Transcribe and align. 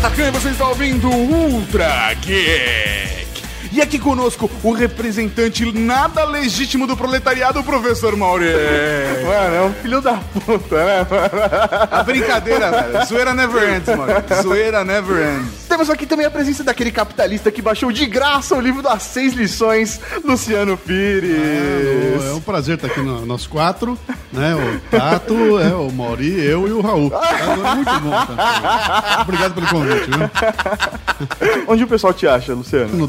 Atacan 0.00 0.28
e 0.28 0.30
você 0.30 0.48
está 0.48 0.66
ouvindo 0.66 1.10
Ultra 1.10 2.14
Geek. 2.14 3.29
E 3.72 3.80
aqui 3.80 3.98
conosco 3.98 4.50
o 4.64 4.72
representante 4.72 5.70
nada 5.72 6.24
legítimo 6.24 6.86
do 6.88 6.96
proletariado, 6.96 7.60
o 7.60 7.64
professor 7.64 8.16
Mauri. 8.16 8.46
Mano, 9.24 9.54
é 9.54 9.62
um 9.62 9.72
filho 9.74 10.00
da 10.00 10.14
puta, 10.14 10.84
né? 10.84 11.06
A 11.90 12.02
brincadeira, 12.02 12.70
velho. 12.70 13.06
Zoeira 13.06 13.32
never 13.34 13.76
ends, 13.76 13.96
mano. 13.96 14.12
Zoeira 14.42 14.84
never 14.84 15.36
ends. 15.36 15.60
Temos 15.68 15.88
aqui 15.88 16.04
também 16.04 16.26
a 16.26 16.30
presença 16.30 16.64
daquele 16.64 16.90
capitalista 16.90 17.50
que 17.52 17.62
baixou 17.62 17.92
de 17.92 18.04
graça 18.06 18.56
o 18.56 18.60
livro 18.60 18.82
das 18.82 19.04
seis 19.04 19.34
lições, 19.34 20.00
Luciano 20.24 20.76
Pires. 20.76 21.30
É 22.28 22.32
um 22.34 22.40
prazer 22.40 22.74
estar 22.74 22.88
aqui 22.88 23.00
no- 23.00 23.24
nós 23.24 23.46
quatro, 23.46 23.96
né? 24.32 24.52
O 24.56 24.80
Tato, 24.90 25.60
é, 25.60 25.72
o 25.74 25.92
Mauri, 25.92 26.44
eu 26.44 26.66
e 26.66 26.72
o 26.72 26.80
Raul. 26.80 27.12
Agora, 27.14 27.74
muito 27.76 28.00
bom, 28.00 28.10
tá? 28.10 29.18
Obrigado 29.22 29.54
pelo 29.54 29.66
convite, 29.68 30.10
viu? 30.10 30.30
Onde 31.68 31.84
o 31.84 31.86
pessoal 31.86 32.12
te 32.12 32.26
acha, 32.26 32.52
Luciano? 32.52 32.88
No 32.96 33.06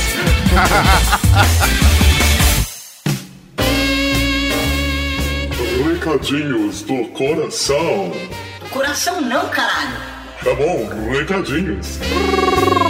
Recadinhos 6.01 6.81
do 6.81 7.05
coração. 7.09 8.11
Coração 8.71 9.21
não, 9.21 9.51
caralho. 9.51 9.99
Tá 10.43 10.55
bom, 10.55 10.89
recadinhos. 11.11 11.99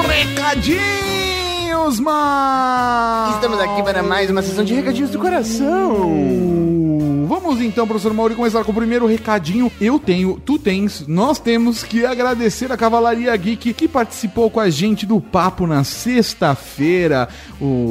Recadinhos, 0.07 1.99
mas 1.99 3.35
Estamos 3.35 3.59
aqui 3.59 3.83
para 3.83 4.05
mais 4.05 4.31
uma 4.31 4.43
sessão 4.43 4.65
de 4.65 4.75
recadinhos 4.75 5.11
do 5.11 5.19
coração. 5.19 6.15
Vamos 7.27 7.61
então, 7.61 7.87
professor 7.87 8.13
Mauri, 8.13 8.35
começar 8.35 8.65
com 8.65 8.73
o 8.73 8.75
primeiro 8.75 9.07
recadinho. 9.07 9.71
Eu 9.81 9.99
tenho, 9.99 10.41
tu 10.45 10.59
tens, 10.59 11.07
nós 11.07 11.39
temos 11.39 11.83
que 11.83 12.05
agradecer 12.05 12.71
a 12.73 12.77
Cavalaria 12.77 13.37
Geek 13.37 13.73
que 13.75 13.87
participou 13.89 14.51
com 14.51 14.61
a 14.61 14.71
gente 14.71 15.05
do 15.07 15.21
papo 15.21 15.67
na 15.67 15.85
sexta-feira. 15.85 17.29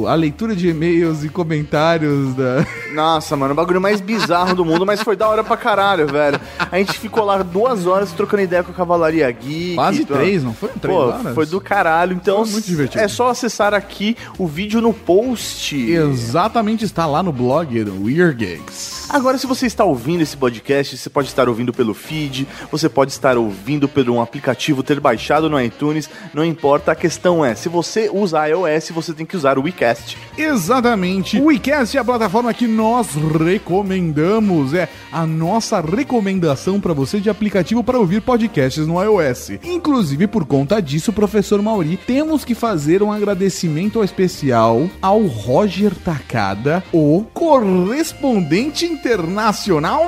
A 0.08 0.14
leitura 0.14 0.54
de 0.56 0.68
e-mails 0.68 1.24
e 1.24 1.28
comentários 1.28 2.34
da. 2.34 2.66
Nossa, 2.94 3.36
mano, 3.36 3.52
o 3.52 3.56
bagulho 3.56 3.80
mais 3.80 4.00
bizarro 4.00 4.54
do 4.54 4.64
mundo, 4.64 4.84
mas 4.84 5.02
foi 5.02 5.14
da 5.16 5.28
hora 5.28 5.44
pra 5.44 5.56
caralho, 5.56 6.06
velho. 6.06 6.40
A 6.70 6.78
gente 6.78 6.98
ficou 6.98 7.24
lá 7.24 7.42
duas 7.42 7.86
horas 7.86 8.12
trocando 8.12 8.42
ideia 8.42 8.62
com 8.62 8.72
a 8.72 8.74
Cavalaria 8.74 9.30
Geek. 9.30 9.74
Quase 9.74 10.04
três, 10.04 10.42
não 10.42 10.52
foi? 10.52 10.70
Três 10.80 10.96
Pô, 10.96 11.04
horas? 11.06 11.34
foi 11.34 11.46
do 11.46 11.60
caralho. 11.60 12.14
Então, 12.14 12.44
Foi 12.44 12.52
muito 12.52 12.66
divertido. 12.66 13.02
é 13.04 13.08
só 13.08 13.30
acessar 13.30 13.74
aqui 13.74 14.16
o 14.38 14.46
vídeo 14.46 14.80
no 14.80 14.92
post. 14.92 15.76
Exatamente, 15.76 16.84
está 16.84 17.06
lá 17.06 17.22
no 17.22 17.32
blog 17.32 17.84
do 17.84 18.04
Weird 18.04 18.44
Gigs. 18.44 19.06
Agora, 19.20 19.36
se 19.36 19.46
você 19.46 19.66
está 19.66 19.84
ouvindo 19.84 20.22
esse 20.22 20.34
podcast, 20.34 20.96
você 20.96 21.10
pode 21.10 21.28
estar 21.28 21.46
ouvindo 21.46 21.74
pelo 21.74 21.92
feed, 21.92 22.48
você 22.72 22.88
pode 22.88 23.12
estar 23.12 23.36
ouvindo 23.36 23.86
pelo 23.86 24.14
um 24.14 24.22
aplicativo, 24.22 24.82
ter 24.82 24.98
baixado 24.98 25.50
no 25.50 25.60
iTunes, 25.60 26.08
não 26.32 26.42
importa. 26.42 26.92
A 26.92 26.94
questão 26.94 27.44
é, 27.44 27.54
se 27.54 27.68
você 27.68 28.08
usa 28.10 28.48
iOS, 28.48 28.88
você 28.92 29.12
tem 29.12 29.26
que 29.26 29.36
usar 29.36 29.58
o 29.58 29.62
WeCast. 29.64 30.16
Exatamente. 30.38 31.38
O 31.38 31.48
WeCast 31.48 31.98
é 31.98 32.00
a 32.00 32.04
plataforma 32.04 32.54
que 32.54 32.66
nós 32.66 33.08
recomendamos. 33.14 34.72
É 34.72 34.88
a 35.12 35.26
nossa 35.26 35.82
recomendação 35.82 36.80
para 36.80 36.94
você 36.94 37.20
de 37.20 37.28
aplicativo 37.28 37.84
para 37.84 37.98
ouvir 37.98 38.22
podcasts 38.22 38.86
no 38.86 39.02
iOS. 39.02 39.50
Inclusive, 39.62 40.28
por 40.28 40.46
conta 40.46 40.80
disso, 40.80 41.12
professor 41.12 41.60
Mauri, 41.60 41.98
temos 41.98 42.42
que 42.42 42.54
fazer 42.54 43.02
um 43.02 43.12
agradecimento 43.12 44.02
especial 44.02 44.88
ao 45.02 45.20
Roger 45.26 45.94
Takada, 45.94 46.82
o 46.90 47.26
correspondente 47.34 48.86
internacional 48.86 49.09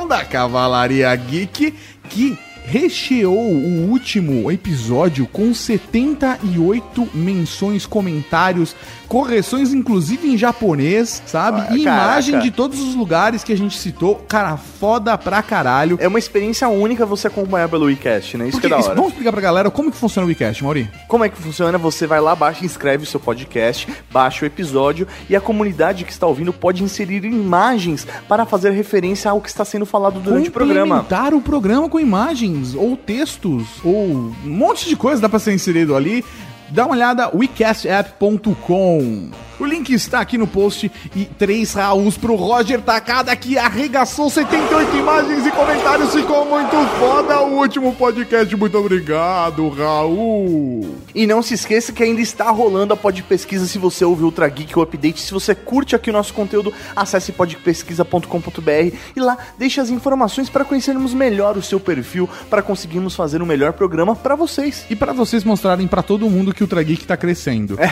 da 0.07 0.25
Cavalaria 0.25 1.15
Geek, 1.17 1.75
que 2.09 2.39
recheou 2.65 3.37
o 3.39 3.91
último 3.91 4.51
episódio 4.51 5.27
com 5.27 5.53
78 5.55 7.09
menções, 7.15 7.87
comentários, 7.87 8.75
correções, 9.09 9.73
inclusive 9.75 10.29
em 10.29 10.39
japonês, 10.39 11.23
sabe? 11.27 11.61
Ah, 11.69 11.75
E 11.77 11.83
imagem 11.83 12.33
caraca. 12.35 12.51
de 12.51 12.51
todos 12.57 12.81
os 12.81 12.95
lugares 12.95 13.45
que 13.45 13.53
a 13.53 13.57
gente 13.57 13.79
citou. 13.79 14.17
Cara, 14.29 14.57
foda 14.57 15.17
pra 15.19 15.43
caralho. 15.43 15.99
É 16.01 16.09
uma 16.09 16.19
experiência 16.19 16.69
única 16.69 17.05
você 17.05 17.27
acompanhar 17.27 17.69
pelo 17.69 17.87
WeCast, 17.87 18.37
né? 18.39 18.45
Isso 18.49 18.53
Porque, 18.53 18.69
que 18.69 18.75
é 18.75 18.77
da 18.79 18.83
hora. 18.85 18.95
vamos 18.95 19.11
explicar 19.11 19.33
pra 19.33 19.41
galera 19.41 19.71
como 19.71 19.91
que 19.91 19.97
funciona 19.97 20.25
o 20.25 20.29
WeCast, 20.29 20.63
Mauri? 20.65 20.89
Como 21.09 21.25
é 21.25 21.29
que 21.29 21.37
funciona? 21.37 21.77
Você 21.79 22.07
vai 22.07 22.21
lá, 22.21 22.35
baixa, 22.35 22.65
inscreve 22.65 23.05
o 23.05 23.07
seu 23.07 23.21
podcast, 23.21 23.87
baixa 24.11 24.45
o 24.45 24.47
episódio 24.47 25.07
e 25.29 25.37
a 25.37 25.41
comunidade 25.41 26.05
que 26.05 26.13
está 26.13 26.27
ouvindo 26.27 26.53
pode 26.53 26.83
inserir 26.83 27.25
imagens 27.25 28.07
para 28.29 28.47
fazer 28.47 28.71
referência 28.71 29.31
ao 29.31 29.41
que 29.41 29.49
está 29.49 29.65
sendo 29.65 29.85
falado 29.85 30.21
durante 30.21 30.49
o 30.49 30.53
programa. 30.53 31.01
Complementar 31.03 31.35
o 31.35 31.41
programa 31.41 31.89
com 31.89 32.01
imagens, 32.01 32.52
ou 32.75 32.97
textos, 32.97 33.67
ou 33.85 34.07
um 34.07 34.35
monte 34.45 34.89
de 34.89 34.97
coisa 34.97 35.21
dá 35.21 35.29
pra 35.29 35.39
ser 35.39 35.53
inserido 35.53 35.95
ali. 35.95 36.25
Dá 36.71 36.87
uma 36.87 36.95
olhada, 36.95 37.31
wecastapp.com. 37.35 39.31
O 39.59 39.65
link 39.65 39.93
está 39.93 40.21
aqui 40.21 40.37
no 40.37 40.47
post 40.47 40.91
e 41.15 41.25
três 41.25 41.75
Raús 41.75 42.17
pro 42.17 42.35
Roger 42.35 42.81
Takada 42.81 43.35
que 43.37 43.57
arregaçou 43.59 44.29
78 44.29 44.97
imagens 44.97 45.47
e 45.47 45.51
comentários. 45.51 46.13
Ficou 46.15 46.45
muito 46.47 46.77
foda 46.99 47.41
o 47.43 47.59
último 47.59 47.95
podcast. 47.95 48.55
Muito 48.57 48.79
obrigado, 48.79 49.69
Raul. 49.69 50.97
E 51.15 51.27
não 51.27 51.43
se 51.43 51.55
esqueça 51.55 51.93
que 51.93 52.03
ainda 52.03 52.21
está 52.21 52.51
rolando 52.51 52.95
a 52.95 52.97
Pod 52.97 53.23
Pesquisa 53.23 53.67
se 53.67 53.79
você 53.79 54.05
ouve 54.05 54.25
Ultra 54.25 54.49
Geek 54.49 54.77
ou 54.77 54.83
Update. 54.83 55.21
Se 55.21 55.33
você 55.33 55.55
curte 55.55 55.95
aqui 55.95 56.11
o 56.11 56.13
nosso 56.13 56.33
conteúdo, 56.33 56.73
acesse 56.97 57.33
podpesquisa.com.br 57.33 58.97
e 59.15 59.21
lá 59.21 59.37
deixe 59.59 59.81
as 59.81 59.91
informações 59.91 60.49
para 60.49 60.65
conhecermos 60.65 61.15
melhor 61.15 61.57
o 61.57 61.63
seu 61.63 61.79
perfil, 61.79 62.29
para 62.49 62.63
conseguirmos 62.63 63.15
fazer 63.15 63.43
um 63.43 63.47
melhor 63.47 63.73
programa 63.73 64.17
para 64.17 64.35
vocês. 64.35 64.87
E 64.89 64.97
para 64.97 65.13
vocês 65.13 65.45
mostrarem 65.45 65.87
pra 65.87 66.03
todo 66.03 66.29
mundo 66.31 66.55
que 66.55 66.65
o 66.65 66.67
Trageek 66.67 67.07
tá 67.07 67.17
crescendo. 67.17 67.79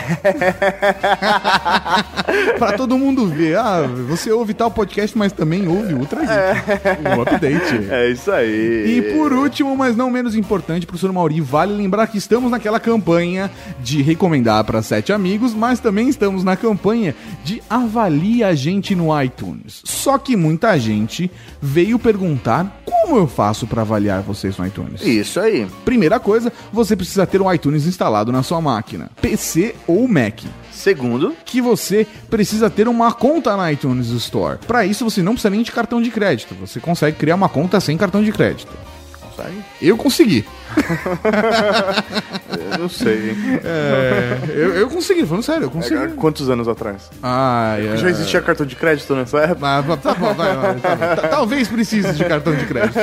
Pra 2.57 2.73
todo 2.73 2.97
mundo 2.97 3.27
ver. 3.27 3.57
Ah, 3.57 3.81
você 4.07 4.31
ouve 4.31 4.53
tal 4.53 4.71
podcast, 4.71 5.17
mas 5.17 5.31
também 5.31 5.67
ouve 5.67 5.93
o 5.93 5.99
Ultra 5.99 6.21
Geek. 6.21 7.17
O 7.17 7.21
update. 7.21 7.89
É 7.89 8.09
isso 8.09 8.31
aí. 8.31 8.97
E 8.97 9.13
por 9.13 9.33
último, 9.33 9.75
mas 9.75 9.95
não 9.95 10.09
menos 10.09 10.35
importante, 10.35 10.85
professor 10.85 11.11
Mauri, 11.11 11.41
vale 11.41 11.73
lembrar 11.73 12.07
que 12.07 12.17
estamos 12.17 12.51
naquela 12.51 12.79
campanha 12.79 13.49
de 13.79 14.01
recomendar 14.01 14.63
para 14.63 14.81
sete 14.81 15.11
amigos, 15.11 15.53
mas 15.53 15.79
também 15.79 16.09
estamos 16.09 16.43
na 16.43 16.55
campanha 16.55 17.15
de 17.43 17.61
avalie 17.69 18.43
a 18.43 18.53
gente 18.53 18.95
no 18.95 19.19
iTunes. 19.21 19.81
Só 19.83 20.17
que 20.17 20.35
muita 20.35 20.77
gente 20.77 21.29
veio 21.61 21.99
perguntar 21.99 22.81
como 22.85 23.17
eu 23.17 23.27
faço 23.27 23.67
para 23.67 23.81
avaliar 23.81 24.21
vocês 24.21 24.57
no 24.57 24.65
iTunes. 24.65 25.01
Isso 25.01 25.39
aí. 25.39 25.67
Primeira 25.83 26.19
coisa, 26.19 26.51
você 26.71 26.95
precisa 26.95 27.25
ter 27.25 27.41
o 27.41 27.51
iTunes 27.51 27.85
instalado 27.85 28.31
na 28.31 28.43
sua 28.43 28.61
máquina, 28.61 29.09
PC 29.21 29.75
ou 29.87 30.07
Mac. 30.07 30.41
Segundo, 30.81 31.35
Que 31.45 31.61
você 31.61 32.07
precisa 32.27 32.67
ter 32.67 32.87
uma 32.87 33.13
conta 33.13 33.55
na 33.55 33.71
iTunes 33.71 34.07
Store. 34.07 34.57
Para 34.65 34.83
isso, 34.83 35.03
você 35.03 35.21
não 35.21 35.33
precisa 35.33 35.51
nem 35.51 35.61
de 35.61 35.71
cartão 35.71 36.01
de 36.01 36.09
crédito. 36.09 36.55
Você 36.55 36.79
consegue 36.79 37.17
criar 37.17 37.35
uma 37.35 37.47
conta 37.47 37.79
sem 37.79 37.95
cartão 37.95 38.23
de 38.23 38.31
crédito. 38.31 38.71
consegue? 39.19 39.63
Eu 39.79 39.95
consegui. 39.95 40.43
Eu 42.71 42.77
não 42.79 42.89
sei. 42.89 43.31
hein? 43.31 43.59
É, 43.63 44.37
eu, 44.49 44.73
eu 44.75 44.89
consegui, 44.89 45.25
falando 45.25 45.43
sério, 45.43 45.63
eu 45.63 45.71
consegui. 45.71 46.03
É, 46.03 46.07
Quantos 46.09 46.49
anos 46.49 46.67
atrás? 46.67 47.09
Ai, 47.21 47.87
é. 47.87 47.97
Já 47.97 48.09
existia 48.09 48.41
cartão 48.41 48.65
de 48.65 48.75
crédito 48.75 49.15
nessa 49.15 49.37
época? 49.39 49.67
Ah, 49.67 49.97
tá 49.97 50.13
bom, 50.13 50.33
vai, 50.33 50.55
vai, 50.55 50.75
tá 50.75 50.95
bom. 50.95 51.15
Ta- 51.15 51.27
Talvez 51.29 51.67
precise 51.67 52.13
de 52.13 52.25
cartão 52.25 52.55
de 52.55 52.65
crédito. 52.65 52.93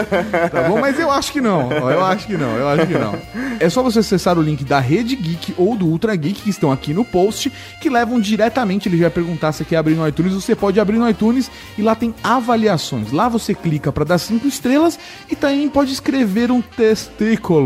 Tá 0.50 0.62
bom? 0.68 0.80
Mas 0.80 0.98
eu 0.98 1.10
acho 1.10 1.32
que 1.32 1.40
não. 1.40 1.70
Eu 1.72 2.04
acho 2.04 2.26
que 2.26 2.36
não, 2.36 2.56
eu 2.56 2.68
acho 2.68 2.86
que 2.86 2.94
não. 2.94 3.14
É 3.60 3.68
só 3.68 3.82
você 3.82 3.98
acessar 4.00 4.38
o 4.38 4.42
link 4.42 4.64
da 4.64 4.78
Rede 4.80 5.16
Geek 5.16 5.54
ou 5.56 5.76
do 5.76 5.86
Ultra 5.86 6.14
Geek 6.14 6.42
que 6.42 6.50
estão 6.50 6.70
aqui 6.72 6.92
no 6.94 7.04
post, 7.04 7.50
que 7.80 7.88
levam 7.90 8.20
diretamente. 8.20 8.88
Ele 8.88 9.00
vai 9.00 9.10
perguntar 9.10 9.52
se 9.52 9.64
quer 9.64 9.76
abrir 9.76 9.94
no 9.94 10.06
iTunes. 10.06 10.32
Você 10.34 10.54
pode 10.54 10.78
abrir 10.78 10.98
no 10.98 11.08
iTunes 11.08 11.50
e 11.76 11.82
lá 11.82 11.94
tem 11.94 12.14
avaliações. 12.22 13.12
Lá 13.12 13.28
você 13.28 13.54
clica 13.54 13.90
para 13.92 14.04
dar 14.04 14.18
cinco 14.18 14.46
estrelas 14.46 14.98
e 15.30 15.36
também 15.36 15.68
pode 15.68 15.92
escrever 15.92 16.50
um 16.50 16.60
testículo. 16.60 17.57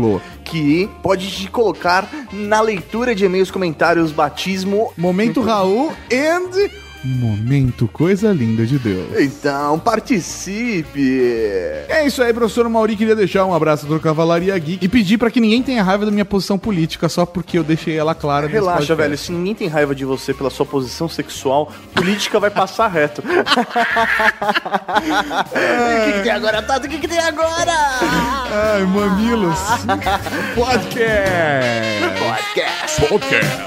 Que 0.43 0.89
pode 1.01 1.29
te 1.31 1.49
colocar 1.49 2.09
na 2.31 2.61
leitura 2.61 3.15
de 3.15 3.25
e-mails, 3.25 3.51
comentários, 3.51 4.11
batismo. 4.11 4.93
Momento 4.97 5.41
Raul 5.41 5.91
and 6.11 6.69
Momento 7.03 7.85
Coisa 7.85 8.31
Linda 8.31 8.65
de 8.65 8.79
Deus. 8.79 9.19
Então, 9.19 9.77
participe! 9.77 11.19
É 11.89 12.05
isso 12.05 12.23
aí, 12.23 12.31
professor 12.31 12.69
Mauri. 12.69 12.95
Queria 12.95 13.13
deixar 13.15 13.43
um 13.45 13.53
abraço 13.53 13.85
do 13.85 13.99
Cavalaria 13.99 14.57
Geek 14.57 14.83
e 14.83 14.87
pedir 14.87 15.17
pra 15.17 15.29
que 15.29 15.41
ninguém 15.41 15.61
tenha 15.61 15.83
raiva 15.83 16.05
da 16.05 16.11
minha 16.11 16.23
posição 16.23 16.57
política 16.57 17.09
só 17.09 17.25
porque 17.25 17.57
eu 17.57 17.63
deixei 17.63 17.97
ela 17.97 18.15
clara. 18.15 18.47
nesse 18.47 18.57
Relaxa, 18.57 18.95
velho. 18.95 19.17
Se 19.17 19.33
ninguém 19.33 19.53
tem 19.53 19.67
raiva 19.67 19.93
de 19.93 20.05
você 20.05 20.33
pela 20.33 20.49
sua 20.49 20.65
posição 20.65 21.09
sexual, 21.09 21.73
política 21.93 22.39
vai 22.39 22.49
passar 22.49 22.87
reto. 22.87 23.21
O 25.53 26.05
que, 26.05 26.13
que 26.13 26.23
tem 26.23 26.31
agora, 26.31 26.61
Tato? 26.61 26.87
O 26.87 26.89
que, 26.89 26.99
que 26.99 27.07
tem 27.07 27.19
agora? 27.19 27.73
Ai, 28.55 28.83
mamilos. 28.83 29.57
Podcast. 30.53 30.99
Podcast. 33.09 33.63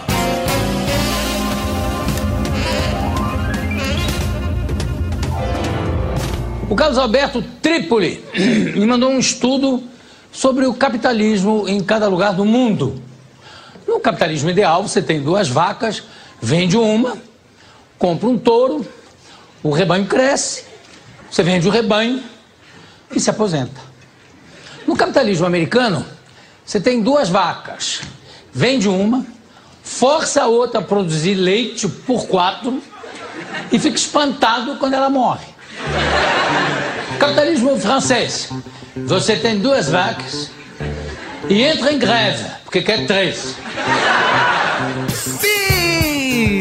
O 6.70 6.76
Carlos 6.76 6.98
Alberto 6.98 7.42
Trípoli 7.60 8.24
me 8.76 8.86
mandou 8.86 9.10
um 9.10 9.18
estudo 9.18 9.82
sobre 10.30 10.66
o 10.66 10.72
capitalismo 10.72 11.68
em 11.68 11.82
cada 11.82 12.06
lugar 12.06 12.32
do 12.34 12.44
mundo. 12.44 13.02
No 13.88 13.98
capitalismo 13.98 14.50
ideal, 14.50 14.86
você 14.86 15.02
tem 15.02 15.20
duas 15.20 15.48
vacas, 15.48 16.04
vende 16.40 16.76
uma, 16.76 17.18
compra 17.98 18.28
um 18.28 18.38
touro, 18.38 18.86
o 19.64 19.70
rebanho 19.72 20.06
cresce, 20.06 20.62
você 21.28 21.42
vende 21.42 21.66
o 21.66 21.72
rebanho 21.72 22.22
e 23.10 23.18
se 23.18 23.28
aposenta. 23.28 23.85
No 24.86 24.96
capitalismo 24.96 25.46
americano, 25.46 26.06
você 26.64 26.80
tem 26.80 27.02
duas 27.02 27.28
vacas, 27.28 28.02
vende 28.52 28.88
uma, 28.88 29.26
força 29.82 30.42
a 30.42 30.46
outra 30.46 30.80
a 30.80 30.82
produzir 30.82 31.34
leite 31.34 31.88
por 31.88 32.26
quatro 32.26 32.82
e 33.72 33.78
fica 33.78 33.96
espantado 33.96 34.76
quando 34.76 34.94
ela 34.94 35.10
morre. 35.10 35.46
Capitalismo 37.18 37.78
francês. 37.78 38.48
Você 39.06 39.36
tem 39.36 39.58
duas 39.58 39.88
vacas 39.88 40.50
e 41.48 41.62
entra 41.62 41.92
em 41.92 41.98
greve, 41.98 42.44
porque 42.64 42.82
quer 42.82 43.06
três. 43.06 43.54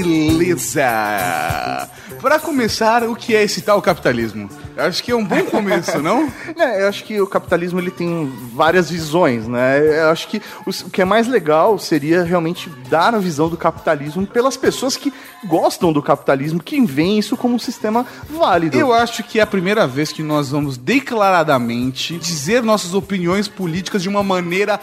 Beleza. 0.02 1.90
Pra 2.22 2.40
começar, 2.40 3.04
o 3.04 3.16
que 3.16 3.36
é 3.36 3.44
esse 3.44 3.62
tal 3.62 3.82
capitalismo? 3.82 4.50
Acho 4.78 5.04
que 5.04 5.12
é 5.12 5.16
um 5.16 5.24
bom 5.24 5.44
começo, 5.46 6.02
não? 6.02 6.32
É, 6.58 6.84
eu 6.84 6.88
acho 6.88 7.04
que 7.04 7.20
o 7.20 7.28
capitalismo 7.28 7.80
ele 7.80 7.92
tem 7.92 8.32
várias 8.54 8.90
visões, 8.90 9.48
né? 9.48 9.80
Eu 10.02 10.10
acho 10.10 10.28
que 10.28 10.42
o 10.66 10.90
que 10.90 11.02
é 11.02 11.06
mais 11.06 11.28
legal 11.28 11.78
seria 11.78 12.24
realmente 12.24 12.70
dar 12.90 13.14
a 13.14 13.18
visão 13.18 13.50
do 13.50 13.58
capitalismo 13.58 14.26
pelas 14.26 14.56
pessoas 14.56 14.96
que 14.96 15.14
gostam 15.46 15.92
do 15.92 16.02
capitalismo, 16.02 16.62
que 16.64 16.84
veem 16.86 17.20
isso 17.20 17.36
como 17.36 17.56
um 17.56 17.60
sistema 17.60 18.06
válido. 18.30 18.78
Eu 18.78 18.94
acho 18.94 19.24
que 19.24 19.40
é 19.40 19.44
a 19.44 19.48
primeira 19.48 19.86
vez 19.86 20.12
que 20.12 20.24
nós 20.24 20.50
vamos 20.50 20.78
declaradamente 20.78 22.18
dizer 22.18 22.64
nossas 22.64 22.94
opiniões 22.94 23.48
políticas 23.48 24.02
de 24.02 24.10
uma 24.10 24.24
maneira 24.24 24.80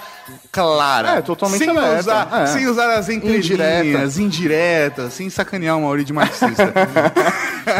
clara. 0.50 1.16
É, 1.18 1.22
totalmente 1.22 1.60
sem 1.64 1.70
aberta, 1.70 1.98
usar, 2.00 2.28
é. 2.42 2.46
sem 2.46 2.66
usar 2.66 2.94
as 2.98 3.08
entrelinhas, 3.08 4.18
indiretas, 4.18 5.12
sem 5.14 5.30
sacanear 5.30 5.78
o 5.78 5.82
Mauri 5.82 6.04
de 6.04 6.12
marxista. 6.12 6.72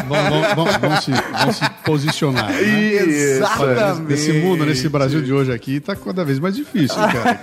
Vão, 0.09 0.23
vão- 0.31 0.55
vão- 0.65 0.81
vão 0.81 1.01
se, 1.01 1.13
se 1.59 1.71
posicionar. 2.07 2.51
né? 2.51 2.63
Exatamente. 2.63 4.03
Nesse 4.09 4.33
mundo, 4.33 4.67
nesse 4.67 4.89
Brasil 4.89 5.23
de 5.23 5.33
hoje 5.33 5.53
aqui, 5.53 5.81
tá 5.81 5.95
cada 5.95 6.25
vez 6.25 6.39
mais 6.39 6.55
difícil, 6.57 6.97
cara. 6.97 7.35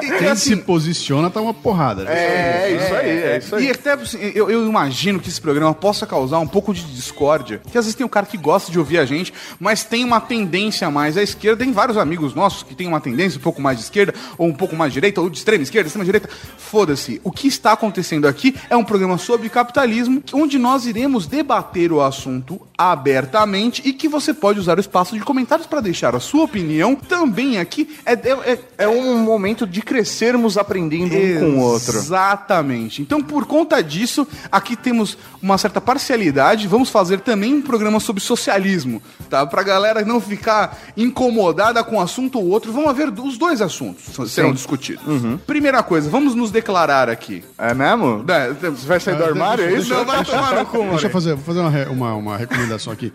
Quem, 0.00 0.18
quem 0.18 0.36
se 0.36 0.56
posiciona 0.56 1.30
tá 1.30 1.40
uma 1.40 1.54
porrada. 1.54 2.04
né? 2.04 2.12
É, 2.14 2.76
isso 2.76 2.94
aí, 2.94 3.10
é 3.10 3.38
isso 3.38 3.56
aí. 3.56 3.66
E 3.66 3.70
até 3.70 3.92
assim, 3.92 4.18
eu, 4.34 4.50
eu 4.50 4.66
imagino 4.66 5.20
que 5.20 5.28
esse 5.28 5.40
programa 5.40 5.74
possa 5.74 6.06
causar 6.06 6.38
um 6.38 6.46
pouco 6.46 6.72
de 6.72 6.82
discórdia. 6.82 7.60
Que 7.70 7.78
às 7.78 7.84
vezes 7.84 7.94
tem 7.94 8.06
um 8.06 8.08
cara 8.08 8.26
que 8.26 8.36
gosta 8.36 8.70
de 8.70 8.78
ouvir 8.78 8.98
a 8.98 9.04
gente, 9.04 9.32
mas 9.58 9.84
tem 9.84 10.04
uma 10.04 10.20
tendência 10.20 10.90
mais 10.90 11.16
à 11.16 11.22
esquerda. 11.22 11.64
Tem 11.64 11.72
vários 11.72 11.98
amigos 11.98 12.34
nossos 12.34 12.62
que 12.62 12.74
têm 12.74 12.86
uma 12.86 13.00
tendência 13.00 13.38
um 13.38 13.42
pouco 13.42 13.60
mais 13.60 13.78
de 13.78 13.84
esquerda, 13.84 14.14
ou 14.38 14.48
um 14.48 14.54
pouco 14.54 14.76
mais 14.76 14.92
de 14.92 14.94
direita, 14.94 15.20
ou 15.20 15.30
de 15.30 15.38
extrema 15.38 15.62
esquerda, 15.62 15.86
extrema 15.86 16.04
direita. 16.04 16.28
Foda-se. 16.56 17.20
O 17.22 17.30
que 17.30 17.48
está 17.48 17.72
acontecendo 17.72 18.26
aqui 18.26 18.54
é 18.70 18.76
um 18.76 18.84
programa 18.84 19.18
sobre 19.18 19.48
capitalismo, 19.48 20.22
onde 20.32 20.58
nós 20.58 20.86
iremos 20.86 21.26
debater 21.26 21.92
o 21.92 22.00
assunto 22.00 22.60
abertamente 22.76 23.82
e 23.84 23.92
que 23.92 24.05
você 24.08 24.32
pode 24.34 24.58
usar 24.60 24.76
o 24.76 24.80
espaço 24.80 25.14
de 25.16 25.20
comentários 25.24 25.66
para 25.66 25.80
deixar 25.80 26.14
a 26.14 26.20
sua 26.20 26.44
opinião 26.44 26.94
também 26.96 27.58
aqui. 27.58 27.96
É, 28.04 28.12
é, 28.12 28.52
é- 28.52 28.58
É 28.78 28.88
um 28.88 29.18
momento 29.18 29.66
de 29.66 29.80
crescermos 29.82 30.58
aprendendo 30.58 31.14
um 31.16 31.40
com 31.40 31.58
o 31.58 31.60
outro. 31.60 31.96
Exatamente. 31.96 33.00
Então, 33.02 33.22
por 33.22 33.46
conta 33.46 33.82
disso, 33.82 34.26
aqui 34.52 34.76
temos 34.76 35.16
uma 35.42 35.56
certa 35.58 35.80
parcialidade. 35.80 36.66
Vamos 36.68 36.90
fazer 36.90 37.20
também 37.20 37.54
um 37.54 37.62
programa 37.62 37.98
sobre 38.00 38.22
socialismo, 38.22 39.00
tá? 39.30 39.46
Pra 39.46 39.62
galera 39.62 40.04
não 40.04 40.20
ficar 40.20 40.78
incomodada 40.96 41.82
com 41.82 41.96
um 41.96 42.00
assunto 42.00 42.38
ou 42.38 42.46
outro. 42.48 42.72
Vão 42.72 42.88
haver 42.88 43.08
os 43.08 43.38
dois 43.38 43.60
assuntos 43.62 44.04
serão 44.30 44.52
discutidos. 44.52 45.02
Primeira 45.46 45.82
coisa, 45.82 46.08
vamos 46.10 46.34
nos 46.34 46.50
declarar 46.50 47.08
aqui. 47.08 47.42
É 47.58 47.72
mesmo? 47.74 48.24
É, 48.28 48.52
Você 48.70 48.86
vai 48.86 49.00
sair 49.00 49.16
do 49.16 49.24
armário, 49.24 49.64
é 49.64 49.72
isso? 49.74 49.92
Não, 49.92 50.04
vai 50.04 50.24
tomar 50.24 50.54
no 50.54 50.66
cu, 50.66 50.78
Deixa 50.90 51.06
eu 51.06 51.10
fazer, 51.10 51.34
vou 51.34 51.44
fazer 51.44 51.60
uma, 51.60 51.88
uma, 51.90 52.14
uma 52.14 52.36
recomendação 52.36 52.92
aqui. 52.92 53.12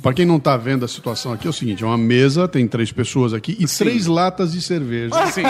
Para 0.00 0.12
quem 0.14 0.24
não 0.24 0.38
tá 0.38 0.56
vendo 0.56 0.84
a 0.84 0.88
situação 0.88 1.32
aqui, 1.32 1.44
é 1.46 1.50
o 1.50 1.52
seguinte: 1.52 1.82
é 1.82 1.86
uma 1.86 1.98
mesa, 1.98 2.46
tem 2.46 2.68
três 2.68 2.92
pessoas 2.92 3.32
aqui 3.34 3.56
e 3.58 3.66
três 3.66 4.06
latas 4.06 4.52
de 4.52 4.62
cerveja 4.62 5.26
Sim. 5.32 5.42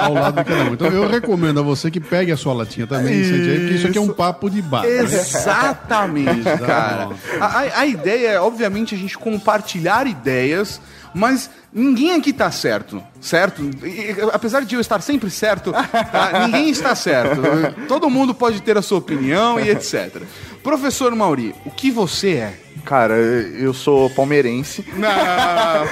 ao 0.00 0.14
lado 0.14 0.36
de 0.36 0.44
cada 0.44 0.70
um. 0.70 0.74
Então 0.74 0.86
eu 0.88 1.08
recomendo 1.08 1.58
a 1.58 1.62
você 1.62 1.90
que 1.90 1.98
pegue 1.98 2.30
a 2.30 2.36
sua 2.36 2.52
latinha 2.54 2.86
também, 2.86 3.24
sente 3.24 3.50
aí, 3.50 3.58
porque 3.58 3.74
isso 3.74 3.86
aqui 3.88 3.98
é 3.98 4.00
um 4.00 4.12
papo 4.12 4.48
de 4.48 4.62
bar. 4.62 4.82
né? 4.82 4.88
Exatamente, 4.98 6.42
cara. 6.64 7.10
A, 7.40 7.80
a- 7.80 7.86
ideia 7.86 8.28
é, 8.28 8.40
obviamente, 8.40 8.94
a 8.94 8.98
gente 8.98 9.18
compartilhar 9.18 10.06
ideias, 10.06 10.80
mas 11.12 11.50
ninguém 11.72 12.12
aqui 12.14 12.32
tá 12.32 12.50
certo, 12.52 13.02
certo? 13.20 13.60
E- 13.84 14.14
apesar 14.32 14.64
de 14.64 14.74
eu 14.74 14.80
estar 14.80 15.00
sempre 15.00 15.28
certo, 15.30 15.72
tá? 15.72 16.46
ninguém 16.46 16.70
está 16.70 16.94
certo. 16.94 17.40
Todo 17.88 18.08
mundo 18.08 18.32
pode 18.34 18.62
ter 18.62 18.78
a 18.78 18.82
sua 18.82 18.98
opinião 18.98 19.58
e 19.58 19.68
etc. 19.70 20.22
Professor 20.62 21.14
Mauri, 21.14 21.54
o 21.64 21.70
que 21.70 21.90
você 21.90 22.34
é? 22.34 22.60
Cara, 22.84 23.14
eu 23.14 23.72
sou 23.72 24.10
palmeirense. 24.10 24.84
Não, 24.94 25.08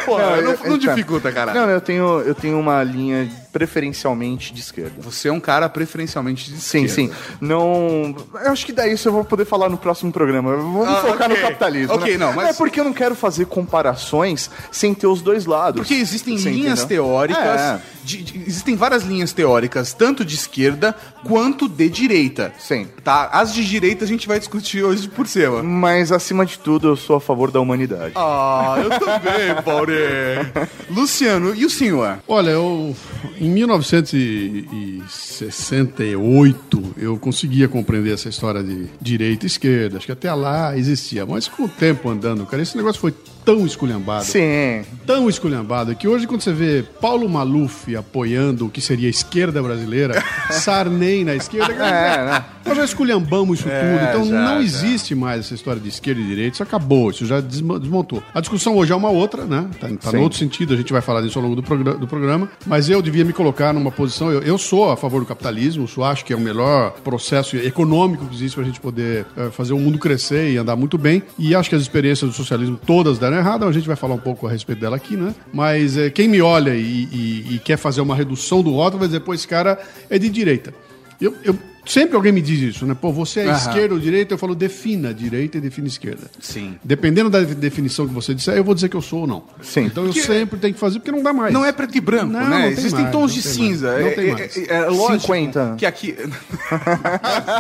pô, 0.05 0.19
Não, 0.19 0.31
não, 0.31 0.37
eu- 0.37 0.45
não 0.45 0.53
então. 0.77 0.79
dificulta, 0.79 1.33
cara. 1.33 1.55
Não, 1.55 1.71
eu 1.71 1.81
tenho, 1.81 2.21
eu 2.21 2.35
tenho 2.35 2.59
uma 2.59 2.83
linha 2.83 3.29
preferencialmente 3.53 4.53
de 4.53 4.61
esquerda. 4.61 4.93
Você 4.99 5.29
é 5.29 5.33
um 5.33 5.39
cara 5.41 5.69
preferencialmente 5.69 6.51
de 6.51 6.59
Sim, 6.61 6.85
esquerda. 6.85 7.13
sim. 7.15 7.37
Não. 7.41 8.15
Eu 8.45 8.51
acho 8.53 8.65
que 8.65 8.73
daí 8.73 8.93
isso 8.95 9.09
eu 9.09 9.13
vou 9.13 9.25
poder 9.25 9.45
falar 9.45 9.69
no 9.69 9.77
próximo 9.77 10.11
programa. 10.11 10.57
Vamos 10.57 10.89
Ah, 10.89 10.97
focar 11.03 11.27
ok. 11.31 11.37
no 11.37 11.43
capitalismo. 11.43 11.95
Ok, 11.95 12.13
né? 12.13 12.19
não, 12.19 12.33
mas- 12.33 12.49
É 12.51 12.53
porque 12.55 12.81
eu 12.81 12.85
não 12.85 12.93
quero 12.93 13.15
fazer 13.15 13.47
comparações 13.47 14.51
sem 14.71 14.95
ter 14.95 15.07
os 15.07 15.21
dois 15.23 15.47
lados. 15.47 15.81
Porque 15.81 15.95
existem 15.95 16.39
Você 16.39 16.51
linhas 16.51 16.81
entendeu? 16.81 17.05
teóricas, 17.05 17.61
É. 17.61 17.81
de- 18.05 18.23
de- 18.23 18.39
existem 18.47 18.75
várias 18.75 19.03
linhas 19.03 19.33
teóricas, 19.33 19.93
tanto 19.93 20.25
de 20.25 20.35
esquerda 20.35 20.95
quanto 21.25 21.69
de 21.69 21.89
direita. 21.89 22.53
Sim. 22.59 22.89
Tá? 23.05 23.29
As 23.33 23.53
de 23.53 23.65
direita 23.65 24.05
a 24.05 24.09
gente 24.09 24.27
vai 24.27 24.39
discutir 24.39 24.83
hoje 24.83 25.09
por 25.09 25.27
cima. 25.27 25.63
Mas 25.63 26.11
acima 26.11 26.47
de 26.47 26.59
tudo, 26.59 26.89
eu 26.89 26.97
sou 26.97 27.17
a 27.17 27.21
favor 27.21 27.51
da 27.51 27.61
humanidade. 27.61 28.13
Ah, 28.17 28.77
eu 28.83 28.91
também, 28.99 29.63
Paure. 29.65 29.93
Luciano, 30.91 31.55
e 31.55 31.65
o 31.65 31.71
senhor? 31.71 32.19
Olha, 32.27 32.51
eu 32.51 32.95
em 33.43 33.51
1900 33.51 34.13
e, 34.13 34.17
e 34.17 35.03
68 35.09 36.95
eu 36.97 37.19
conseguia 37.19 37.67
compreender 37.67 38.15
essa 38.15 38.29
história 38.29 38.63
de 38.63 38.87
direita 39.01 39.45
e 39.45 39.49
esquerda. 39.49 39.97
Acho 39.97 40.07
que 40.07 40.13
até 40.13 40.33
lá 40.33 40.79
existia. 40.79 41.27
Mas 41.27 41.49
com 41.49 41.65
o 41.65 41.69
tempo 41.69 42.09
andando, 42.09 42.47
cara, 42.47 42.63
esse 42.63 42.77
negócio 42.77 43.01
foi 43.01 43.13
tão 43.45 43.67
esculhambado. 43.67 44.25
Sim. 44.25 44.85
Tão 45.07 45.29
esculhambado 45.29 45.95
que 45.97 46.07
hoje, 46.07 46.27
quando 46.27 46.41
você 46.43 46.53
vê 46.53 46.85
Paulo 47.01 47.29
Maluf 47.29 47.95
apoiando 47.97 48.67
o 48.67 48.71
que 48.71 48.81
seria 48.81 49.09
a 49.09 49.11
esquerda 49.11 49.63
brasileira, 49.63 50.23
Sarney 50.51 51.25
na 51.25 51.35
esquerda, 51.35 51.73
É, 51.75 52.25
né? 52.25 52.45
nós 52.65 52.77
já 52.77 52.85
esculhambamos 52.85 53.59
isso 53.61 53.69
É, 53.69 53.81
tudo. 53.81 54.05
Então 54.11 54.25
já, 54.25 54.41
não 54.45 54.55
já. 54.59 54.63
existe 54.63 55.15
mais 55.15 55.41
essa 55.41 55.55
história 55.55 55.81
de 55.81 55.89
esquerda 55.89 56.21
e 56.21 56.25
direita. 56.25 56.55
Isso 56.55 56.63
acabou, 56.63 57.11
isso 57.11 57.27
já 57.27 57.41
desmo- 57.41 57.79
desmontou. 57.79 58.23
A 58.33 58.41
discussão 58.41 58.77
hoje 58.77 58.93
é 58.93 58.97
uma 58.97 59.11
outra, 59.11 59.45
né? 59.45 59.67
Tá, 59.81 59.89
tá 60.01 60.13
no 60.13 60.23
outro 60.23 60.39
sentido, 60.39 60.73
a 60.75 60.77
gente 60.77 60.93
vai 60.93 61.03
falar 61.03 61.21
disso 61.23 61.39
ao 61.39 61.43
longo 61.45 61.57
do, 61.57 61.63
progra- 61.63 61.95
do 61.95 62.07
programa. 62.07 62.49
Mas 62.67 62.89
eu 62.89 63.03
devia 63.03 63.25
me 63.25 63.33
colocar 63.33 63.73
numa 63.73 63.91
posição. 63.91 64.31
Eu, 64.31 64.41
eu 64.43 64.59
sou 64.59 64.91
a 64.91 64.97
favor 64.97 65.21
do 65.21 65.27
capitalismo, 65.27 65.87
eu 65.97 66.05
acho 66.05 66.25
que 66.25 66.33
é 66.33 66.37
o 66.37 66.41
melhor 66.41 66.93
processo 67.03 67.57
econômico 67.57 68.27
que 68.27 68.35
existe 68.35 68.55
para 68.55 68.63
a 68.65 68.67
gente 68.67 68.81
poder 68.81 69.27
eh, 69.37 69.51
fazer 69.51 69.73
o 69.73 69.79
mundo 69.79 69.99
crescer 69.99 70.53
e 70.53 70.57
andar 70.57 70.77
muito 70.77 70.97
bem. 70.97 71.23
E 71.39 71.55
acho 71.55 71.69
que 71.69 71.75
as 71.75 71.83
experiências 71.83 72.31
do 72.31 72.37
socialismo 72.37 72.79
todas 72.87 73.19
deram 73.19 73.32
errado. 73.39 73.65
A 73.65 73.73
gente 73.73 73.87
vai 73.87 73.97
falar 73.97 74.15
um 74.15 74.19
pouco 74.19 74.47
a 74.47 74.51
respeito 74.51 74.81
dela 74.81 74.97
aqui, 74.97 75.17
né? 75.17 75.35
Mas 75.53 75.97
eh, 75.97 76.11
quem 76.11 76.29
me 76.29 76.41
olha 76.43 76.75
e, 76.75 77.09
e- 77.13 77.55
e 77.55 77.59
quer 77.59 77.77
fazer 77.77 78.01
uma 78.01 78.15
redução 78.17 78.63
do 78.63 78.71
rótulo 78.73 79.01
vai 79.01 79.09
dizer, 79.09 79.21
pô, 79.21 79.33
esse 79.35 79.47
cara 79.49 79.79
é 80.11 80.19
de 80.19 80.29
direita. 80.29 80.73
Eu, 81.21 81.35
eu- 81.45 81.57
sempre 81.85 82.17
alguém 82.17 82.33
me 82.33 82.41
diz 82.41 82.61
isso, 82.75 82.87
né? 82.87 82.97
Pô, 82.99 83.13
você 83.13 83.41
é 83.41 83.47
Aham. 83.49 83.57
esquerda 83.57 83.95
ou 83.95 84.01
direita? 84.01 84.35
Eu 84.35 84.39
falo, 84.39 84.55
defina 84.55 85.13
direita 85.13 85.59
e 85.59 85.61
defina 85.61 85.87
esquerda. 85.89 86.31
Sim. 86.41 86.77
Dependendo 86.83 87.29
da 87.31 87.41
definição 87.41 88.07
que 88.07 88.15
você 88.15 88.35
disser, 88.35 88.55
eu 88.57 88.65
vou 88.65 88.75
dizer 88.75 88.89
que 88.89 88.97
eu 88.97 89.03
sou 89.03 89.21
ou 89.21 89.27
não. 89.27 89.45
Sim. 89.63 89.85
Então 89.87 90.05
eu 90.05 90.13
sempre 90.13 90.59
tenho 90.59 90.75
que 90.75 90.81
fazer, 90.81 90.99
porque 90.99 91.11
não 91.13 91.23
dá 91.23 91.33
mais. 91.33 91.53
Não 91.53 91.65
é 91.65 91.73
preto 91.73 91.97
e 91.97 92.01
branco, 92.01 92.33
Não, 92.33 92.41
né? 92.41 92.47
não 92.49 92.61
tem 92.63 92.71
Existem 92.73 93.01
mais, 93.01 93.13
tons 93.13 93.21
não 93.21 93.27
de 93.29 93.43
tem 93.43 93.53
cinza. 93.53 93.87
mais, 93.93 94.01
não 94.03 94.09
É- 94.09 94.15
tem 94.15 94.29
é- 94.29 94.33
mais. 94.33 94.57
é- 94.57 94.75
é 94.75 94.81
lógico 94.89 95.21
50. 95.21 95.75
que 95.79 95.87
aqui. 95.87 96.13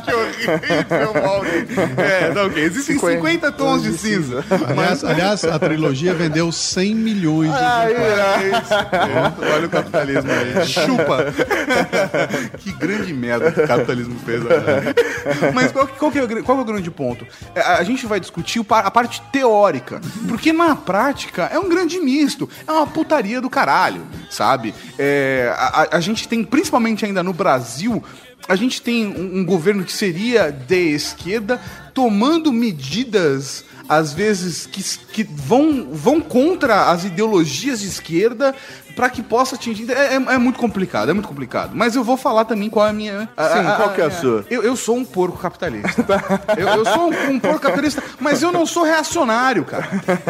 que 0.04 0.14
horrível, 0.14 1.22
Mauri. 1.22 1.48
É, 1.98 2.34
não, 2.34 2.46
ok. 2.46 2.62
Existem 2.62 2.96
50, 2.96 3.16
50 3.16 3.52
tons 3.52 3.82
de 3.82 3.92
cinza. 3.98 4.44
Aliás, 4.68 5.04
aliás, 5.04 5.44
a 5.44 5.58
trilogia 5.58 6.14
vendeu 6.14 6.50
100 6.52 6.94
milhões 6.94 7.50
de 7.50 7.56
exemplares. 7.92 8.70
Olha 9.54 9.66
o 9.66 9.70
capitalismo 9.70 10.30
aí. 10.30 10.66
Chupa. 10.66 11.26
que 12.58 12.72
grande 12.72 13.12
merda 13.12 13.50
que 13.52 13.60
o 13.60 13.66
capitalismo 13.66 14.11
fez. 14.20 14.42
Mas 15.54 15.72
qual, 15.72 15.86
qual 15.88 16.12
é 16.14 16.22
o, 16.22 16.44
qual 16.44 16.58
é 16.58 16.60
o 16.60 16.64
grande 16.64 16.90
ponto? 16.90 17.26
É, 17.54 17.60
A, 17.60 17.82
gente 17.82 18.06
vai 18.06 18.18
discutir 18.20 18.64
a 18.68 18.90
parte 18.90 19.20
teórica. 19.32 20.00
Porque 20.28 20.52
na 20.52 20.74
prática 20.76 21.44
é 21.52 21.58
um 21.58 21.68
grande 21.68 21.98
misto. 22.00 22.48
É 22.66 22.72
uma 22.72 22.86
putaria 22.86 23.40
do 23.40 23.50
caralho, 23.50 24.06
sabe? 24.30 24.74
É, 24.98 25.52
a, 25.56 25.82
a- 25.82 25.88
a 25.96 26.00
gente 26.00 26.28
tem, 26.28 26.44
principalmente 26.44 27.04
ainda 27.04 27.22
no 27.22 27.32
Brasil, 27.32 28.02
a 28.48 28.56
gente 28.56 28.82
tem 28.82 29.06
um, 29.06 29.38
um 29.40 29.44
governo 29.44 29.84
que 29.84 29.92
seria 29.92 30.50
de 30.50 30.94
esquerda 30.94 31.60
tomando 31.94 32.52
medidas 32.52 33.64
às 33.88 34.12
vezes 34.12 34.64
que, 34.64 34.82
que 35.12 35.22
vão, 35.24 35.88
vão 35.92 36.20
contra 36.20 36.90
as 36.90 37.04
ideologias 37.04 37.80
de 37.80 37.88
esquerda 37.88 38.54
para 38.94 39.10
que 39.10 39.22
possa 39.22 39.54
atingir. 39.56 39.90
É, 39.90 40.14
é- 40.14 40.34
é 40.34 40.38
muito 40.38 40.58
complicado, 40.58 41.10
é 41.10 41.12
muito 41.12 41.28
complicado. 41.28 41.72
Mas 41.74 41.94
eu 41.96 42.04
vou 42.04 42.16
falar 42.16 42.44
também 42.44 42.70
qual 42.70 42.86
é 42.86 42.90
a 42.90 42.92
minha. 42.92 43.20
Sim, 43.20 43.64
qual 43.76 43.90
que 43.92 44.00
é 44.00 44.04
a 44.04 44.10
sua? 44.10 44.44
Eu, 44.50 44.62
eu 44.62 44.76
sou 44.76 44.96
um 44.96 45.04
porco 45.04 45.38
capitalista. 45.38 46.04
eu, 46.56 46.68
eu 46.68 46.84
sou 46.84 47.10
um, 47.10 47.30
um 47.32 47.40
porco 47.40 47.60
capitalista, 47.60 48.02
mas 48.20 48.42
eu 48.42 48.52
não 48.52 48.64
sou 48.66 48.82
reacionário, 48.84 49.64
cara. 49.64 49.88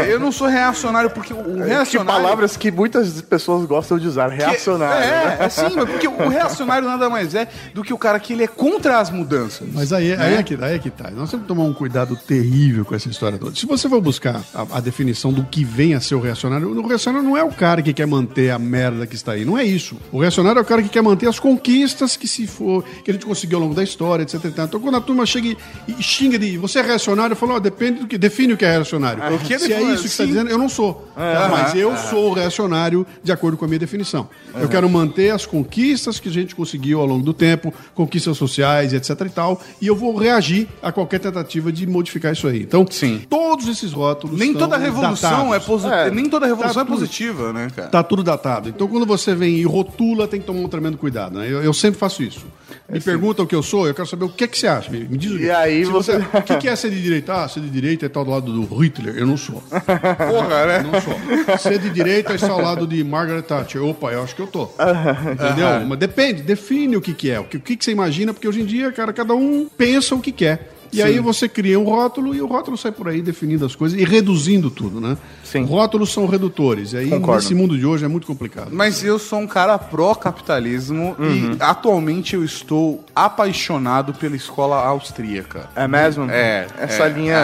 Eu 0.08 0.18
não 0.18 0.32
sou 0.32 0.46
reacionário 0.48 1.10
porque 1.10 1.32
o 1.32 1.42
o 1.42 1.56
Que 1.62 1.68
reacionário. 1.68 2.22
palavras 2.22 2.56
que 2.56 2.70
muitas 2.70 3.20
pessoas 3.22 3.66
gostam 3.66 3.98
de 3.98 4.06
usar. 4.06 4.28
Reacionário. 4.28 5.04
É, 5.04 5.08
né? 5.26 5.36
é 5.40 5.48
sim, 5.48 5.74
porque 5.74 6.06
o 6.08 6.28
reacionário 6.28 6.86
nada 6.88 7.10
mais 7.10 7.34
é 7.34 7.48
do 7.74 7.82
que 7.82 7.92
o 7.92 7.98
cara 7.98 8.18
que 8.20 8.32
ele 8.32 8.44
é 8.44 8.46
contra 8.46 8.98
as 9.00 9.10
mudanças. 9.10 9.66
Mas 9.72 9.92
aí, 9.92 10.12
aí, 10.14 10.34
é 10.34 10.42
que, 10.42 10.54
aí 10.60 10.74
é 10.74 10.78
que 10.78 10.90
tá. 10.90 11.10
Nós 11.10 11.30
temos 11.30 11.44
que 11.44 11.48
tomar 11.48 11.64
um 11.64 11.72
cuidado 11.74 12.16
terrível 12.16 12.84
com 12.84 12.94
essa 12.94 13.08
história 13.08 13.38
toda. 13.38 13.54
Se 13.54 13.66
você 13.66 13.88
for 13.88 14.00
buscar 14.00 14.40
a, 14.54 14.78
a 14.78 14.80
definição 14.80 15.32
do 15.32 15.44
que 15.44 15.64
vem 15.64 15.94
a 15.94 16.00
ser 16.00 16.14
o 16.14 16.20
reacionário, 16.20 16.68
o 16.70 16.86
reacionário 16.86 17.26
não 17.28 17.36
é 17.36 17.42
o 17.42 17.50
cara 17.50 17.82
que 17.82 17.92
quer 17.92 18.06
manter 18.06 18.51
a 18.52 18.58
merda 18.58 19.06
que 19.06 19.14
está 19.14 19.32
aí. 19.32 19.44
Não 19.44 19.56
é 19.58 19.64
isso. 19.64 19.96
O 20.10 20.18
reacionário 20.20 20.58
é 20.58 20.62
o 20.62 20.64
cara 20.64 20.82
que 20.82 20.88
quer 20.88 21.02
manter 21.02 21.28
as 21.28 21.38
conquistas 21.38 22.16
que 22.16 22.28
se 22.28 22.46
for, 22.46 22.84
que 23.04 23.10
a 23.10 23.14
gente 23.14 23.26
conseguiu 23.26 23.58
ao 23.58 23.62
longo 23.64 23.74
da 23.74 23.82
história, 23.82 24.22
etc. 24.22 24.44
e 24.44 24.50
tal. 24.50 24.64
Então, 24.66 24.80
quando 24.80 24.96
a 24.96 25.00
turma 25.00 25.24
chega 25.26 25.48
e, 25.48 25.56
e 25.98 26.02
xinga 26.02 26.38
de 26.38 26.56
você 26.58 26.78
é 26.78 26.82
reacionário, 26.82 27.32
eu 27.32 27.36
falo, 27.36 27.54
ó, 27.54 27.58
depende 27.58 28.00
do 28.00 28.06
que. 28.06 28.16
Define 28.18 28.52
o 28.52 28.56
que 28.56 28.64
é 28.64 28.70
reacionário. 28.72 29.22
É 29.22 29.38
Se 29.58 29.72
é 29.72 29.82
isso 29.82 30.02
que 30.02 30.08
você 30.08 30.08
está 30.08 30.24
dizendo, 30.24 30.50
eu 30.50 30.58
não 30.58 30.68
sou. 30.68 31.08
mas 31.16 31.74
eu 31.74 31.96
sou 31.96 32.30
o 32.30 32.32
reacionário 32.34 33.06
de 33.22 33.32
acordo 33.32 33.56
com 33.56 33.64
a 33.64 33.68
minha 33.68 33.78
definição. 33.78 34.28
Eu 34.54 34.68
quero 34.68 34.88
manter 34.88 35.30
as 35.30 35.44
conquistas 35.46 36.20
que 36.20 36.28
a 36.28 36.32
gente 36.32 36.54
conseguiu 36.54 37.00
ao 37.00 37.06
longo 37.06 37.24
do 37.24 37.32
tempo, 37.32 37.72
conquistas 37.94 38.36
sociais, 38.36 38.92
etc 38.92 39.10
e 39.26 39.30
tal, 39.30 39.60
e 39.80 39.86
eu 39.86 39.96
vou 39.96 40.16
reagir 40.16 40.68
a 40.82 40.92
qualquer 40.92 41.18
tentativa 41.20 41.72
de 41.72 41.86
modificar 41.86 42.32
isso 42.32 42.46
aí. 42.46 42.62
Então, 42.62 42.86
Sim. 42.90 43.22
todos 43.28 43.68
esses 43.68 43.92
rótulos 43.92 44.38
Nem 44.38 44.52
estão 44.52 44.68
toda 44.68 44.78
revolução 44.78 45.30
datados. 45.48 45.54
é 45.54 45.60
positiva. 45.60 45.96
É, 45.96 46.10
nem 46.10 46.28
toda 46.28 46.46
revolução 46.46 46.74
tá 46.74 46.80
é 46.80 46.84
tudo- 46.84 46.98
positiva, 46.98 47.52
né, 47.52 47.68
cara? 47.74 47.88
Tá 47.88 48.02
tudo 48.02 48.22
datado. 48.22 48.41
Então, 48.68 48.88
quando 48.88 49.06
você 49.06 49.34
vem 49.34 49.56
e 49.56 49.64
rotula, 49.64 50.26
tem 50.28 50.40
que 50.40 50.46
tomar 50.46 50.60
um 50.60 50.68
tremendo 50.68 50.96
cuidado. 50.98 51.38
Né? 51.38 51.46
Eu, 51.50 51.62
eu 51.62 51.72
sempre 51.72 51.98
faço 51.98 52.22
isso. 52.22 52.44
Me 52.88 53.00
pergunta 53.00 53.42
o 53.42 53.46
que 53.46 53.54
eu 53.54 53.62
sou, 53.62 53.86
eu 53.86 53.94
quero 53.94 54.06
saber 54.08 54.24
o 54.24 54.28
que, 54.28 54.44
é 54.44 54.46
que 54.46 54.58
você 54.58 54.66
acha. 54.66 54.90
Me, 54.90 55.00
me 55.00 55.16
diz 55.16 55.30
o 55.32 55.38
que. 55.38 55.44
E 55.44 55.50
aí 55.50 55.84
Se 55.84 55.90
você- 55.90 56.16
O 56.16 56.42
que, 56.42 56.56
que 56.56 56.68
é 56.68 56.76
ser 56.76 56.90
de 56.90 57.00
direita? 57.02 57.44
Ah, 57.44 57.48
ser 57.48 57.60
de 57.60 57.70
direita 57.70 58.06
é 58.06 58.08
tal 58.08 58.24
do 58.24 58.30
lado 58.30 58.52
do 58.52 58.74
Hitler. 58.76 59.16
Eu 59.16 59.26
não 59.26 59.36
sou. 59.36 59.62
Porra, 59.62 60.66
né? 60.66 60.82
Não 60.82 61.00
sou. 61.00 61.58
Ser 61.58 61.78
de 61.78 61.90
direita 61.90 62.32
é 62.32 62.36
estar 62.36 62.50
ao 62.50 62.60
lado 62.60 62.86
de 62.86 63.02
Margaret 63.04 63.42
Thatcher. 63.42 63.82
Opa, 63.84 64.10
eu 64.12 64.22
acho 64.22 64.34
que 64.34 64.42
eu 64.42 64.46
tô. 64.46 64.64
Entendeu? 65.32 65.86
Mas 65.88 65.98
depende, 65.98 66.42
define 66.42 66.96
o 66.96 67.00
que, 67.00 67.14
que 67.14 67.30
é. 67.30 67.40
O 67.40 67.44
que, 67.44 67.56
o 67.56 67.60
que, 67.60 67.76
que 67.76 67.84
você 67.84 67.92
imagina, 67.92 68.32
porque 68.32 68.48
hoje 68.48 68.60
em 68.62 68.66
dia, 68.66 68.90
cara, 68.92 69.12
cada 69.12 69.34
um 69.34 69.68
pensa 69.76 70.14
o 70.14 70.20
que 70.20 70.32
quer. 70.32 70.70
E 70.94 71.00
aí 71.02 71.18
você 71.20 71.48
cria 71.48 71.80
um 71.80 71.84
rótulo 71.84 72.34
e 72.34 72.42
o 72.42 72.46
rótulo 72.46 72.76
sai 72.76 72.92
por 72.92 73.08
aí 73.08 73.22
definindo 73.22 73.64
as 73.64 73.74
coisas 73.74 73.98
e 73.98 74.04
reduzindo 74.04 74.70
tudo, 74.70 75.00
né? 75.00 75.16
Sim. 75.52 75.64
Rótulos 75.64 76.12
são 76.12 76.26
redutores. 76.26 76.92
E 76.92 76.96
aí, 76.96 77.10
Concordo. 77.10 77.42
nesse 77.42 77.54
mundo 77.54 77.76
de 77.76 77.84
hoje, 77.84 78.04
é 78.04 78.08
muito 78.08 78.26
complicado. 78.26 78.68
Mas 78.72 79.04
eu 79.04 79.18
sou 79.18 79.38
um 79.40 79.46
cara 79.46 79.78
pró-capitalismo 79.78 81.14
e 81.20 81.56
atualmente 81.60 82.34
eu 82.34 82.42
estou 82.42 83.04
apaixonado 83.14 84.14
pela 84.14 84.34
escola 84.34 84.76
austríaca. 84.86 85.68
É 85.76 85.86
mesmo? 85.86 86.30
É. 86.30 86.66
Essa 86.78 87.04
é, 87.04 87.08
linha. 87.10 87.36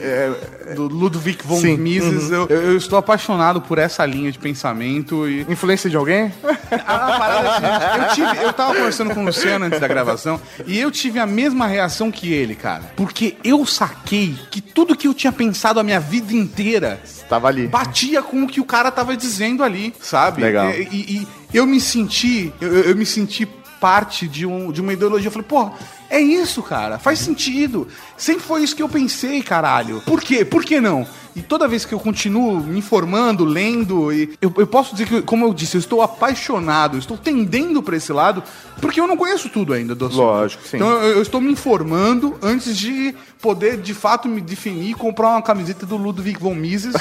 é, 0.00 0.32
é, 0.68 0.74
do 0.74 0.88
Ludwig 0.88 1.38
von 1.44 1.58
Sim. 1.58 1.76
Mises. 1.76 2.30
Eu, 2.30 2.46
eu 2.46 2.76
estou 2.76 2.98
apaixonado 2.98 3.60
por 3.60 3.78
essa 3.78 4.06
linha 4.06 4.32
de 4.32 4.38
pensamento 4.38 5.28
e 5.28 5.44
Influência 5.48 5.90
de 5.90 5.96
alguém? 5.96 6.32
A, 6.86 6.94
a 6.94 7.18
parada 7.18 7.48
é 7.48 7.50
a 7.50 7.54
seguinte, 7.54 7.98
eu, 7.98 8.14
tive, 8.14 8.44
eu 8.44 8.52
tava 8.52 8.74
conversando 8.74 9.14
com 9.14 9.20
o 9.20 9.26
Luciano 9.26 9.64
antes 9.64 9.78
da 9.78 9.86
gravação 9.86 10.40
e 10.66 10.78
eu 10.78 10.90
tive 10.90 11.18
a 11.18 11.26
mesma 11.26 11.66
reação 11.66 12.10
que 12.10 12.32
ele, 12.32 12.54
cara. 12.54 12.82
Porque 12.96 13.36
eu 13.44 13.64
saquei 13.64 14.34
que 14.50 14.60
tudo 14.60 14.96
que 14.96 15.06
eu 15.06 15.14
tinha 15.14 15.32
pensado 15.32 15.78
a 15.78 15.82
minha 15.82 16.00
vida 16.00 16.32
inteira 16.32 17.00
Tava 17.34 17.48
ali. 17.48 17.66
batia 17.66 18.22
com 18.22 18.44
o 18.44 18.46
que 18.46 18.60
o 18.60 18.64
cara 18.64 18.90
tava 18.90 19.16
dizendo 19.16 19.62
ali, 19.62 19.94
sabe? 20.00 20.42
Legal. 20.42 20.70
E, 20.70 20.82
e- 20.82 21.28
e 21.52 21.56
eu 21.56 21.66
me 21.66 21.80
senti, 21.80 22.52
eu, 22.60 22.72
eu- 22.84 22.96
me 22.96 23.04
senti 23.06 23.46
parte 23.80 24.26
de, 24.26 24.46
um, 24.46 24.72
de 24.72 24.80
uma 24.80 24.92
ideologia. 24.92 25.28
Eu 25.28 25.32
falei, 25.32 25.46
pô, 25.48 25.70
é 26.08 26.18
isso, 26.20 26.62
cara, 26.62 26.98
faz 26.98 27.18
sentido. 27.18 27.86
Sempre 28.16 28.42
foi 28.44 28.62
isso 28.62 28.74
que 28.74 28.82
eu 28.82 28.88
pensei, 28.88 29.42
caralho. 29.42 30.00
Por 30.06 30.20
quê? 30.22 30.44
Por 30.44 30.64
que 30.64 30.80
não? 30.80 31.06
E 31.36 31.42
toda 31.42 31.66
vez 31.66 31.84
que 31.84 31.92
eu 31.92 31.98
continuo 31.98 32.60
me 32.60 32.78
informando, 32.78 33.44
lendo, 33.44 34.12
e 34.12 34.36
eu, 34.40 34.52
eu 34.56 34.66
posso 34.66 34.94
dizer 34.94 35.08
que, 35.08 35.22
como 35.22 35.44
eu 35.44 35.52
disse, 35.52 35.76
eu 35.76 35.80
estou 35.80 36.00
apaixonado, 36.00 36.96
estou 36.96 37.16
tendendo 37.16 37.82
para 37.82 37.96
esse 37.96 38.12
lado, 38.12 38.42
porque 38.80 39.00
eu 39.00 39.06
não 39.06 39.16
conheço 39.16 39.48
tudo 39.48 39.72
ainda 39.72 39.94
do 39.94 40.06
assunto. 40.06 40.20
Lógico, 40.20 40.62
sim. 40.64 40.76
Então 40.76 40.88
eu, 40.88 41.16
eu 41.16 41.22
estou 41.22 41.40
me 41.40 41.50
informando 41.50 42.36
antes 42.42 42.76
de 42.76 43.14
poder, 43.44 43.76
de 43.76 43.92
fato, 43.92 44.26
me 44.26 44.40
definir 44.40 44.92
e 44.92 44.94
comprar 44.94 45.28
uma 45.28 45.42
camiseta 45.42 45.84
do 45.84 45.98
Ludwig 45.98 46.40
von 46.40 46.54
Mises, 46.54 46.94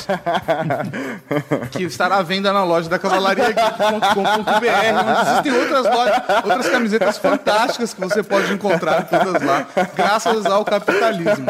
que 1.72 1.84
estará 1.84 2.18
à 2.18 2.22
venda 2.22 2.52
na 2.52 2.66
loja 2.66 2.90
da 2.90 3.00
cavalariageek.com.br, 3.00 4.50
onde 5.08 5.30
existem 5.30 5.52
outras 5.54 5.86
lojas, 5.86 6.22
outras 6.44 6.70
camisetas 6.70 7.18
fantásticas 7.18 7.94
que 7.94 8.02
você 8.02 8.22
pode 8.22 8.52
encontrar 8.52 9.08
todas 9.08 9.42
lá, 9.42 9.66
graças 9.96 10.46
ao 10.46 10.66
capitalismo. 10.66 11.46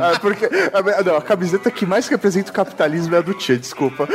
Ah, 0.00 0.18
porque 0.22 0.48
a, 0.74 1.02
não, 1.04 1.16
a 1.16 1.22
camiseta 1.22 1.70
que 1.70 1.86
mais 1.86 2.08
representa 2.08 2.50
o 2.50 2.54
capitalismo 2.54 3.14
é 3.14 3.18
a 3.18 3.20
do 3.20 3.32
Tchê, 3.34 3.56
desculpa. 3.56 4.06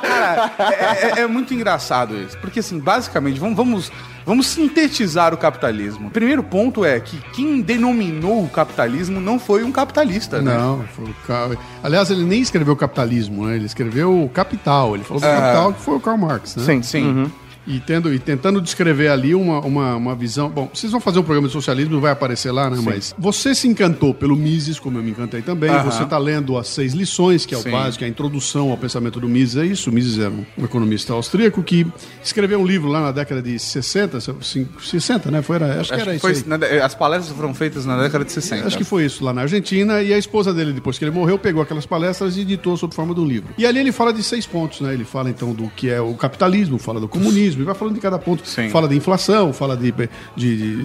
Cara, 0.00 0.52
é, 0.58 1.20
é- 1.20 1.20
é 1.22 1.26
muito 1.26 1.52
engraçado 1.54 2.16
isso. 2.16 2.36
Porque, 2.38 2.60
assim, 2.60 2.78
basicamente, 2.78 3.38
vamos, 3.38 3.56
vamos, 3.56 3.92
vamos 4.24 4.46
sintetizar 4.46 5.34
o 5.34 5.36
capitalismo. 5.36 6.08
O 6.08 6.10
primeiro 6.10 6.42
ponto 6.42 6.84
é 6.84 6.98
que 7.00 7.18
quem 7.32 7.60
denominou 7.60 8.44
o 8.44 8.48
capitalismo 8.48 9.20
não 9.20 9.38
foi 9.38 9.62
um 9.64 9.72
capitalista, 9.72 10.40
né? 10.40 10.56
Não, 10.56 10.84
foi. 10.94 11.58
Aliás, 11.82 12.10
ele 12.10 12.24
nem 12.24 12.40
escreveu 12.40 12.74
capitalismo, 12.76 13.46
né? 13.46 13.56
Ele 13.56 13.66
escreveu 13.66 14.22
o 14.24 14.28
capital. 14.28 14.94
Ele 14.94 15.04
falou 15.04 15.20
do 15.20 15.26
capital 15.26 15.72
que 15.74 15.80
foi 15.82 15.96
o 15.96 16.00
Karl 16.00 16.16
Marx, 16.18 16.56
né? 16.56 16.64
Sim, 16.64 16.82
Sim. 16.82 17.30
E, 17.66 17.78
tendo, 17.80 18.12
e 18.12 18.18
tentando 18.18 18.60
descrever 18.60 19.08
ali 19.08 19.34
uma, 19.34 19.60
uma, 19.60 19.96
uma 19.96 20.14
visão. 20.14 20.50
Bom, 20.50 20.70
vocês 20.72 20.90
vão 20.90 21.00
fazer 21.00 21.18
um 21.18 21.22
programa 21.22 21.46
de 21.46 21.52
socialismo, 21.52 22.00
vai 22.00 22.12
aparecer 22.12 22.50
lá, 22.50 22.68
né? 22.68 22.78
Mas 22.82 23.14
você 23.18 23.54
se 23.54 23.68
encantou 23.68 24.12
pelo 24.12 24.36
Mises, 24.36 24.78
como 24.80 24.98
eu 24.98 25.02
me 25.02 25.10
encantei 25.10 25.42
também. 25.42 25.70
Aham. 25.70 25.90
Você 25.90 26.02
está 26.02 26.18
lendo 26.18 26.58
as 26.58 26.68
seis 26.68 26.92
lições, 26.92 27.46
que 27.46 27.54
é 27.54 27.58
o 27.58 27.62
Sim. 27.62 27.70
básico, 27.70 28.04
é 28.04 28.06
a 28.06 28.10
introdução 28.10 28.70
ao 28.70 28.76
pensamento 28.76 29.20
do 29.20 29.28
Mises. 29.28 29.56
É 29.56 29.64
isso. 29.64 29.90
O 29.90 29.92
Mises 29.92 30.18
era 30.18 30.30
um, 30.30 30.44
um 30.58 30.64
economista 30.64 31.12
austríaco 31.12 31.62
que 31.62 31.86
escreveu 32.22 32.58
um 32.58 32.66
livro 32.66 32.88
lá 32.88 33.00
na 33.00 33.12
década 33.12 33.40
de 33.40 33.58
60, 33.58 34.18
60, 34.80 35.30
né? 35.30 35.42
Foi, 35.42 35.56
era, 35.56 35.80
acho, 35.80 35.90
que 35.90 35.94
Acho 35.94 36.02
era 36.02 36.10
que 36.10 36.16
isso. 36.16 36.44
foi, 36.44 36.52
aí. 36.52 36.78
na 36.78 36.84
as 36.84 36.94
palestras 36.94 37.36
foram 37.36 37.54
feitas 37.54 37.86
na 37.86 38.00
década 38.00 38.24
de 38.24 38.32
60. 38.32 38.66
Acho 38.66 38.78
que 38.78 38.84
foi 38.84 39.04
isso, 39.04 39.24
lá 39.24 39.32
na 39.32 39.42
Argentina. 39.42 40.02
E 40.02 40.12
a 40.12 40.18
esposa 40.18 40.52
dele, 40.52 40.72
depois 40.72 40.98
que 40.98 41.04
ele 41.04 41.12
morreu, 41.12 41.38
pegou 41.38 41.62
aquelas 41.62 41.86
palestras 41.86 42.36
e 42.36 42.40
editou 42.40 42.76
sob 42.76 42.94
forma 42.94 43.14
de 43.14 43.20
um 43.20 43.26
livro. 43.26 43.54
E 43.56 43.66
ali 43.66 43.78
ele 43.78 43.92
fala 43.92 44.12
de 44.12 44.22
seis 44.22 44.46
pontos, 44.46 44.80
né? 44.80 44.94
Ele 44.94 45.04
fala 45.04 45.30
então 45.30 45.52
do 45.52 45.68
que 45.68 45.88
é 45.88 46.00
o 46.00 46.14
capitalismo, 46.14 46.78
fala 46.78 47.00
do 47.00 47.08
comunismo, 47.08 47.51
e 47.60 47.64
vai 47.64 47.74
falando 47.74 47.94
de 47.94 48.00
cada 48.00 48.18
ponto. 48.18 48.46
Sim. 48.48 48.70
Fala 48.70 48.88
de 48.88 48.96
inflação, 48.96 49.52
fala 49.52 49.76
de, 49.76 49.92
de, 49.92 50.06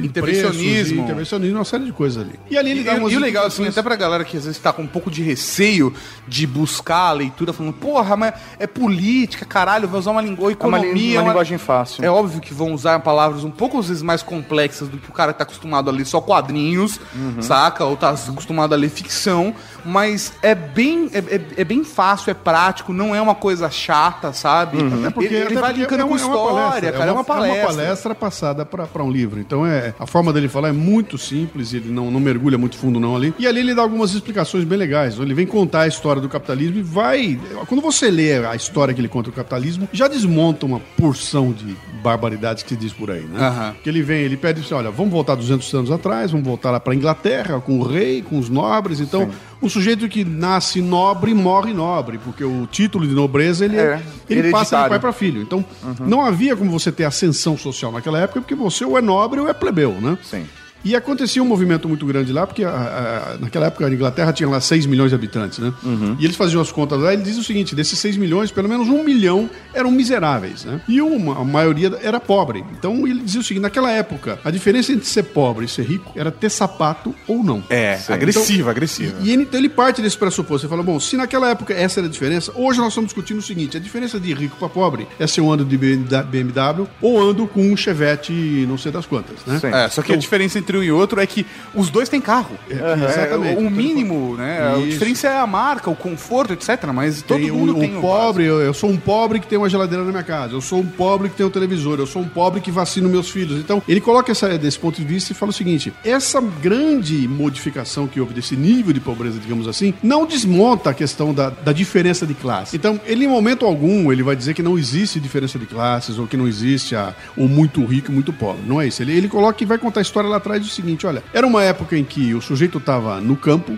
de 0.02 0.06
Intervencionismo. 0.08 0.64
preços, 0.64 0.88
de 0.94 1.00
intervencionismo, 1.00 1.58
uma 1.58 1.66
série 1.66 1.86
de 1.86 1.92
coisas 1.94 2.22
ali. 2.24 2.38
E 2.50 2.58
ali 2.58 2.72
ele 2.72 2.82
E, 2.82 2.84
dá 2.84 2.96
umas 2.96 3.14
e 3.14 3.16
o 3.16 3.20
legal, 3.20 3.46
assim, 3.46 3.66
até 3.68 3.82
pra 3.82 3.96
galera 3.96 4.24
que 4.26 4.36
às 4.38 4.46
vezes 4.46 4.60
tá 4.60 4.74
com 4.74 4.82
um 4.82 4.88
pouco 4.88 5.10
de 5.10 5.22
receio 5.24 5.94
de 6.28 6.46
buscar 6.48 7.10
a 7.10 7.12
leitura, 7.14 7.54
falando, 7.54 7.74
porra, 7.74 8.16
mas 8.18 8.34
é 8.60 8.68
política, 8.68 9.46
caralho, 9.46 9.88
vai 9.88 10.00
usar 10.00 10.12
uma 10.12 10.22
língua, 10.22 10.46
uma 10.46 10.52
economia. 10.52 10.94
lin- 10.94 11.18
uma 11.18 11.28
linguagem 11.30 11.58
fácil. 11.58 12.04
É 12.04 12.10
óbvio 12.10 12.42
que 12.42 12.54
vão 12.54 12.74
usar 12.74 13.00
palavras 13.00 13.44
um 13.44 13.52
pouco 13.52 13.80
às 13.80 13.88
vezes 13.88 14.04
mais 14.04 14.22
complexas 14.24 14.88
do 14.88 14.98
que 14.98 15.10
o 15.10 15.14
cara 15.14 15.32
que 15.34 15.40
tá 15.40 15.44
acostumado 15.44 15.90
a 15.90 15.94
ler 15.94 16.06
só 16.06 16.20
quadrinhos, 16.22 17.00
Uhum. 17.16 17.42
saca? 17.42 17.86
Ou 17.86 17.96
tá 17.96 18.10
acostumado 18.10 18.74
a 18.74 18.78
ler 18.78 18.90
ficção, 18.90 19.54
mas 19.88 20.34
é 20.42 20.54
bem, 20.54 21.10
é, 21.14 21.20
é- 21.20 21.42
é 21.58 21.64
bem 21.64 21.84
fácil, 21.84 22.30
é 22.30 22.34
prático, 22.34 22.92
não 22.94 23.16
é 23.16 23.22
uma 23.22 23.34
coisa 23.36 23.70
chata, 23.70 24.34
sabe? 24.34 24.78
É 25.06 25.10
porque, 25.10 25.28
ele 25.28 25.36
ele 25.38 25.46
até 25.46 25.56
vai 25.62 25.74
linkando 25.74 26.02
é 26.02 26.06
uma- 26.06 26.18
é 26.18 26.26
uma 26.26 26.34
história, 26.34 26.54
palestra, 26.68 26.92
cara, 26.92 27.10
é 27.10 27.14
uma, 27.14 27.24
palestra. 27.24 27.58
É 27.58 27.62
uma 27.62 27.68
palestra 27.68 28.16
passada 28.16 28.66
para 28.66 29.04
um 29.04 29.12
livro. 29.12 29.40
Então 29.40 29.66
é 29.66 29.94
a 30.00 30.06
forma 30.06 30.34
dele 30.34 30.48
falar 30.50 30.70
é 30.70 30.72
muito 30.74 31.18
simples, 31.18 31.74
ele 31.74 31.90
não, 31.90 32.12
não 32.12 32.20
mergulha 32.20 32.58
muito 32.58 32.78
fundo 32.78 33.00
não 33.00 33.16
ali. 33.16 33.34
E 33.40 33.48
ali 33.48 33.60
ele 33.62 33.74
dá 33.74 33.82
algumas 33.82 34.14
explicações 34.14 34.64
bem 34.66 34.78
legais. 34.78 35.18
Ele 35.20 35.34
vem 35.34 35.46
contar 35.48 35.82
a 35.82 35.88
história 35.88 36.22
do 36.22 36.28
capitalismo 36.30 36.78
e 36.80 36.82
vai... 36.82 37.40
Quando 37.68 37.82
você 37.82 38.12
lê 38.12 38.46
a 38.46 38.56
história 38.56 38.94
que 38.94 39.00
ele 39.02 39.08
conta 39.08 39.30
do 39.32 39.36
capitalismo, 39.36 39.88
já 39.94 40.08
desmonta 40.08 40.66
uma 40.66 40.80
porção 40.98 41.52
de 41.52 41.76
barbaridades 42.04 42.64
que 42.64 42.70
se 42.70 42.76
diz 42.76 42.94
por 42.94 43.10
aí, 43.12 43.22
né? 43.24 43.40
Aham. 43.46 43.76
Que 43.84 43.90
ele 43.90 44.02
vem, 44.02 44.22
ele 44.22 44.38
pede 44.38 44.62
assim, 44.62 44.74
olha, 44.74 44.90
vamos 44.92 45.12
voltar 45.12 45.36
200 45.36 45.74
anos 45.74 45.92
atrás, 45.92 46.32
vamos 46.32 46.46
voltar 46.46 46.72
lá 46.72 46.80
para 46.80 46.94
Inglaterra 46.96 47.60
com 47.60 47.80
o 47.80 47.84
rei, 47.84 48.22
com 48.22 48.38
os 48.40 48.50
nobres. 48.50 49.00
Então, 49.00 49.30
um 49.62 49.70
sujeito 49.70 50.08
que 50.08 50.24
nasce 50.24 50.82
nobre 50.82 51.34
morre 51.34 51.74
nobre, 51.74 52.18
porque 52.18 52.44
o 52.44 52.68
título 52.68 53.08
de 53.08 53.14
nobreza 53.14 53.66
ele, 53.66 53.78
É, 53.78 54.02
ele 54.30 54.52
passa 54.52 54.84
de 54.84 54.90
pai 54.90 55.00
para 55.00 55.12
filho. 55.12 55.42
Então, 55.42 55.64
não 56.00 56.22
havia 56.22 56.56
como 56.56 56.72
você 56.72 56.92
ter 56.92 57.04
ascensão 57.04 57.58
social 57.58 57.92
naquela 57.92 58.20
época, 58.20 58.42
porque 58.42 58.56
você 58.56 58.86
ou 58.86 58.98
é 58.98 59.02
nobre 59.02 59.40
ou 59.40 59.50
é 59.50 59.54
plebeu, 59.54 59.94
né? 59.94 60.18
Sim. 60.24 60.46
E 60.88 60.96
acontecia 60.96 61.42
um 61.42 61.46
movimento 61.46 61.88
muito 61.88 62.06
grande 62.06 62.32
lá, 62.32 62.46
porque 62.48 62.64
a- 62.64 62.70
a- 62.70 63.38
naquela 63.40 63.66
época 63.68 63.86
a 63.86 63.90
Inglaterra 63.92 64.32
tinha 64.32 64.48
lá 64.48 64.60
6 64.62 64.86
milhões 64.86 65.10
de 65.10 65.16
habitantes, 65.16 65.60
né? 65.60 65.74
E 66.20 66.24
eles 66.26 66.36
faziam 66.38 66.62
as 66.62 66.72
contas 66.72 67.00
lá 67.00 67.12
e 67.12 67.16
eles 67.16 67.26
diziam 67.26 67.42
o 67.42 67.46
seguinte: 67.46 67.76
desses 67.76 67.98
6 68.00 68.16
milhões, 68.18 68.52
pelo 68.52 68.70
menos 68.70 68.88
um 68.88 69.04
milhão 69.04 69.50
eram 69.74 69.92
miseráveis, 69.92 70.64
né? 70.66 70.80
E 70.88 71.02
uma, 71.02 71.42
a 71.42 71.44
maioria 71.44 71.92
era 72.02 72.20
pobre. 72.20 72.64
Então 72.78 73.06
ele 73.08 73.22
dizia 73.22 73.42
o 73.42 73.44
seguinte: 73.44 73.64
naquela 73.64 73.92
época, 73.92 74.40
a 74.44 74.50
diferença 74.52 74.92
entre 74.92 75.06
ser 75.08 75.24
pobre 75.24 75.66
e 75.66 75.68
ser 75.68 75.84
rico 75.84 76.12
era 76.16 76.32
ter 76.32 76.50
sapato 76.50 77.14
ou 77.28 77.44
não. 77.44 77.64
É, 77.70 78.00
agressiva, 78.08 78.72
agressiva. 78.72 79.16
E 79.22 79.32
ele, 79.32 79.44
então 79.44 79.60
ele 79.60 79.70
parte 79.70 80.02
desse 80.02 80.18
pressuposto. 80.18 80.66
Ele 80.66 80.70
fala: 80.72 80.84
bom, 80.84 81.00
se 81.00 81.18
naquela 81.18 81.50
época 81.50 81.74
essa 81.74 82.00
era 82.00 82.08
a 82.08 82.12
diferença, 82.12 82.52
hoje 82.56 82.80
nós 82.80 82.90
estamos 82.90 83.08
discutindo 83.10 83.40
o 83.40 83.42
seguinte: 83.42 83.76
a 83.76 83.80
diferença 83.80 84.20
de 84.20 84.34
rico 84.34 84.56
para 84.58 84.70
pobre 84.70 85.08
é 85.20 85.28
se 85.28 85.40
eu 85.40 85.52
ando 85.52 85.66
de 85.66 85.78
BMW 85.78 86.88
ou 87.02 87.22
ando 87.30 87.48
com 87.48 87.62
um 87.62 87.76
Chevette 87.76 88.32
não 88.68 88.78
sei 88.78 88.92
das 88.92 89.06
quantas, 89.06 89.38
né? 89.46 89.60
Sim. 89.60 89.68
É, 89.68 89.90
só 89.90 90.02
que 90.02 90.14
a 90.14 90.16
diferença 90.16 90.58
entre 90.60 90.77
e 90.84 90.92
outro 90.92 91.20
é 91.20 91.28
que 91.28 91.46
os 91.74 91.90
dois 91.90 92.10
têm 92.10 92.22
carro. 92.22 92.58
exatamente. 92.70 93.56
É, 93.56 93.68
o 93.68 93.70
mínimo, 93.70 94.36
né? 94.36 94.74
A 94.74 94.78
Isso. 94.78 94.90
diferença 94.90 95.28
é 95.28 95.38
a 95.38 95.48
marca, 95.48 95.90
o 95.90 95.96
conforto, 95.96 96.54
etc. 96.54 96.86
Mas 96.94 97.22
todo 97.22 97.40
Tem 97.40 97.52
mundo 97.52 97.76
o, 97.76 97.80
tem 97.80 97.96
o 97.96 97.98
o 97.98 98.02
pobre, 98.02 98.46
eu, 98.46 98.62
eu 98.62 98.74
sou 98.74 98.90
um 98.90 98.98
pobre 98.98 99.40
que 99.40 99.48
tem 99.48 99.58
uma 99.58 99.70
geladeira 99.70 100.04
na 100.04 100.12
minha 100.12 100.24
casa, 100.24 100.54
eu 100.54 100.62
sou 100.62 100.80
um 100.80 100.86
pobre 100.86 101.30
que 101.30 101.36
tem 101.36 101.46
um 101.46 101.50
televisor, 101.50 102.00
eu 102.00 102.08
sou 102.08 102.22
um 102.22 102.28
pobre 102.28 102.62
que 102.62 102.72
vacino 102.72 103.10
meus 103.10 103.30
filhos. 103.30 103.60
Então, 103.60 103.82
ele 103.88 104.02
coloca 104.02 104.32
essa, 104.32 104.58
desse 104.58 104.80
ponto 104.80 105.00
de 105.00 105.06
vista 105.06 105.32
e 105.32 105.36
fala 105.36 105.50
o 105.50 105.54
seguinte: 105.54 105.94
essa 106.04 106.42
grande 106.42 107.28
modificação 107.28 108.08
que 108.08 108.20
houve 108.20 108.34
desse 108.34 108.56
nível 108.56 108.94
de 108.94 109.00
pobreza, 109.00 109.40
digamos 109.40 109.68
assim, 109.68 109.94
não 110.02 110.26
desmonta 110.26 110.92
a 110.92 110.94
questão 110.94 111.34
da, 111.34 111.50
da 111.50 111.72
diferença 111.72 112.26
de 112.26 112.34
classe. 112.34 112.76
Então, 112.76 113.00
ele 113.06 113.26
em 113.26 113.28
momento 113.28 113.66
algum, 113.66 114.12
ele 114.12 114.24
vai 114.24 114.36
dizer 114.36 114.54
que 114.54 114.64
não 114.64 114.78
existe 114.78 115.20
diferença 115.20 115.60
de 115.60 115.66
classes 115.66 116.18
ou 116.18 116.28
que 116.28 116.38
não 116.38 116.48
existe 116.48 116.96
a, 116.96 117.14
o 117.36 117.48
muito 117.48 117.84
rico 117.86 118.12
e 118.12 118.14
muito 118.14 118.32
pobre. 118.32 118.62
Não 118.66 118.82
é 118.82 118.88
isso. 118.88 119.02
Ele, 119.02 119.14
ele 119.14 119.28
coloca 119.28 119.62
e 119.64 119.66
vai 119.66 119.78
contar 119.78 120.00
a 120.00 120.04
história 120.04 120.30
lá 120.30 120.38
atrás 120.38 120.57
do 120.66 120.72
seguinte: 120.72 121.06
olha, 121.06 121.24
era 121.34 121.46
uma 121.46 121.64
época 121.64 121.98
em 121.98 122.04
que 122.04 122.34
o 122.34 122.42
sujeito 122.42 122.78
estava 122.78 123.20
no 123.22 123.36
campo, 123.36 123.78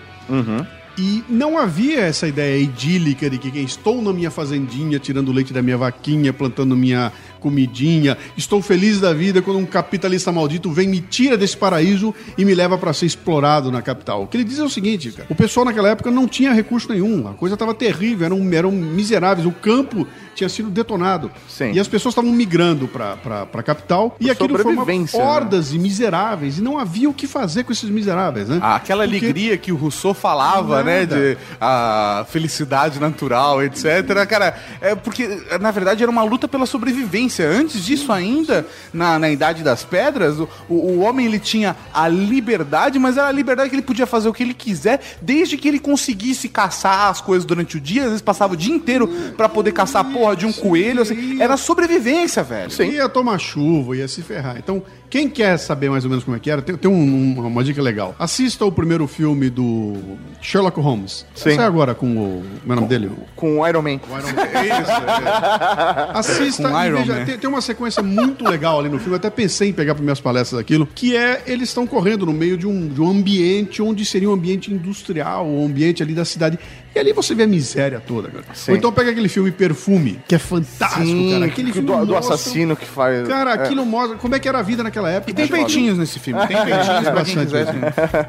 e 0.98 1.24
não 1.30 1.58
havia 1.58 2.02
essa 2.02 2.28
ideia 2.28 2.62
idílica 2.62 3.30
de 3.30 3.38
que 3.38 3.50
quem 3.52 3.64
estou 3.64 4.02
na 4.02 4.12
minha 4.12 4.30
fazendinha, 4.30 5.00
tirando 5.00 5.30
o 5.30 5.32
leite 5.32 5.54
da 5.54 5.62
minha 5.62 5.78
vaquinha, 5.78 6.34
plantando 6.34 6.76
minha 6.76 7.12
comidinha, 7.40 8.18
estou 8.38 8.62
feliz 8.62 9.00
da 9.00 9.14
vida 9.14 9.42
quando 9.42 9.58
um 9.58 9.66
capitalista 9.66 10.32
maldito 10.32 10.72
vem 10.72 10.88
me 10.88 11.00
tira 11.02 11.38
desse 11.38 11.58
paraíso 11.58 12.14
e 12.38 12.46
me 12.46 12.54
leva 12.54 12.78
para 12.78 12.94
ser 12.94 13.06
explorado 13.06 13.72
na 13.72 13.82
capital. 13.82 14.24
O 14.24 14.28
que 14.28 14.38
ele 14.38 14.44
diz 14.44 14.60
é 14.60 14.64
o 14.64 14.70
seguinte, 14.70 15.12
cara, 15.12 15.28
o 15.30 15.36
pessoal 15.36 15.66
naquela 15.66 15.90
época 15.90 16.12
não 16.12 16.28
tinha 16.28 16.52
recurso 16.54 16.90
nenhum, 16.92 17.28
a 17.28 17.34
coisa 17.34 17.56
estava 17.56 17.74
terrível, 17.74 18.26
eram, 18.26 18.54
eram 18.54 18.72
miseráveis, 18.72 19.48
o 19.48 19.52
campo 19.52 20.08
tinha 20.36 20.50
sido 20.50 20.70
detonado. 20.70 21.32
Sim. 21.48 21.72
E 21.74 21.80
as 21.80 21.88
pessoas 21.88 22.14
estavam 22.14 22.32
migrando 22.32 22.88
para 22.88 23.18
a 23.54 23.64
capital 23.64 24.16
e 24.20 24.30
aquilo 24.30 24.58
formava 24.58 24.78
sobrevivência, 24.80 25.20
né? 25.20 25.26
hordas 25.26 25.70
de 25.72 25.80
miseráveis 25.80 26.58
e 26.58 26.62
não 26.62 26.78
havia 26.78 27.10
o 27.10 27.14
que 27.14 27.28
fazer 27.28 27.64
com 27.64 27.72
esses 27.74 27.90
miseráveis, 27.90 28.48
né? 28.48 28.60
Ah, 28.62 28.76
aquela 28.76 29.04
Porque- 29.04 29.18
alegria 29.18 29.58
que 29.58 29.72
o 29.72 29.76
Rousseau 29.76 30.14
falava, 30.14 30.84
né? 30.84 31.02
Nada. 31.02 31.16
De 31.16 31.38
a 31.60 32.26
felicidade 32.30 33.00
natural, 33.00 33.62
etc. 33.64 34.26
Cara, 34.28 34.58
é 34.82 34.96
porque, 34.96 35.28
na 35.60 35.72
verdade, 35.72 36.04
era 36.04 36.12
uma 36.12 36.24
luta 36.24 36.48
pela 36.48 36.66
sobrevivência. 36.66 37.29
Antes 37.38 37.84
disso 37.84 38.12
ainda, 38.12 38.66
na, 38.94 39.20
na 39.20 39.30
Idade 39.30 39.64
das 39.64 39.84
Pedras, 39.84 40.40
o, 40.40 40.48
o, 40.68 41.00
homem 41.00 41.26
ele 41.26 41.40
tinha 41.40 41.76
a 41.94 42.08
liberdade, 42.08 42.98
mas 42.98 43.18
era 43.18 43.28
a 43.28 43.32
liberdade 43.32 43.70
que 43.70 43.76
ele 43.76 43.82
podia 43.82 44.08
fazer 44.08 44.30
o 44.30 44.34
que 44.34 44.44
ele 44.44 44.54
quiser, 44.54 45.02
desde 45.22 45.58
que 45.58 45.68
ele 45.68 45.80
conseguisse 45.80 46.50
caçar 46.50 47.10
as 47.10 47.22
coisas 47.22 47.46
durante 47.46 47.78
o 47.78 47.80
dia. 47.80 48.04
Às 48.04 48.08
vezes 48.10 48.22
passava 48.22 48.54
o 48.54 48.58
dia 48.58 48.74
inteiro 48.74 49.08
pra 49.38 49.48
poder 49.48 49.72
caçar 49.72 50.02
a 50.02 50.12
porra 50.12 50.36
de 50.36 50.46
um 50.46 50.54
coelho. 50.54 51.02
Assim. 51.02 51.42
Era 51.42 51.58
sobrevivência, 51.58 52.44
velho. 52.44 52.72
Ia 52.84 53.10
tomar 53.10 53.38
chuva, 53.40 53.96
ia 53.96 54.08
se 54.08 54.22
ferrar. 54.22 54.58
Então, 54.58 54.82
quem 55.10 55.28
quer 55.30 55.58
saber 55.58 55.90
mais 55.90 56.04
ou 56.04 56.10
menos 56.10 56.24
como 56.24 56.38
é 56.38 56.40
que 56.40 56.50
era, 56.52 56.62
tem, 56.62 56.76
tem 56.78 56.90
um- 56.90 57.40
um- 57.40 57.48
uma 57.48 57.64
dica 57.64 57.82
legal. 57.82 58.16
Assista 58.20 58.64
o 58.66 58.72
primeiro 58.72 59.08
filme 59.08 59.50
do 59.50 59.94
Sherlock 60.42 60.80
Holmes. 60.80 61.26
Sim. 61.36 61.56
Sai 61.56 61.66
agora 61.66 61.94
com 61.96 62.08
o. 62.18 62.44
Como 62.62 62.72
é 62.72 62.74
o 62.74 62.76
nome 62.76 62.88
dele? 62.88 63.12
Com 63.36 63.60
o 63.60 63.68
Iron 63.68 63.82
Man. 63.82 64.00
Assista 66.14 66.70
Com 66.70 66.80
e 66.82 66.88
Iron 66.88 66.98
veja. 67.00 67.20
Man. 67.20 67.26
Tem, 67.26 67.38
tem 67.38 67.50
uma 67.50 67.62
sequência 67.62 68.04
muito 68.04 68.44
legal 68.48 68.80
ali 68.80 68.90
no 68.90 68.98
filme. 68.98 69.14
Eu 69.14 69.18
até 69.18 69.30
pensei 69.30 69.70
em 69.70 69.74
pegar 69.74 69.96
para 69.96 70.04
minhas 70.04 70.20
palestras 70.22 70.60
aquilo, 70.60 70.88
que 70.94 71.16
é 71.16 71.44
eles 71.48 71.70
estão 71.70 71.88
correndo 71.88 72.26
no 72.26 72.34
meio 72.34 72.58
de 72.58 72.68
um, 72.68 72.88
de 72.88 73.02
um 73.02 73.10
ambiente 73.10 73.82
onde 73.82 74.06
seria 74.06 74.30
um 74.30 74.34
ambiente 74.34 74.72
industrial, 74.74 75.46
um 75.48 75.66
ambiente 75.66 76.04
ali 76.04 76.14
da 76.14 76.26
cidade. 76.26 76.60
E 76.96 77.00
ali 77.00 77.14
você 77.14 77.36
vê 77.36 77.44
a 77.44 77.48
miséria 77.48 78.02
toda, 78.06 78.30
cara. 78.30 78.46
Sim. 78.54 78.72
Ou 78.72 78.78
então 78.78 78.92
pega 78.92 79.12
aquele 79.12 79.30
filme 79.30 79.52
Perfume, 79.52 80.20
que 80.28 80.34
é 80.36 80.40
fantástico, 80.40 81.06
Sim, 81.06 81.32
cara. 81.34 81.46
Aquele 81.46 81.68
do, 81.70 81.74
filme 81.74 81.88
do 81.88 82.06
nossa, 82.08 82.34
assassino 82.34 82.76
que 82.76 82.86
faz. 82.86 83.28
Cara, 83.28 83.52
é. 83.52 83.54
aquilo 83.54 83.86
mostra 83.86 84.18
como 84.18 84.34
é 84.36 84.40
que 84.40 84.48
era 84.48 84.60
a 84.60 84.62
vida 84.64 84.82
naquela 84.84 85.10
época. 85.10 85.32
E 85.32 85.34
tem 85.34 85.48
cara. 85.48 85.60
peitinhos 85.62 85.98
nesse 85.98 86.18
filme. 86.20 86.40
Tem 86.48 86.58
peitinhos 86.66 87.10
Bastante. 87.10 87.54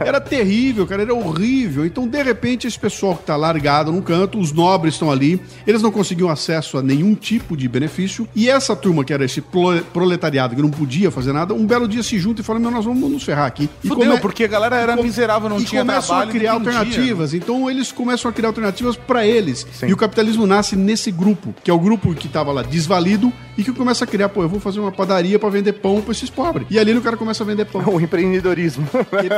Era 0.04 0.20
terrível, 0.20 0.86
cara, 0.86 1.02
era 1.02 1.14
horrível. 1.14 1.86
Então, 1.86 2.06
de 2.06 2.22
repente, 2.22 2.66
esse 2.66 2.78
pessoal 2.78 3.16
que 3.16 3.24
tá 3.24 3.36
largado 3.36 3.90
num 3.92 4.02
canto, 4.02 4.38
os 4.38 4.52
nobres 4.52 4.94
estão 4.94 5.10
ali, 5.10 5.40
eles 5.66 5.80
não 5.82 5.90
conseguiam 5.90 6.28
acesso 6.28 6.76
a 6.78 6.82
nenhum 6.82 7.14
tipo 7.14 7.56
de 7.56 7.66
benefício. 7.68 8.28
E 8.34 8.48
essa 8.48 8.76
turma, 8.76 9.04
que 9.04 9.12
era 9.12 9.24
esse 9.24 9.40
pro- 9.40 9.82
proletariado, 9.92 10.54
que 10.54 10.62
não 10.62 10.70
podia 10.70 11.10
fazer 11.10 11.32
nada, 11.32 11.54
um 11.54 11.66
belo 11.66 11.88
dia 11.88 12.02
se 12.02 12.18
junta 12.18 12.40
e 12.40 12.44
fala: 12.44 12.58
Meu, 12.58 12.70
nós 12.70 12.84
vamos 12.84 13.10
nos 13.10 13.22
ferrar 13.22 13.46
aqui. 13.46 13.68
E 13.82 13.88
Fudeu, 13.88 14.06
come- 14.10 14.20
porque 14.20 14.44
a 14.44 14.48
galera 14.48 14.76
era 14.76 14.98
e 14.98 15.02
miserável, 15.02 15.48
não 15.48 15.58
e 15.58 15.64
tinha 15.64 15.80
começam 15.82 16.08
trabalho, 16.08 16.28
a 16.30 16.32
criar 16.32 16.52
não 16.52 16.60
entendia. 16.60 16.78
alternativas. 16.80 17.34
Então, 17.34 17.70
eles 17.70 17.90
começam 17.90 18.30
a 18.30 18.34
criar 18.34 18.49
alternativas 18.50 18.96
para 18.96 19.26
eles. 19.26 19.66
E 19.86 19.92
o 19.92 19.96
capitalismo 19.96 20.46
nasce 20.46 20.76
nesse 20.76 21.10
grupo, 21.10 21.54
que 21.62 21.70
é 21.70 21.74
o 21.74 21.78
grupo 21.78 22.14
que 22.14 22.28
tava 22.28 22.52
lá 22.52 22.62
desvalido 22.62 23.32
e 23.56 23.64
que 23.64 23.72
começa 23.72 24.04
a 24.04 24.06
criar: 24.06 24.28
Pô, 24.28 24.42
eu 24.42 24.48
vou 24.48 24.60
fazer 24.60 24.80
uma 24.80 24.90
padaria 24.92 25.38
para 25.38 25.48
vender 25.48 25.74
pão 25.74 26.00
para 26.00 26.12
esses 26.12 26.30
pobres. 26.30 26.66
E 26.70 26.78
ali 26.78 26.96
o 26.96 27.02
cara 27.02 27.16
começa 27.16 27.42
a 27.42 27.46
vender 27.46 27.66
pão. 27.66 27.80
O 27.90 28.00
empreendedorismo. 28.00 28.88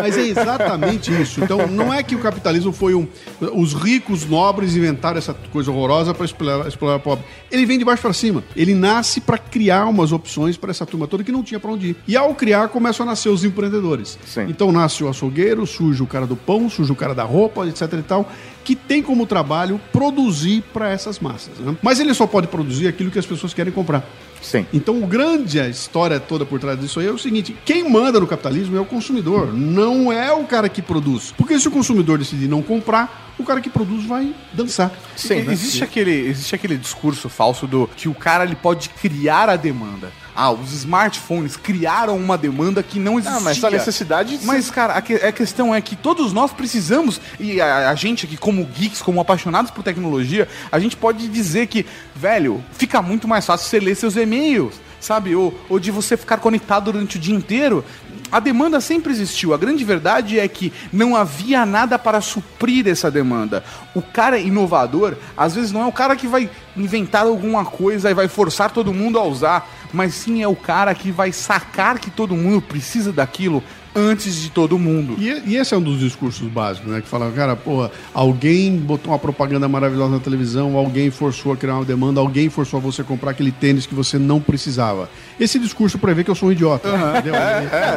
Mas 0.02 0.18
é 0.18 0.26
exatamente 0.26 1.10
isso. 1.22 1.42
Então, 1.42 1.66
não 1.68 1.92
é 1.92 2.02
que 2.02 2.14
o 2.14 2.18
capitalismo 2.18 2.70
foi 2.70 2.94
um. 2.94 3.08
Os 3.54 3.72
ricos 3.72 4.26
nobres 4.26 4.76
inventaram 4.76 5.16
essa 5.16 5.32
coisa 5.32 5.70
horrorosa 5.70 6.12
para 6.12 6.26
explorar, 6.26 6.68
explorar 6.68 6.96
o 6.96 7.00
pobre. 7.00 7.24
Ele 7.50 7.64
vem 7.64 7.78
de 7.78 7.84
baixo 7.84 8.02
para 8.02 8.12
cima. 8.12 8.44
Ele 8.54 8.74
nasce 8.74 9.20
para 9.20 9.38
criar 9.38 9.86
umas 9.86 10.12
opções 10.12 10.56
para 10.56 10.70
essa 10.70 10.84
turma 10.84 11.06
toda 11.06 11.24
que 11.24 11.32
não 11.32 11.42
tinha 11.42 11.58
para 11.58 11.70
onde 11.70 11.88
ir. 11.88 11.96
E 12.06 12.16
ao 12.16 12.34
criar, 12.34 12.68
começam 12.68 13.06
a 13.06 13.10
nascer 13.10 13.30
os 13.30 13.42
empreendedores. 13.42 14.18
Sim. 14.26 14.46
Então, 14.48 14.70
nasce 14.70 15.02
o 15.02 15.08
açougueiro, 15.08 15.66
surge 15.66 16.02
o 16.02 16.06
cara 16.06 16.26
do 16.26 16.36
pão, 16.36 16.68
surge 16.68 16.92
o 16.92 16.96
cara 16.96 17.14
da 17.14 17.24
roupa, 17.24 17.66
etc 17.66 17.90
e 17.94 18.02
tal. 18.02 18.30
Que 18.64 18.74
tem 18.76 19.02
como 19.02 19.26
trabalho 19.26 19.80
produzir 19.92 20.62
para 20.72 20.90
essas 20.90 21.18
massas. 21.18 21.56
né? 21.58 21.76
Mas 21.82 21.98
ele 22.00 22.14
só 22.14 22.26
pode 22.26 22.46
produzir 22.46 22.88
aquilo 22.88 23.10
que 23.10 23.18
as 23.18 23.26
pessoas 23.26 23.52
querem 23.52 23.72
comprar. 23.72 24.04
Sim. 24.40 24.66
Então, 24.72 25.00
o 25.02 25.06
grande 25.06 25.60
a 25.60 25.68
história 25.68 26.18
toda 26.18 26.44
por 26.44 26.58
trás 26.58 26.78
disso 26.80 26.98
aí 26.98 27.06
é 27.06 27.10
o 27.12 27.18
seguinte: 27.18 27.54
quem 27.64 27.88
manda 27.88 28.18
no 28.18 28.26
capitalismo 28.26 28.76
é 28.76 28.80
o 28.80 28.84
consumidor, 28.84 29.52
não 29.54 30.12
é 30.12 30.32
o 30.32 30.44
cara 30.44 30.68
que 30.68 30.82
produz. 30.82 31.32
Porque 31.36 31.58
se 31.60 31.68
o 31.68 31.70
consumidor 31.70 32.18
decidir 32.18 32.48
não 32.48 32.60
comprar, 32.62 33.32
o 33.38 33.44
cara 33.44 33.60
que 33.60 33.70
produz 33.70 34.04
vai 34.04 34.34
dançar. 34.52 34.90
Sim, 35.16 35.34
E- 35.46 35.50
existe, 35.52 35.84
aquele, 35.84 36.12
existe 36.12 36.54
aquele 36.54 36.76
discurso 36.76 37.28
falso 37.28 37.66
do 37.68 37.88
que 37.96 38.08
o 38.08 38.14
cara 38.14 38.44
ele 38.44 38.56
pode 38.56 38.88
criar 38.88 39.48
a 39.48 39.56
demanda. 39.56 40.10
Ah, 40.42 40.50
os 40.50 40.72
smartphones 40.72 41.56
criaram 41.56 42.16
uma 42.16 42.36
demanda 42.36 42.82
que 42.82 42.98
não 42.98 43.14
existia. 43.18 43.36
Ah, 43.36 43.40
mas 43.40 43.62
a 43.64 43.70
necessidade... 43.70 44.40
Mas, 44.42 44.70
cara, 44.70 44.94
a, 44.94 45.00
que- 45.00 45.14
a 45.14 45.30
questão 45.30 45.72
é 45.74 45.80
que 45.80 45.94
todos 45.94 46.32
nós 46.32 46.50
precisamos, 46.52 47.20
e 47.38 47.60
a, 47.60 47.90
a 47.90 47.94
gente 47.94 48.26
aqui, 48.26 48.36
como 48.36 48.64
geeks, 48.64 49.00
como 49.00 49.20
apaixonados 49.20 49.70
por 49.70 49.84
tecnologia, 49.84 50.48
a 50.72 50.80
gente 50.80 50.96
pode 50.96 51.28
dizer 51.28 51.68
que, 51.68 51.86
velho, 52.16 52.62
fica 52.72 53.00
muito 53.00 53.28
mais 53.28 53.46
fácil 53.46 53.68
você 53.68 53.78
ler 53.78 53.94
seus 53.94 54.16
e-mails, 54.16 54.74
sabe? 54.98 55.34
Ou, 55.36 55.56
ou 55.68 55.78
de 55.78 55.90
você 55.90 56.16
ficar 56.16 56.38
conectado 56.38 56.90
durante 56.92 57.16
o 57.16 57.20
dia 57.20 57.34
inteiro. 57.34 57.84
A 58.30 58.40
demanda 58.40 58.80
sempre 58.80 59.12
existiu. 59.12 59.52
A 59.52 59.58
grande 59.58 59.84
verdade 59.84 60.40
é 60.40 60.48
que 60.48 60.72
não 60.90 61.14
havia 61.14 61.66
nada 61.66 61.98
para 61.98 62.18
suprir 62.22 62.88
essa 62.88 63.10
demanda. 63.10 63.62
O 63.94 64.00
cara 64.00 64.38
inovador, 64.38 65.16
às 65.36 65.54
vezes, 65.54 65.70
não 65.70 65.82
é 65.82 65.86
o 65.86 65.92
cara 65.92 66.16
que 66.16 66.26
vai 66.26 66.48
inventar 66.74 67.26
alguma 67.26 67.62
coisa 67.66 68.10
e 68.10 68.14
vai 68.14 68.28
forçar 68.28 68.70
todo 68.70 68.90
mundo 68.94 69.18
a 69.18 69.24
usar, 69.24 69.68
mas 69.92 70.14
sim 70.14 70.42
é 70.42 70.48
o 70.48 70.56
cara 70.56 70.94
que 70.94 71.10
vai 71.10 71.32
sacar 71.32 71.98
que 71.98 72.10
todo 72.10 72.34
mundo 72.36 72.62
precisa 72.62 73.12
daquilo 73.12 73.62
antes 73.94 74.34
de 74.40 74.50
todo 74.50 74.78
mundo. 74.78 75.16
E, 75.18 75.42
e 75.46 75.56
esse 75.56 75.74
é 75.74 75.76
um 75.76 75.82
dos 75.82 75.98
discursos 76.00 76.46
básicos, 76.48 76.90
né? 76.90 77.00
Que 77.00 77.08
fala, 77.08 77.30
cara, 77.30 77.54
porra, 77.56 77.90
alguém 78.14 78.76
botou 78.76 79.12
uma 79.12 79.18
propaganda 79.18 79.68
maravilhosa 79.68 80.12
na 80.12 80.18
televisão, 80.20 80.76
alguém 80.76 81.10
forçou 81.10 81.52
a 81.52 81.56
criar 81.56 81.74
uma 81.74 81.84
demanda, 81.84 82.20
alguém 82.20 82.48
forçou 82.48 82.78
a 82.78 82.80
você 82.80 83.02
comprar 83.02 83.32
aquele 83.32 83.52
tênis 83.52 83.84
que 83.86 83.94
você 83.94 84.18
não 84.18 84.40
precisava. 84.40 85.10
Esse 85.38 85.58
discurso 85.58 85.98
prevê 85.98 86.24
que 86.24 86.30
eu 86.30 86.34
sou 86.34 86.48
um 86.48 86.52
idiota. 86.52 86.88
Entendeu? 86.88 87.34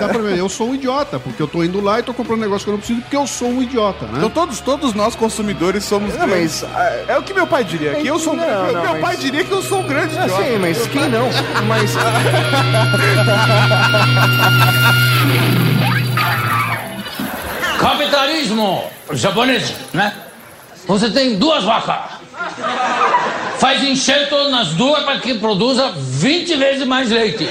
Dá 0.01 0.07
pra 0.09 0.21
ver, 0.21 0.37
eu 0.37 0.49
sou 0.49 0.69
um 0.69 0.75
idiota, 0.75 1.19
porque 1.19 1.41
eu 1.41 1.47
tô 1.47 1.63
indo 1.63 1.79
lá 1.81 1.99
e 1.99 2.03
tô 2.03 2.13
comprando 2.13 2.39
um 2.39 2.43
negócio 2.43 2.65
que 2.65 2.69
eu 2.69 2.73
não 2.73 2.79
preciso, 2.79 3.01
porque 3.01 3.15
eu 3.15 3.27
sou 3.27 3.49
um 3.49 3.61
idiota, 3.63 4.05
né? 4.07 4.13
Então 4.17 4.29
todos, 4.29 4.59
todos 4.59 4.93
nós 4.93 5.15
consumidores 5.15 5.83
somos 5.85 6.13
Não, 6.17 6.27
grandes. 6.27 6.63
mas... 6.63 6.75
ah, 6.75 7.05
É 7.07 7.17
o 7.17 7.23
que 7.23 7.33
meu 7.33 7.47
pai 7.47 7.63
diria, 7.63 7.95
que 7.95 8.07
eu 8.07 8.19
sou 8.19 8.33
um 8.33 8.35
Não, 8.35 8.45
grande- 8.45 8.73
não, 8.73 8.81
Meu 8.81 8.91
mas- 8.93 9.01
pai 9.01 9.17
diria 9.17 9.43
que 9.43 9.51
eu 9.51 9.61
sou 9.61 9.79
um 9.81 9.87
grande 9.87 10.15
idiota. 10.15 10.43
Sim, 10.43 10.57
mas 10.59 10.87
quem 10.87 11.09
não? 11.09 11.29
Mas... 11.67 11.95
Capitalismo 17.85 18.83
japonês, 19.11 19.71
né? 19.93 20.11
Você 20.87 21.07
tem 21.11 21.37
duas 21.37 21.63
vacas. 21.63 22.15
Faz 23.59 23.83
enxerto 23.83 24.49
nas 24.49 24.69
duas 24.69 25.03
para 25.03 25.19
que 25.19 25.35
produza 25.35 25.93
20 25.95 26.55
vezes 26.55 26.87
mais 26.87 27.11
leite. 27.11 27.47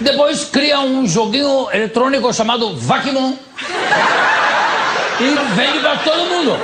Depois 0.00 0.44
cria 0.44 0.78
um 0.78 1.08
joguinho 1.08 1.68
eletrônico 1.72 2.32
chamado 2.32 2.76
Vacuum 2.76 3.36
e 5.18 5.54
vende 5.56 5.80
para 5.80 5.96
todo 5.96 6.26
mundo. 6.26 6.56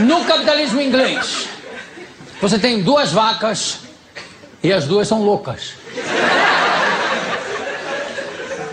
No 0.00 0.24
capitalismo 0.24 0.80
inglês, 0.80 1.48
você 2.42 2.58
tem 2.58 2.82
duas 2.82 3.12
vacas 3.12 3.82
e 4.64 4.72
as 4.72 4.84
duas 4.84 5.06
são 5.06 5.22
loucas. 5.22 5.74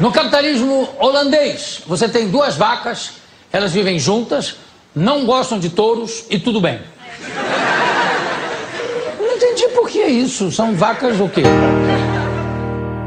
No 0.01 0.11
capitalismo 0.11 0.89
holandês, 0.97 1.83
você 1.85 2.09
tem 2.09 2.27
duas 2.27 2.55
vacas, 2.55 3.11
elas 3.53 3.71
vivem 3.71 3.99
juntas, 3.99 4.55
não 4.95 5.25
gostam 5.25 5.59
de 5.59 5.69
touros 5.69 6.23
e 6.27 6.39
tudo 6.39 6.59
bem. 6.59 6.79
Não 9.19 9.31
entendi 9.31 9.67
por 9.67 9.87
que 9.87 10.03
isso. 10.03 10.51
São 10.51 10.73
vacas 10.73 11.21
o 11.21 11.29
quê? 11.29 11.43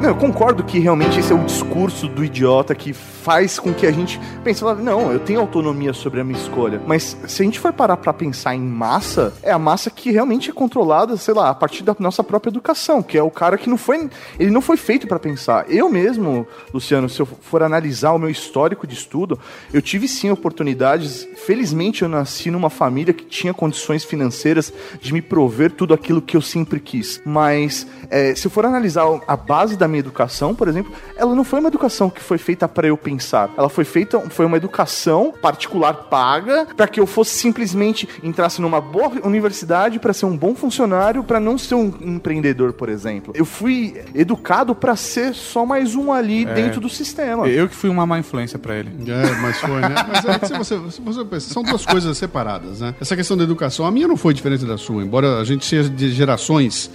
Não, 0.04 0.10
eu 0.10 0.16
concordo 0.16 0.62
que 0.62 0.78
realmente 0.78 1.18
esse 1.18 1.32
é 1.32 1.34
o 1.34 1.42
discurso 1.42 2.06
do 2.06 2.22
idiota 2.22 2.74
que 2.74 2.92
faz 2.92 3.58
com 3.58 3.72
que 3.72 3.86
a 3.86 3.90
gente 3.90 4.20
pense, 4.44 4.62
não, 4.62 5.10
eu 5.10 5.18
tenho 5.18 5.40
autonomia 5.40 5.94
sobre 5.94 6.20
a 6.20 6.24
minha 6.24 6.38
escolha. 6.38 6.78
Mas 6.86 7.16
se 7.26 7.40
a 7.40 7.44
gente 7.46 7.58
for 7.58 7.72
parar 7.72 7.96
pra 7.96 8.12
pensar 8.12 8.54
em 8.54 8.60
massa, 8.60 9.32
é 9.42 9.50
a 9.50 9.58
massa 9.58 9.88
que 9.88 10.10
realmente 10.10 10.50
é 10.50 10.52
controlada, 10.52 11.16
sei 11.16 11.32
lá, 11.32 11.48
a 11.48 11.54
partir 11.54 11.82
da 11.82 11.96
nossa 11.98 12.22
própria 12.22 12.50
educação, 12.50 13.02
que 13.02 13.16
é 13.16 13.22
o 13.22 13.30
cara 13.30 13.56
que 13.56 13.70
não 13.70 13.78
foi, 13.78 14.10
ele 14.38 14.50
não 14.50 14.60
foi 14.60 14.76
feito 14.76 15.06
pra 15.06 15.18
pensar. 15.18 15.64
Eu 15.70 15.88
mesmo, 15.88 16.46
Luciano, 16.70 17.08
se 17.08 17.18
eu 17.20 17.24
for 17.24 17.62
analisar 17.62 18.12
o 18.12 18.18
meu 18.18 18.28
histórico 18.28 18.86
de 18.86 18.92
estudo, 18.92 19.40
eu 19.72 19.80
tive 19.80 20.06
sim 20.06 20.30
oportunidades. 20.30 21.26
Felizmente 21.46 22.02
eu 22.02 22.10
nasci 22.10 22.50
numa 22.50 22.68
família 22.68 23.14
que 23.14 23.24
tinha 23.24 23.54
condições 23.54 24.04
financeiras 24.04 24.70
de 25.00 25.14
me 25.14 25.22
prover 25.22 25.70
tudo 25.70 25.94
aquilo 25.94 26.20
que 26.20 26.36
eu 26.36 26.42
sempre 26.42 26.78
quis. 26.78 27.22
Mas 27.24 27.86
é, 28.10 28.34
se 28.34 28.46
eu 28.46 28.50
for 28.50 28.66
analisar 28.66 29.04
a 29.26 29.34
base 29.34 29.78
da 29.78 29.88
minha 29.88 29.93
educação, 29.98 30.54
por 30.54 30.68
exemplo, 30.68 30.92
ela 31.16 31.34
não 31.34 31.44
foi 31.44 31.60
uma 31.60 31.68
educação 31.68 32.10
que 32.10 32.20
foi 32.20 32.38
feita 32.38 32.68
para 32.68 32.86
eu 32.86 32.96
pensar. 32.96 33.50
Ela 33.56 33.68
foi 33.68 33.84
feita, 33.84 34.18
foi 34.30 34.46
uma 34.46 34.56
educação 34.56 35.32
particular 35.40 35.94
paga 35.94 36.66
para 36.76 36.86
que 36.86 37.00
eu 37.00 37.06
fosse 37.06 37.36
simplesmente 37.36 38.08
entrasse 38.22 38.60
numa 38.60 38.80
boa 38.80 39.12
universidade 39.24 39.98
para 39.98 40.12
ser 40.12 40.26
um 40.26 40.36
bom 40.36 40.54
funcionário, 40.54 41.22
para 41.22 41.40
não 41.40 41.58
ser 41.58 41.74
um 41.74 41.92
empreendedor, 42.00 42.72
por 42.72 42.88
exemplo. 42.88 43.32
Eu 43.36 43.44
fui 43.44 44.00
educado 44.14 44.74
para 44.74 44.96
ser 44.96 45.34
só 45.34 45.64
mais 45.66 45.94
um 45.94 46.12
ali 46.12 46.44
dentro 46.44 46.80
do 46.80 46.88
sistema. 46.88 47.48
Eu 47.48 47.68
que 47.68 47.74
fui 47.74 47.90
uma 47.90 48.06
má 48.06 48.18
influência 48.18 48.58
pra 48.58 48.76
ele. 48.76 48.90
É, 49.06 49.40
mas 49.40 49.58
foi, 49.58 49.80
né? 49.80 49.94
Mas 50.08 50.24
é 50.24 50.38
que 50.38 50.46
se 50.46 50.52
você, 50.52 50.80
se 50.90 51.00
você 51.00 51.24
pensa, 51.24 51.52
são 51.52 51.62
duas 51.62 51.84
coisas 51.84 52.16
separadas, 52.16 52.80
né? 52.80 52.94
Essa 53.00 53.16
questão 53.16 53.36
da 53.36 53.44
educação, 53.44 53.86
a 53.86 53.90
minha 53.90 54.08
não 54.08 54.16
foi 54.16 54.34
diferente 54.34 54.64
da 54.64 54.78
sua, 54.78 55.02
embora 55.02 55.38
a 55.38 55.44
gente 55.44 55.64
seja 55.64 55.88
de 55.88 56.10
gerações 56.10 56.90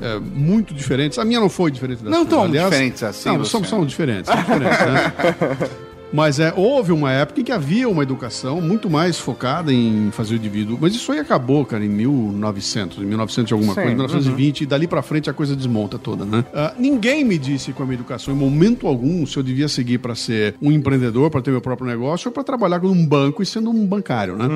é, 0.00 0.18
muito 0.18 0.74
diferentes. 0.74 1.18
A 1.18 1.24
minha 1.24 1.40
não 1.40 1.48
foi 1.48 1.70
diferente 1.70 2.02
da 2.02 2.10
Não 2.10 2.28
sua. 2.28 2.38
Tão 2.42 2.50
diferentes 2.50 3.02
assim, 3.02 3.28
Não, 3.28 3.44
são, 3.44 3.60
Luciano. 3.60 3.66
são 3.66 3.86
diferentes, 3.86 4.30
são 4.30 4.36
diferentes, 4.40 4.78
né? 4.80 5.12
Mas 6.12 6.40
é, 6.40 6.52
houve 6.56 6.92
uma 6.92 7.12
época 7.12 7.40
em 7.40 7.44
que 7.44 7.52
havia 7.52 7.88
uma 7.88 8.02
educação 8.02 8.60
muito 8.60 8.90
mais 8.90 9.18
focada 9.18 9.72
em 9.72 10.10
fazer 10.10 10.34
o 10.34 10.36
indivíduo. 10.36 10.78
Mas 10.80 10.94
isso 10.94 11.10
aí 11.12 11.18
acabou, 11.18 11.64
cara, 11.64 11.84
em 11.84 11.88
1900, 11.88 12.98
em 12.98 13.04
1900 13.06 13.50
e 13.50 13.54
alguma 13.54 13.74
Sim, 13.74 13.80
coisa, 13.80 13.94
1920, 13.94 14.60
e 14.60 14.66
dali 14.66 14.86
pra 14.86 15.02
frente 15.02 15.30
a 15.30 15.32
coisa 15.32 15.54
desmonta 15.54 15.98
toda, 15.98 16.24
né? 16.24 16.44
Ah, 16.54 16.74
ninguém 16.78 17.24
me 17.24 17.38
disse 17.38 17.72
com 17.72 17.82
a 17.82 17.86
minha 17.86 17.96
educação, 17.96 18.34
em 18.34 18.36
momento 18.36 18.86
algum, 18.86 19.24
se 19.26 19.36
eu 19.36 19.42
devia 19.42 19.68
seguir 19.68 19.98
pra 19.98 20.14
ser 20.14 20.54
um 20.60 20.72
empreendedor, 20.72 21.30
pra 21.30 21.40
ter 21.40 21.50
meu 21.50 21.60
próprio 21.60 21.86
negócio, 21.86 22.28
ou 22.28 22.32
pra 22.32 22.42
trabalhar 22.42 22.80
num 22.80 23.06
banco 23.06 23.42
e 23.42 23.46
sendo 23.46 23.70
um 23.70 23.86
bancário, 23.86 24.36
né? 24.36 24.46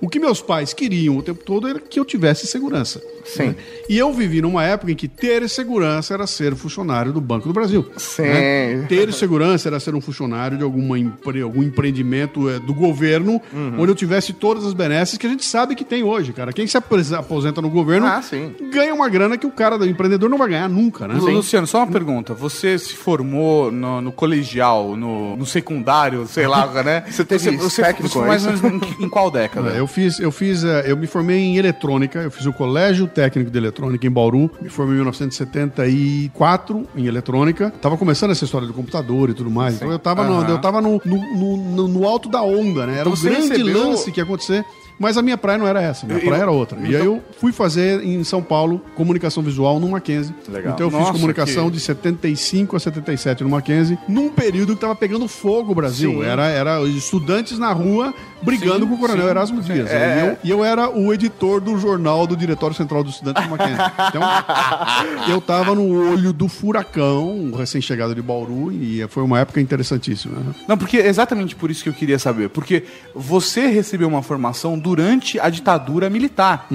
O 0.00 0.08
que 0.08 0.18
meus 0.18 0.40
pais 0.40 0.72
queriam 0.72 1.16
o 1.16 1.22
tempo 1.22 1.44
todo 1.44 1.68
era 1.68 1.78
que 1.78 1.98
eu 1.98 2.04
tivesse 2.04 2.46
segurança. 2.46 3.02
Sim. 3.24 3.48
né? 3.48 3.56
E 3.88 3.98
eu 3.98 4.12
vivi 4.12 4.40
numa 4.42 4.64
época 4.64 4.92
em 4.92 4.94
que 4.94 5.08
ter 5.08 5.48
segurança 5.48 6.14
era 6.14 6.26
ser 6.26 6.54
funcionário 6.54 7.12
do 7.12 7.20
Banco 7.20 7.48
do 7.48 7.54
Brasil. 7.54 7.86
Sim. 7.96 8.22
né? 8.22 8.82
Ter 8.88 9.12
segurança 9.12 9.68
era 9.68 9.80
ser 9.80 9.94
um 9.94 10.00
funcionário 10.00 10.56
de 10.58 10.64
alguma 10.64 10.93
empre- 10.96 11.40
algum 11.42 11.62
empreendimento 11.62 12.48
eh, 12.50 12.58
do 12.58 12.72
governo, 12.74 13.40
Uhum. 13.52 13.74
onde 13.78 13.90
eu 13.92 13.94
tivesse 13.94 14.32
todas 14.32 14.64
as 14.64 14.72
benesses 14.72 15.16
que 15.18 15.26
a 15.26 15.30
gente 15.30 15.44
sabe 15.44 15.74
que 15.74 15.84
tem 15.84 16.02
hoje, 16.02 16.32
cara. 16.32 16.52
Quem 16.52 16.66
se 16.66 16.76
aposenta 16.76 17.60
no 17.60 17.68
governo 17.70 18.06
Ah, 18.06 18.20
sim. 18.22 18.54
ganha 18.72 18.94
uma 18.94 19.08
grana 19.08 19.36
que 19.38 19.46
o 19.46 19.50
cara 19.50 19.78
do 19.78 19.86
empreendedor 19.86 20.28
não 20.30 20.38
vai 20.38 20.48
ganhar 20.48 20.68
nunca, 20.68 21.06
né? 21.08 21.14
Lu- 21.14 21.30
Luciano, 21.30 21.66
só 21.66 21.78
uma 21.78 21.86
pergunta. 21.86 22.34
Você 22.34 22.78
se 22.78 22.94
formou 22.94 23.70
no, 23.70 24.00
no 24.00 24.12
colegial, 24.12 24.96
no, 24.96 25.36
no 25.36 25.46
secundário, 25.46 26.26
sei 26.26 26.46
lá, 26.46 26.66
né? 26.82 27.04
Você 27.10 27.24
teve 27.24 27.44
você, 27.44 27.56
você, 27.56 27.82
técnico, 27.82 28.08
você 28.20 28.26
mais 28.26 28.46
é 28.46 28.50
ou 28.50 28.56
menos 28.62 28.88
em, 28.98 29.04
em 29.04 29.08
qual 29.08 29.30
década? 29.30 29.70
É, 29.70 29.80
Eu 29.80 29.86
fiz, 29.86 30.18
eu 30.20 30.30
fiz, 30.30 30.64
eh, 30.64 30.84
eu 30.86 30.96
me 30.96 31.06
formei 31.06 31.38
em 31.38 31.56
eletrônica, 31.56 32.18
eu 32.20 32.30
fiz 32.30 32.46
o 32.46 32.52
Colégio 32.52 33.06
Técnico 33.06 33.50
de 33.50 33.58
Eletrônica 33.58 34.06
em 34.06 34.10
Bauru, 34.10 34.50
me 34.60 34.68
formei 34.68 34.94
em 34.94 34.98
1974 34.98 36.86
em 36.96 37.06
eletrônica. 37.06 37.72
Tava 37.80 37.96
começando 37.96 38.30
essa 38.30 38.44
história 38.44 38.66
do 38.66 38.72
computador 38.74 39.30
e 39.30 39.34
tudo 39.34 39.50
mais. 39.50 39.74
Então 39.76 39.90
eu 39.90 39.98
tava, 39.98 40.24
no, 40.24 40.34
Aham. 40.40 40.48
eu 40.50 40.58
tava 40.58 40.80
no, 40.84 41.00
no, 41.04 41.56
no- 41.56 41.88
no- 41.88 42.08
alto 42.08 42.28
da 42.28 42.42
onda, 42.42 42.86
né? 42.86 42.92
Era 42.92 43.00
Então 43.02 43.12
um 43.12 43.16
você 43.16 43.28
grande 43.30 43.48
recebeu- 43.48 43.88
lance 43.90 44.12
que 44.12 44.20
ia 44.20 44.24
acontecer. 44.24 44.64
Mas 44.98 45.16
a 45.16 45.22
minha 45.22 45.36
praia 45.36 45.58
não 45.58 45.66
era 45.66 45.82
essa, 45.82 46.06
minha 46.06 46.18
Eu- 46.18 46.24
praia 46.26 46.42
era 46.42 46.50
outra. 46.50 46.78
E 46.80 46.88
então- 46.88 47.00
aí 47.00 47.04
eu 47.06 47.22
fui 47.40 47.52
fazer 47.52 48.02
em 48.04 48.22
São 48.22 48.42
Paulo 48.42 48.80
comunicação 48.94 49.42
visual 49.42 49.80
no 49.80 49.88
Mackenzie. 49.88 50.34
Legal. 50.48 50.72
Então 50.74 50.86
eu 50.86 50.90
fiz 50.90 51.00
Nossa, 51.00 51.12
comunicação 51.12 51.66
que- 51.66 51.72
de 51.76 51.80
75 51.80 52.76
a 52.76 52.80
77 52.80 53.42
no 53.42 53.50
Mackenzie, 53.50 53.98
num 54.08 54.28
período 54.30 54.74
que 54.74 54.80
tava 54.80 54.94
pegando 54.94 55.26
fogo 55.26 55.72
o 55.72 55.74
Brasil. 55.74 56.12
Sim. 56.12 56.22
Era, 56.24 56.46
era 56.48 56.80
estudantes 56.82 57.58
na 57.58 57.72
rua 57.72 58.14
brigando 58.42 58.80
Sim, 58.84 58.86
com 58.88 58.94
o 58.94 58.98
Coronel 58.98 59.24
sim. 59.24 59.30
Erasmo 59.30 59.60
Dias. 59.62 59.90
É, 59.90 60.16
E 60.16 60.20
eu, 60.26 60.36
e 60.44 60.50
eu 60.60 60.64
era 60.64 60.88
o 60.88 61.12
editor 61.12 61.60
do 61.60 61.76
jornal 61.78 62.26
do 62.26 62.36
Diretório 62.36 62.76
Central 62.76 63.02
dos 63.02 63.14
Estudantes 63.14 63.42
do 63.42 63.50
Mackenzie. 63.50 63.84
Então, 64.08 64.22
eu 65.28 65.40
tava 65.40 65.74
no 65.74 66.12
olho 66.12 66.32
do 66.32 66.48
furacão, 66.48 67.50
recém-chegado 67.56 68.14
de 68.14 68.22
Bauru, 68.22 68.70
e 68.72 69.06
foi 69.08 69.22
uma 69.22 69.40
época 69.40 69.60
interessantíssima. 69.60 70.38
né? 70.38 70.54
Não, 70.68 70.76
porque 70.76 70.98
é 70.98 71.06
exatamente 71.08 71.56
por 71.56 71.70
isso 71.70 71.82
que 71.82 71.88
eu 71.88 71.94
queria 71.94 72.18
saber. 72.18 72.48
Porque 72.50 72.84
você 73.14 73.66
recebeu 73.66 74.06
uma 74.08 74.22
formação 74.22 74.78
durante 74.84 75.40
a 75.40 75.48
ditadura 75.48 76.10
militar. 76.10 76.66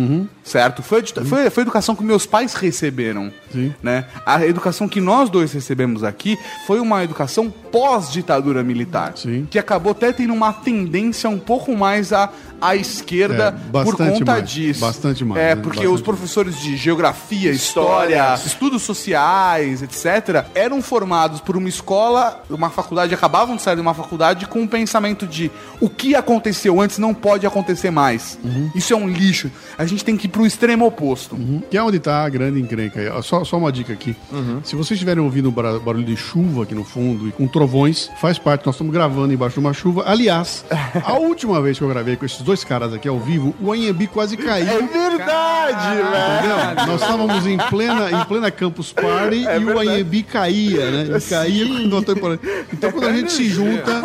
Certo? 0.43 0.82
Foi 0.82 1.02
a, 1.02 1.24
foi, 1.26 1.50
foi 1.52 1.62
a 1.62 1.65
educação 1.65 1.95
que 1.95 2.04
meus 2.04 2.26
pais 2.26 2.56
receberam. 2.56 3.32
Sim. 3.52 3.72
Né? 3.84 4.06
A 4.26 4.43
educação 4.48 4.88
que 4.89 5.00
nós 5.00 5.30
dois 5.30 5.54
recebemos 5.54 6.04
aqui 6.04 6.36
foi 6.65 6.80
uma 6.80 7.04
educação 7.04 7.54
pós-ditadura 7.72 8.63
militar. 8.63 9.13
Sim. 9.15 9.48
Que 9.50 9.60
acabou 9.60 9.91
até 9.91 10.12
tendo 10.12 10.34
uma 10.34 10.52
tendência 10.52 11.30
um 11.30 11.38
pouco 11.38 11.76
mais 11.78 12.12
à, 12.12 12.32
à 12.60 12.76
esquerda 12.76 13.56
É, 13.67 13.84
por 13.84 13.95
conta 13.95 14.26
mais, 14.26 14.50
disso. 14.50 14.82
bastante 14.82 15.24
mais, 15.24 15.39
É, 15.39 15.56
né? 15.56 15.62
porque 15.62 15.82
Bastante 15.82 15.95
os 15.95 16.02
professores 16.02 16.60
de 16.60 16.76
geografia, 16.76 17.52
história, 17.52 18.34
estudos 18.43 18.82
sociais, 18.82 19.84
etc., 19.84 20.45
eram 20.56 20.82
formados 20.82 21.41
por 21.41 21.56
uma 21.56 21.69
escola, 21.69 22.43
uma 22.50 22.72
faculdade, 22.72 23.13
acabavam 23.13 23.56
de 23.56 23.62
sair 23.62 23.76
de 23.76 23.82
uma 23.82 23.93
faculdade 23.93 24.48
com 24.48 24.63
o 24.63 24.67
pensamento 24.67 25.28
de 25.28 25.52
o 25.80 25.88
que 25.89 26.15
aconteceu 26.15 26.82
antes 26.82 26.98
não 26.98 27.13
pode 27.13 27.45
acontecer 27.45 27.91
mais. 27.91 27.98
Uhum. 28.43 28.71
Isso 28.75 28.93
é 28.93 28.95
um 28.95 29.07
lixo. 29.07 29.49
A 29.77 29.85
gente 29.85 30.03
tem 30.05 30.15
que 30.17 30.25
ir 30.27 30.29
pro 30.29 30.45
extremo 30.45 30.85
oposto. 30.85 31.38
Que 31.69 31.77
é 31.77 31.83
onde 31.83 31.97
está 31.97 32.23
a 32.25 32.29
grande 32.29 32.59
encrenca. 32.59 33.21
Só, 33.21 33.43
só 33.43 33.57
uma 33.57 33.71
dica 33.71 33.93
aqui. 33.93 34.15
Se 34.63 34.75
vocês 34.75 34.91
estiverem 34.91 35.23
ouvindo 35.23 35.51
bar- 35.51 35.79
barulho 35.79 36.05
de 36.05 36.15
chuva 36.15 36.63
aqui 36.63 36.73
no 36.75 36.83
fundo 36.83 37.27
e 37.27 37.31
com 37.31 37.47
trovões, 37.47 38.09
faz 38.19 38.38
parte. 38.38 38.65
Nós 38.65 38.75
estamos 38.75 38.93
gravando 38.93 39.33
embaixo 39.33 39.55
de 39.55 39.59
uma 39.59 39.73
chuva. 39.73 40.03
Aliás, 40.05 40.65
a 41.03 41.13
última 41.13 41.62
vez 41.62 41.77
que 41.77 41.83
eu 41.83 41.89
gravei 41.89 42.15
com 42.15 42.25
esses 42.25 42.41
dois 42.41 42.63
caras 42.63 42.93
aqui 42.93 43.07
ao 43.07 43.19
vivo, 43.19 43.53
o 43.62 43.71
Anhembi 43.71 44.07
quase 44.07 44.38
caiu. 44.38 44.67
É 44.67 44.81
verdade, 44.81 45.95
velho. 45.97 46.88
Nós 46.88 47.01
estávamos 47.01 47.45
em 47.45 47.57
plena, 47.57 48.12
em 48.12 48.25
plena 48.25 48.51
Campus 48.51 48.91
Party 48.93 49.43
e 49.45 49.65
o 49.65 49.79
Anhembi 49.79 50.23
caía, 50.23 50.91
né? 50.91 51.17
E 51.17 51.21
caía 51.21 51.65
quando 51.67 51.99
estamos 51.99 52.21
falando. 52.21 52.39
Então 52.73 52.91
quando 52.91 53.07
a 53.07 53.13
gente 53.13 53.31
se 53.31 53.47
junta, 53.49 54.01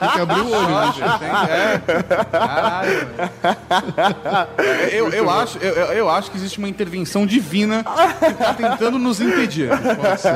tem 0.00 0.08
que 0.10 0.20
abrir 0.20 0.40
o 0.40 0.50
olho, 0.50 0.68
né? 0.68 0.92
gente? 0.94 2.30
Caralho. 2.30 2.90
Eu, 4.92 5.08
eu, 5.10 5.30
acho, 5.30 5.58
eu, 5.58 5.72
eu- 5.92 6.08
acho 6.10 6.30
que 6.30 6.36
existe 6.36 6.58
uma 6.58 6.68
intervenção 6.68 7.24
divina 7.26 7.84
que 8.18 8.34
tá 8.34 8.54
tentando 8.54 8.98
nos 8.98 9.20
impedir. 9.20 9.68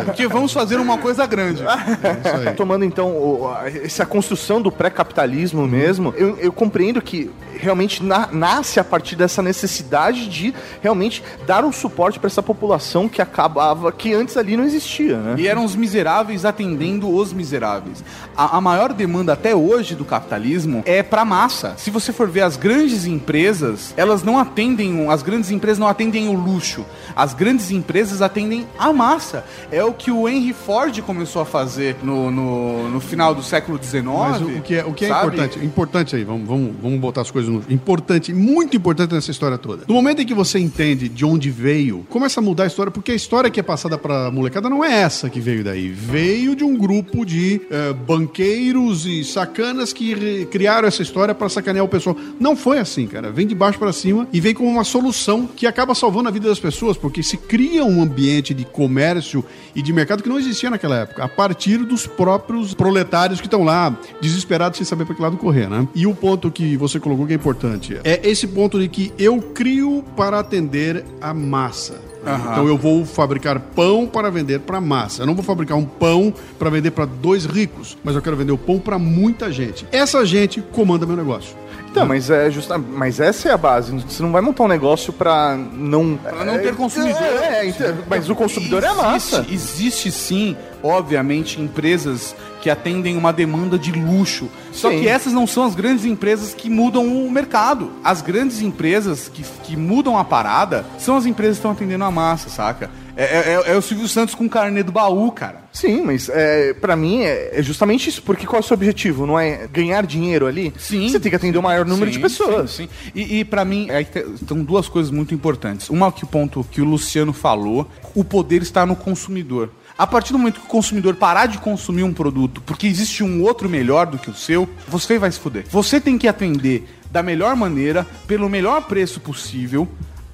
Porque 0.04 0.26
vamos 0.28 0.52
fazer 0.52 0.76
uma 0.78 0.96
coisa 0.98 1.26
grande. 1.26 1.62
Isso 1.62 2.48
aí. 2.48 2.54
Tomando 2.54 2.84
então 2.84 3.08
o- 3.10 3.48
a- 3.48 3.68
essa 3.68 4.06
construção 4.06 4.60
do 4.62 4.70
pré-capitalismo 4.70 5.66
mesmo, 5.66 6.14
eu, 6.16 6.38
eu 6.38 6.52
compreendo 6.52 7.00
que 7.02 7.30
realmente 7.58 8.02
na- 8.02 8.28
nasce 8.30 8.78
a 8.78 8.84
partir 8.84 9.16
dessa 9.16 9.42
necessidade 9.42 10.28
de 10.28 10.54
realmente 10.82 11.22
dar 11.46 11.64
um 11.64 11.72
suporte 11.72 12.18
para 12.18 12.26
essa 12.28 12.42
população 12.42 13.08
que 13.08 13.20
acabava, 13.22 13.90
que 13.92 14.12
antes 14.12 14.36
ali 14.36 14.56
não 14.56 14.64
existia, 14.64 15.16
né? 15.18 15.34
E 15.38 15.48
eram 15.48 15.64
os 15.64 15.74
miseráveis 15.74 16.44
atendendo 16.44 17.12
os 17.14 17.32
miseráveis. 17.32 18.04
A, 18.36 18.56
a 18.58 18.60
maior 18.60 18.92
demanda 18.92 19.32
até 19.32 19.54
hoje 19.54 19.94
do 19.94 20.04
capitalismo 20.04 20.82
é 20.86 21.02
pra 21.02 21.24
massa. 21.24 21.74
Se 21.76 21.90
você 21.90 22.12
for 22.12 22.28
ver 22.28 22.42
as 22.42 22.56
grandes 22.56 22.73
empresas, 23.06 23.94
elas 23.96 24.22
não 24.22 24.38
atendem, 24.38 25.08
as 25.08 25.22
grandes 25.22 25.50
empresas 25.50 25.78
não 25.78 25.88
atendem 25.88 26.28
o 26.28 26.32
luxo. 26.32 26.84
As 27.14 27.34
grandes 27.34 27.70
empresas 27.70 28.22
atendem 28.22 28.66
a 28.78 28.92
massa. 28.92 29.44
É 29.70 29.84
o 29.84 29.92
que 29.92 30.10
o 30.10 30.28
Henry 30.28 30.52
Ford 30.52 31.00
começou 31.02 31.42
a 31.42 31.44
fazer 31.44 31.96
no, 32.02 32.30
no, 32.30 32.88
no 32.88 33.00
final 33.00 33.34
do 33.34 33.42
século 33.42 33.78
XIX. 33.82 34.04
Mas 34.04 34.40
o, 34.40 34.46
o 34.46 34.62
que 34.62 34.74
é, 34.74 34.84
o 34.84 34.92
que 34.92 35.04
é 35.04 35.08
sabe? 35.08 35.26
importante? 35.26 35.64
Importante 35.64 36.16
aí, 36.16 36.24
vamos, 36.24 36.46
vamos, 36.46 36.74
vamos 36.82 37.00
botar 37.00 37.20
as 37.22 37.30
coisas 37.30 37.52
no. 37.52 37.62
Importante, 37.68 38.32
muito 38.32 38.76
importante 38.76 39.14
nessa 39.14 39.30
história 39.30 39.58
toda. 39.58 39.84
No 39.86 39.94
momento 39.94 40.22
em 40.22 40.26
que 40.26 40.34
você 40.34 40.58
entende 40.58 41.08
de 41.08 41.24
onde 41.24 41.50
veio, 41.50 42.04
começa 42.08 42.40
a 42.40 42.42
mudar 42.42 42.64
a 42.64 42.66
história, 42.66 42.90
porque 42.90 43.12
a 43.12 43.14
história 43.14 43.50
que 43.50 43.60
é 43.60 43.62
passada 43.62 43.96
pra 43.96 44.30
molecada 44.30 44.68
não 44.68 44.84
é 44.84 45.02
essa 45.02 45.30
que 45.30 45.40
veio 45.40 45.62
daí. 45.64 45.88
Veio 45.88 46.54
de 46.56 46.64
um 46.64 46.76
grupo 46.76 47.24
de 47.24 47.60
eh, 47.70 47.92
banqueiros 47.92 49.06
e 49.06 49.24
sacanas 49.24 49.92
que 49.92 50.46
criaram 50.46 50.88
essa 50.88 51.02
história 51.02 51.34
pra 51.34 51.48
sacanear 51.48 51.84
o 51.84 51.88
pessoal. 51.88 52.16
Não 52.38 52.56
foi 52.64 52.78
assim, 52.78 53.06
cara. 53.06 53.30
Vem 53.30 53.46
de 53.46 53.54
baixo 53.54 53.78
pra 53.78 53.92
cima 53.92 54.26
e 54.32 54.40
vem 54.40 54.54
como 54.54 54.70
uma 54.70 54.84
solução 54.84 55.46
que 55.46 55.66
acaba 55.66 55.94
salvando 55.94 56.30
a 56.30 56.32
vida 56.32 56.48
das 56.48 56.58
pessoas, 56.58 56.96
porque 56.96 57.22
se 57.22 57.36
cria 57.36 57.84
um 57.84 58.02
ambiente 58.02 58.54
de 58.54 58.64
comércio 58.64 59.44
e 59.74 59.82
de 59.82 59.92
mercado 59.92 60.22
que 60.22 60.30
não 60.30 60.38
existia 60.38 60.70
naquela 60.70 60.96
época, 60.96 61.22
a 61.22 61.28
partir 61.28 61.76
dos 61.76 62.06
próprios 62.06 62.72
proletários 62.72 63.38
que 63.38 63.46
estão 63.46 63.64
lá, 63.64 63.94
desesperados 64.18 64.78
sem 64.78 64.86
saber 64.86 65.04
para 65.04 65.14
que 65.14 65.20
lado 65.20 65.36
correr, 65.36 65.68
né? 65.68 65.86
E 65.94 66.06
o 66.06 66.14
ponto 66.14 66.50
que 66.50 66.74
você 66.78 66.98
colocou 66.98 67.26
que 67.26 67.34
é 67.34 67.36
importante 67.36 67.98
é 68.02 68.26
esse 68.26 68.46
ponto 68.46 68.80
de 68.80 68.88
que 68.88 69.12
eu 69.18 69.42
crio 69.42 70.02
para 70.16 70.38
atender 70.38 71.04
a 71.20 71.34
massa. 71.34 72.00
Então 72.22 72.66
eu 72.66 72.78
vou 72.78 73.04
fabricar 73.04 73.60
pão 73.60 74.06
para 74.06 74.30
vender 74.30 74.60
para 74.60 74.80
massa. 74.80 75.22
Eu 75.22 75.26
não 75.26 75.34
vou 75.34 75.44
fabricar 75.44 75.76
um 75.76 75.84
pão 75.84 76.32
para 76.58 76.70
vender 76.70 76.92
para 76.92 77.04
dois 77.04 77.44
ricos, 77.44 77.98
mas 78.02 78.14
eu 78.14 78.22
quero 78.22 78.36
vender 78.36 78.52
o 78.52 78.56
pão 78.56 78.78
para 78.78 78.98
muita 78.98 79.52
gente. 79.52 79.86
Essa 79.92 80.24
gente 80.24 80.62
comanda 80.72 81.04
meu 81.04 81.16
negócio. 81.16 81.54
Então, 81.94 82.06
mas 82.06 82.28
é 82.28 82.50
justa, 82.50 82.76
mas 82.76 83.20
essa 83.20 83.48
é 83.48 83.52
a 83.52 83.56
base. 83.56 83.92
Você 83.92 84.20
não 84.20 84.32
vai 84.32 84.42
montar 84.42 84.64
um 84.64 84.68
negócio 84.68 85.12
pra 85.12 85.56
não 85.56 86.16
Pra 86.16 86.44
não 86.44 86.58
ter 86.58 86.74
consumidor. 86.74 87.22
É, 87.22 87.60
é, 87.60 87.68
então, 87.68 87.96
mas 88.10 88.28
o 88.28 88.34
consumidor 88.34 88.82
é 88.82 88.88
a 88.88 88.94
massa. 88.94 89.46
Existe, 89.48 89.54
existe 89.54 90.10
sim, 90.10 90.56
obviamente, 90.82 91.60
empresas 91.60 92.34
que 92.60 92.68
atendem 92.68 93.16
uma 93.16 93.32
demanda 93.32 93.78
de 93.78 93.92
luxo. 93.92 94.48
Só 94.72 94.90
Sim. 94.90 95.00
que 95.00 95.08
essas 95.08 95.32
não 95.32 95.46
são 95.46 95.64
as 95.64 95.74
grandes 95.74 96.04
empresas 96.04 96.52
que 96.52 96.68
mudam 96.68 97.06
o 97.06 97.30
mercado. 97.30 97.92
As 98.02 98.22
grandes 98.22 98.60
empresas 98.60 99.28
que, 99.28 99.44
que 99.62 99.76
mudam 99.76 100.18
a 100.18 100.24
parada 100.24 100.84
são 100.98 101.14
as 101.14 101.26
empresas 101.26 101.56
que 101.56 101.60
estão 101.60 101.72
atendendo 101.72 102.04
a 102.04 102.10
massa, 102.10 102.48
saca? 102.48 102.90
É, 103.16 103.22
é- 103.24 103.54
é- 103.66 103.72
é 103.72 103.76
o 103.76 103.82
Silvio 103.82 104.08
Santos 104.08 104.34
com 104.34 104.48
carnê 104.48 104.82
do 104.82 104.90
baú, 104.92 105.30
cara. 105.32 105.62
Sim, 105.72 106.02
mas 106.02 106.28
é, 106.28 106.72
para 106.74 106.94
mim 106.96 107.22
é, 107.22 107.58
é 107.58 107.62
justamente 107.62 108.08
isso. 108.08 108.22
Porque 108.22 108.46
qual 108.46 108.60
é 108.60 108.64
o 108.64 108.66
seu 108.66 108.74
objetivo? 108.74 109.26
Não 109.26 109.38
é 109.38 109.66
ganhar 109.72 110.04
dinheiro 110.06 110.46
ali? 110.46 110.72
Sim. 110.78 111.08
Você 111.08 111.18
tem 111.20 111.30
que 111.30 111.36
atender 111.36 111.58
o 111.58 111.62
maior 111.62 111.84
número 111.84 112.10
de 112.10 112.16
Sim, 112.16 112.22
pessoas. 112.22 112.70
Sim, 112.72 112.88
sim. 113.04 113.10
E, 113.14 113.40
e 113.40 113.44
para 113.44 113.64
mim, 113.64 113.90
aí 113.90 114.04
te- 114.04 114.24
estão 114.34 114.62
duas 114.62 114.88
coisas 114.88 115.10
muito 115.12 115.34
importantes. 115.34 115.88
Uma 115.90 116.10
que 116.12 116.24
o 116.24 116.26
ponto 116.26 116.64
que 116.70 116.80
o 116.80 116.84
Luciano 116.84 117.32
falou, 117.32 117.88
o 118.14 118.24
poder 118.24 118.62
está 118.62 118.84
no 118.86 118.96
consumidor. 118.96 119.70
A 119.96 120.06
partir 120.08 120.32
do 120.32 120.38
momento 120.40 120.58
que 120.60 120.66
o 120.66 120.68
consumidor 120.68 121.14
parar 121.14 121.46
de 121.46 121.58
consumir 121.58 122.02
um 122.02 122.12
produto 122.12 122.60
porque 122.66 122.84
existe 122.86 123.22
um 123.22 123.42
outro 123.42 123.68
melhor 123.68 124.06
do 124.06 124.18
que 124.18 124.28
o 124.28 124.34
seu, 124.34 124.68
você 124.88 125.20
vai 125.20 125.30
se 125.30 125.38
fuder. 125.38 125.64
Você 125.70 126.00
tem 126.00 126.18
que 126.18 126.26
atender 126.26 126.84
da 127.12 127.22
melhor 127.22 127.54
maneira, 127.54 128.04
pelo 128.26 128.48
melhor 128.48 128.82
preço 128.88 129.20
possível, 129.20 129.86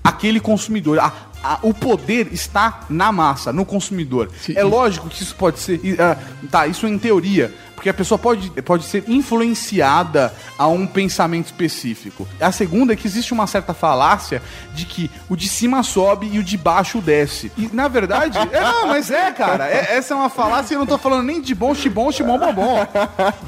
aquele 0.02 0.40
consumidor. 0.40 0.98
A- 0.98 1.12
a- 1.42 1.58
o 1.62 1.72
poder 1.72 2.28
está 2.32 2.80
na 2.90 3.10
massa, 3.10 3.52
no 3.52 3.64
consumidor. 3.64 4.28
É 4.54 4.62
lógico 4.62 5.08
que 5.08 5.22
isso 5.22 5.34
pode 5.34 5.58
ser. 5.58 5.80
ah, 5.98 6.16
tá, 6.50 6.66
isso 6.66 6.86
em 6.86 6.98
teoria. 6.98 7.52
Porque 7.74 7.88
a 7.88 7.94
pessoa 7.94 8.18
pode, 8.18 8.50
pode 8.62 8.84
ser 8.84 9.04
influenciada 9.08 10.34
a 10.58 10.66
um 10.68 10.86
pensamento 10.86 11.46
específico. 11.46 12.28
A 12.38 12.52
segunda 12.52 12.92
é 12.92 12.96
que 12.96 13.06
existe 13.06 13.32
uma 13.32 13.46
certa 13.46 13.72
falácia 13.72 14.42
de 14.74 14.84
que 14.84 15.10
o 15.30 15.36
de 15.36 15.48
cima 15.48 15.82
sobe 15.82 16.28
e 16.30 16.38
o 16.38 16.44
de 16.44 16.58
baixo 16.58 17.00
desce. 17.00 17.50
E, 17.56 17.70
na 17.72 17.88
verdade, 17.88 18.36
é, 18.52 18.60
não, 18.60 18.88
mas 18.88 19.10
é, 19.10 19.32
cara. 19.32 19.66
é- 19.66 19.96
essa 19.96 20.12
é 20.12 20.16
uma 20.16 20.28
falácia 20.28 20.74
e 20.74 20.76
eu 20.76 20.80
não 20.80 20.86
tô 20.86 20.98
falando 20.98 21.22
nem 21.24 21.40
de 21.40 21.54
bom, 21.54 21.74
xibom, 21.74 22.12
xibom, 22.12 22.38
bombom. 22.38 22.86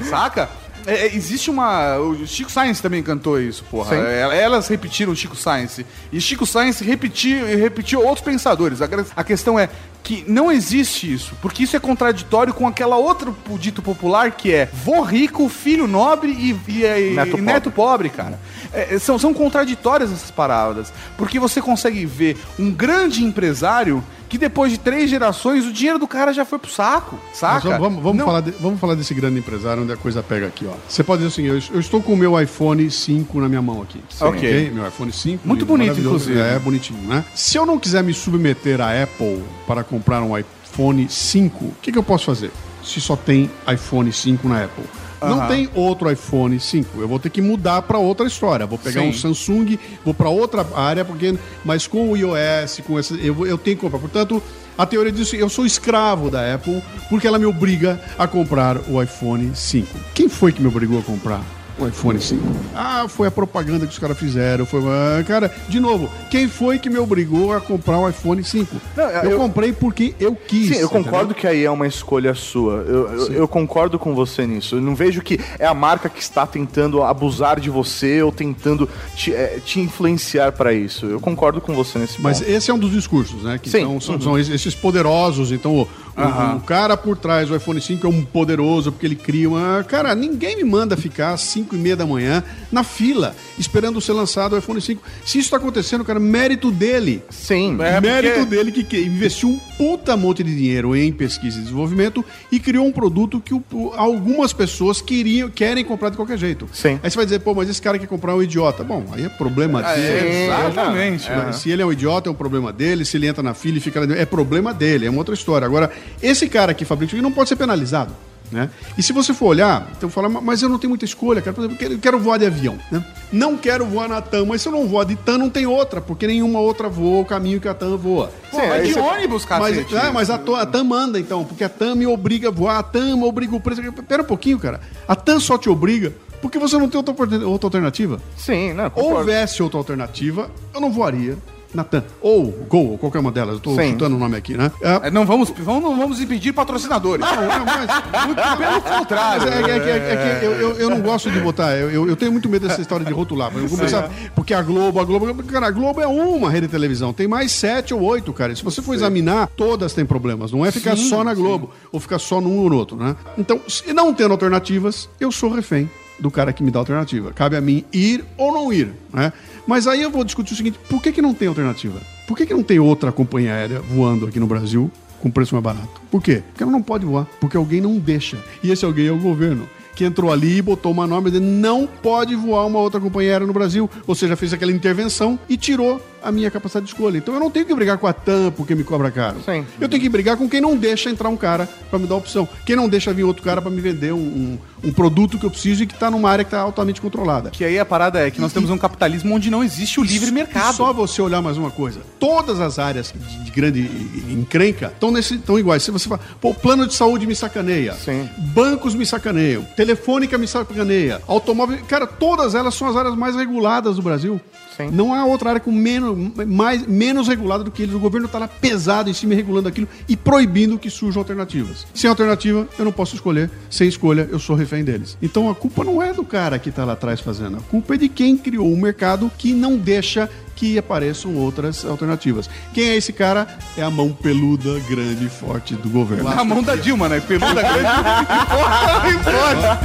Saca? 0.09 0.49
É, 0.85 1.07
é, 1.07 1.15
existe 1.15 1.49
uma. 1.49 1.97
O 1.97 2.25
Chico 2.27 2.51
Science 2.51 2.81
também 2.81 3.01
cantou 3.01 3.39
isso, 3.39 3.63
porra. 3.69 3.95
É, 3.95 4.41
Elas 4.41 4.67
repetiram 4.67 5.15
Chico 5.15 5.35
Science. 5.35 5.85
E 6.11 6.19
Chico 6.19 6.45
Science 6.45 6.83
repetiu, 6.83 7.45
repetiu 7.45 8.05
outros 8.05 8.23
pensadores. 8.23 8.79
A 9.15 9.23
questão 9.23 9.57
é 9.59 9.69
que 10.03 10.25
não 10.27 10.51
existe 10.51 11.11
isso, 11.11 11.33
porque 11.41 11.63
isso 11.63 11.75
é 11.77 11.79
contraditório 11.79 12.53
com 12.53 12.67
aquela 12.67 12.97
outro 12.97 13.35
dito 13.57 13.81
popular 13.81 14.31
que 14.31 14.51
é 14.53 14.67
vô 14.83 15.01
rico, 15.01 15.47
filho 15.47 15.87
nobre 15.87 16.31
e, 16.31 16.51
e- 16.69 16.83
e- 16.83 17.13
Neto 17.15 17.27
e 17.27 17.31
pobre. 17.31 17.41
neto 17.41 17.71
pobre, 17.71 18.09
cara. 18.09 18.39
É, 18.73 18.95
é, 18.95 18.99
são, 18.99 19.17
são 19.17 19.33
contraditórias 19.33 20.11
essas 20.11 20.29
paradas. 20.31 20.91
Porque 21.17 21.39
você 21.39 21.61
consegue 21.61 22.05
ver 22.05 22.37
um 22.59 22.69
grande 22.71 23.23
empresário 23.23 24.03
que 24.27 24.37
depois 24.37 24.71
de 24.71 24.79
três 24.79 25.11
gerações 25.11 25.63
o 25.63 25.71
dinheiro 25.71 25.99
do 25.99 26.07
cara 26.07 26.33
já 26.33 26.43
foi 26.43 26.57
pro 26.57 26.69
saco, 26.71 27.19
Mas 27.29 27.37
saca? 27.37 27.69
vamos, 27.77 27.81
vamos, 27.81 28.03
vamos 28.03 28.23
falar 28.25 28.41
de- 28.41 28.51
vamos 28.59 28.79
falar 28.79 28.95
desse 28.95 29.13
grande 29.13 29.37
empresário 29.37 29.83
onde 29.83 29.93
a 29.93 29.97
coisa 29.97 30.23
pega 30.23 30.47
aqui, 30.47 30.65
ó. 30.65 30.73
Você 30.89 31.03
pode 31.03 31.23
dizer 31.23 31.31
assim, 31.33 31.45
eu, 31.47 31.75
eu 31.75 31.79
estou 31.79 32.01
com 32.01 32.13
o 32.13 32.17
meu 32.17 32.39
iPhone 32.41 32.89
5 32.89 33.39
na 33.39 33.47
minha 33.47 33.61
mão 33.61 33.83
aqui. 33.83 34.01
Ok. 34.19 34.71
Meu 34.73 34.87
iPhone 34.87 35.11
5. 35.13 35.47
Muito 35.47 35.67
bonito, 35.67 35.99
inclusive. 35.99 36.39
É, 36.39 36.57
bonitinho, 36.57 36.99
né? 37.07 37.23
Se 37.35 37.57
eu 37.57 37.65
não 37.65 37.77
quiser 37.77 38.03
me 38.03 38.11
submeter 38.13 38.81
à 38.81 39.03
Apple 39.03 39.43
para 39.67 39.83
comprar 39.93 40.23
um 40.23 40.35
iPhone 40.35 41.07
5, 41.07 41.65
o 41.65 41.75
que, 41.79 41.91
que 41.91 41.97
eu 41.97 42.03
posso 42.03 42.25
fazer? 42.25 42.49
Se 42.83 42.99
só 42.99 43.15
tem 43.15 43.49
iPhone 43.71 44.11
5 44.11 44.47
na 44.47 44.63
Apple. 44.63 44.83
Não 45.21 45.39
Aham. 45.39 45.47
tem 45.47 45.69
outro 45.73 46.11
iPhone 46.11 46.59
5. 46.59 46.99
Eu 46.99 47.07
vou 47.07 47.19
ter 47.19 47.29
que 47.29 47.41
mudar 47.41 47.83
para 47.83 47.97
outra 47.97 48.25
história. 48.25 48.65
Vou 48.65 48.77
pegar 48.77 49.01
Sim. 49.01 49.09
um 49.09 49.13
Samsung, 49.13 49.77
vou 50.03 50.13
para 50.13 50.27
outra 50.29 50.65
área, 50.75 51.05
porque 51.05 51.37
mas 51.63 51.87
com 51.87 52.11
o 52.11 52.17
iOS, 52.17 52.81
com 52.85 52.99
esse, 52.99 53.13
eu, 53.25 53.45
eu 53.45 53.57
tenho 53.57 53.77
que 53.77 53.81
comprar. 53.81 53.99
Portanto, 53.99 54.43
a 54.77 54.85
teoria 54.85 55.13
que 55.13 55.37
eu 55.37 55.47
sou 55.47 55.65
escravo 55.65 56.29
da 56.29 56.55
Apple 56.55 56.83
porque 57.07 57.27
ela 57.27 57.39
me 57.39 57.45
obriga 57.45 58.01
a 58.17 58.27
comprar 58.27 58.77
o 58.89 59.01
iPhone 59.01 59.55
5. 59.55 59.87
Quem 60.13 60.27
foi 60.27 60.51
que 60.51 60.61
me 60.61 60.67
obrigou 60.67 60.99
a 60.99 61.03
comprar 61.03 61.41
o 61.79 61.87
iPhone 61.87 62.19
5. 62.19 62.41
Ah, 62.75 63.05
foi 63.07 63.27
a 63.27 63.31
propaganda 63.31 63.85
que 63.85 63.93
os 63.93 63.99
caras 63.99 64.17
fizeram. 64.17 64.65
Foi, 64.65 64.81
cara, 65.27 65.53
de 65.67 65.79
novo, 65.79 66.09
quem 66.29 66.47
foi 66.47 66.77
que 66.79 66.89
me 66.89 66.99
obrigou 66.99 67.53
a 67.53 67.59
comprar 67.59 67.97
o 67.99 68.07
iPhone 68.09 68.43
5? 68.43 68.75
Não, 68.95 69.03
eu, 69.09 69.31
eu- 69.31 69.37
comprei 69.37 69.73
porque 69.73 70.13
eu 70.19 70.35
quis. 70.35 70.67
Sim, 70.69 70.75
eu 70.75 70.85
entendeu? 70.87 70.89
concordo 70.89 71.33
que 71.33 71.47
aí 71.47 71.63
é 71.63 71.71
uma 71.71 71.87
escolha 71.87 72.33
sua. 72.33 72.83
Eu, 72.87 73.11
eu, 73.11 73.33
eu 73.33 73.47
concordo 73.47 73.97
com 73.97 74.13
você 74.13 74.45
nisso. 74.45 74.75
Eu 74.75 74.81
não 74.81 74.95
vejo 74.95 75.21
que 75.21 75.39
é 75.59 75.65
a 75.65 75.73
marca 75.73 76.07
que 76.09 76.21
está 76.21 76.45
tentando 76.45 77.01
abusar 77.03 77.59
de 77.59 77.69
você 77.69 78.21
ou 78.21 78.31
tentando 78.31 78.87
te, 79.15 79.33
eh, 79.33 79.59
te 79.65 79.79
influenciar 79.79 80.51
para 80.51 80.73
isso. 80.73 81.05
Eu 81.05 81.19
concordo 81.19 81.59
com 81.59 81.73
você 81.75 81.97
nesse 81.99 82.21
Mas 82.21 82.39
ponto. 82.39 82.51
esse 82.51 82.69
é 82.71 82.73
um 82.73 82.79
dos 82.79 82.91
discursos, 82.91 83.43
né? 83.43 83.57
Que 83.57 83.69
Sim. 83.69 83.81
são, 83.81 83.99
são, 84.01 84.21
são 84.21 84.39
esses 84.39 84.75
poderosos. 84.75 85.51
Então, 85.51 85.87
o, 86.17 86.21
o- 86.21 86.57
o 86.57 86.61
cara 86.61 86.95
por 86.95 87.17
trás 87.17 87.47
do 87.49 87.55
iPhone 87.55 87.79
5 87.81 88.05
é 88.05 88.09
um 88.09 88.23
poderoso 88.23 88.91
porque 88.91 89.05
ele 89.05 89.15
cria 89.15 89.49
uma. 89.49 89.83
Cara, 89.87 90.13
ninguém 90.15 90.55
me 90.57 90.63
manda 90.63 90.95
ficar 90.95 91.31
às 91.33 91.41
5 91.41 91.75
e 91.75 91.77
meia 91.77 91.95
da 91.95 92.05
manhã 92.05 92.43
na 92.71 92.83
fila 92.83 93.35
esperando 93.57 93.99
ser 94.01 94.13
lançado 94.13 94.53
o 94.53 94.57
iPhone 94.57 94.79
5. 94.81 95.01
Se 95.25 95.39
isso 95.39 95.49
tá 95.49 95.57
acontecendo, 95.57 96.03
cara, 96.03 96.19
mérito 96.19 96.71
dele. 96.71 97.21
Sim. 97.29 97.77
É, 97.81 97.99
mérito 98.01 98.39
porque- 98.39 98.49
dele 98.55 98.71
que, 98.71 98.83
que 98.83 98.99
investiu 99.01 99.49
um 99.49 99.59
puta 99.77 100.15
monte 100.17 100.43
de 100.43 100.55
dinheiro 100.55 100.95
em 100.95 101.11
pesquisa 101.11 101.57
e 101.59 101.61
desenvolvimento 101.61 102.23
e 102.51 102.59
criou 102.59 102.85
um 102.85 102.91
produto 102.91 103.39
que 103.39 103.53
o- 103.53 103.63
o- 103.71 103.91
algumas 103.95 104.53
pessoas 104.53 105.01
queriam, 105.01 105.49
querem 105.49 105.83
comprar 105.83 106.09
de 106.09 106.15
qualquer 106.15 106.37
jeito. 106.37 106.67
Sim. 106.73 106.99
Aí 107.03 107.09
você 107.09 107.15
vai 107.15 107.25
dizer, 107.25 107.39
pô, 107.39 107.53
mas 107.53 107.69
esse 107.69 107.81
cara 107.81 107.97
quer 107.99 108.07
comprar 108.07 108.35
um 108.35 108.41
idiota. 108.41 108.83
Bom, 108.83 109.03
aí 109.11 109.25
é 109.25 109.29
problema 109.29 109.81
dele. 109.83 110.45
Exatamente. 110.45 111.29
É, 111.31 111.51
Se 111.51 111.69
ele 111.69 111.81
é 111.81 111.85
um 111.85 111.91
idiota, 111.91 112.29
é 112.29 112.31
um 112.31 112.35
problema 112.35 112.71
dele. 112.71 113.05
Se 113.05 113.17
ele 113.17 113.27
entra 113.27 113.43
na 113.43 113.53
fila 113.53 113.77
e 113.77 113.81
fica 113.81 113.99
lá 113.99 114.05
é 114.15 114.25
problema 114.25 114.73
dele, 114.73 115.05
é 115.05 115.09
uma 115.09 115.19
outra 115.19 115.33
história. 115.33 115.65
Agora, 115.65 115.91
esse 116.21 116.47
cara 116.47 116.73
que 116.73 116.85
fabrica 116.85 117.15
não 117.21 117.31
pode 117.31 117.49
ser 117.49 117.55
penalizado. 117.55 118.13
Né? 118.51 118.69
E 118.95 119.01
se 119.01 119.11
você 119.11 119.33
for 119.33 119.47
olhar, 119.47 119.89
então 119.97 120.09
fala, 120.09 120.29
mas 120.29 120.61
eu 120.61 120.69
não 120.69 120.77
tenho 120.77 120.89
muita 120.89 121.05
escolha, 121.05 121.41
cara. 121.41 121.55
Por 121.55 121.65
exemplo, 121.65 121.87
eu 121.87 121.97
quero, 121.97 122.19
voar 122.19 122.37
de 122.37 122.45
avião. 122.45 122.77
Né? 122.91 123.03
Não 123.31 123.57
quero 123.57 123.83
voar 123.83 124.07
na 124.07 124.21
TAM, 124.21 124.45
mas 124.45 124.61
se 124.61 124.67
eu 124.67 124.71
não 124.71 124.87
voar 124.87 125.05
de 125.05 125.15
TAM, 125.15 125.39
não 125.39 125.49
tem 125.49 125.65
outra, 125.65 125.99
porque 125.99 126.27
nenhuma 126.27 126.59
outra 126.59 126.87
voa 126.87 127.21
o 127.21 127.25
caminho 127.25 127.59
que 127.59 127.67
a 127.67 127.73
TAM 127.73 127.97
voa. 127.97 128.31
Pô, 128.51 128.57
vai 128.57 128.83
de 128.83 128.93
você- 128.93 128.99
ônibus, 128.99 129.43
Mas, 129.49 129.75
cacete. 129.77 129.95
é, 129.95 130.11
mas 130.11 130.29
a, 130.29 130.35
a 130.35 130.65
TAM 130.67 130.83
manda, 130.83 131.19
então, 131.19 131.43
porque 131.43 131.63
a 131.63 131.69
TAM 131.69 131.95
me 131.95 132.05
obriga 132.05 132.49
a 132.49 132.51
voar, 132.51 132.77
a 132.77 132.83
TAM 132.83 133.23
obriga 133.23 133.55
o 133.55 133.59
preço. 133.59 133.81
Pera 134.07 134.21
um 134.21 134.25
pouquinho, 134.25 134.59
cara. 134.59 134.81
A 135.07 135.15
TAM 135.15 135.39
só 135.39 135.57
te 135.57 135.67
obriga 135.67 136.13
porque 136.39 136.59
você 136.59 136.77
não 136.77 136.87
tem 136.87 136.97
outra, 136.97 137.15
outra 137.47 137.67
alternativa. 137.67 138.21
Sim, 138.37 138.73
né? 138.73 138.91
Houvesse 138.93 139.63
outra 139.63 139.79
alternativa, 139.79 140.51
eu 140.75 140.79
não 140.79 140.91
voaria 140.91 141.37
na 141.73 141.83
TAM. 141.83 142.03
Ou 142.21 142.45
Gol, 142.69 142.91
ou 142.91 142.97
qualquer 142.97 143.19
uma 143.19 143.31
delas. 143.31 143.55
Eu 143.55 143.59
tô 143.61 143.75
Sim. 143.75 143.91
chutando 143.91 144.15
o 144.15 144.19
nome 144.19 144.35
aqui, 144.37 144.55
né? 144.55 144.71
É, 144.81 145.07
É, 145.07 145.11
Não 145.11 145.25
vamos, 145.25 145.49
vamos, 145.57 145.83
não 145.83 145.97
vamos 145.97 146.21
impedir 146.21 146.53
patrocinadores. 146.53 147.25
não, 147.25 147.35
não, 147.35 147.65
mas, 147.65 148.25
muito 148.25 148.41
Pelo 148.57 148.81
contrário. 148.81 149.41
Mas 149.43 149.53
é, 149.53 149.71
é 149.71 149.75
é 149.75 149.79
que- 149.79 149.89
é 149.89 150.39
que 150.39 150.45
eu, 150.45 150.51
eu- 150.53 150.75
eu 150.77 150.89
não 150.89 151.01
gosto 151.01 151.29
de 151.31 151.39
botar, 151.39 151.75
eu, 151.75 151.89
eu- 151.91 152.07
eu 152.07 152.15
tenho 152.15 152.31
muito 152.31 152.47
medo 152.49 152.67
dessa 152.67 152.81
história 152.81 153.05
de 153.05 153.11
rotular. 153.13 153.51
mas 153.53 153.61
Eu 153.63 153.67
vou 153.69 153.77
começar, 153.77 154.09
porque 154.35 154.53
a 154.53 154.61
Globo, 154.61 154.99
a 154.99 155.03
Globo, 155.03 155.43
cara, 155.43 155.67
a 155.67 155.71
Globo 155.71 156.01
é 156.01 156.07
uma 156.07 156.49
rede 156.49 156.67
de 156.67 156.71
televisão, 156.71 157.11
tem 157.13 157.27
mais 157.27 157.51
sete 157.51 157.93
ou 157.93 158.01
oito, 158.01 158.31
cara. 158.33 158.55
Se 158.55 158.63
você 158.63 158.81
for 158.81 158.93
examinar, 158.93 159.47
todas 159.55 159.93
têm 159.93 160.05
problemas. 160.05 160.51
Não 160.51 160.65
é 160.65 160.71
ficar 160.71 160.95
só 160.95 161.23
na 161.23 161.33
Globo, 161.33 161.71
ou 161.91 161.99
ficar 161.99 162.19
só 162.19 162.39
num 162.39 162.59
ou 162.59 162.69
no 162.69 162.75
outro, 162.77 162.95
né? 162.97 163.15
Então, 163.37 163.59
se 163.67 163.91
não 163.93 164.13
tendo 164.13 164.31
alternativas, 164.31 165.09
eu 165.19 165.31
sou 165.31 165.49
refém 165.51 165.89
do 166.23 166.31
cara 166.31 166.53
que 166.53 166.63
me 166.63 166.71
dá 166.71 166.79
alternativa. 166.79 167.33
Cabe 167.33 167.57
a 167.57 167.61
mim 167.61 167.83
ir 167.91 168.23
ou 168.37 168.53
não 168.53 168.71
ir, 168.71 168.93
né? 169.13 169.33
Mas 169.67 169.87
aí 169.87 170.01
eu 170.01 170.09
vou 170.09 170.23
discutir 170.23 170.53
o 170.53 170.55
seguinte, 170.55 170.79
por 170.89 171.01
que, 171.01 171.11
que 171.11 171.21
não 171.21 171.33
tem 171.33 171.49
alternativa? 171.49 172.01
Por 172.25 172.37
que, 172.37 172.45
que 172.45 172.53
não 172.53 172.63
tem 172.63 172.79
outra 172.79 173.11
companhia 173.11 173.53
aérea 173.53 173.81
voando 173.81 174.25
aqui 174.25 174.39
no 174.39 174.47
Brasil 174.47 174.89
com 175.19 175.29
preço 175.29 175.53
mais 175.53 175.63
barato? 175.63 176.01
Por 176.09 176.23
quê? 176.23 176.41
Porque 176.47 176.63
ela 176.63 176.71
não 176.71 176.81
pode 176.81 177.05
voar, 177.05 177.27
porque 177.41 177.57
alguém 177.57 177.81
não 177.81 177.99
deixa. 177.99 178.37
E 178.63 178.71
esse 178.71 178.85
alguém 178.85 179.07
é 179.07 179.11
o 179.11 179.19
governo. 179.19 179.67
Que 179.95 180.05
entrou 180.05 180.31
ali 180.31 180.57
e 180.57 180.61
botou 180.61 180.91
uma 180.91 181.05
norma 181.05 181.29
dizendo 181.29 181.45
não 181.45 181.85
pode 181.85 182.35
voar 182.35 182.65
uma 182.65 182.79
outra 182.79 182.99
companhia 182.99 183.33
aérea 183.33 183.45
no 183.45 183.53
Brasil. 183.53 183.89
Ou 184.07 184.15
seja, 184.15 184.35
fez 184.37 184.53
aquela 184.53 184.71
intervenção 184.71 185.37
e 185.47 185.57
tirou 185.57 186.01
a 186.23 186.31
minha 186.31 186.49
capacidade 186.49 186.85
de 186.85 186.91
escolha. 186.93 187.17
Então 187.17 187.33
eu 187.33 187.39
não 187.39 187.51
tenho 187.51 187.65
que 187.65 187.73
brigar 187.75 187.97
com 187.97 188.07
a 188.07 188.13
TAM 188.13 188.51
porque 188.51 188.73
me 188.75 188.83
cobra 188.83 189.11
caro. 189.11 189.37
Sim. 189.45 189.65
Eu 189.79 189.89
tenho 189.89 190.01
que 190.01 190.09
brigar 190.09 190.37
com 190.37 190.47
quem 190.49 190.61
não 190.61 190.75
deixa 190.77 191.09
entrar 191.09 191.29
um 191.29 191.37
cara 191.37 191.67
para 191.89 191.99
me 191.99 192.07
dar 192.07 192.15
opção. 192.15 192.47
Quem 192.65 192.75
não 192.75 192.87
deixa 192.89 193.13
vir 193.13 193.23
outro 193.23 193.43
cara 193.43 193.61
para 193.61 193.69
me 193.71 193.81
vender 193.81 194.13
um, 194.13 194.17
um- 194.17 194.57
um 194.85 194.91
produto 194.91 195.37
que 195.39 195.45
eu 195.45 195.49
preciso 195.51 195.83
e 195.83 195.87
que 195.87 195.93
está 195.93 196.11
numa 196.11 196.29
área 196.29 196.43
que 196.43 196.49
está 196.49 196.59
altamente 196.59 196.99
controlada. 196.99 197.49
Que 197.51 197.63
aí 197.63 197.79
a 197.79 197.85
parada 197.85 198.19
é 198.25 198.29
que 198.29 198.41
nós 198.41 198.51
temos 198.51 198.69
um 198.69 198.77
capitalismo 198.77 199.33
onde 199.33 199.49
não 199.49 199.63
existe 199.63 199.99
o 199.99 200.03
livre 200.03 200.29
E 200.29 200.31
mercado. 200.33 200.75
só 200.75 200.91
você 200.91 201.21
olhar 201.21 201.41
mais 201.41 201.57
uma 201.57 201.71
coisa. 201.71 202.01
Todas 202.19 202.59
as 202.59 202.77
áreas 202.79 203.13
de, 203.15 203.43
de 203.45 203.51
grande 203.51 203.81
encrenca 204.29 204.87
estão 204.93 205.11
nesse 205.11 205.35
estão 205.35 205.57
iguais. 205.57 205.83
Se 205.83 205.91
você 205.91 206.07
fala, 206.09 206.21
pô, 206.41 206.49
o 206.49 206.53
plano 206.55 206.85
de 206.87 206.93
saúde 206.93 207.25
me 207.25 207.35
sacaneia. 207.35 207.93
Sim. 207.93 208.29
Bancos 208.37 208.93
me 208.95 209.05
sacaneiam. 209.05 209.63
Telefônica 209.75 210.37
me 210.37 210.47
sacaneia. 210.47 211.21
Automóvel. 211.27 211.79
Cara, 211.87 212.05
todas 212.07 212.55
elas 212.55 212.73
são 212.75 212.87
as 212.87 212.95
áreas 212.95 213.15
mais 213.15 213.35
reguladas 213.35 213.95
do 213.95 214.01
Brasil. 214.01 214.39
Sim. 214.75 214.89
Não 214.91 215.13
há 215.13 215.25
outra 215.25 215.49
área 215.49 215.61
com 215.61 215.71
menos, 215.71 216.17
mais, 216.47 216.85
menos 216.85 217.27
regulada 217.27 217.63
do 217.63 217.71
que 217.71 217.83
eles. 217.83 217.93
O 217.95 217.99
governo 217.99 218.27
está 218.27 218.39
lá 218.39 218.47
pesado 218.47 219.09
em 219.09 219.13
cima, 219.13 219.35
regulando 219.35 219.67
aquilo 219.67 219.87
e 220.07 220.15
proibindo 220.15 220.77
que 220.77 220.89
surjam 220.89 221.21
alternativas. 221.21 221.85
Sem 221.93 222.09
alternativa, 222.09 222.67
eu 222.77 222.85
não 222.85 222.91
posso 222.91 223.15
escolher. 223.15 223.49
Sem 223.69 223.87
escolha, 223.87 224.27
eu 224.31 224.39
sou 224.39 224.55
refém 224.55 224.83
deles. 224.83 225.17
Então 225.21 225.49
a 225.49 225.55
culpa 225.55 225.83
não 225.83 226.01
é 226.01 226.13
do 226.13 226.23
cara 226.23 226.57
que 226.59 226.69
está 226.69 226.85
lá 226.85 226.93
atrás 226.93 227.19
fazendo. 227.19 227.57
A 227.57 227.61
culpa 227.61 227.95
é 227.95 227.97
de 227.97 228.09
quem 228.09 228.37
criou 228.37 228.67
um 228.67 228.77
mercado 228.77 229.31
que 229.37 229.53
não 229.53 229.77
deixa 229.77 230.29
que 230.55 230.77
apareçam 230.77 231.35
outras 231.35 231.83
alternativas. 231.83 232.49
Quem 232.73 232.89
é 232.89 232.95
esse 232.95 233.11
cara? 233.11 233.47
É 233.77 233.81
a 233.81 233.89
mão 233.89 234.11
peluda, 234.13 234.79
grande 234.87 235.25
e 235.25 235.29
forte 235.29 235.75
do 235.75 235.89
governo. 235.89 236.29
Na 236.29 236.43
mão 236.43 236.61
da 236.61 236.75
Dilma, 236.75 237.09
né? 237.09 237.19
Peluda 237.19 237.61
grande. 237.61 237.83
Não 239.03 239.11
importa. 239.11 239.79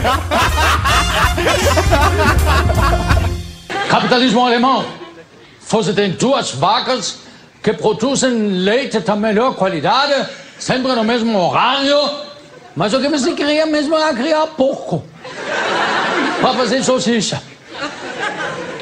Capitalismo 3.88 4.44
alemão. 4.44 4.84
Você 5.68 5.92
tem 5.92 6.10
duas 6.12 6.50
vacas 6.52 7.18
que 7.62 7.72
produzem 7.72 8.30
leite 8.30 8.98
da 9.00 9.16
melhor 9.16 9.54
qualidade, 9.54 10.28
sempre 10.58 10.92
no 10.94 11.04
mesmo 11.04 11.38
horário, 11.38 11.98
mas 12.76 12.94
o 12.94 13.00
que 13.00 13.08
você 13.08 13.32
queria 13.32 13.66
mesmo 13.66 13.94
era 13.96 14.14
criar 14.14 14.46
porco 14.48 15.04
para 16.40 16.54
fazer 16.54 16.82
salsicha. 16.82 17.42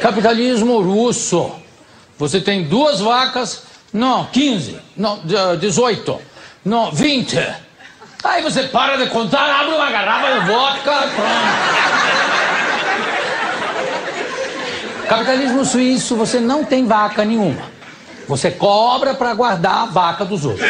Capitalismo 0.00 0.80
russo. 0.80 1.50
Você 2.18 2.40
tem 2.40 2.64
duas 2.64 3.00
vacas, 3.00 3.62
não, 3.92 4.24
15, 4.26 4.78
não, 4.96 5.18
de- 5.24 5.56
18, 5.58 6.20
não, 6.64 6.90
20. 6.90 7.38
Aí 8.24 8.42
você 8.42 8.64
para 8.64 8.96
de 8.96 9.06
contar, 9.10 9.60
abre 9.60 9.74
uma 9.74 9.90
garrafa 9.90 10.40
de 10.40 10.46
vodka, 10.46 10.92
pronto. 11.14 12.45
Capitalismo 15.08 15.64
suíço, 15.64 16.16
você 16.16 16.40
não 16.40 16.64
tem 16.64 16.86
vaca 16.86 17.24
nenhuma. 17.24 17.62
Você 18.28 18.50
cobra 18.50 19.14
para 19.14 19.32
guardar 19.34 19.82
a 19.82 19.86
vaca 19.86 20.24
dos 20.24 20.44
outros. 20.44 20.68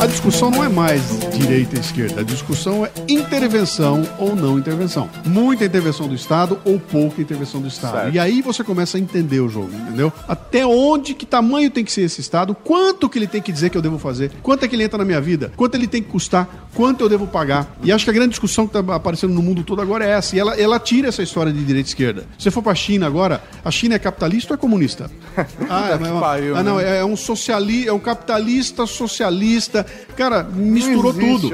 A 0.00 0.06
discussão 0.06 0.50
não 0.50 0.64
é 0.64 0.68
mais 0.70 1.02
direita 1.36 1.76
e 1.76 1.78
esquerda, 1.78 2.22
a 2.22 2.24
discussão 2.24 2.86
é 2.86 2.90
intervenção 3.06 4.02
ou 4.18 4.34
não 4.34 4.58
intervenção. 4.58 5.10
Muita 5.26 5.66
intervenção 5.66 6.08
do 6.08 6.14
Estado 6.14 6.58
ou 6.64 6.80
pouca 6.80 7.20
intervenção 7.20 7.60
do 7.60 7.68
Estado. 7.68 8.00
Certo. 8.04 8.14
E 8.14 8.18
aí 8.18 8.40
você 8.40 8.64
começa 8.64 8.96
a 8.96 9.00
entender 9.00 9.40
o 9.40 9.48
jogo, 9.50 9.70
entendeu? 9.70 10.10
Até 10.26 10.64
onde, 10.64 11.12
que 11.12 11.26
tamanho 11.26 11.70
tem 11.70 11.84
que 11.84 11.92
ser 11.92 12.00
esse 12.00 12.18
Estado, 12.18 12.54
quanto 12.54 13.10
que 13.10 13.18
ele 13.18 13.26
tem 13.26 13.42
que 13.42 13.52
dizer 13.52 13.68
que 13.68 13.76
eu 13.76 13.82
devo 13.82 13.98
fazer, 13.98 14.32
quanto 14.42 14.64
é 14.64 14.68
que 14.68 14.74
ele 14.74 14.84
entra 14.84 14.96
na 14.96 15.04
minha 15.04 15.20
vida, 15.20 15.52
quanto 15.54 15.74
ele 15.74 15.86
tem 15.86 16.02
que 16.02 16.08
custar, 16.08 16.48
quanto 16.74 17.02
eu 17.02 17.08
devo 17.08 17.26
pagar. 17.26 17.76
E 17.82 17.92
acho 17.92 18.04
que 18.06 18.10
a 18.10 18.14
grande 18.14 18.30
discussão 18.30 18.66
que 18.66 18.78
está 18.78 18.94
aparecendo 18.94 19.34
no 19.34 19.42
mundo 19.42 19.62
todo 19.62 19.82
agora 19.82 20.06
é 20.06 20.12
essa. 20.12 20.34
E 20.34 20.38
ela, 20.38 20.58
ela 20.58 20.80
tira 20.80 21.08
essa 21.08 21.22
história 21.22 21.52
de 21.52 21.62
direita 21.62 21.88
e 21.88 21.90
esquerda. 21.90 22.22
Se 22.38 22.44
você 22.44 22.50
for 22.50 22.62
para 22.62 22.72
a 22.72 22.74
China 22.74 23.06
agora, 23.06 23.42
a 23.62 23.70
China 23.70 23.96
é 23.96 23.98
capitalista 23.98 24.54
ou 24.54 24.56
é 24.56 24.58
comunista? 24.58 25.10
Ah, 25.68 25.90
é, 25.90 25.94
é, 25.94 26.20
pariu, 26.20 26.56
ah, 26.56 26.62
não, 26.62 26.76
né? 26.76 26.98
é 26.98 27.04
um 27.04 27.16
socialista, 27.16 27.90
é 27.90 27.92
um 27.92 27.98
capitalista 27.98 28.86
socialista. 28.86 29.86
Cara, 30.16 30.42
misturou 30.42 31.12
existe, 31.12 31.48
tudo. 31.48 31.50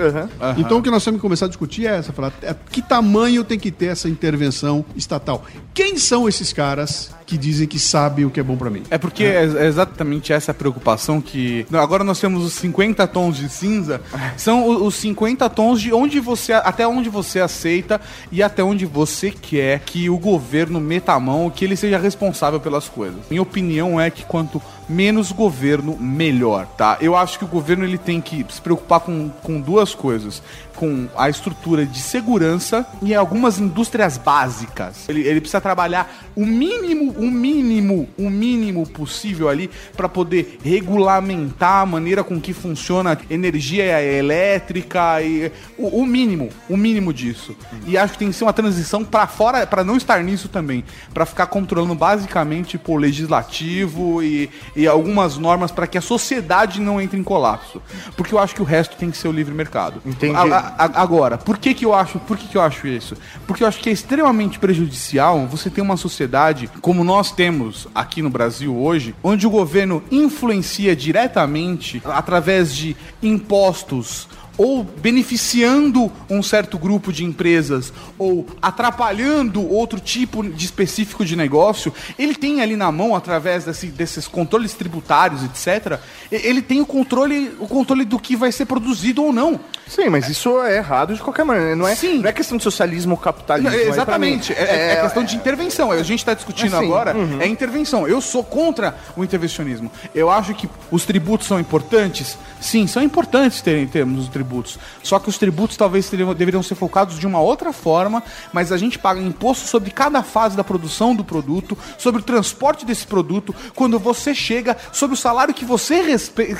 Então 0.58 0.78
o 0.78 0.82
que 0.82 0.90
nós 0.90 1.04
temos 1.04 1.18
que 1.18 1.22
começar 1.22 1.44
a 1.46 1.48
discutir 1.48 1.86
é 1.86 1.98
essa, 1.98 2.12
falar 2.12 2.32
é, 2.42 2.54
que 2.70 2.82
tamanho 2.82 3.44
tem 3.44 3.58
que 3.58 3.70
ter 3.70 3.86
essa 3.86 4.08
intervenção 4.08 4.84
estatal. 4.96 5.44
Quem 5.72 5.96
são 5.98 6.28
esses 6.28 6.52
caras 6.52 7.14
que 7.26 7.36
dizem 7.38 7.66
que 7.68 7.78
sabem 7.78 8.24
o 8.24 8.30
que 8.30 8.40
é 8.40 8.42
bom 8.42 8.56
pra 8.56 8.68
mim? 8.70 8.82
É 8.90 8.98
porque 8.98 9.22
é 9.24 9.44
é 9.44 9.66
exatamente 9.66 10.32
essa 10.32 10.52
preocupação 10.52 11.20
que. 11.20 11.64
Agora 11.72 12.02
nós 12.02 12.18
temos 12.18 12.44
os 12.44 12.54
50 12.54 13.06
tons 13.06 13.36
de 13.36 13.48
cinza. 13.48 14.00
São 14.36 14.66
o- 14.66 14.86
os 14.86 14.94
50 14.96 15.48
tons 15.50 15.80
de 15.80 15.92
onde 15.92 16.18
você. 16.18 16.52
Até 16.52 16.88
onde 16.88 17.08
você 17.08 17.38
aceita 17.40 18.00
e 18.32 18.42
até 18.42 18.64
onde 18.64 18.84
você 18.86 19.30
quer 19.30 19.80
que 19.80 20.08
o 20.10 20.18
governo 20.18 20.80
meta 20.80 21.12
a 21.12 21.20
mão, 21.20 21.50
que 21.50 21.64
ele 21.64 21.76
seja 21.76 21.98
responsável 21.98 22.58
pelas 22.58 22.88
coisas. 22.88 23.18
Minha 23.30 23.42
opinião 23.42 24.00
é 24.00 24.10
que 24.10 24.24
quanto 24.24 24.60
menos 24.88 25.32
governo, 25.32 25.96
melhor, 25.98 26.66
tá? 26.76 26.98
Eu 27.00 27.16
acho 27.16 27.38
que 27.38 27.44
o 27.44 27.48
governo 27.48 27.84
ele 27.84 27.98
tem 27.98 28.20
que 28.20 28.44
se 28.48 28.60
preocupar 28.60 29.00
com, 29.00 29.28
com 29.42 29.60
duas 29.60 29.94
coisas. 29.94 30.42
Com 30.76 31.08
a 31.16 31.28
estrutura 31.28 31.84
de 31.86 31.98
segurança 32.00 32.86
e 33.02 33.14
algumas 33.14 33.58
indústrias 33.58 34.16
básicas. 34.18 35.08
Ele, 35.08 35.22
ele 35.26 35.40
precisa 35.40 35.60
trabalhar 35.60 36.14
o 36.36 36.44
mínimo, 36.46 37.12
o 37.18 37.30
mínimo, 37.30 38.08
o 38.18 38.30
mínimo 38.30 38.86
possível 38.86 39.48
ali 39.48 39.70
para 39.96 40.08
poder 40.08 40.58
regulamentar 40.62 41.82
a 41.82 41.86
maneira 41.86 42.22
com 42.22 42.40
que 42.40 42.52
funciona 42.52 43.18
energia 43.30 44.00
elétrica 44.02 45.20
e 45.22 45.50
o, 45.78 46.02
o 46.02 46.06
mínimo, 46.06 46.50
o 46.68 46.76
mínimo 46.76 47.12
disso. 47.12 47.56
E 47.86 47.96
acho 47.96 48.12
que 48.12 48.18
tem 48.18 48.28
que 48.28 48.34
ser 48.36 48.44
uma 48.44 48.52
transição 48.52 49.04
para 49.04 49.26
fora, 49.26 49.66
para 49.66 49.82
não 49.82 49.96
estar 49.96 50.22
nisso 50.22 50.48
também, 50.48 50.84
para 51.14 51.24
ficar 51.24 51.46
controlando 51.46 51.94
basicamente 51.94 52.76
por 52.78 52.96
legislativo 53.00 54.22
e, 54.22 54.50
e 54.74 54.86
algumas 54.86 55.36
normas 55.38 55.70
para 55.70 55.86
que 55.86 55.96
a 55.96 56.00
sociedade 56.02 56.80
não 56.80 57.00
entre 57.00 57.18
em 57.18 57.22
colapso. 57.24 57.80
Porque 58.16 58.34
eu 58.34 58.38
acho 58.38 58.54
que 58.54 58.62
o 58.62 58.64
resto 58.64 58.96
tem 58.96 59.10
que 59.10 59.16
ser 59.16 59.28
o 59.28 59.32
livre 59.32 59.54
mercado. 59.54 60.00
Entendi. 60.04 60.36
A- 60.36 60.42
a- 60.58 60.65
agora, 60.76 61.38
por 61.38 61.58
que 61.58 61.72
que 61.74 61.84
eu 61.84 61.94
acho, 61.94 62.18
por 62.20 62.36
que 62.36 62.46
que 62.48 62.56
eu 62.56 62.62
acho 62.62 62.86
isso? 62.86 63.16
Porque 63.46 63.62
eu 63.62 63.68
acho 63.68 63.78
que 63.80 63.88
é 63.88 63.92
extremamente 63.92 64.58
prejudicial 64.58 65.46
você 65.46 65.70
ter 65.70 65.80
uma 65.80 65.96
sociedade 65.96 66.68
como 66.80 67.04
nós 67.04 67.30
temos 67.32 67.86
aqui 67.94 68.22
no 68.22 68.30
Brasil 68.30 68.76
hoje, 68.76 69.14
onde 69.22 69.46
o 69.46 69.50
governo 69.50 70.02
influencia 70.10 70.94
diretamente 70.96 72.02
através 72.06 72.74
de 72.74 72.96
impostos 73.22 74.28
ou 74.58 74.82
beneficiando 74.82 76.10
um 76.30 76.42
certo 76.42 76.78
grupo 76.78 77.12
de 77.12 77.22
empresas 77.24 77.92
ou 78.16 78.46
atrapalhando 78.62 79.60
outro 79.70 80.00
tipo 80.00 80.42
de 80.42 80.64
específico 80.64 81.26
de 81.26 81.36
negócio, 81.36 81.92
ele 82.18 82.34
tem 82.34 82.62
ali 82.62 82.74
na 82.74 82.90
mão 82.90 83.14
através 83.14 83.66
desse- 83.66 83.88
desses 83.88 84.26
controles 84.26 84.72
tributários, 84.72 85.42
etc. 85.44 86.00
Ele 86.32 86.62
tem 86.62 86.80
o 86.80 86.86
controle, 86.86 87.52
o 87.60 87.66
controle 87.66 88.06
do 88.06 88.18
que 88.18 88.34
vai 88.34 88.50
ser 88.50 88.64
produzido 88.64 89.22
ou 89.24 89.30
não. 89.32 89.60
Sim, 89.86 90.08
mas 90.08 90.28
isso 90.28 90.60
é 90.62 90.78
errado 90.78 91.14
de 91.14 91.20
qualquer 91.22 91.44
maneira. 91.44 91.76
Não 91.76 91.86
é, 91.86 91.94
Sim. 91.94 92.18
não 92.18 92.28
é 92.28 92.32
questão 92.32 92.56
de 92.58 92.64
socialismo 92.64 93.12
ou 93.12 93.18
capitalismo. 93.18 93.70
Não, 93.70 93.78
pra 93.78 93.88
exatamente. 93.88 94.52
mim. 94.52 94.58
É, 94.58 94.92
é 94.94 95.00
questão 95.02 95.22
de 95.22 95.36
intervenção. 95.36 95.92
A 95.92 96.02
gente 96.02 96.18
está 96.18 96.34
discutindo 96.34 96.74
Assim, 96.76 96.84
agora 96.86 97.14
é 97.40 97.46
intervenção. 97.46 98.06
Eu 98.08 98.20
sou 98.20 98.42
contra 98.42 98.96
o 99.16 99.22
intervencionismo. 99.22 99.90
Eu 100.14 100.28
acho 100.30 100.54
que 100.54 100.68
os 100.90 101.04
tributos 101.04 101.46
são 101.46 101.60
importantes. 101.60 102.36
Sim, 102.60 102.86
são 102.86 103.02
importantes 103.02 103.60
terem 103.62 103.86
termos 103.86 104.24
os 104.24 104.28
tributos. 104.28 104.78
Só 105.02 105.18
que 105.20 105.28
os 105.28 105.38
tributos 105.38 105.76
talvez 105.76 106.08
teriam- 106.10 106.34
deveriam 106.34 106.62
ser 106.62 106.74
focados 106.74 107.18
de 107.18 107.26
uma 107.26 107.40
outra 107.40 107.72
forma, 107.72 108.22
mas 108.52 108.72
a 108.72 108.76
gente 108.76 108.98
paga 108.98 109.20
imposto 109.20 109.68
sobre 109.68 109.90
cada 109.90 110.22
fase 110.22 110.56
da 110.56 110.64
produção 110.64 111.14
do 111.14 111.22
produto, 111.24 111.78
sobre 111.96 112.20
o 112.20 112.24
transporte 112.24 112.84
desse 112.84 113.06
produto, 113.06 113.54
quando 113.74 113.98
você 114.00 114.34
chega, 114.34 114.76
sobre 114.90 115.14
o 115.14 115.16
salário 115.16 115.54
que 115.54 115.64
você, 115.64 116.02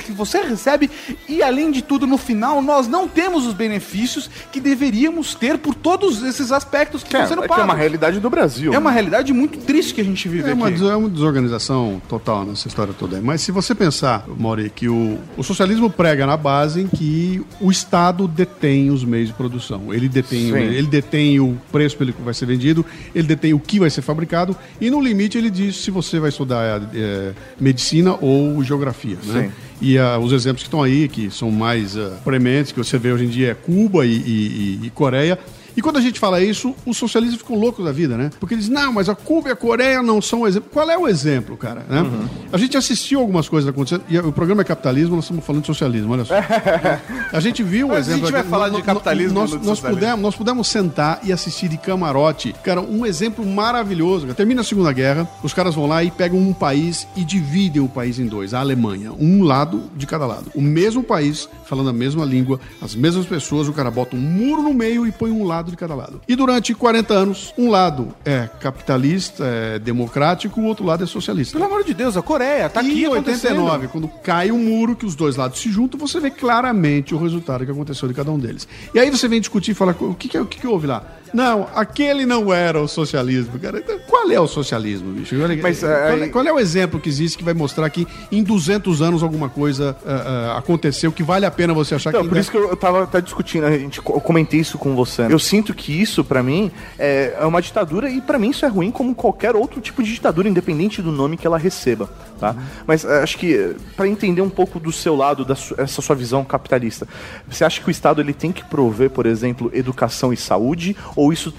que 0.05 0.11
você 0.13 0.41
recebe 0.43 0.89
e, 1.27 1.43
além 1.43 1.71
de 1.71 1.81
tudo, 1.81 2.07
no 2.07 2.17
final, 2.17 2.61
nós 2.61 2.87
não 2.87 3.07
temos 3.17 3.47
os 3.47 3.53
benefícios 3.55 4.29
que 4.51 4.59
deveríamos 4.59 5.33
ter 5.33 5.57
por 5.57 5.73
todos 5.73 6.21
esses 6.21 6.51
aspectos 6.51 7.01
que 7.03 7.15
É, 7.17 7.23
estão 7.23 7.29
sendo 7.29 7.43
é 7.45 7.47
que 7.47 7.53
é 7.53 7.55
pagos. 7.55 7.65
uma 7.65 7.73
realidade 7.73 8.19
do 8.19 8.29
Brasil. 8.29 8.71
É 8.71 8.77
uma 8.77 8.91
realidade 8.91 9.33
muito 9.33 9.57
triste 9.57 9.91
que 9.95 10.01
a 10.01 10.03
gente 10.03 10.29
vive 10.29 10.47
É 10.47 10.53
uma, 10.53 10.67
aqui. 10.67 10.77
des- 10.77 10.87
é 10.87 10.95
uma 10.95 11.09
desorganização 11.09 11.99
total 12.07 12.45
nessa 12.45 12.67
história 12.67 12.93
toda. 12.93 13.15
aí. 13.17 13.23
Mas 13.23 13.41
se 13.41 13.51
você 13.51 13.73
pensar, 13.73 14.23
Mauri, 14.37 14.69
que 14.69 14.87
o, 14.87 15.17
o 15.35 15.43
socialismo 15.43 15.89
prega 15.89 16.27
na 16.27 16.37
base 16.37 16.81
em 16.81 16.87
que 16.87 17.41
o 17.59 17.71
Estado 17.71 18.27
detém 18.27 18.91
os 18.91 19.03
meios 19.03 19.29
de 19.29 19.33
produção. 19.33 19.91
Ele 19.91 20.07
detém, 20.07 20.51
Sim. 20.51 20.57
ele 20.57 20.87
detém 20.87 21.39
o 21.39 21.57
preço 21.71 21.97
pelo 21.97 22.13
que 22.13 22.21
vai 22.21 22.35
ser 22.35 22.45
vendido, 22.45 22.85
ele 23.15 23.27
detém 23.27 23.51
o 23.53 23.59
que 23.59 23.79
vai 23.79 23.89
ser 23.89 24.03
fabricado 24.03 24.55
e 24.79 24.91
no 24.91 25.01
limite 25.01 25.37
ele 25.39 25.49
diz 25.49 25.75
se 25.77 25.89
você 25.89 26.19
vai 26.19 26.29
estudar 26.29 26.81
eh, 26.93 27.31
medicina 27.59 28.15
ou 28.21 28.63
geografia. 28.63 29.17
Né? 29.25 29.43
Sim. 29.45 29.66
E 29.81 29.97
ah, 29.97 30.17
os 30.17 30.31
exemplos 30.33 30.63
que 30.63 30.67
estão 30.67 30.81
aí, 30.81 31.07
que 31.07 31.29
são 31.29 31.51
mais 31.51 31.95
ah, 31.95 32.17
prementes, 32.23 32.71
que 32.71 32.77
você 32.79 32.97
vê 32.97 33.11
hoje 33.11 33.25
em 33.25 33.29
dia 33.29 33.51
é 33.51 33.53
Cuba 33.53 34.05
e- 34.05 34.09
e- 34.11 34.79
e 34.85 34.89
Coreia. 34.89 35.37
E 35.77 35.81
quando 35.81 35.97
a 35.97 36.01
gente 36.01 36.19
fala 36.19 36.41
isso, 36.41 36.75
os 36.87 36.97
socialistas 36.97 37.39
ficam 37.39 37.55
loucos 37.55 37.85
da 37.85 37.91
vida, 37.91 38.17
né? 38.17 38.31
Porque 38.39 38.55
eles 38.55 38.67
não, 38.67 38.91
mas 38.93 39.07
a 39.07 39.13
Cuba 39.13 39.49
e 39.49 39.51
a 39.51 39.55
Coreia 39.55 40.01
não 40.01 40.19
são 40.19 40.41
um 40.41 40.47
exemplo. 40.47 40.71
Qual 40.73 40.89
é 40.89 40.97
o 40.97 41.07
exemplo, 41.07 41.55
cara? 41.55 41.85
Né? 41.87 42.03
A 42.51 42.57
gente 42.57 42.75
assistiu 42.75 43.19
algumas 43.19 43.47
coisas 43.47 43.69
acontecendo, 43.69 44.03
e 44.09 44.17
o 44.17 44.31
programa 44.31 44.63
é 44.63 44.65
capitalismo, 44.65 45.15
nós 45.15 45.25
estamos 45.25 45.45
falando 45.45 45.61
de 45.61 45.67
socialismo, 45.67 46.11
olha 46.11 46.25
só. 46.25 46.33
a 47.31 47.39
gente 47.39 47.61
viu 47.61 47.85
o 47.85 47.89
Mas 47.89 47.97
a 47.97 48.01
exemplo... 48.01 48.21
gente 48.21 48.31
vai 48.31 48.41
aqui, 48.41 48.49
falar 48.49 48.69
de 48.69 48.81
capitalismo 48.81 49.39
Nós, 49.39 49.51
nós, 49.51 49.65
socialismo. 49.65 49.99
pudemos, 49.99 50.21
nós 50.21 50.35
pudemos 50.35 50.67
sentar 50.67 51.19
e 51.23 51.31
assistir 51.31 51.67
de 51.69 51.77
camarote, 51.77 52.55
cara, 52.63 52.81
um 52.81 53.05
exemplo 53.05 53.45
maravilhoso. 53.45 54.25
Termina 54.33 54.61
a 54.61 54.63
Segunda 54.63 54.91
Guerra, 54.91 55.29
os 55.43 55.53
caras 55.53 55.75
vão 55.75 55.85
lá 55.85 56.03
e 56.03 56.09
pegam 56.09 56.39
um 56.39 56.53
país 56.53 57.07
e 57.15 57.23
dividem 57.23 57.83
o 57.83 57.87
país 57.87 58.17
em 58.17 58.25
dois, 58.25 58.51
a 58.55 58.59
Alemanha, 58.61 59.11
um 59.19 59.43
lado 59.43 59.83
de 59.95 60.07
cada 60.07 60.25
lado. 60.25 60.51
O 60.55 60.61
mesmo 60.61 61.03
país, 61.03 61.47
falando 61.65 61.91
a 61.91 61.93
mesma 61.93 62.25
língua, 62.25 62.59
as 62.81 62.95
mesmas 62.95 63.27
pessoas, 63.27 63.67
o 63.67 63.73
cara 63.73 63.91
bota 63.91 64.15
um 64.15 64.19
muro 64.19 64.63
no 64.63 64.73
meio 64.73 65.05
e 65.05 65.11
põe 65.11 65.29
um 65.29 65.43
lado 65.43 65.66
de 65.71 65.77
cada 65.77 65.93
lado. 65.95 66.21
E 66.27 66.35
durante 66.35 66.73
40 66.73 67.13
anos, 67.13 67.53
um 67.57 67.69
lado 67.69 68.13
é 68.25 68.47
capitalista, 68.59 69.45
é 69.45 69.79
democrático, 69.79 70.59
o 70.61 70.65
outro 70.65 70.85
lado 70.85 71.03
é 71.03 71.07
socialista. 71.07 71.57
Pelo 71.57 71.69
amor 71.71 71.83
de 71.83 71.93
Deus, 71.93 72.15
a 72.17 72.21
Coreia 72.21 72.69
tá 72.69 72.79
aqui 72.79 72.89
E 72.89 73.03
em 73.03 73.05
acontecendo. 73.05 73.61
89, 73.63 73.87
quando 73.87 74.07
cai 74.23 74.51
o 74.51 74.57
muro, 74.57 74.95
que 74.95 75.05
os 75.05 75.15
dois 75.15 75.35
lados 75.35 75.59
se 75.59 75.69
juntam, 75.71 75.99
você 75.99 76.19
vê 76.19 76.29
claramente 76.29 77.13
o 77.13 77.17
resultado 77.17 77.65
que 77.65 77.71
aconteceu 77.71 78.07
de 78.07 78.13
cada 78.13 78.31
um 78.31 78.39
deles. 78.39 78.67
E 78.93 78.99
aí 78.99 79.09
você 79.09 79.27
vem 79.27 79.39
discutir 79.39 79.71
e 79.71 79.73
fala, 79.73 79.95
o 79.99 80.13
que, 80.13 80.27
que, 80.29 80.37
é- 80.37 80.41
o 80.41 80.45
que, 80.45 80.59
que 80.59 80.67
houve 80.67 80.87
lá? 80.87 81.03
Não, 81.33 81.67
aquele 81.75 82.25
não 82.25 82.53
era 82.53 82.81
o 82.81 82.87
socialismo, 82.87 83.59
cara. 83.59 83.79
Então, 83.79 83.97
qual 84.07 84.29
é 84.31 84.39
o 84.39 84.47
socialismo, 84.47 85.11
bicho? 85.13 85.35
Mas, 85.61 85.79
qual, 85.79 85.91
é, 85.91 86.27
qual 86.29 86.45
é 86.47 86.51
o 86.53 86.59
exemplo 86.59 86.99
que 86.99 87.09
existe 87.09 87.37
que 87.37 87.43
vai 87.43 87.53
mostrar 87.53 87.89
que 87.89 88.07
em 88.31 88.43
200 88.43 89.01
anos 89.01 89.23
alguma 89.23 89.49
coisa 89.49 89.95
ah, 90.05 90.53
ah, 90.55 90.57
aconteceu 90.57 91.11
que 91.11 91.23
vale 91.23 91.45
a 91.45 91.51
pena 91.51 91.73
você 91.73 91.95
achar 91.95 92.09
Então, 92.09 92.21
que... 92.23 92.29
por 92.29 92.35
ainda- 92.35 92.41
isso 92.41 92.51
que 92.51 92.57
eu, 92.57 92.75
tava 92.75 93.03
até 93.03 93.21
discutindo, 93.21 93.65
a 93.65 93.71
gente, 93.77 93.97
eu 93.99 94.03
comentei 94.21 94.59
isso 94.59 94.77
com 94.77 94.95
você. 94.95 95.23
Eu 95.29 95.39
sinto 95.39 95.73
que 95.73 95.91
isso, 96.01 96.23
pra 96.23 96.41
mim, 96.41 96.71
é, 96.97 97.35
é 97.39 97.45
uma 97.45 97.61
ditadura 97.61 98.09
e 98.09 98.21
pra 98.21 98.37
mim 98.39 98.49
isso 98.49 98.65
é 98.65 98.69
ruim 98.69 98.91
como 98.91 99.13
qualquer 99.15 99.55
outro 99.55 99.79
tipo 99.81 100.01
de 100.03 100.13
ditadura, 100.13 100.47
independente 100.47 101.01
do 101.01 101.11
nome 101.11 101.37
que 101.37 101.45
ela 101.45 101.57
receba, 101.57 102.09
tá? 102.39 102.55
Mas 102.85 103.03
é, 103.05 103.21
acho 103.23 103.37
que 103.37 103.75
pra 103.95 104.07
entender 104.07 104.41
um 104.41 104.49
pouco 104.49 104.79
do 104.79 104.91
seu 104.91 105.15
lado, 105.15 105.43
dessa 105.45 106.01
sua 106.01 106.15
visão 106.15 106.43
capitalista, 106.43 107.07
você 107.47 107.63
acha 107.63 107.81
que 107.81 107.87
o 107.87 107.91
Estado 107.91 108.21
ele 108.21 108.33
tem 108.33 108.51
que 108.51 108.63
prover, 108.65 109.09
por 109.09 109.25
exemplo, 109.25 109.69
educação 109.73 110.31
e 110.33 110.37
saúde, 110.37 110.95
ou 111.17 111.33
isso 111.33 111.53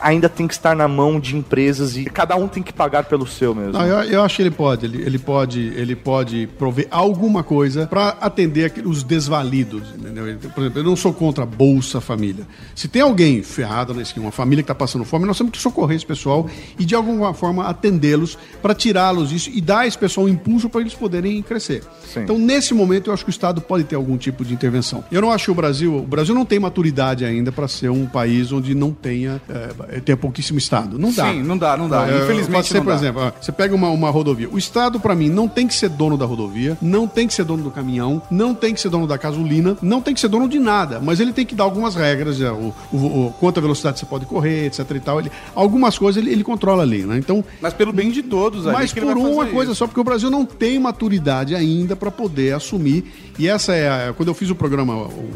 ainda 0.00 0.28
tem 0.28 0.46
que 0.46 0.54
estar 0.54 0.74
na 0.74 0.88
mão 0.88 1.20
de 1.20 1.36
empresas 1.36 1.96
e 1.96 2.04
cada 2.04 2.36
um 2.36 2.48
tem 2.48 2.62
que 2.62 2.72
pagar 2.72 3.04
pelo 3.04 3.26
seu 3.26 3.54
mesmo? 3.54 3.72
Não, 3.72 3.86
eu, 3.86 4.02
eu 4.04 4.22
acho 4.22 4.36
que 4.36 4.42
ele 4.42 4.50
pode, 4.50 4.86
ele, 4.86 5.02
ele 5.02 5.18
pode, 5.18 5.60
ele 5.60 5.96
pode 5.96 6.48
prover 6.58 6.88
alguma 6.90 7.42
coisa 7.42 7.86
para 7.86 8.16
atender 8.20 8.72
os 8.84 9.02
desvalidos, 9.02 9.82
entendeu? 9.96 10.24
Por 10.54 10.60
exemplo, 10.62 10.80
eu 10.80 10.84
não 10.84 10.96
sou 10.96 11.12
contra 11.12 11.44
a 11.44 11.46
Bolsa 11.46 12.00
Família. 12.00 12.46
Se 12.74 12.88
tem 12.88 13.02
alguém 13.02 13.42
ferrado 13.42 13.94
na 13.94 14.02
esquina, 14.02 14.26
uma 14.26 14.32
família 14.32 14.62
que 14.62 14.70
está 14.70 14.74
passando 14.74 15.04
fome, 15.04 15.26
nós 15.26 15.38
temos 15.38 15.52
que 15.52 15.58
socorrer 15.58 15.96
esse 15.96 16.06
pessoal 16.06 16.48
e 16.78 16.84
de 16.84 16.94
alguma 16.94 17.32
forma 17.34 17.66
atendê-los 17.66 18.36
para 18.60 18.74
tirá-los 18.74 19.30
disso 19.30 19.50
e 19.52 19.60
dar 19.60 19.80
a 19.80 19.86
esse 19.86 19.98
pessoal 19.98 20.26
um 20.26 20.28
impulso 20.28 20.68
para 20.68 20.80
eles 20.80 20.94
poderem 20.94 21.40
crescer. 21.42 21.82
Sim. 22.04 22.20
Então, 22.20 22.38
nesse 22.38 22.74
momento, 22.74 23.10
eu 23.10 23.14
acho 23.14 23.24
que 23.24 23.30
o 23.30 23.32
Estado 23.32 23.60
pode 23.60 23.84
ter 23.84 23.96
algum 23.96 24.16
tipo 24.16 24.44
de 24.44 24.52
intervenção. 24.52 25.04
Eu 25.10 25.22
não 25.22 25.30
acho 25.30 25.46
que 25.46 25.50
o 25.50 25.54
Brasil, 25.54 25.96
o 25.96 26.06
Brasil 26.06 26.34
não 26.34 26.44
tem 26.44 26.58
maturidade 26.58 27.24
ainda 27.24 27.52
para 27.52 27.68
ser 27.68 27.90
um 27.90 28.06
país 28.06 28.52
onde 28.52 28.74
não 28.74 28.92
tenha, 28.92 29.40
é, 29.48 29.59
tenha 30.04 30.16
pouquíssimo 30.16 30.58
Estado. 30.58 30.98
Não 30.98 31.12
dá. 31.12 31.30
Sim, 31.30 31.42
não 31.42 31.56
dá, 31.58 31.76
não 31.76 31.88
dá. 31.88 32.08
É, 32.08 32.24
Infelizmente 32.24 32.68
ser, 32.68 32.74
não 32.74 32.84
por 32.84 32.90
dá. 32.90 32.96
exemplo, 32.96 33.32
você 33.40 33.52
pega 33.52 33.74
uma, 33.74 33.90
uma 33.90 34.10
rodovia. 34.10 34.48
O 34.50 34.58
Estado, 34.58 34.98
pra 35.00 35.14
mim, 35.14 35.28
não 35.28 35.48
tem 35.48 35.66
que 35.66 35.74
ser 35.74 35.88
dono 35.88 36.16
da 36.16 36.24
rodovia, 36.24 36.76
não 36.80 37.06
tem 37.06 37.26
que 37.26 37.34
ser 37.34 37.44
dono 37.44 37.62
do 37.62 37.70
caminhão, 37.70 38.22
não 38.30 38.54
tem 38.54 38.74
que 38.74 38.80
ser 38.80 38.88
dono 38.88 39.06
da 39.06 39.16
gasolina, 39.16 39.76
não 39.82 40.00
tem 40.00 40.14
que 40.14 40.20
ser 40.20 40.28
dono 40.28 40.48
de 40.48 40.58
nada, 40.58 41.00
mas 41.02 41.20
ele 41.20 41.32
tem 41.32 41.44
que 41.46 41.54
dar 41.54 41.64
algumas 41.64 41.94
regras, 41.94 42.40
é, 42.40 42.50
o, 42.50 42.72
o, 42.92 42.96
o- 42.96 43.34
quanta 43.38 43.60
velocidade 43.60 43.98
você 43.98 44.06
pode 44.06 44.26
correr, 44.26 44.66
etc 44.66 44.90
e 44.90 45.00
tal. 45.00 45.20
Ele, 45.20 45.30
algumas 45.54 45.98
coisas 45.98 46.22
ele, 46.22 46.32
ele 46.32 46.44
controla 46.44 46.82
ali, 46.82 47.02
né? 47.04 47.18
Então, 47.18 47.44
Mas 47.60 47.72
pelo 47.74 47.92
bem 47.92 48.10
de 48.10 48.22
todos 48.22 48.64
mas 48.64 48.92
por 48.92 49.16
uma 49.16 49.46
coisa 49.46 49.72
isso. 49.72 49.78
só, 49.78 49.86
porque 49.86 50.00
o 50.00 50.04
Brasil 50.04 50.30
não 50.30 50.44
tem 50.44 50.78
maturidade 50.78 51.54
ainda 51.54 51.94
para 51.96 52.10
poder 52.10 52.54
assumir. 52.54 53.29
E 53.40 53.48
essa 53.48 53.72
é 53.74 54.08
a, 54.08 54.12
quando 54.12 54.28
eu 54.28 54.34
fiz 54.34 54.50
o 54.50 54.54
programa, 54.54 54.94
o 54.94 55.30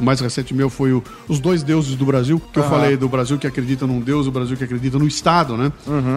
mais 0.00 0.18
recente 0.20 0.54
meu 0.54 0.70
foi 0.70 0.92
o, 0.92 1.04
os 1.28 1.38
dois 1.38 1.62
deuses 1.62 1.94
do 1.94 2.06
Brasil, 2.06 2.40
que 2.52 2.58
eu 2.58 2.62
falei 2.64 2.96
do 2.96 3.06
Brasil 3.08 3.36
que 3.38 3.46
acredita 3.46 3.86
num 3.86 4.00
Deus, 4.00 4.26
o 4.26 4.30
Brasil 4.30 4.56
que 4.56 4.64
acredita 4.64 4.98
no 4.98 5.06
Estado, 5.06 5.56
né? 5.58 5.70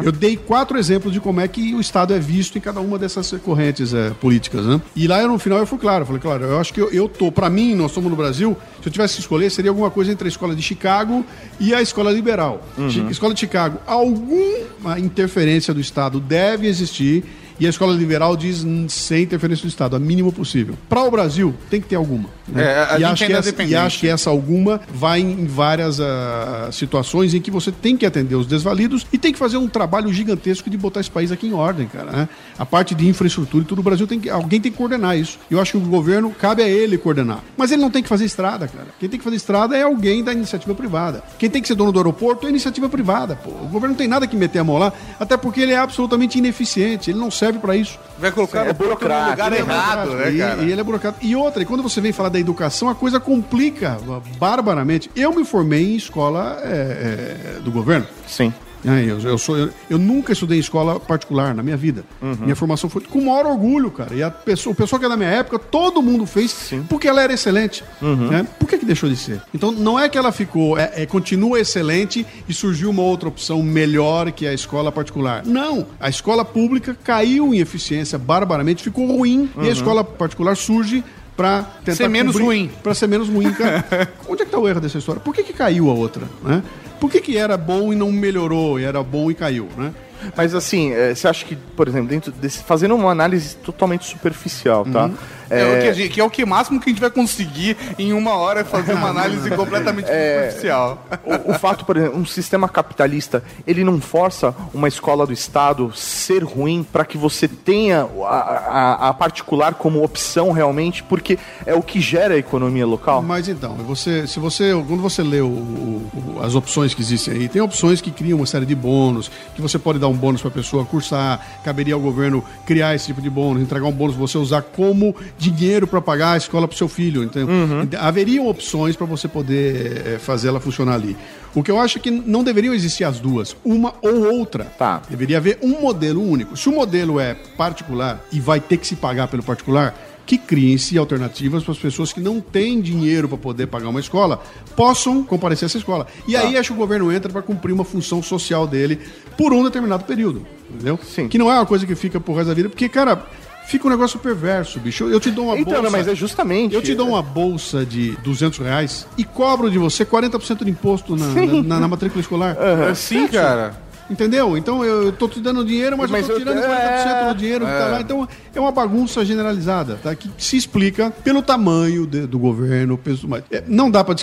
Eu 0.06 0.12
dei 0.12 0.38
quatro 0.38 0.78
exemplos 0.78 1.12
de 1.14 1.20
como 1.20 1.42
é 1.42 1.48
que 1.48 1.76
o 1.76 1.82
Estado 1.82 2.14
é 2.14 2.20
visto 2.20 2.58
em 2.58 2.62
cada 2.62 2.80
uma 2.80 2.98
dessas 2.98 3.30
correntes 3.44 3.94
eh, 3.94 4.12
políticas, 4.22 4.66
né? 4.66 4.82
E 4.96 5.06
lá 5.08 5.22
eu, 5.22 5.28
no 5.28 5.38
final 5.38 5.60
eu 5.60 5.68
fui 5.68 5.78
claro, 5.78 6.04
eu 6.04 6.06
falei, 6.06 6.22
claro, 6.22 6.44
eu 6.46 6.60
acho 6.60 6.74
que 6.74 6.80
eu, 6.80 6.90
eu 6.92 7.10
tô, 7.10 7.30
para 7.32 7.50
mim, 7.50 7.76
nós 7.76 7.92
estamos 7.92 8.10
no 8.10 8.16
Brasil, 8.16 8.56
se 8.82 8.88
eu 8.88 8.92
tivesse 8.94 9.16
que 9.16 9.20
escolher, 9.22 9.50
seria 9.52 9.70
alguma 9.72 9.92
coisa 9.92 10.12
entre 10.14 10.28
a 10.28 10.30
escola 10.30 10.56
de 10.56 10.62
Chicago 10.62 11.26
e 11.60 11.74
a 11.74 11.82
escola 11.82 12.10
liberal. 12.10 12.66
Chi- 12.90 13.06
Escola 13.12 13.34
de 13.34 13.42
Chicago, 13.42 13.80
alguma 13.86 14.98
interferência 14.98 15.74
do 15.74 15.80
Estado 15.82 16.20
deve 16.20 16.68
existir 16.68 17.24
E 17.60 17.66
a 17.66 17.70
escola 17.70 17.94
liberal 17.94 18.36
diz 18.36 18.66
sem 18.90 19.24
interferência 19.24 19.64
do 19.64 19.70
Estado, 19.70 19.96
a 19.96 20.00
mínimo 20.00 20.32
possível. 20.32 20.76
Para 20.90 21.04
o 21.04 21.12
Brasil, 21.12 21.54
tem 21.70 21.80
que 21.80 21.88
ter 21.88 21.96
alguma. 21.96 22.30
né? 22.48 22.64
É, 22.64 23.00
e, 23.00 23.04
acho 23.04 23.26
que 23.26 23.34
essa, 23.34 23.64
e 23.64 23.76
acho 23.76 24.00
que 24.00 24.08
essa 24.08 24.30
alguma 24.30 24.82
vai 24.94 25.20
em 25.20 25.46
várias 25.46 26.00
ah, 26.00 26.70
situações 26.72 27.34
em 27.34 27.42
que 27.42 27.52
você 27.52 27.72
tem 27.72 27.96
que 27.96 28.06
atender 28.06 28.36
os 28.36 28.48
desvalidos 28.48 29.06
e 29.14 29.18
tem 29.18 29.32
que 29.32 29.40
fazer 29.40 29.58
um 29.58 29.68
trabalho 29.68 30.12
gigantesco 30.12 30.70
de 30.70 30.78
botar 30.78 31.00
esse 31.00 31.12
país 31.12 31.32
aqui 31.32 31.48
em 31.48 31.54
ordem, 31.54 31.88
cara. 31.88 32.12
né? 32.12 32.30
A 32.58 32.66
parte 32.66 32.96
de 32.96 33.08
infraestrutura 33.08 33.64
e 33.64 33.68
tudo, 33.68 33.80
o 33.80 33.84
Brasil 33.84 34.08
tem 34.08 34.20
que. 34.20 34.30
Alguém 34.30 34.60
tem 34.60 34.72
que 34.72 34.78
coordenar 34.78 35.18
isso. 35.18 35.40
Eu 35.50 35.60
acho 35.60 35.72
que 35.72 35.78
o 35.78 35.82
governo 35.82 36.32
cabe 36.32 36.64
a 36.64 36.68
ele 36.68 36.98
coordenar. 36.98 37.40
Mas 37.58 37.72
ele 37.72 37.82
não 37.82 37.92
tem 37.92 38.02
que 38.02 38.10
fazer 38.10 38.26
estrada, 38.26 38.68
cara. 38.68 38.88
Quem 39.00 39.10
tem 39.10 39.20
que 39.20 39.24
fazer 39.24 39.36
estrada 39.36 39.78
é 39.78 39.84
alguém 39.84 40.24
da 40.24 40.34
iniciativa 40.34 40.74
privada. 40.74 41.24
Quem 41.38 41.50
tem 41.50 41.62
que 41.62 41.68
ser 41.68 41.76
dono 41.76 41.92
do 41.92 42.00
aeroporto 42.00 42.46
é 42.46 42.50
iniciativa 42.50 42.90
privada, 42.90 43.36
pô. 43.36 43.50
O 43.50 43.68
governo 43.68 43.90
não 43.90 43.96
tem 43.96 44.08
nada 44.08 44.28
que 44.28 44.36
meter 44.36 44.60
a 44.60 44.64
mão 44.64 44.78
lá, 44.78 44.92
até 45.20 45.38
porque 45.38 45.62
ele 45.62 45.72
é 45.72 45.78
absolutamente 45.78 46.38
ineficiente. 46.38 47.12
Ele 47.12 47.20
não 47.20 47.30
serve 47.30 47.43
para 47.60 47.76
isso. 47.76 48.00
Vai 48.18 48.32
colocar 48.32 48.62
É 48.66 48.68
no 48.70 48.74
burocrático, 48.74 49.32
lugar 49.32 49.54
é 49.54 49.58
errado, 49.58 50.10
né, 50.16 50.32
E- 50.32 50.38
cara? 50.38 50.62
E, 50.62 50.72
ele 50.72 50.80
é 50.80 50.84
burocrático. 50.84 51.26
E 51.26 51.36
outra, 51.36 51.64
e 51.64 51.66
quando 51.66 51.84
você 51.84 52.00
vem 52.00 52.12
falar 52.12 52.30
da 52.30 52.40
educação, 52.40 52.88
a 52.90 52.96
coisa 52.96 53.20
complica 53.20 53.98
barbaramente. 54.38 55.10
Eu 55.16 55.34
me 55.34 55.44
formei 55.44 55.94
em 55.94 55.96
escola 55.96 56.60
é, 56.64 57.56
é, 57.58 57.60
do 57.60 57.72
governo. 57.72 58.06
Sim. 58.28 58.54
É, 58.86 59.04
eu, 59.04 59.20
eu 59.20 59.38
sou, 59.38 59.58
eu, 59.58 59.70
eu 59.90 59.98
nunca 59.98 60.34
estudei 60.34 60.58
em 60.58 60.62
escola 60.62 61.00
particular 61.00 61.54
na 61.56 61.64
minha 61.64 61.78
vida. 61.78 62.04
Minha 62.40 62.56
formação 62.56 62.90
foi 62.90 63.02
com 63.02 63.20
o 63.20 63.26
maior 63.26 63.46
orgulho, 63.46 63.90
cara. 63.92 64.14
E 64.14 64.22
a 64.24 64.30
pessoa, 64.30 64.74
o 64.74 64.76
pessoal 64.76 65.00
que 65.00 65.06
é 65.06 65.10
da 65.10 65.18
minha 65.18 65.30
época, 65.30 65.58
todo 65.60 66.02
mundo 66.02 66.26
fez 66.26 66.54
porque 66.90 67.08
ela 67.08 67.22
era 67.22 67.34
excelente. 67.34 67.84
né? 68.02 68.48
Por 68.60 68.68
que, 68.68 68.78
que 68.78 68.86
deixou 68.86 69.10
de 69.10 69.16
ser? 69.16 69.42
Então, 69.54 69.72
não 69.72 70.00
é 70.00 70.10
que 70.10 70.18
ela 70.18 70.32
ficou, 70.32 70.78
é, 70.78 70.92
é, 70.96 71.06
continua 71.06 71.60
excelente 71.60 72.26
e 72.48 72.54
surgiu 72.54 72.90
uma 72.90 73.02
outra 73.02 73.30
opção 73.30 73.62
melhor 73.64 74.32
que 74.32 74.46
a 74.46 74.54
escola 74.54 74.92
particular. 74.92 75.46
Não. 75.46 75.86
A 76.00 76.10
escola 76.10 76.44
pública 76.44 76.96
caiu 77.04 77.54
em 77.54 77.60
eficiência 77.60 78.18
barbaramente, 78.18 78.84
ficou 78.84 79.06
ruim 79.08 79.50
e 79.62 79.68
a 79.68 79.72
escola 79.72 80.04
particular 80.04 80.56
surge 80.56 81.04
para 81.36 81.64
tentar 81.84 81.96
Ser 81.98 82.08
menos 82.10 82.36
ruim. 82.36 82.70
Para 82.82 82.94
ser 82.94 83.08
menos 83.08 83.28
ruim, 83.28 83.52
cara. 83.54 83.84
Onde 84.28 84.44
é 84.44 84.46
que 84.46 84.52
tá 84.52 84.60
o 84.60 84.68
erro 84.68 84.80
dessa 84.80 84.98
história? 84.98 85.20
Por 85.20 85.34
que, 85.34 85.44
que 85.44 85.54
caiu 85.54 85.90
a 85.90 85.94
outra, 85.94 86.24
né? 86.44 86.62
Por 87.04 87.12
que, 87.12 87.20
que 87.20 87.38
era 87.38 87.58
bom 87.58 87.92
e 87.92 87.98
não 87.98 88.10
melhorou, 88.14 88.80
e 88.80 88.86
era 88.86 89.04
bom 89.04 89.30
e 89.30 89.36
caiu, 89.36 89.68
né? 89.78 89.94
Mas 90.38 90.56
assim, 90.56 90.94
é, 90.94 91.14
você 91.14 91.28
acha 91.28 91.44
que, 91.44 91.54
por 91.54 91.86
exemplo, 91.86 92.08
dentro 92.08 92.32
desse, 92.32 92.64
fazendo 92.64 92.96
uma 92.96 93.12
análise 93.12 93.58
totalmente 93.58 94.06
superficial, 94.06 94.86
tá? 94.86 95.12
É, 95.54 95.78
o 95.78 95.82
que, 95.82 95.88
a 95.88 95.94
gente- 95.94 96.10
que 96.14 96.22
é 96.22 96.24
o 96.24 96.30
que 96.30 96.46
máximo 96.46 96.80
que 96.80 96.90
a 96.90 96.92
gente 96.94 97.00
vai 97.02 97.10
conseguir 97.10 97.78
em 97.98 98.14
uma 98.14 98.36
hora 98.36 98.62
é 98.62 98.64
fazer 98.64 98.94
uma 98.94 99.10
análise 99.14 99.50
completamente 99.52 100.08
superficial. 100.42 101.06
O, 101.24 101.52
o 101.52 101.60
fato, 101.60 101.86
por 101.86 101.98
exemplo, 101.98 102.18
um 102.20 102.26
sistema 102.26 102.68
capitalista, 102.70 103.44
ele 103.66 103.84
não 103.84 104.00
força 104.02 104.56
uma 104.74 104.88
escola 104.88 105.26
do 105.26 105.34
Estado 105.34 105.92
ser 105.96 106.44
ruim 106.44 106.84
para 106.84 107.06
que 107.06 107.18
você 107.18 107.48
tenha 107.48 108.08
a, 108.26 108.26
a- 108.28 109.10
a 109.10 109.14
particular 109.14 109.74
como 109.76 110.04
opção 110.04 110.52
realmente, 110.52 111.04
porque 111.04 111.38
é 111.66 111.74
o 111.74 111.82
que 111.82 112.00
gera 112.02 112.34
a 112.34 112.38
economia 112.38 112.86
local. 112.86 113.22
Mas 113.22 113.48
então, 113.48 113.76
você, 113.76 114.26
se 114.28 114.40
você, 114.40 114.72
quando 114.88 115.02
você 115.02 115.22
lê 115.24 115.42
o- 115.42 115.48
o- 115.48 116.40
as 116.44 116.56
opções 116.56 116.94
que 116.94 117.02
existem 117.02 117.34
aí, 117.34 117.48
tem 117.50 117.62
opções 117.62 118.02
que 118.02 118.12
criam 118.12 118.38
uma 118.40 118.46
série 118.46 118.66
de 118.66 118.76
bônus, 118.76 119.30
que 119.56 119.62
você 119.62 119.78
pode 119.80 120.00
dar 120.00 120.08
um 120.08 120.14
bônus 120.14 120.42
para 120.42 120.50
a 120.50 120.54
pessoa 120.54 120.86
cursar, 120.86 121.40
caberia 121.64 121.94
ao 121.94 122.00
governo 122.00 122.44
criar 122.66 122.96
esse 122.96 123.08
tipo 123.08 123.22
de 123.22 123.30
bônus, 123.30 123.62
entregar 123.62 123.86
um 123.88 123.92
bônus 123.92 124.16
pra 124.16 124.22
você 124.22 124.38
usar 124.38 124.62
como 124.62 125.16
dinheiro 125.52 125.88
para 125.88 126.02
pagar 126.02 126.34
a 126.34 126.38
escola 126.38 126.68
para 126.68 126.78
seu 126.78 126.88
filho. 126.88 127.24
Então, 127.24 127.48
Então, 127.84 128.00
haveriam 128.02 128.48
opções 128.48 128.96
para 128.96 129.06
você 129.06 129.28
poder 129.28 130.04
eh, 130.06 130.20
fazer 130.20 130.50
ela 130.50 130.60
funcionar 130.60 130.96
ali. 130.96 131.16
O 131.56 131.62
que 131.62 131.70
eu 131.70 131.80
acho 131.80 131.98
é 131.98 132.02
que 132.02 132.10
não 132.12 132.44
deveriam 132.44 132.74
existir 132.74 133.04
as 133.04 133.20
duas, 133.20 133.56
uma 133.64 133.94
ou 134.02 134.34
outra. 134.34 134.66
Tá. 134.66 135.02
Deveria 135.10 135.38
haver 135.38 135.60
um 135.62 135.82
modelo 135.82 136.22
único. 136.22 136.58
Se 136.58 136.68
o 136.70 136.72
modelo 136.72 137.20
é 137.20 137.36
particular 137.58 138.24
e 138.32 138.40
vai 138.40 138.60
ter 138.60 138.78
que 138.78 138.88
se 138.88 138.96
pagar 138.96 139.28
pelo 139.28 139.44
particular, 139.44 139.96
que 140.26 140.38
criem-se 140.38 140.98
alternativas 140.98 141.64
para 141.64 141.74
as 141.74 141.78
pessoas 141.78 142.14
que 142.14 142.22
não 142.22 142.40
têm 142.40 142.82
dinheiro 142.82 143.28
para 143.28 143.38
poder 143.38 143.68
pagar 143.68 143.90
uma 143.90 144.00
escola 144.00 144.42
possam 144.76 145.24
comparecer 145.24 145.66
a 145.66 145.68
essa 145.68 145.78
escola. 145.78 146.08
E 146.28 146.36
aí 146.36 146.58
acho 146.58 146.70
que 146.70 146.74
o 146.74 146.78
governo 146.78 147.12
entra 147.12 147.32
para 147.32 147.42
cumprir 147.42 147.74
uma 147.74 147.84
função 147.84 148.24
social 148.24 148.66
dele 148.66 149.00
por 149.38 149.54
um 149.54 149.64
determinado 149.64 150.06
período, 150.06 150.46
entendeu? 150.70 150.98
Sim. 151.04 151.28
Que 151.28 151.38
não 151.38 151.52
é 151.52 151.56
uma 151.56 151.66
coisa 151.66 151.86
que 151.86 151.96
fica 151.96 152.20
por 152.20 152.34
resto 152.36 152.48
da 152.48 152.54
vida, 152.54 152.70
porque, 152.70 152.88
cara, 152.88 153.26
fica 153.66 153.88
um 153.88 153.90
negócio 153.90 154.20
perverso, 154.20 154.80
bicho. 154.80 155.06
Eu 155.10 155.20
te 155.20 155.32
dou 155.32 155.46
uma 155.46 155.54
Então, 155.58 155.74
bolsa... 155.74 155.82
não, 155.84 155.92
mas 155.92 156.08
é 156.08 156.16
justamente. 156.16 156.74
Eu 156.76 156.82
te 156.82 156.94
dou 156.96 157.10
uma 157.10 157.22
bolsa 157.22 157.86
de 157.86 158.12
200 158.24 158.60
reais 158.60 159.08
e 159.18 159.24
cobro 159.24 159.70
de 159.70 159.78
você 159.78 160.06
40% 160.06 160.64
de 160.64 160.72
imposto 160.72 161.16
na, 161.16 161.28
na, 161.28 161.64
na- 161.64 161.80
na 161.80 161.88
matrícula 161.88 162.22
escolar. 162.22 162.58
É 162.90 162.94
sim, 162.96 163.28
cara. 163.28 163.76
Entendeu? 164.10 164.58
Então 164.58 164.84
eu 164.84 165.12
tô 165.14 165.28
te 165.30 165.40
dando 165.40 165.64
dinheiro, 165.64 165.98
mas, 165.98 166.12
Mas 166.12 166.28
eu 166.28 166.36
eu- 166.36 166.40
tirando 166.40 166.58
40% 166.62 166.68
é, 166.68 167.34
do 167.34 167.38
dinheiro 167.40 167.66
que 167.66 167.72
tá 167.72 167.86
lá. 167.88 168.02
Então 168.02 168.28
é 168.54 168.60
uma 168.60 168.72
bagunça 168.72 169.24
generalizada, 169.24 169.98
tá? 170.04 170.14
Que 170.14 170.30
se 170.38 170.58
explica 170.58 171.10
pelo 171.10 171.42
tamanho 171.42 172.06
de- 172.06 172.28
do 172.28 172.38
governo, 172.38 172.98
peso 172.98 173.28
mais. 173.28 173.44
É, 173.50 173.64
não 173.68 173.90
dá 173.90 174.04
para 174.04 174.16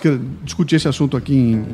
discutir 0.45 0.77
esse 0.77 0.87
assunto 0.87 1.17
aqui 1.17 1.35
em, 1.35 1.65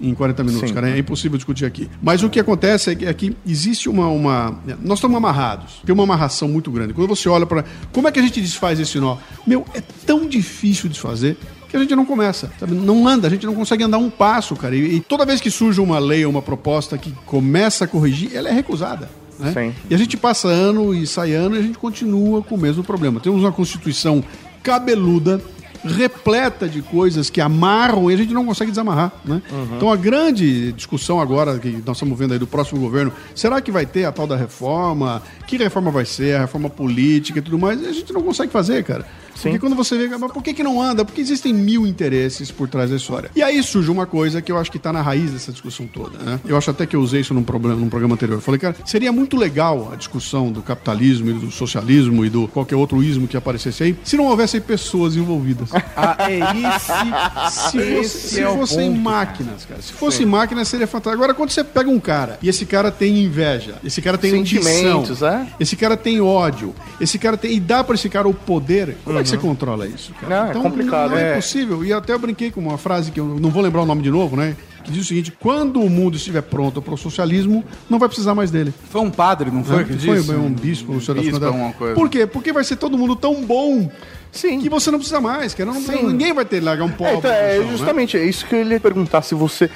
em 0.00 0.14
40 0.14 0.42
minutos, 0.42 0.68
Sim. 0.68 0.74
cara. 0.74 0.88
É 0.90 0.98
impossível 0.98 1.36
discutir 1.36 1.64
aqui. 1.66 1.88
Mas 2.02 2.22
o 2.22 2.30
que 2.30 2.40
acontece 2.40 2.90
é 2.90 2.94
que, 2.94 3.04
é 3.06 3.12
que 3.12 3.36
existe 3.46 3.88
uma, 3.88 4.08
uma. 4.08 4.58
Nós 4.82 4.98
estamos 4.98 5.16
amarrados. 5.16 5.80
Tem 5.84 5.92
uma 5.92 6.04
amarração 6.04 6.48
muito 6.48 6.70
grande. 6.70 6.94
Quando 6.94 7.08
você 7.08 7.28
olha 7.28 7.44
para. 7.44 7.64
Como 7.92 8.08
é 8.08 8.12
que 8.12 8.18
a 8.18 8.22
gente 8.22 8.40
desfaz 8.40 8.80
esse 8.80 8.98
nó? 8.98 9.16
Meu, 9.46 9.64
é 9.74 9.82
tão 10.06 10.26
difícil 10.26 10.88
desfazer 10.88 11.36
que 11.70 11.76
a 11.76 11.80
gente 11.80 11.94
não 11.94 12.04
começa, 12.04 12.50
sabe? 12.58 12.74
Não 12.74 13.06
anda, 13.06 13.28
a 13.28 13.30
gente 13.30 13.46
não 13.46 13.54
consegue 13.54 13.84
andar 13.84 13.98
um 13.98 14.10
passo, 14.10 14.56
cara. 14.56 14.74
E, 14.74 14.96
e 14.96 15.00
toda 15.00 15.24
vez 15.24 15.40
que 15.40 15.50
surge 15.50 15.80
uma 15.80 15.98
lei 15.98 16.24
ou 16.24 16.30
uma 16.30 16.42
proposta 16.42 16.98
que 16.98 17.12
começa 17.24 17.84
a 17.84 17.88
corrigir, 17.88 18.34
ela 18.34 18.48
é 18.48 18.52
recusada. 18.52 19.08
Né? 19.38 19.52
E 19.88 19.94
a 19.94 19.98
gente 19.98 20.16
passa 20.16 20.48
ano 20.48 20.94
e 20.94 21.06
sai 21.06 21.32
ano 21.32 21.56
e 21.56 21.58
a 21.58 21.62
gente 21.62 21.78
continua 21.78 22.42
com 22.42 22.56
o 22.56 22.58
mesmo 22.58 22.84
problema. 22.84 23.20
Temos 23.20 23.42
uma 23.42 23.52
Constituição 23.52 24.22
cabeluda, 24.62 25.40
repleta 25.82 26.68
de 26.68 26.82
coisas 26.82 27.30
que 27.30 27.40
amarram 27.40 28.10
e 28.10 28.14
a 28.14 28.16
gente 28.16 28.34
não 28.34 28.44
consegue 28.44 28.70
desamarrar. 28.70 29.12
Né? 29.24 29.40
Então 29.76 29.90
a 29.90 29.96
grande 29.96 30.72
discussão 30.72 31.20
agora 31.20 31.58
que 31.58 31.82
nós 31.86 31.96
estamos 31.96 32.18
vendo 32.18 32.32
aí 32.32 32.38
do 32.38 32.46
próximo 32.46 32.80
governo, 32.80 33.12
será 33.34 33.60
que 33.60 33.72
vai 33.72 33.86
ter 33.86 34.04
a 34.04 34.12
tal 34.12 34.26
da 34.26 34.36
reforma? 34.36 35.22
Que 35.50 35.56
reforma 35.56 35.90
vai 35.90 36.04
ser? 36.04 36.36
A 36.36 36.40
reforma 36.42 36.70
política 36.70 37.40
e 37.40 37.42
tudo 37.42 37.58
mais? 37.58 37.84
A 37.84 37.90
gente 37.90 38.12
não 38.12 38.22
consegue 38.22 38.52
fazer, 38.52 38.84
cara. 38.84 39.04
Porque 39.42 39.58
quando 39.58 39.74
você 39.74 39.96
vê, 39.96 40.06
mas 40.16 40.32
por 40.32 40.42
que, 40.42 40.52
que 40.52 40.62
não 40.62 40.80
anda? 40.80 41.04
Porque 41.04 41.20
existem 41.20 41.52
mil 41.52 41.86
interesses 41.86 42.50
por 42.50 42.68
trás 42.68 42.90
da 42.90 42.96
história. 42.96 43.30
E 43.34 43.42
aí 43.42 43.62
surge 43.62 43.90
uma 43.90 44.06
coisa 44.06 44.42
que 44.42 44.52
eu 44.52 44.58
acho 44.58 44.70
que 44.70 44.76
está 44.76 44.92
na 44.92 45.00
raiz 45.00 45.30
dessa 45.30 45.50
discussão 45.50 45.86
toda. 45.86 46.18
Né? 46.18 46.38
Eu 46.46 46.56
acho 46.56 46.70
até 46.70 46.84
que 46.86 46.94
eu 46.94 47.00
usei 47.00 47.22
isso 47.22 47.32
num, 47.32 47.42
problema, 47.42 47.76
num 47.76 47.88
programa 47.88 48.14
anterior. 48.14 48.36
Eu 48.36 48.42
falei, 48.42 48.60
cara, 48.60 48.76
seria 48.84 49.10
muito 49.10 49.36
legal 49.36 49.90
a 49.92 49.96
discussão 49.96 50.52
do 50.52 50.62
capitalismo 50.62 51.30
e 51.30 51.32
do 51.32 51.50
socialismo 51.50 52.24
e 52.24 52.30
do 52.30 52.48
qualquer 52.48 52.76
outro 52.76 53.02
ismo 53.02 53.26
que 53.26 53.36
aparecesse 53.36 53.82
aí, 53.82 53.96
se 54.04 54.16
não 54.16 54.26
houvessem 54.26 54.60
pessoas 54.60 55.16
envolvidas. 55.16 55.70
Ah, 55.96 56.16
é 56.30 56.38
esse. 56.38 57.70
Se, 57.70 57.94
fosse, 57.94 58.28
se 58.28 58.40
é 58.40 58.46
fossem 58.46 58.90
ponto, 58.90 59.00
máquinas, 59.02 59.64
cara. 59.66 59.82
Se 59.82 59.92
fossem 59.92 60.24
máquinas, 60.24 60.68
seria 60.68 60.86
fantástico. 60.86 61.22
Agora, 61.22 61.34
quando 61.34 61.50
você 61.50 61.62
pega 61.62 61.90
um 61.90 62.00
cara 62.00 62.38
e 62.42 62.48
esse 62.48 62.64
cara 62.64 62.90
tem 62.90 63.22
inveja, 63.24 63.74
esse 63.84 64.00
cara 64.00 64.16
tem 64.16 64.30
Sentimentos, 64.30 65.22
ambição, 65.22 65.39
é? 65.42 65.46
esse 65.60 65.76
cara 65.76 65.96
tem 65.96 66.20
ódio, 66.20 66.74
esse 67.00 67.18
cara 67.18 67.36
tem. 67.36 67.52
E 67.54 67.60
dá 67.60 67.82
pra 67.84 67.94
esse 67.94 68.08
cara 68.08 68.28
o 68.28 68.34
poder, 68.34 68.96
como 69.04 69.18
é 69.18 69.22
que 69.22 69.28
você 69.28 69.38
controla 69.38 69.86
isso, 69.86 70.12
cara? 70.20 70.44
Não, 70.44 70.50
é 70.50 70.54
complicado, 70.62 71.10
Não, 71.10 71.18
é, 71.18 71.32
é. 71.32 71.34
possível. 71.36 71.84
E 71.84 71.92
até 71.92 72.12
eu 72.12 72.18
brinquei 72.18 72.50
com 72.50 72.60
uma 72.60 72.78
frase 72.78 73.10
que 73.10 73.20
eu 73.20 73.24
não 73.26 73.50
vou 73.50 73.62
lembrar 73.62 73.82
o 73.82 73.86
nome 73.86 74.02
de 74.02 74.10
novo, 74.10 74.36
né? 74.36 74.56
Que 74.84 74.90
diz 74.90 75.04
o 75.04 75.08
seguinte: 75.08 75.32
quando 75.38 75.80
o 75.82 75.90
mundo 75.90 76.16
estiver 76.16 76.42
pronto 76.42 76.80
para 76.80 76.94
o 76.94 76.96
socialismo, 76.96 77.64
não 77.88 77.98
vai 77.98 78.08
precisar 78.08 78.34
mais 78.34 78.50
dele. 78.50 78.72
Foi 78.90 79.00
um 79.00 79.10
padre, 79.10 79.50
não 79.50 79.62
foi? 79.62 79.76
Né? 79.78 79.84
que 79.84 79.98
Foi 79.98 80.16
disse? 80.16 80.30
um 80.32 80.50
bispo, 80.52 80.92
da 81.14 81.14
bispo, 81.20 81.44
alguma 81.44 81.72
coisa. 81.72 81.94
Por 81.94 82.08
quê? 82.08 82.26
Porque 82.26 82.52
vai 82.52 82.64
ser 82.64 82.76
todo 82.76 82.96
mundo 82.96 83.14
tão 83.14 83.44
bom 83.44 83.90
Sim. 84.32 84.58
que 84.60 84.68
você 84.70 84.90
não 84.90 84.98
precisa 84.98 85.20
mais, 85.20 85.52
cara. 85.54 85.70
Não, 85.70 85.80
Sim. 85.80 86.06
ninguém 86.06 86.32
vai 86.32 86.44
ter 86.44 86.60
que 86.60 86.64
largar 86.64 86.84
um 86.84 86.88
É, 86.88 86.92
pobre. 86.92 87.16
então, 87.16 87.30
é 87.30 87.62
justamente 87.70 88.16
é 88.16 88.24
isso 88.24 88.46
que 88.46 88.54
eu 88.54 88.66
ia 88.66 88.80
perguntar, 88.80 89.20
se 89.22 89.34
você 89.34 89.68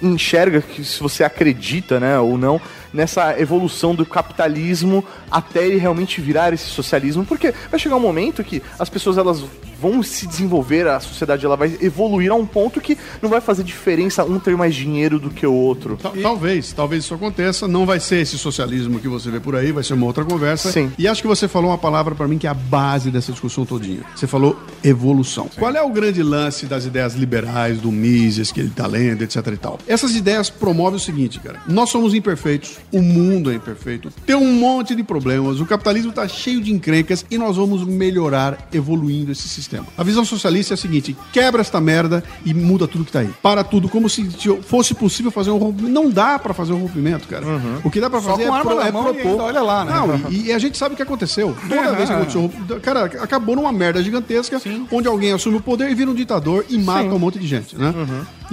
enxerga, 0.00 0.60
que 0.60 0.84
se 0.84 1.00
você 1.00 1.24
acredita, 1.24 1.98
né, 2.00 2.18
ou 2.18 2.36
não, 2.36 2.60
nessa 2.92 3.38
evolução 3.40 3.94
do 3.94 4.04
capitalismo 4.04 5.04
até 5.30 5.66
ele 5.66 5.76
realmente 5.78 6.20
virar 6.20 6.52
esse 6.52 6.66
socialismo, 6.66 7.24
porque 7.24 7.54
vai 7.70 7.78
chegar 7.80 7.96
um 7.96 8.00
momento 8.00 8.42
que 8.44 8.62
as 8.78 8.88
pessoas 8.88 9.16
elas 9.18 9.42
vão 9.80 10.00
se 10.00 10.28
desenvolver, 10.28 10.86
a 10.86 11.00
sociedade 11.00 11.44
ela 11.44 11.56
vai 11.56 11.76
evoluir 11.80 12.30
a 12.30 12.34
um 12.36 12.46
ponto 12.46 12.80
que 12.80 12.96
não 13.20 13.28
vai 13.28 13.40
fazer 13.40 13.64
diferença 13.64 14.24
um 14.24 14.38
ter 14.38 14.56
mais 14.56 14.74
dinheiro 14.76 15.18
do 15.18 15.28
que 15.28 15.44
o 15.44 15.52
outro. 15.52 15.98
Tal- 16.00 16.12
Talvez, 16.22 16.72
talvez 16.72 17.02
isso 17.04 17.14
aconteça. 17.14 17.66
Não 17.66 17.84
vai 17.84 17.98
ser 17.98 18.20
esse 18.20 18.38
socialismo 18.38 19.00
que 19.00 19.08
você 19.08 19.28
vê 19.28 19.40
por 19.40 19.56
aí, 19.56 19.72
vai 19.72 19.82
ser 19.82 19.94
uma 19.94 20.06
outra 20.06 20.24
conversa. 20.24 20.70
Sim. 20.70 20.92
E 20.96 21.08
acho 21.08 21.20
que 21.20 21.26
você 21.26 21.48
falou 21.48 21.70
uma 21.70 21.78
palavra 21.78 22.14
pra 22.14 22.28
mim 22.28 22.38
que 22.38 22.46
é 22.46 22.50
a 22.50 22.54
base 22.54 23.10
dessa 23.10 23.32
discussão 23.32 23.66
todinha. 23.66 24.02
Você 24.14 24.26
falou 24.28 24.56
evolução. 24.84 25.48
Qual 25.58 25.74
é 25.74 25.82
o 25.82 25.90
grande 25.90 26.22
lance 26.22 26.66
das 26.66 26.84
ideias 26.84 27.14
liberais, 27.14 27.80
do 27.80 27.90
Mises, 27.90 28.52
que 28.52 28.60
ele 28.60 28.70
tá 28.70 28.86
lendo, 28.86 29.22
etc 29.22 29.44
e 29.48 29.56
tal? 29.56 29.78
Essas 29.86 30.14
ideias 30.14 30.48
promovem 30.48 30.96
o 30.96 31.00
seguinte, 31.00 31.40
cara. 31.40 31.58
Nós 31.66 31.90
somos 31.90 32.14
imperfeitos, 32.14 32.76
o 32.92 33.00
mundo 33.00 33.50
é 33.50 33.54
imperfeito, 33.54 34.10
tem 34.26 34.36
um 34.36 34.52
monte 34.52 34.94
de 34.94 35.02
problemas, 35.02 35.60
o 35.60 35.66
capitalismo 35.66 36.12
tá 36.12 36.28
cheio 36.28 36.60
de 36.60 36.72
encrencas 36.72 37.24
e 37.30 37.38
nós 37.38 37.56
vamos 37.56 37.84
melhorar 37.84 38.68
evoluindo 38.72 39.32
esse 39.32 39.48
sistema. 39.48 39.86
A 39.96 40.02
visão 40.02 40.24
socialista 40.24 40.74
é 40.74 40.76
a 40.76 40.78
seguinte: 40.78 41.16
quebra 41.32 41.60
esta 41.60 41.80
merda 41.80 42.22
e 42.44 42.52
muda 42.52 42.86
tudo 42.86 43.04
que 43.04 43.12
tá 43.12 43.20
aí. 43.20 43.30
Para 43.42 43.64
tudo, 43.64 43.88
como 43.88 44.08
se 44.08 44.28
fosse 44.62 44.94
possível 44.94 45.30
fazer 45.30 45.50
um 45.50 45.58
rompimento. 45.58 45.92
Não 45.92 46.10
dá 46.10 46.38
para 46.38 46.52
fazer 46.52 46.72
um 46.72 46.78
rompimento, 46.78 47.26
cara. 47.26 47.44
O 47.84 47.90
que 47.90 48.00
dá 48.00 48.10
para 48.10 48.20
fazer 48.20 48.44
é, 48.44 48.60
pro, 48.60 48.80
é 48.80 48.88
e 48.88 48.92
propor. 48.92 49.40
olha 49.40 49.62
lá, 49.62 49.84
né? 49.84 49.92
Não, 49.92 50.30
e, 50.30 50.46
e 50.46 50.52
a 50.52 50.58
gente 50.58 50.76
sabe 50.76 50.94
o 50.94 50.96
que 50.96 51.02
aconteceu. 51.02 51.56
Toda 51.68 51.94
vez 51.94 52.08
que 52.08 52.14
aconteceu. 52.14 52.50
Cara, 52.82 53.04
acabou 53.04 53.56
numa 53.56 53.72
merda 53.72 54.02
gigantesca, 54.02 54.60
onde 54.90 55.08
alguém 55.08 55.32
assume 55.32 55.56
o 55.56 55.60
poder 55.60 55.90
e 55.90 55.94
vira 55.94 56.10
um 56.10 56.14
ditador 56.14 56.64
e 56.68 56.78
mata 56.78 57.14
um 57.14 57.18
monte 57.18 57.38
de 57.38 57.46
gente, 57.46 57.76
né? 57.76 57.94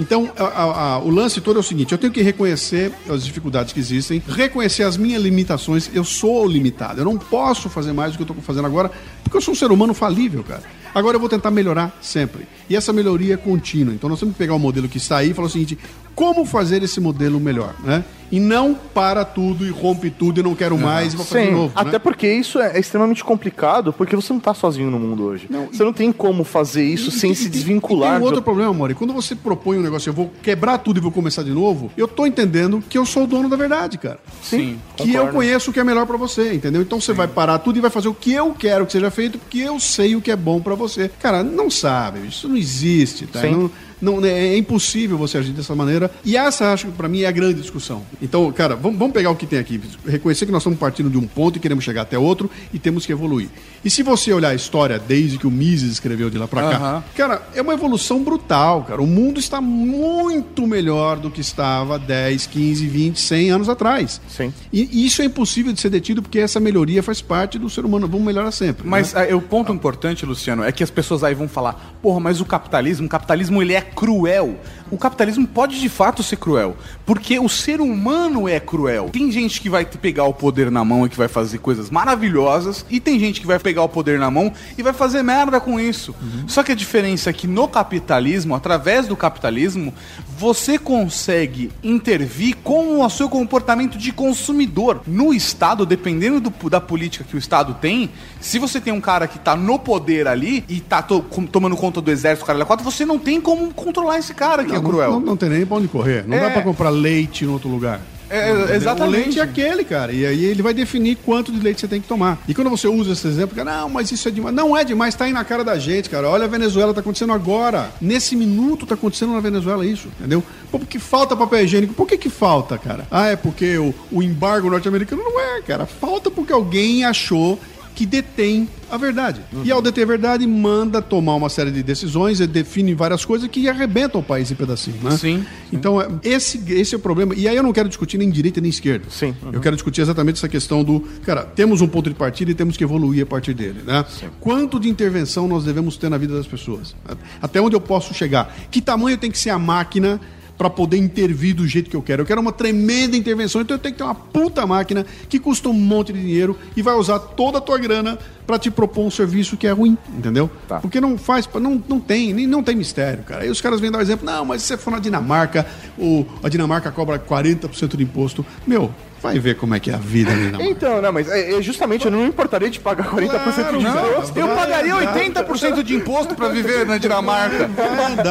Então, 0.00 0.32
a- 0.36 0.42
a- 0.44 0.94
a- 0.94 0.98
o 0.98 1.10
lance 1.10 1.40
todo 1.40 1.58
é 1.58 1.60
o 1.60 1.62
seguinte: 1.62 1.92
eu 1.92 1.98
tenho 1.98 2.12
que 2.12 2.22
reconhecer 2.22 2.90
as 3.08 3.22
dificuldades 3.22 3.72
que 3.72 3.78
existem, 3.78 4.20
reconhecer 4.26 4.82
as 4.82 4.96
minhas 4.96 5.22
limitações. 5.22 5.90
Eu 5.92 6.02
sou 6.04 6.46
limitado, 6.48 7.00
eu 7.00 7.04
não 7.04 7.18
posso 7.18 7.68
fazer 7.68 7.92
mais 7.92 8.12
do 8.12 8.16
que 8.16 8.22
eu 8.22 8.24
estou 8.26 8.42
fazendo 8.42 8.64
agora, 8.66 8.90
porque 9.22 9.36
eu 9.36 9.40
sou 9.42 9.52
um 9.52 9.56
ser 9.56 9.70
humano 9.70 9.92
falível, 9.92 10.42
cara. 10.42 10.62
Agora 10.94 11.16
eu 11.16 11.20
vou 11.20 11.28
tentar 11.28 11.50
melhorar 11.52 11.96
sempre. 12.02 12.48
E 12.68 12.74
essa 12.74 12.92
melhoria 12.92 13.34
é 13.34 13.36
contínua. 13.36 13.94
Então 13.94 14.08
nós 14.10 14.18
temos 14.18 14.34
que 14.34 14.38
pegar 14.38 14.54
o 14.54 14.58
modelo 14.58 14.88
que 14.88 14.96
está 14.96 15.18
aí 15.18 15.30
e 15.30 15.34
falar 15.34 15.46
o 15.48 15.50
seguinte: 15.50 15.78
como 16.14 16.44
fazer 16.46 16.82
esse 16.82 16.98
modelo 16.98 17.38
melhor, 17.38 17.74
né? 17.84 18.02
E 18.32 18.38
não 18.38 18.74
para 18.74 19.24
tudo 19.24 19.66
e 19.66 19.70
rompe 19.70 20.08
tudo 20.10 20.38
e 20.40 20.42
não 20.42 20.54
quero 20.54 20.78
mais 20.78 21.12
e 21.12 21.16
vou 21.16 21.26
fazer 21.26 21.40
de 21.42 21.48
Sim, 21.48 21.52
novo. 21.54 21.72
até 21.74 21.92
né? 21.92 21.98
porque 21.98 22.32
isso 22.32 22.60
é 22.60 22.78
extremamente 22.78 23.24
complicado, 23.24 23.92
porque 23.92 24.14
você 24.14 24.32
não 24.32 24.38
tá 24.40 24.54
sozinho 24.54 24.90
no 24.90 24.98
mundo 25.00 25.24
hoje. 25.24 25.48
você 25.72 25.82
não 25.82 25.92
tem 25.92 26.12
como 26.12 26.44
fazer 26.44 26.84
isso 26.84 27.08
E- 27.08 27.12
sem 27.12 27.32
e- 27.32 27.34
se 27.36 27.46
e- 27.46 27.48
desvincular. 27.48 28.10
E 28.10 28.12
tem 28.12 28.16
um 28.18 28.20
de 28.20 28.26
outro 28.26 28.42
problema, 28.42 28.72
Mori. 28.72 28.94
Quando 28.94 29.12
você 29.12 29.34
propõe 29.34 29.78
um 29.78 29.82
negócio, 29.82 30.10
eu 30.10 30.14
vou 30.14 30.30
quebrar 30.42 30.78
tudo 30.78 30.98
e 30.98 31.00
vou 31.00 31.10
começar 31.10 31.42
de 31.42 31.50
novo, 31.50 31.90
eu 31.96 32.06
tô 32.06 32.24
entendendo 32.26 32.82
que 32.88 32.96
eu 32.96 33.04
sou 33.04 33.24
o 33.24 33.26
dono 33.26 33.48
da 33.48 33.56
verdade, 33.56 33.98
cara. 33.98 34.20
Sim, 34.42 34.78
Que 34.96 35.12
eu 35.14 35.28
conheço 35.28 35.70
o 35.70 35.72
que 35.74 35.80
é 35.80 35.84
melhor 35.84 36.06
pra 36.06 36.16
você, 36.16 36.52
entendeu? 36.54 36.82
Então 36.82 37.00
você 37.00 37.12
vai 37.12 37.26
parar 37.26 37.58
tudo 37.58 37.78
e 37.78 37.80
vai 37.80 37.90
fazer 37.90 38.08
o 38.08 38.14
que 38.14 38.32
eu 38.32 38.52
quero 38.56 38.86
que 38.86 38.92
seja 38.92 39.10
feito, 39.10 39.38
porque 39.38 39.58
eu 39.58 39.80
sei 39.80 40.14
o 40.14 40.20
que 40.20 40.30
é 40.30 40.36
bom 40.36 40.60
pra 40.60 40.74
você. 40.74 41.10
Cara, 41.20 41.42
não 41.42 41.68
sabe, 41.70 42.26
isso 42.28 42.48
não 42.48 42.56
existe, 42.56 43.26
tá? 43.26 43.40
Sim. 43.40 43.50
Não, 43.52 43.70
não, 44.00 44.24
é 44.24 44.56
impossível 44.56 45.18
você 45.18 45.38
agir 45.38 45.52
dessa 45.52 45.74
maneira. 45.74 46.10
E 46.24 46.36
essa, 46.36 46.72
acho 46.72 46.86
que 46.86 46.92
pra 46.92 47.08
mim 47.08 47.22
é 47.22 47.26
a 47.26 47.30
grande 47.30 47.60
discussão. 47.60 48.02
Então, 48.20 48.50
cara, 48.52 48.74
vamos, 48.76 48.98
vamos 48.98 49.14
pegar 49.14 49.30
o 49.30 49.36
que 49.36 49.46
tem 49.46 49.58
aqui. 49.58 49.80
Reconhecer 50.06 50.46
que 50.46 50.52
nós 50.52 50.62
estamos 50.62 50.78
partindo 50.78 51.10
de 51.10 51.18
um 51.18 51.26
ponto 51.26 51.56
e 51.56 51.60
queremos 51.60 51.84
chegar 51.84 52.02
até 52.02 52.18
outro 52.18 52.50
e 52.72 52.78
temos 52.78 53.04
que 53.04 53.12
evoluir. 53.12 53.48
E 53.84 53.90
se 53.90 54.02
você 54.02 54.32
olhar 54.32 54.50
a 54.50 54.54
história 54.54 54.98
desde 54.98 55.38
que 55.38 55.46
o 55.46 55.50
Mises 55.50 55.92
escreveu 55.92 56.30
de 56.30 56.38
lá 56.38 56.48
pra 56.48 56.62
cá, 56.62 56.76
Aham. 56.76 57.04
Cara, 57.14 57.42
é 57.54 57.62
uma 57.62 57.72
evolução 57.72 58.22
brutal, 58.22 58.84
cara. 58.84 59.02
O 59.02 59.06
mundo 59.06 59.38
está 59.38 59.60
muito 59.60 60.66
melhor 60.66 61.18
do 61.18 61.30
que 61.30 61.40
estava 61.40 61.98
10, 61.98 62.46
15, 62.46 62.86
20, 62.86 63.20
100 63.20 63.50
anos 63.50 63.68
atrás. 63.68 64.20
Sim. 64.28 64.52
E 64.72 65.06
isso 65.06 65.22
é 65.22 65.24
impossível 65.24 65.72
de 65.72 65.80
ser 65.80 65.90
detido 65.90 66.22
porque 66.22 66.38
essa 66.38 66.60
melhoria 66.60 67.02
faz 67.02 67.20
parte 67.20 67.58
do 67.58 67.68
ser 67.68 67.84
humano. 67.84 68.06
Vamos 68.06 68.26
melhorar 68.26 68.50
sempre. 68.50 68.86
Mas 68.86 69.12
né? 69.12 69.30
é, 69.30 69.34
o 69.34 69.40
ponto 69.40 69.72
importante, 69.72 70.24
Luciano, 70.24 70.64
é 70.64 70.72
que 70.72 70.82
as 70.82 70.90
pessoas 70.90 71.24
aí 71.24 71.34
vão 71.34 71.48
falar: 71.48 71.96
porra, 72.02 72.20
mas 72.20 72.40
o 72.40 72.44
capitalismo, 72.44 73.06
o 73.06 73.08
capitalismo 73.08 73.62
ele 73.62 73.74
é 73.74 73.80
cruel. 73.94 74.56
O 74.90 74.98
capitalismo 74.98 75.46
pode 75.46 75.78
de 75.80 75.88
fato 75.88 76.22
ser 76.22 76.36
cruel, 76.36 76.76
porque 77.06 77.38
o 77.38 77.48
ser 77.48 77.80
humano 77.80 78.48
é 78.48 78.58
cruel. 78.58 79.08
Tem 79.12 79.30
gente 79.30 79.60
que 79.60 79.70
vai 79.70 79.84
te- 79.84 79.96
pegar 79.98 80.24
o 80.24 80.34
poder 80.34 80.70
na 80.70 80.84
mão 80.84 81.06
e 81.06 81.08
que 81.08 81.16
vai 81.16 81.28
fazer 81.28 81.58
coisas 81.58 81.90
maravilhosas, 81.90 82.84
e 82.90 82.98
tem 83.00 83.18
gente 83.18 83.40
que 83.40 83.46
vai 83.46 83.58
pegar 83.58 83.82
o 83.82 83.88
poder 83.88 84.18
na 84.18 84.30
mão 84.30 84.52
e 84.76 84.82
vai 84.82 84.92
fazer 84.92 85.22
merda 85.22 85.60
com 85.60 85.78
isso. 85.78 86.14
Só 86.46 86.62
que 86.62 86.72
a 86.72 86.74
diferença 86.74 87.30
é 87.30 87.32
que 87.32 87.46
no 87.46 87.68
capitalismo, 87.68 88.54
através 88.54 89.06
do 89.06 89.16
capitalismo, 89.16 89.94
você 90.38 90.78
consegue 90.78 91.70
intervir 91.82 92.56
com 92.64 93.04
o 93.04 93.10
seu 93.10 93.28
comportamento 93.28 93.96
de 93.98 94.12
consumidor. 94.12 95.00
No 95.06 95.32
Estado, 95.34 95.84
dependendo 95.86 96.40
do- 96.40 96.70
da 96.70 96.80
política 96.80 97.24
que 97.24 97.36
o 97.36 97.38
Estado 97.38 97.74
tem, 97.80 98.10
se 98.40 98.58
você 98.58 98.80
tem 98.80 98.92
um 98.92 99.00
cara 99.00 99.28
que 99.28 99.38
tá 99.38 99.54
no 99.54 99.78
poder 99.78 100.26
ali 100.26 100.64
e 100.68 100.80
tá 100.80 101.02
to- 101.02 101.22
com- 101.22 101.46
tomando 101.46 101.76
conta 101.76 102.00
do 102.00 102.10
exército, 102.10 102.46
cara, 102.46 102.64
quatro, 102.64 102.84
você 102.84 103.04
não 103.04 103.18
tem 103.18 103.40
como 103.40 103.72
controlar 103.74 104.18
esse 104.18 104.34
cara 104.34 104.64
que 104.64 104.74
é 104.74 104.79
não, 104.82 104.90
cruel. 104.90 105.10
Não, 105.12 105.20
não 105.20 105.36
tem 105.36 105.48
nem 105.48 105.64
pra 105.66 105.76
onde 105.76 105.88
correr. 105.88 106.24
Não 106.26 106.36
É. 106.36 106.40
dá 106.40 106.50
pra 106.50 106.62
comprar 106.62 106.90
leite 106.90 107.44
em 107.44 107.48
outro 107.48 107.68
lugar. 107.68 108.00
É, 108.32 108.48
Entendeu? 108.52 108.76
exatamente. 108.76 109.08
O 109.08 109.10
leite 109.10 109.40
é 109.40 109.42
aquele, 109.42 109.82
cara. 109.82 110.12
E 110.12 110.24
aí 110.24 110.44
ele 110.44 110.62
vai 110.62 110.72
definir 110.72 111.16
quanto 111.16 111.50
de 111.50 111.58
leite 111.58 111.80
você 111.80 111.88
tem 111.88 112.00
que 112.00 112.06
tomar. 112.06 112.38
E 112.46 112.54
quando 112.54 112.70
você 112.70 112.86
usa 112.86 113.12
esse 113.12 113.26
exemplo, 113.26 113.56
cara, 113.56 113.80
não, 113.80 113.88
mas 113.88 114.12
isso 114.12 114.28
é 114.28 114.30
demais. 114.30 114.54
Não 114.54 114.76
é 114.76 114.84
demais, 114.84 115.16
tá 115.16 115.24
aí 115.24 115.32
na 115.32 115.42
cara 115.42 115.64
da 115.64 115.76
gente, 115.80 116.08
cara. 116.08 116.28
Olha 116.28 116.44
a 116.44 116.48
Venezuela, 116.48 116.94
tá 116.94 117.00
acontecendo 117.00 117.32
agora. 117.32 117.90
Nesse 118.00 118.36
minuto 118.36 118.86
tá 118.86 118.94
acontecendo 118.94 119.32
na 119.32 119.40
Venezuela 119.40 119.84
isso, 119.84 120.06
entendeu? 120.16 120.44
Pô, 120.70 120.78
porque 120.78 121.00
falta 121.00 121.34
papel 121.34 121.64
higiênico. 121.64 121.92
Por 121.92 122.06
que 122.06 122.16
que 122.16 122.30
falta, 122.30 122.78
cara? 122.78 123.04
Ah, 123.10 123.26
é 123.26 123.34
porque 123.34 123.76
o, 123.78 123.92
o 124.12 124.22
embargo 124.22 124.70
norte-americano 124.70 125.24
não 125.24 125.40
é, 125.40 125.60
cara. 125.62 125.84
Falta 125.84 126.30
porque 126.30 126.52
alguém 126.52 127.04
achou 127.04 127.58
que 128.00 128.06
detém 128.06 128.66
a 128.90 128.96
verdade. 128.96 129.42
E 129.62 129.70
ao 129.70 129.82
deter 129.82 130.04
a 130.04 130.06
verdade, 130.06 130.46
manda 130.46 131.02
tomar 131.02 131.34
uma 131.34 131.50
série 131.50 131.70
de 131.70 131.82
decisões 131.82 132.40
e 132.40 132.46
define 132.46 132.94
várias 132.94 133.26
coisas 133.26 133.46
que 133.46 133.68
arrebentam 133.68 134.22
o 134.22 134.24
país 134.24 134.50
em 134.50 134.54
pedacinho, 134.54 134.96
né? 135.02 135.10
Sim, 135.18 135.44
Então, 135.70 136.00
é, 136.00 136.08
esse, 136.22 136.62
esse 136.72 136.94
é 136.94 136.96
o 136.96 137.00
problema. 137.00 137.34
E 137.34 137.46
aí 137.46 137.54
eu 137.54 137.62
não 137.62 137.74
quero 137.74 137.90
discutir 137.90 138.16
nem 138.16 138.30
direita 138.30 138.58
nem 138.58 138.70
esquerda. 138.70 139.04
Sim. 139.10 139.36
Eu 139.52 139.60
quero 139.60 139.76
discutir 139.76 140.00
exatamente 140.00 140.36
essa 140.36 140.48
questão 140.48 140.82
do, 140.82 141.00
cara, 141.26 141.42
temos 141.42 141.82
um 141.82 141.86
ponto 141.86 142.08
de 142.08 142.16
partida 142.16 142.50
e 142.52 142.54
temos 142.54 142.74
que 142.74 142.82
evoluir 142.82 143.22
a 143.22 143.26
partir 143.26 143.52
dele, 143.52 143.82
né? 143.86 144.02
Quanto 144.40 144.80
de 144.80 144.88
intervenção 144.88 145.46
nós 145.46 145.64
devemos 145.64 145.98
ter 145.98 146.08
na 146.08 146.16
vida 146.16 146.34
das 146.34 146.46
pessoas? 146.46 146.96
Até 147.42 147.60
onde 147.60 147.76
eu 147.76 147.82
posso 147.82 148.14
chegar? 148.14 148.56
Que 148.70 148.80
tamanho 148.80 149.18
tem 149.18 149.30
que 149.30 149.38
ser 149.38 149.50
a 149.50 149.58
máquina 149.58 150.18
para 150.60 150.68
poder 150.68 150.98
intervir 150.98 151.56
do 151.56 151.66
jeito 151.66 151.88
que 151.88 151.96
eu 151.96 152.02
quero? 152.02 152.20
Eu 152.20 152.26
quero 152.26 152.38
uma 152.38 152.52
tremenda 152.52 153.16
intervenção, 153.16 153.62
então 153.62 153.76
eu 153.76 153.78
tenho 153.78 153.94
que 153.94 153.98
ter 153.98 154.04
uma 154.04 154.14
puta 154.14 154.66
máquina 154.66 155.06
que 155.26 155.38
custa 155.38 155.70
um 155.70 155.72
monte 155.72 156.12
de 156.12 156.20
dinheiro 156.20 156.54
e 156.76 156.82
vai 156.82 156.94
usar 156.96 157.18
toda 157.18 157.56
a 157.56 157.60
tua 157.62 157.78
grana 157.78 158.18
para 158.46 158.58
te 158.58 158.70
propor 158.70 159.06
um 159.06 159.10
serviço 159.10 159.56
que 159.56 159.66
é 159.66 159.70
ruim, 159.70 159.96
entendeu? 160.14 160.50
Tá. 160.68 160.78
Porque 160.78 161.00
não 161.00 161.16
faz, 161.16 161.48
não, 161.54 161.82
não 161.88 161.98
tem, 161.98 162.34
nem 162.34 162.46
não 162.46 162.62
tem 162.62 162.76
mistério, 162.76 163.22
cara. 163.22 163.44
Aí 163.44 163.48
os 163.48 163.58
caras 163.58 163.80
vêm 163.80 163.90
dar 163.90 164.00
o 164.00 164.02
exemplo, 164.02 164.26
não, 164.26 164.44
mas 164.44 164.60
se 164.60 164.68
você 164.68 164.76
for 164.76 164.90
na 164.90 164.98
Dinamarca, 164.98 165.66
o, 165.96 166.26
a 166.42 166.48
Dinamarca 166.50 166.90
cobra 166.90 167.18
40% 167.18 167.96
de 167.96 168.02
imposto. 168.02 168.44
Meu, 168.66 168.94
vai 169.22 169.38
ver 169.38 169.56
como 169.56 169.74
é 169.74 169.80
que 169.80 169.90
é 169.90 169.94
a 169.94 169.98
vida 169.98 170.30
na 170.30 170.36
Dinamarca. 170.36 170.64
Então, 170.70 171.02
não, 171.02 171.12
mas 171.12 171.28
é, 171.28 171.52
é 171.58 171.62
justamente 171.62 172.04
eu 172.06 172.10
não 172.10 172.20
me 172.20 172.26
importaria 172.28 172.70
de 172.70 172.80
pagar 172.80 173.06
40% 173.10 173.28
Claro, 173.28 173.78
de 173.78 173.84
não. 173.84 174.10
imposto. 174.12 174.38
Eu 174.38 174.46
Vai 174.46 174.56
pagaria 174.56 174.94
dar. 174.94 175.14
80% 175.44 175.82
de 175.82 175.94
imposto 175.94 176.34
pra 176.34 176.48
viver 176.48 176.86
na 176.86 176.98
Dinamarca. 176.98 177.68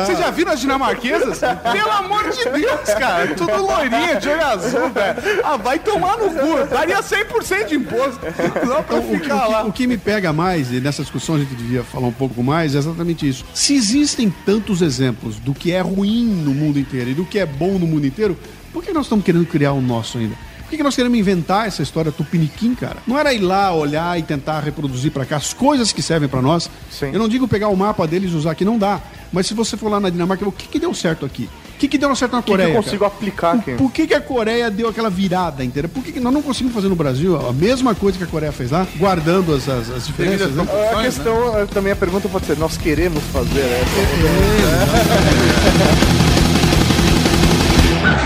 Vocês 0.05 0.17
já 0.19 0.29
viram 0.31 0.51
as 0.51 0.59
dinamarquesas? 0.59 1.39
Pelo 1.39 1.91
amor 1.91 2.29
de 2.29 2.43
Deus, 2.43 2.81
cara. 2.97 3.27
Tudo 3.35 3.61
loirinha, 3.61 4.15
de 4.19 4.29
olho 4.29 4.45
azul, 4.45 4.89
velho. 4.89 5.17
Ah, 5.43 5.57
vai 5.57 5.79
tomar 5.79 6.17
no 6.17 6.29
cu. 6.31 6.65
Daria 6.69 6.99
100% 7.01 7.67
de 7.67 7.75
imposto. 7.75 8.19
Só 8.67 8.81
pra 8.81 8.97
Então, 8.97 9.19
ficar 9.19 9.35
o 9.35 9.45
que- 9.45 9.51
lá. 9.53 9.63
o 9.65 9.71
que 9.73 9.87
me 9.87 9.97
pega 9.97 10.33
mais, 10.33 10.71
e 10.71 10.79
nessa 10.79 11.01
discussão 11.03 11.35
a 11.35 11.39
gente 11.39 11.53
devia 11.55 11.83
falar 11.83 12.07
um 12.07 12.11
pouco 12.13 12.41
mais, 12.43 12.75
é 12.75 12.77
exatamente 12.79 13.27
isso. 13.27 13.45
Se 13.53 13.75
existem 13.75 14.33
tantos 14.45 14.81
exemplos 14.81 15.35
do 15.37 15.53
que 15.53 15.71
é 15.71 15.81
ruim 15.81 16.25
no 16.25 16.51
mundo 16.53 16.79
inteiro 16.79 17.11
e 17.11 17.13
do 17.13 17.25
que 17.25 17.39
é 17.39 17.45
bom 17.45 17.77
no 17.77 17.85
mundo 17.87 18.05
inteiro, 18.07 18.37
por 18.73 18.83
que 18.83 18.91
nós 18.93 19.05
estamos 19.05 19.23
querendo 19.25 19.45
criar 19.45 19.73
o 19.73 19.81
nosso 19.81 20.17
ainda? 20.17 20.35
Por 20.69 20.73
que, 20.73 20.77
que 20.77 20.83
nós 20.83 20.95
queremos 20.95 21.17
inventar 21.17 21.67
essa 21.67 21.81
história 21.81 22.11
tupiniquim, 22.11 22.75
cara? 22.75 22.97
Não 23.07 23.17
era 23.17 23.33
ir 23.33 23.39
lá, 23.39 23.73
olhar 23.73 24.19
e 24.19 24.21
tentar 24.21 24.59
reproduzir 24.59 25.11
pra 25.11 25.25
cá 25.25 25.37
as 25.37 25.51
coisas 25.51 25.91
que 25.91 25.99
servem 25.99 26.29
pra 26.29 26.43
nós? 26.43 26.69
Sim. 26.91 27.09
Eu 27.11 27.17
não 27.17 27.27
digo 27.27 27.47
pegar 27.47 27.69
o 27.69 27.75
mapa 27.75 28.05
deles 28.05 28.31
e 28.31 28.35
usar 28.35 28.51
aqui, 28.51 28.63
não 28.63 28.77
dá. 28.77 29.01
Mas 29.33 29.47
se 29.47 29.55
você 29.55 29.75
for 29.75 29.89
lá 29.89 29.99
na 29.99 30.11
Dinamarca, 30.11 30.47
o 30.47 30.51
que, 30.51 30.67
que 30.67 30.77
deu 30.77 30.93
certo 30.93 31.25
aqui? 31.25 31.49
O 31.73 31.79
que, 31.79 31.87
que 31.87 31.97
deu 31.97 32.15
certo 32.15 32.33
na 32.33 32.37
O 32.37 32.43
que, 32.43 32.51
que 32.51 32.51
Coreia? 32.51 32.67
eu 32.69 32.75
consigo 32.83 32.99
cara? 32.99 33.11
aplicar 33.15 33.55
aqui? 33.55 33.73
Por 33.77 33.91
que, 33.91 34.05
que 34.05 34.13
a 34.13 34.21
Coreia 34.21 34.69
deu 34.69 34.87
aquela 34.87 35.09
virada 35.09 35.63
inteira? 35.65 35.87
Por 35.87 36.03
que, 36.03 36.11
que 36.11 36.19
nós 36.19 36.31
não 36.31 36.43
conseguimos 36.43 36.75
fazer 36.75 36.87
no 36.87 36.95
Brasil 36.95 37.35
a 37.35 37.51
mesma 37.51 37.95
coisa 37.95 38.19
que 38.19 38.23
a 38.23 38.27
Coreia 38.27 38.51
fez 38.51 38.69
lá, 38.69 38.85
guardando 38.97 39.55
as, 39.55 39.67
as, 39.67 39.89
as 39.89 40.05
diferenças? 40.05 40.51
Né? 40.51 40.63
A 40.95 41.01
questão, 41.01 41.57
eh, 41.57 41.65
também 41.65 41.91
a 41.93 41.95
pergunta 41.95 42.29
pode 42.29 42.45
ser, 42.45 42.55
nós 42.59 42.77
queremos 42.77 43.23
fazer 43.33 43.61
essa? 43.61 43.89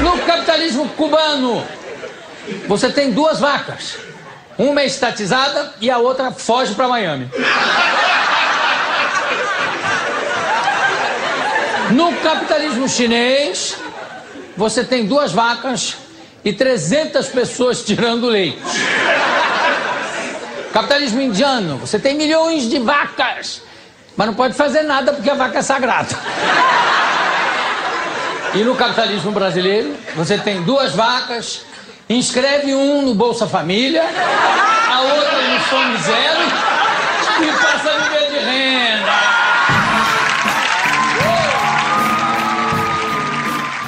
No 0.04 0.18
capitalismo 0.26 0.90
cubano, 0.90 1.64
você 2.68 2.90
tem 2.90 3.12
duas 3.12 3.40
vacas. 3.40 3.98
Uma 4.58 4.82
é 4.82 4.86
estatizada 4.86 5.74
e 5.82 5.90
a 5.90 5.98
outra 5.98 6.32
foge 6.32 6.76
para 6.76 6.88
Miami. 6.88 7.30
No 11.92 12.14
capitalismo 12.18 12.88
chinês, 12.88 13.76
você 14.56 14.84
tem 14.84 15.06
duas 15.06 15.32
vacas 15.32 15.98
e 16.44 16.54
300 16.54 17.28
pessoas 17.28 17.84
tirando 17.84 18.28
leite. 18.28 18.62
Capitalismo 20.72 21.22
indiano, 21.22 21.78
você 21.78 22.00
tem 22.00 22.16
milhões 22.16 22.70
de 22.70 22.80
vacas, 22.80 23.62
mas 24.16 24.28
não 24.28 24.34
pode 24.34 24.56
fazer 24.56 24.84
nada 24.84 25.14
porque 25.14 25.30
a 25.30 25.36
vaca 25.36 25.60
é 25.60 25.62
sagrada. 25.62 26.18
E 28.56 28.64
no 28.64 28.76
capitalismo 28.76 29.32
brasileiro, 29.32 29.96
você 30.16 30.38
tem 30.38 30.62
duas 30.64 30.94
vacas, 30.94 31.66
inscreve 32.10 32.74
um 32.74 33.04
no 33.04 33.16
Bolsa 33.16 33.48
Família, 33.48 34.04
a 34.04 35.02
outra 35.02 35.54
no 35.54 35.60
Fome 35.62 35.98
Zero 35.98 36.42
e 37.42 37.48
passa 37.62 37.90
a 37.90 37.98
viver 37.98 38.32
de 38.32 38.46
renda. 38.46 39.12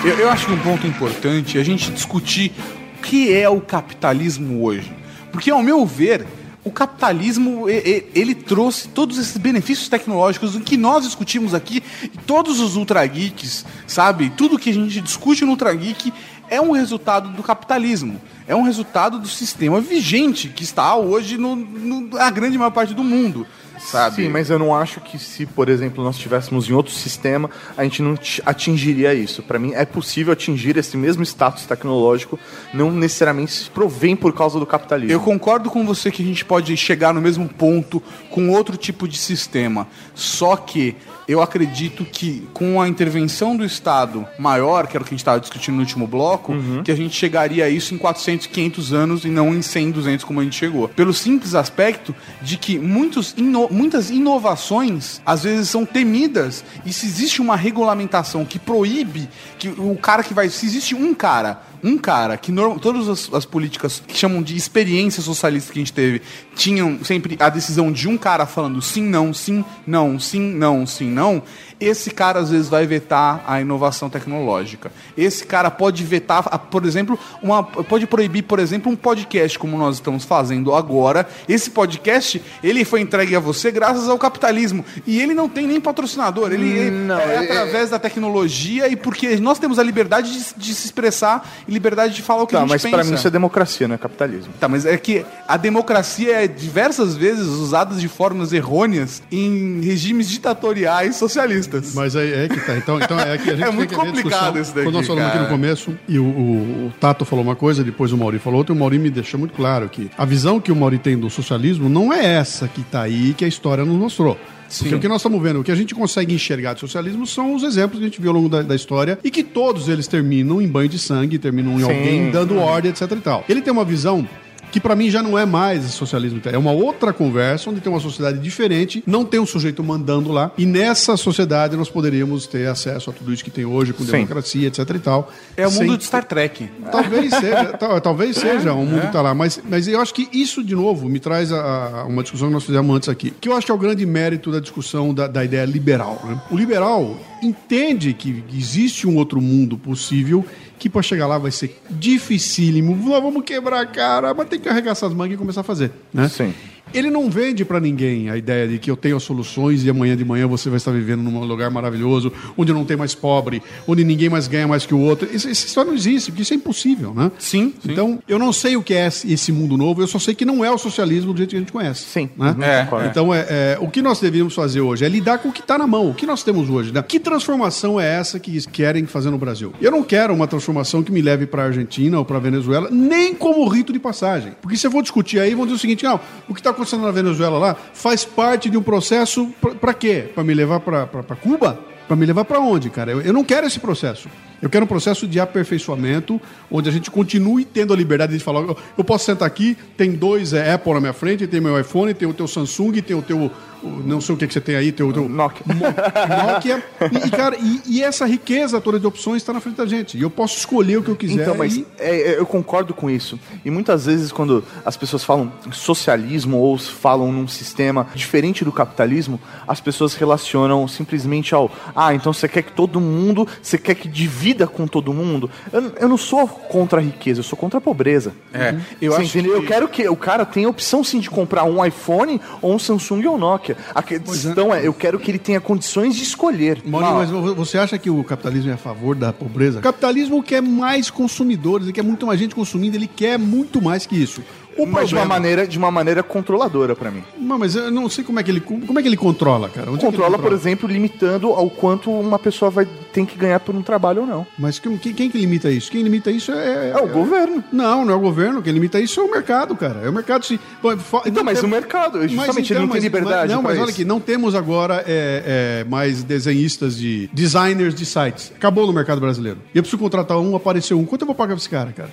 Eu, 0.04 0.20
eu 0.20 0.30
acho 0.30 0.46
que 0.46 0.54
um 0.54 0.60
ponto 0.60 0.88
importante 0.88 1.58
é 1.58 1.62
a 1.62 1.66
gente 1.66 1.92
discutir 1.92 2.52
o 3.00 3.02
que 3.02 3.34
é 3.34 3.50
o 3.50 3.60
capitalismo 3.60 4.64
hoje. 4.64 4.92
Porque, 5.32 5.52
ao 5.52 5.62
meu 5.62 5.86
ver, 5.86 6.26
o 6.64 6.72
capitalismo, 6.72 7.70
ele 7.70 8.34
trouxe 8.34 8.88
todos 8.88 9.18
esses 9.18 9.38
benefícios 9.38 9.90
tecnológicos 9.90 10.56
que 10.58 10.78
nós 10.78 11.04
discutimos 11.04 11.54
aqui, 11.54 11.84
todos 12.26 12.60
os 12.60 12.76
Ultra 12.76 13.06
Geeks, 13.06 13.66
sabe? 13.86 14.32
Tudo 14.32 14.58
que 14.58 14.72
a 14.72 14.74
gente 14.74 15.02
discute 15.02 15.44
no 15.44 15.52
Ultra 15.52 15.74
Geek 15.74 16.12
é 16.50 16.60
um 16.62 16.72
resultado 16.72 17.30
do 17.30 17.44
capitalismo. 17.44 18.20
É 18.48 18.56
um 18.56 18.62
resultado 18.64 19.18
do 19.20 19.28
sistema 19.28 19.82
vigente 19.82 20.50
que 20.50 20.64
está 20.64 20.96
hoje 20.96 21.38
no, 21.38 21.56
no- 21.56 22.02
na 22.10 22.30
grande 22.30 22.58
maior 22.58 22.70
parte 22.70 22.94
do 22.94 23.04
mundo, 23.04 23.48
sabe? 23.80 24.18
Sim, 24.18 24.30
mas 24.30 24.52
eu 24.52 24.60
não 24.60 24.76
acho 24.76 25.02
que 25.02 25.18
se, 25.18 25.48
por 25.48 25.68
exemplo, 25.68 26.04
nós 26.04 26.16
estivéssemos 26.16 26.70
em 26.70 26.74
outro 26.74 26.94
sistema, 26.94 27.50
a 27.76 27.84
gente 27.84 28.04
não 28.04 28.16
ti- 28.16 28.44
atingiria 28.46 29.16
isso. 29.16 29.42
Para 29.42 29.58
mim, 29.58 29.74
é 29.74 29.84
possível 29.84 30.32
atingir 30.32 30.78
esse 30.78 30.96
mesmo 30.96 31.24
status 31.24 31.66
tecnológico, 31.66 32.40
não 32.72 32.92
necessariamente 32.92 33.52
se 33.52 33.70
provém 33.70 34.16
por 34.16 34.32
causa 34.32 34.60
do 34.60 34.66
capitalismo. 34.66 35.12
Eu 35.12 35.20
concordo 35.22 35.72
com 35.72 35.84
você 35.84 36.12
que 36.12 36.22
a 36.22 36.26
gente 36.26 36.46
pode 36.46 36.78
chegar 36.78 37.12
no 37.16 37.22
mesmo 37.22 37.50
ponto 37.50 38.02
com 38.30 38.50
outro 38.52 38.78
tipo 38.78 39.08
de 39.08 39.18
sistema. 39.18 39.88
Só 40.14 40.56
que 40.56 40.96
eu 41.28 41.42
acredito 41.42 42.06
que 42.06 42.48
com 42.54 42.82
a 42.82 42.88
intervenção 42.88 43.56
do 43.58 43.66
Estado 43.66 44.28
maior, 44.38 44.88
que 44.88 44.96
era 44.96 45.04
o 45.04 45.06
que 45.06 45.14
a 45.14 45.16
gente 45.16 45.22
estava 45.22 45.40
discutindo 45.40 45.76
no 45.76 45.82
último 45.82 46.06
bloco, 46.08 46.54
que 46.84 46.92
a 46.92 46.96
gente 46.96 47.16
chegaria 47.16 47.66
a 47.66 47.70
isso 47.70 47.94
em 47.94 47.98
400, 47.98 48.48
500 48.48 48.94
anos 48.94 49.26
e 49.26 49.30
não 49.30 49.54
em 49.54 49.62
100, 49.62 49.92
200 49.92 50.24
como 50.26 50.40
a 50.40 50.44
gente 50.44 50.56
chegou. 50.56 50.88
Pelo 50.90 51.14
simples 51.14 51.56
aspecto 51.56 52.14
de 52.42 52.58
que 52.58 52.78
muitos 52.78 53.34
ino- 53.38 53.68
muitas 53.72 54.10
inovações 54.10 55.22
às 55.26 55.44
vezes 55.44 55.70
são 55.70 55.86
temidas 55.86 56.64
e 56.86 56.94
se 56.94 57.06
existe 57.06 57.42
uma 57.42 57.56
regulamentação 57.56 58.46
que 58.46 58.60
proíbe 58.60 59.28
que 59.58 59.70
o 59.70 59.96
cara 59.98 60.24
que 60.24 60.34
vai. 60.34 60.50
Se 60.50 60.66
existe 60.66 60.94
um 60.94 61.14
cara 61.14 61.62
um 61.86 61.98
cara 62.00 62.36
que 62.36 62.52
norm- 62.52 62.80
todas 62.80 63.08
as, 63.08 63.32
as 63.32 63.46
políticas 63.46 64.02
que 64.08 64.18
chamam 64.18 64.42
de 64.42 64.56
experiência 64.58 65.22
socialista 65.22 65.72
que 65.72 65.78
a 65.80 65.82
gente 65.82 65.94
teve 65.94 66.22
tinham 66.56 67.04
sempre 67.04 67.38
a 67.40 67.48
decisão 67.48 67.92
de 67.92 68.08
um 68.08 68.18
cara 68.18 68.46
falando 68.48 68.82
sim, 68.82 69.04
não, 69.04 69.32
sim, 69.34 69.64
não, 69.86 70.20
sim, 70.20 70.42
não, 70.42 70.86
sim, 70.88 71.10
não. 71.12 71.44
Esse 71.80 72.10
cara 72.12 72.40
às 72.40 72.50
vezes 72.50 72.70
vai 72.70 72.86
vetar 72.88 73.44
a 73.46 73.60
inovação 73.60 74.10
tecnológica. 74.10 74.92
Esse 75.18 75.46
cara 75.46 75.70
pode 75.70 76.04
vetar, 76.04 76.48
a- 76.50 76.58
por 76.58 76.86
exemplo, 76.86 77.20
uma, 77.44 77.64
pode 77.64 78.08
proibir, 78.08 78.44
por 78.44 78.60
exemplo, 78.60 78.92
um 78.92 78.96
podcast 78.96 79.60
como 79.60 79.78
nós 79.78 79.96
estamos 79.96 80.24
fazendo 80.24 80.74
agora. 80.74 81.28
Esse 81.50 81.70
podcast 81.70 82.42
ele 82.64 82.86
foi 82.86 83.02
entregue 83.02 83.36
a 83.36 83.40
você 83.40 83.72
graças 83.72 84.08
ao 84.08 84.18
capitalismo 84.18 84.86
e 85.06 85.20
ele 85.22 85.34
não 85.34 85.50
tem 85.50 85.68
nem 85.68 85.82
patrocinador. 85.82 86.52
Ele 86.54 86.90
Não, 86.92 87.20
é, 87.20 87.36
é- 87.36 87.38
através 87.40 87.90
da 87.90 88.00
tecnologia 88.00 88.88
e 88.88 88.96
porque 88.96 89.36
nós 89.38 89.60
temos 89.60 89.78
a 89.78 89.84
liberdade 89.84 90.32
de, 90.32 90.46
de 90.56 90.74
se 90.74 90.86
expressar 90.86 91.48
e 91.68 91.72
liberdade 91.72 92.14
de 92.16 92.22
falar 92.22 92.44
o 92.44 92.48
que 92.48 92.56
a 92.56 92.60
Tá, 92.60 92.64
gente 92.66 92.70
mas 92.72 92.82
pensa. 92.84 92.96
para 92.96 93.04
mim 93.06 93.14
isso 93.16 93.28
é 93.28 93.32
democracia, 93.32 93.88
não 93.88 93.96
é 93.96 93.98
capitalismo. 93.98 94.54
Tá, 94.60 94.68
mas 94.70 94.86
é 94.86 94.98
que 94.98 95.26
a 95.48 95.58
democracia 95.58 96.44
é 96.44 96.48
diversas 96.48 97.16
vezes 97.16 97.48
usada 97.48 97.96
de 97.96 98.08
formas 98.08 98.54
errôneas 98.54 99.22
em 99.32 99.82
regimes 99.82 100.30
ditatoriais 100.30 101.16
socialistas. 101.18 101.65
Mas 101.94 102.16
é, 102.16 102.46
é 102.46 102.48
que 102.48 102.60
tá. 102.66 102.78
Então, 102.78 103.00
então 103.00 103.20
é 103.20 103.38
que 103.38 103.50
a 103.50 103.54
gente 103.56 103.64
É 103.68 103.72
muito 103.72 103.94
complicado 103.96 104.60
isso 104.60 104.72
daqui, 104.74 104.86
Quando 104.88 104.96
nós 104.96 105.08
falamos 105.08 105.28
aqui 105.30 105.38
no 105.38 105.44
cara. 105.46 105.56
começo, 105.56 105.98
e 106.08 106.20
o, 106.20 106.24
o- 106.26 106.88
o 106.88 106.94
Tato 107.00 107.26
falou 107.26 107.44
uma 107.44 107.56
coisa, 107.56 107.84
depois 107.84 108.12
o 108.12 108.18
Mauri 108.18 108.40
falou 108.40 108.60
outra, 108.60 108.74
e 108.74 108.78
o 108.78 108.80
Mauri 108.80 109.00
me 109.00 109.10
deixou 109.10 109.40
muito 109.40 109.54
claro 109.54 109.88
que 109.90 110.10
a 110.18 110.26
visão 110.26 110.60
que 110.60 110.72
o 110.72 110.76
Mauri 110.76 110.98
tem 110.98 111.18
do 111.18 111.30
socialismo 111.30 111.90
não 111.90 112.12
é 112.14 112.26
essa 112.36 112.68
que 112.68 112.82
está 112.82 113.02
aí, 113.04 113.34
que 113.38 113.44
a 113.46 113.48
história 113.48 113.84
nos 113.86 113.96
mostrou. 113.98 114.38
Porque 114.80 114.96
o 114.96 115.00
que 115.00 115.08
nós 115.08 115.18
estamos 115.18 115.42
vendo, 115.42 115.60
o 115.60 115.64
que 115.64 115.72
a 115.72 115.76
gente 115.76 115.94
consegue 115.94 116.34
enxergar 116.34 116.74
de 116.74 116.80
socialismo 116.80 117.26
são 117.28 117.54
os 117.56 117.62
exemplos 117.64 118.00
que 118.00 118.06
a 118.06 118.10
gente 118.10 118.20
viu 118.20 118.32
ao 118.32 118.36
longo 118.36 118.50
da, 118.50 118.64
da 118.64 118.76
história 118.76 119.18
e 119.24 119.30
que 119.30 119.44
todos 119.44 119.88
eles 119.88 120.08
terminam 120.08 120.60
em 120.62 120.68
banho 120.68 120.90
de 120.90 120.98
sangue, 120.98 121.38
terminam 121.38 121.74
em 121.76 121.78
Sim. 121.78 121.84
alguém 121.84 122.32
dando 122.32 122.58
ordem, 122.58 122.90
etc 122.92 123.10
e 123.12 123.16
tal. 123.18 123.46
Ele 123.48 123.62
tem 123.62 123.72
uma 123.72 123.86
visão 123.86 124.28
que 124.76 124.80
pra 124.82 124.94
mim 124.94 125.10
já 125.10 125.24
não 125.24 125.40
é 125.40 125.46
mais 125.46 125.86
socialismo, 125.94 126.42
é 126.44 126.58
uma 126.58 126.74
outra 126.74 127.14
conversa 127.14 127.70
onde 127.70 127.80
tem 127.80 127.90
uma 127.90 128.02
sociedade 128.02 128.40
diferente, 128.40 129.02
não 129.08 129.24
tem 129.24 129.40
um 129.40 129.46
sujeito 129.46 129.82
mandando 129.82 130.34
lá, 130.34 130.52
e 130.58 130.66
nessa 130.66 131.16
sociedade 131.16 131.78
nós 131.78 131.88
poderíamos 131.90 132.46
ter 132.46 132.68
acesso 132.68 133.10
a 133.10 133.14
tudo 133.14 133.32
isso 133.34 133.42
que 133.42 133.50
tem 133.50 133.64
hoje 133.64 133.94
com 133.94 134.04
Sim. 134.04 134.12
democracia, 134.12 134.68
etc 134.68 134.80
e 134.94 135.00
tal. 135.00 135.32
É 135.56 135.66
o 135.66 135.72
sem 135.72 135.88
mundo 135.88 135.98
de 135.98 136.04
Star 136.04 136.26
Trek. 136.26 136.70
Talvez 136.92 137.30
seja, 137.40 137.66
tal- 137.80 138.02
talvez 138.02 138.36
seja 138.36 138.74
um 138.74 138.86
mundo 138.86 139.00
que 139.08 139.14
tá 139.14 139.22
lá, 139.22 139.34
mas, 139.34 139.62
mas 139.70 139.88
eu 139.88 140.02
acho 140.02 140.14
que 140.14 140.28
isso, 140.34 140.62
de 140.62 140.76
novo, 140.76 141.08
me 141.08 141.22
traz 141.22 141.54
a, 141.54 142.02
a 142.02 142.04
uma 142.04 142.22
discussão 142.22 142.50
que 142.50 142.54
nós 142.54 142.66
fizemos 142.66 142.94
antes 142.94 143.08
aqui, 143.08 143.32
que 143.40 143.48
eu 143.48 143.56
acho 143.56 143.66
que 143.66 143.72
é 143.72 143.76
o 143.76 143.78
grande 143.78 144.06
mérito 144.06 144.52
da 144.52 144.60
discussão 144.60 145.14
da, 145.14 145.26
da 145.26 145.46
ideia 145.46 145.64
liberal. 145.64 146.22
né? 146.26 146.42
O 146.52 146.58
liberal 146.58 147.18
entende 147.42 148.12
que 148.14 148.44
existe 148.54 149.08
um 149.08 149.16
outro 149.16 149.40
mundo 149.40 149.78
possível 149.78 150.44
que 150.78 150.90
para 150.90 151.02
chegar 151.02 151.28
lá 151.28 151.38
vai 151.38 151.52
ser 151.52 151.80
dificílimo. 151.90 152.96
Vamos 152.96 153.44
quebrar 153.44 153.82
a 153.82 153.86
cara, 153.86 154.34
mas 154.34 154.48
tem 154.48 154.60
que 154.60 154.66
carregar 154.66 154.92
essas 154.92 155.14
mangas 155.14 155.36
e 155.36 155.38
começar 155.38 155.62
a 155.62 155.64
fazer. 155.64 155.92
Né? 156.14 156.28
Sim. 156.30 156.54
Ele 156.98 157.10
não 157.10 157.30
vende 157.30 157.66
para 157.66 157.80
ninguém 157.80 158.30
a 158.30 158.38
ideia 158.38 158.68
de 158.68 158.80
que 158.80 158.90
eu 158.90 158.96
tenho 158.96 159.18
as 159.18 159.24
soluções 159.24 159.84
e 159.84 159.90
amanhã 159.90 160.16
de 160.16 160.24
manhã 160.24 160.48
você 160.48 160.70
vai 160.70 160.78
estar 160.78 160.92
vivendo 160.92 161.22
num 161.22 161.44
lugar 161.44 161.70
maravilhoso, 161.70 162.32
onde 162.58 162.72
não 162.74 162.86
tem 162.86 162.96
mais 162.96 163.14
pobre, 163.14 163.62
onde 163.88 164.04
ninguém 164.04 164.30
mais 164.30 164.48
ganha 164.48 164.68
mais 164.68 164.86
que 164.86 164.94
o 164.94 165.00
outro. 165.00 165.28
Isso, 165.32 165.50
essa 165.50 165.66
história 165.68 165.90
não 165.90 165.98
existe, 165.98 166.32
porque 166.32 166.44
isso 166.44 166.54
é 166.54 166.58
impossível, 166.58 167.14
né? 167.14 167.32
Sim, 167.38 167.74
sim. 167.82 167.92
Então, 167.92 168.20
eu 168.28 168.40
não 168.40 168.54
sei 168.54 168.78
o 168.78 168.82
que 168.82 168.94
é 168.94 169.08
esse 169.08 169.52
mundo 169.52 169.78
novo, 169.78 170.02
eu 170.02 170.08
só 170.08 170.18
sei 170.20 170.34
que 170.34 170.46
não 170.46 170.64
é 170.64 170.72
o 170.72 170.78
socialismo 170.78 171.34
do 171.34 171.38
jeito 171.38 171.50
que 171.50 171.56
a 171.58 171.60
gente 171.60 171.72
conhece. 171.72 172.06
Sim. 172.06 172.30
Né? 172.38 172.56
Uhum, 172.58 172.64
É. 172.64 173.08
Então, 173.08 173.34
é, 173.34 173.46
é, 173.50 173.78
o 173.82 173.90
que 173.90 174.02
nós 174.02 174.20
deveríamos 174.20 174.54
fazer 174.54 174.82
hoje 174.82 175.04
é 175.04 175.10
lidar 175.10 175.40
com 175.40 175.50
o 175.50 175.52
que 175.52 175.62
está 175.62 175.78
na 175.78 175.86
mão, 175.86 176.10
o 176.10 176.14
que 176.14 176.26
nós 176.26 176.44
temos 176.44 176.70
hoje. 176.70 176.92
Né? 176.92 177.02
Que 177.02 177.20
transformação 177.20 178.00
é 178.00 178.16
essa 178.16 178.40
que 178.40 178.66
querem 178.70 179.06
fazer 179.06 179.30
no 179.30 179.38
Brasil? 179.38 179.74
Eu 179.82 179.92
não 179.92 180.02
quero 180.02 180.34
uma 180.34 180.48
transformação 180.48 181.04
que 181.04 181.12
me 181.12 181.22
leve 181.22 181.46
para 181.46 181.64
a 181.64 181.66
Argentina 181.66 182.18
ou 182.18 182.26
para 182.26 182.38
a 182.38 182.40
Venezuela, 182.40 182.90
nem 182.90 183.34
como 183.34 183.68
rito 183.68 183.92
de 183.92 184.00
passagem. 184.00 184.54
Porque 184.62 184.78
se 184.78 184.88
eu 184.88 184.92
vou 184.92 185.02
discutir 185.02 185.40
aí, 185.40 185.54
vão 185.54 185.66
dizer 185.66 185.76
o 185.76 185.80
seguinte: 185.80 186.04
não, 186.04 186.20
o 186.48 186.54
que 186.54 186.60
está 186.60 186.70
acontecendo 186.70 186.85
na 186.94 187.12
Venezuela 187.12 187.58
lá 187.58 187.76
faz 187.94 188.24
parte 188.24 188.70
de 188.70 188.78
um 188.78 188.84
processo 188.84 189.48
para 189.82 189.94
quê? 189.94 190.30
Para 190.34 190.44
me 190.44 190.54
levar 190.54 190.80
para 190.80 191.36
Cuba? 191.36 191.80
Para 192.08 192.16
me 192.16 192.26
levar 192.26 192.46
para 192.46 192.60
onde, 192.60 192.90
cara? 192.90 193.12
Eu, 193.12 193.22
eu 193.22 193.34
não 193.34 193.44
quero 193.44 193.66
esse 193.66 193.80
processo. 193.80 194.30
Eu 194.62 194.70
quero 194.70 194.86
um 194.86 194.88
processo 194.88 195.28
de 195.28 195.40
aperfeiçoamento, 195.40 196.40
onde 196.72 196.88
a 196.88 196.92
gente 196.92 197.12
continue 197.12 197.66
tendo 197.66 197.94
a 197.94 197.96
liberdade 197.96 198.34
de 198.34 198.44
falar. 198.44 198.62
Eu, 198.62 198.78
eu 198.98 199.04
posso 199.04 199.26
sentar 199.26 199.48
aqui, 199.48 199.78
tem 199.98 200.12
dois 200.12 200.54
é, 200.54 200.74
Apple 200.74 200.94
na 200.94 201.00
minha 201.00 201.14
frente, 201.14 201.46
tem 201.48 201.60
meu 201.60 201.80
iPhone, 201.80 202.14
tem 202.14 202.28
o 202.28 202.34
teu 202.34 202.48
Samsung, 202.48 202.94
tem 203.02 203.16
o 203.16 203.22
teu. 203.22 203.52
Não 203.86 204.20
sei 204.22 204.36
o 204.36 204.38
que, 204.38 204.48
que 204.48 204.54
você 204.54 204.62
tem 204.62 204.76
aí, 204.76 204.92
teu. 204.92 205.12
teu 205.14 205.28
Nokia. 205.30 205.64
Mo- 205.74 206.52
Nokia. 206.54 206.84
E, 207.12 207.28
e, 207.28 207.32
cara, 207.32 207.56
e, 207.60 207.82
e 207.88 208.04
essa 208.04 208.26
riqueza 208.26 208.80
toda 208.82 209.00
de 209.00 209.06
opções 209.08 209.38
está 209.42 209.54
na 209.54 209.60
frente 209.60 209.76
da 209.78 209.86
gente. 209.86 210.18
E 210.18 210.22
eu 210.22 210.30
posso 210.30 210.58
escolher 210.58 210.98
o 210.98 211.04
que 211.04 211.10
eu 211.10 211.16
quiser. 211.16 211.42
Então, 211.42 211.56
mas 211.56 211.76
e- 211.78 211.86
é, 212.00 212.34
é, 212.34 212.40
eu 212.40 212.46
concordo 212.46 212.94
com 212.94 213.10
isso. 213.10 213.40
E 213.64 213.70
muitas 213.72 214.06
vezes, 214.06 214.32
quando 214.32 214.64
as 214.86 214.96
pessoas 214.98 215.24
falam 215.24 215.52
socialismo 215.72 216.58
ou 216.58 216.78
falam 216.78 217.32
num 217.32 217.48
sistema 217.48 218.08
diferente 218.16 218.64
do 218.66 218.72
capitalismo, 218.72 219.40
as 219.68 219.80
pessoas 219.80 220.14
relacionam 220.16 220.88
simplesmente 220.88 221.54
ao 221.54 221.72
ah, 221.96 222.14
então 222.14 222.34
você 222.34 222.48
quer 222.48 222.64
que 222.64 222.72
todo 222.72 223.00
mundo, 223.00 223.48
você 223.62 223.78
quer 223.78 223.96
que 223.96 224.08
divida 224.08 224.66
com 224.68 224.88
todo 224.88 225.14
mundo. 225.14 225.50
Eu, 225.72 225.92
eu 226.02 226.08
não 226.10 226.18
sou 226.18 226.48
contra 226.48 227.00
a 227.00 227.04
riqueza, 227.04 227.40
eu 227.40 227.44
sou 227.44 227.58
contra 227.58 227.78
a 227.78 227.82
pobreza. 227.82 228.34
É, 228.54 228.76
eu 229.02 229.12
Você 229.12 229.22
acho 229.22 229.38
entendeu? 229.38 229.54
que- 229.54 229.58
Eu 229.60 229.68
quero 229.68 229.88
que 229.88 230.08
o 230.10 230.16
cara 230.16 230.46
tenha 230.46 230.68
a 230.68 230.70
opção 230.70 231.04
sim 231.04 231.20
de 231.20 231.30
comprar 231.30 231.64
um 231.66 231.84
iPhone 231.86 232.40
ou 232.62 232.74
um 232.74 232.80
Samsung 232.80 233.26
ou 233.28 233.36
um 233.36 233.38
Nokia. 233.38 233.75
A 233.94 234.02
questão 234.04 234.74
é, 234.74 234.86
eu 234.86 234.94
quero 234.94 235.20
que 235.20 235.30
ele 235.32 235.40
tenha 235.40 235.60
condições 235.62 236.16
de 236.16 236.24
escolher. 236.24 236.82
Mas 236.86 237.30
vo- 237.30 237.54
você 237.56 237.78
acha 237.78 237.98
que 237.98 238.10
o 238.10 238.24
capitalismo 238.24 238.72
é 238.72 238.74
a 238.74 238.78
favor 238.78 239.16
da 239.16 239.32
pobreza? 239.34 239.80
O 239.80 239.82
capitalismo 239.82 240.42
quer 240.44 240.62
mais 240.62 241.10
consumidores, 241.10 241.86
ele 241.88 241.94
quer 241.94 242.04
muito 242.04 242.26
mais 242.26 242.40
gente 242.40 242.56
consumindo, 242.56 242.96
ele 242.98 243.08
quer 243.08 243.38
muito 243.40 243.82
mais 243.82 244.06
que 244.06 244.16
isso. 244.16 244.42
Mas 244.88 245.10
de 245.10 245.16
uma 245.16 245.26
maneira, 245.26 245.68
de 245.68 245.78
uma 245.78 245.90
maneira 245.92 246.22
controladora 246.24 246.96
pra 246.96 247.10
mim. 247.12 247.24
Não, 247.38 247.58
mas 247.58 247.76
eu 247.76 247.90
não 247.92 248.10
sei 248.10 248.24
como 248.24 248.40
é 248.40 248.44
que 248.44 248.52
ele, 248.52 248.60
como 248.62 249.00
é 249.00 249.02
que 249.02 249.08
ele 249.08 249.18
controla, 249.18 249.70
cara. 249.70 249.90
Onde 249.92 249.98
é 250.06 250.10
que 250.10 250.16
ele 250.16 250.18
Controla, 250.24 250.38
por 250.40 250.52
exemplo, 250.54 250.88
limitando 250.90 251.48
ao 251.48 251.70
quanto 251.70 252.12
uma 252.12 252.38
pessoa 252.40 252.70
vai 252.72 252.88
tem 253.14 253.26
que 253.26 253.38
ganhar 253.38 253.60
por 253.62 253.74
um 253.74 253.82
trabalho 253.82 254.22
ou 254.22 254.28
não. 254.28 254.46
Mas 254.60 254.78
quem, 254.78 254.98
quem- 254.98 255.30
que 255.30 255.38
limita 255.38 255.72
isso? 255.72 255.90
Quem 255.90 256.02
limita 256.02 256.30
isso 256.30 256.52
é... 256.52 256.90
É 256.90 256.98
o 256.98 257.08
governo. 257.08 257.64
Não, 257.72 258.04
não 258.04 258.14
é 258.14 258.18
o 258.18 258.20
governo. 258.20 258.62
Quem 258.62 258.74
limita 258.74 259.00
isso 259.00 259.22
é 259.22 259.24
o 259.24 259.32
mercado, 259.32 259.76
cara. 259.76 260.02
É 260.04 260.10
o 260.10 260.14
mercado 260.14 260.46
se... 260.46 260.56
Então, 260.56 260.98
não 261.34 261.44
mas 261.46 261.60
tem- 261.60 261.68
o 261.68 261.72
mercado, 261.72 262.20
Mas 262.20 262.32
justamente, 262.32 262.74
ele 262.74 262.80
não 262.82 262.88
tem 262.88 262.96
mas- 262.98 263.04
liberdade 263.04 263.54
Não, 263.54 263.62
pra 263.62 263.72
mas 263.72 263.80
olha 263.80 263.90
isso. 263.90 264.02
aqui, 264.02 264.06
não 264.06 264.20
temos 264.20 264.54
agora 264.56 265.04
é, 265.08 265.82
é, 265.82 265.90
mais 265.90 266.24
desenhistas 266.24 266.98
de... 266.98 267.30
Designers 267.32 267.96
de 267.96 268.06
sites. 268.06 268.52
Acabou 268.56 268.86
no 268.86 268.92
mercado 268.94 269.22
brasileiro. 269.22 269.60
E 269.74 269.78
eu 269.78 269.84
preciso 269.84 269.98
contratar 270.02 270.38
um, 270.38 270.56
apareceu 270.56 271.00
um. 271.00 271.06
Quanto 271.06 271.22
eu 271.22 271.26
vou 271.28 271.36
pagar 271.36 271.54
pra 271.56 271.60
esse 271.62 271.70
cara, 271.70 271.94
cara? 271.94 272.10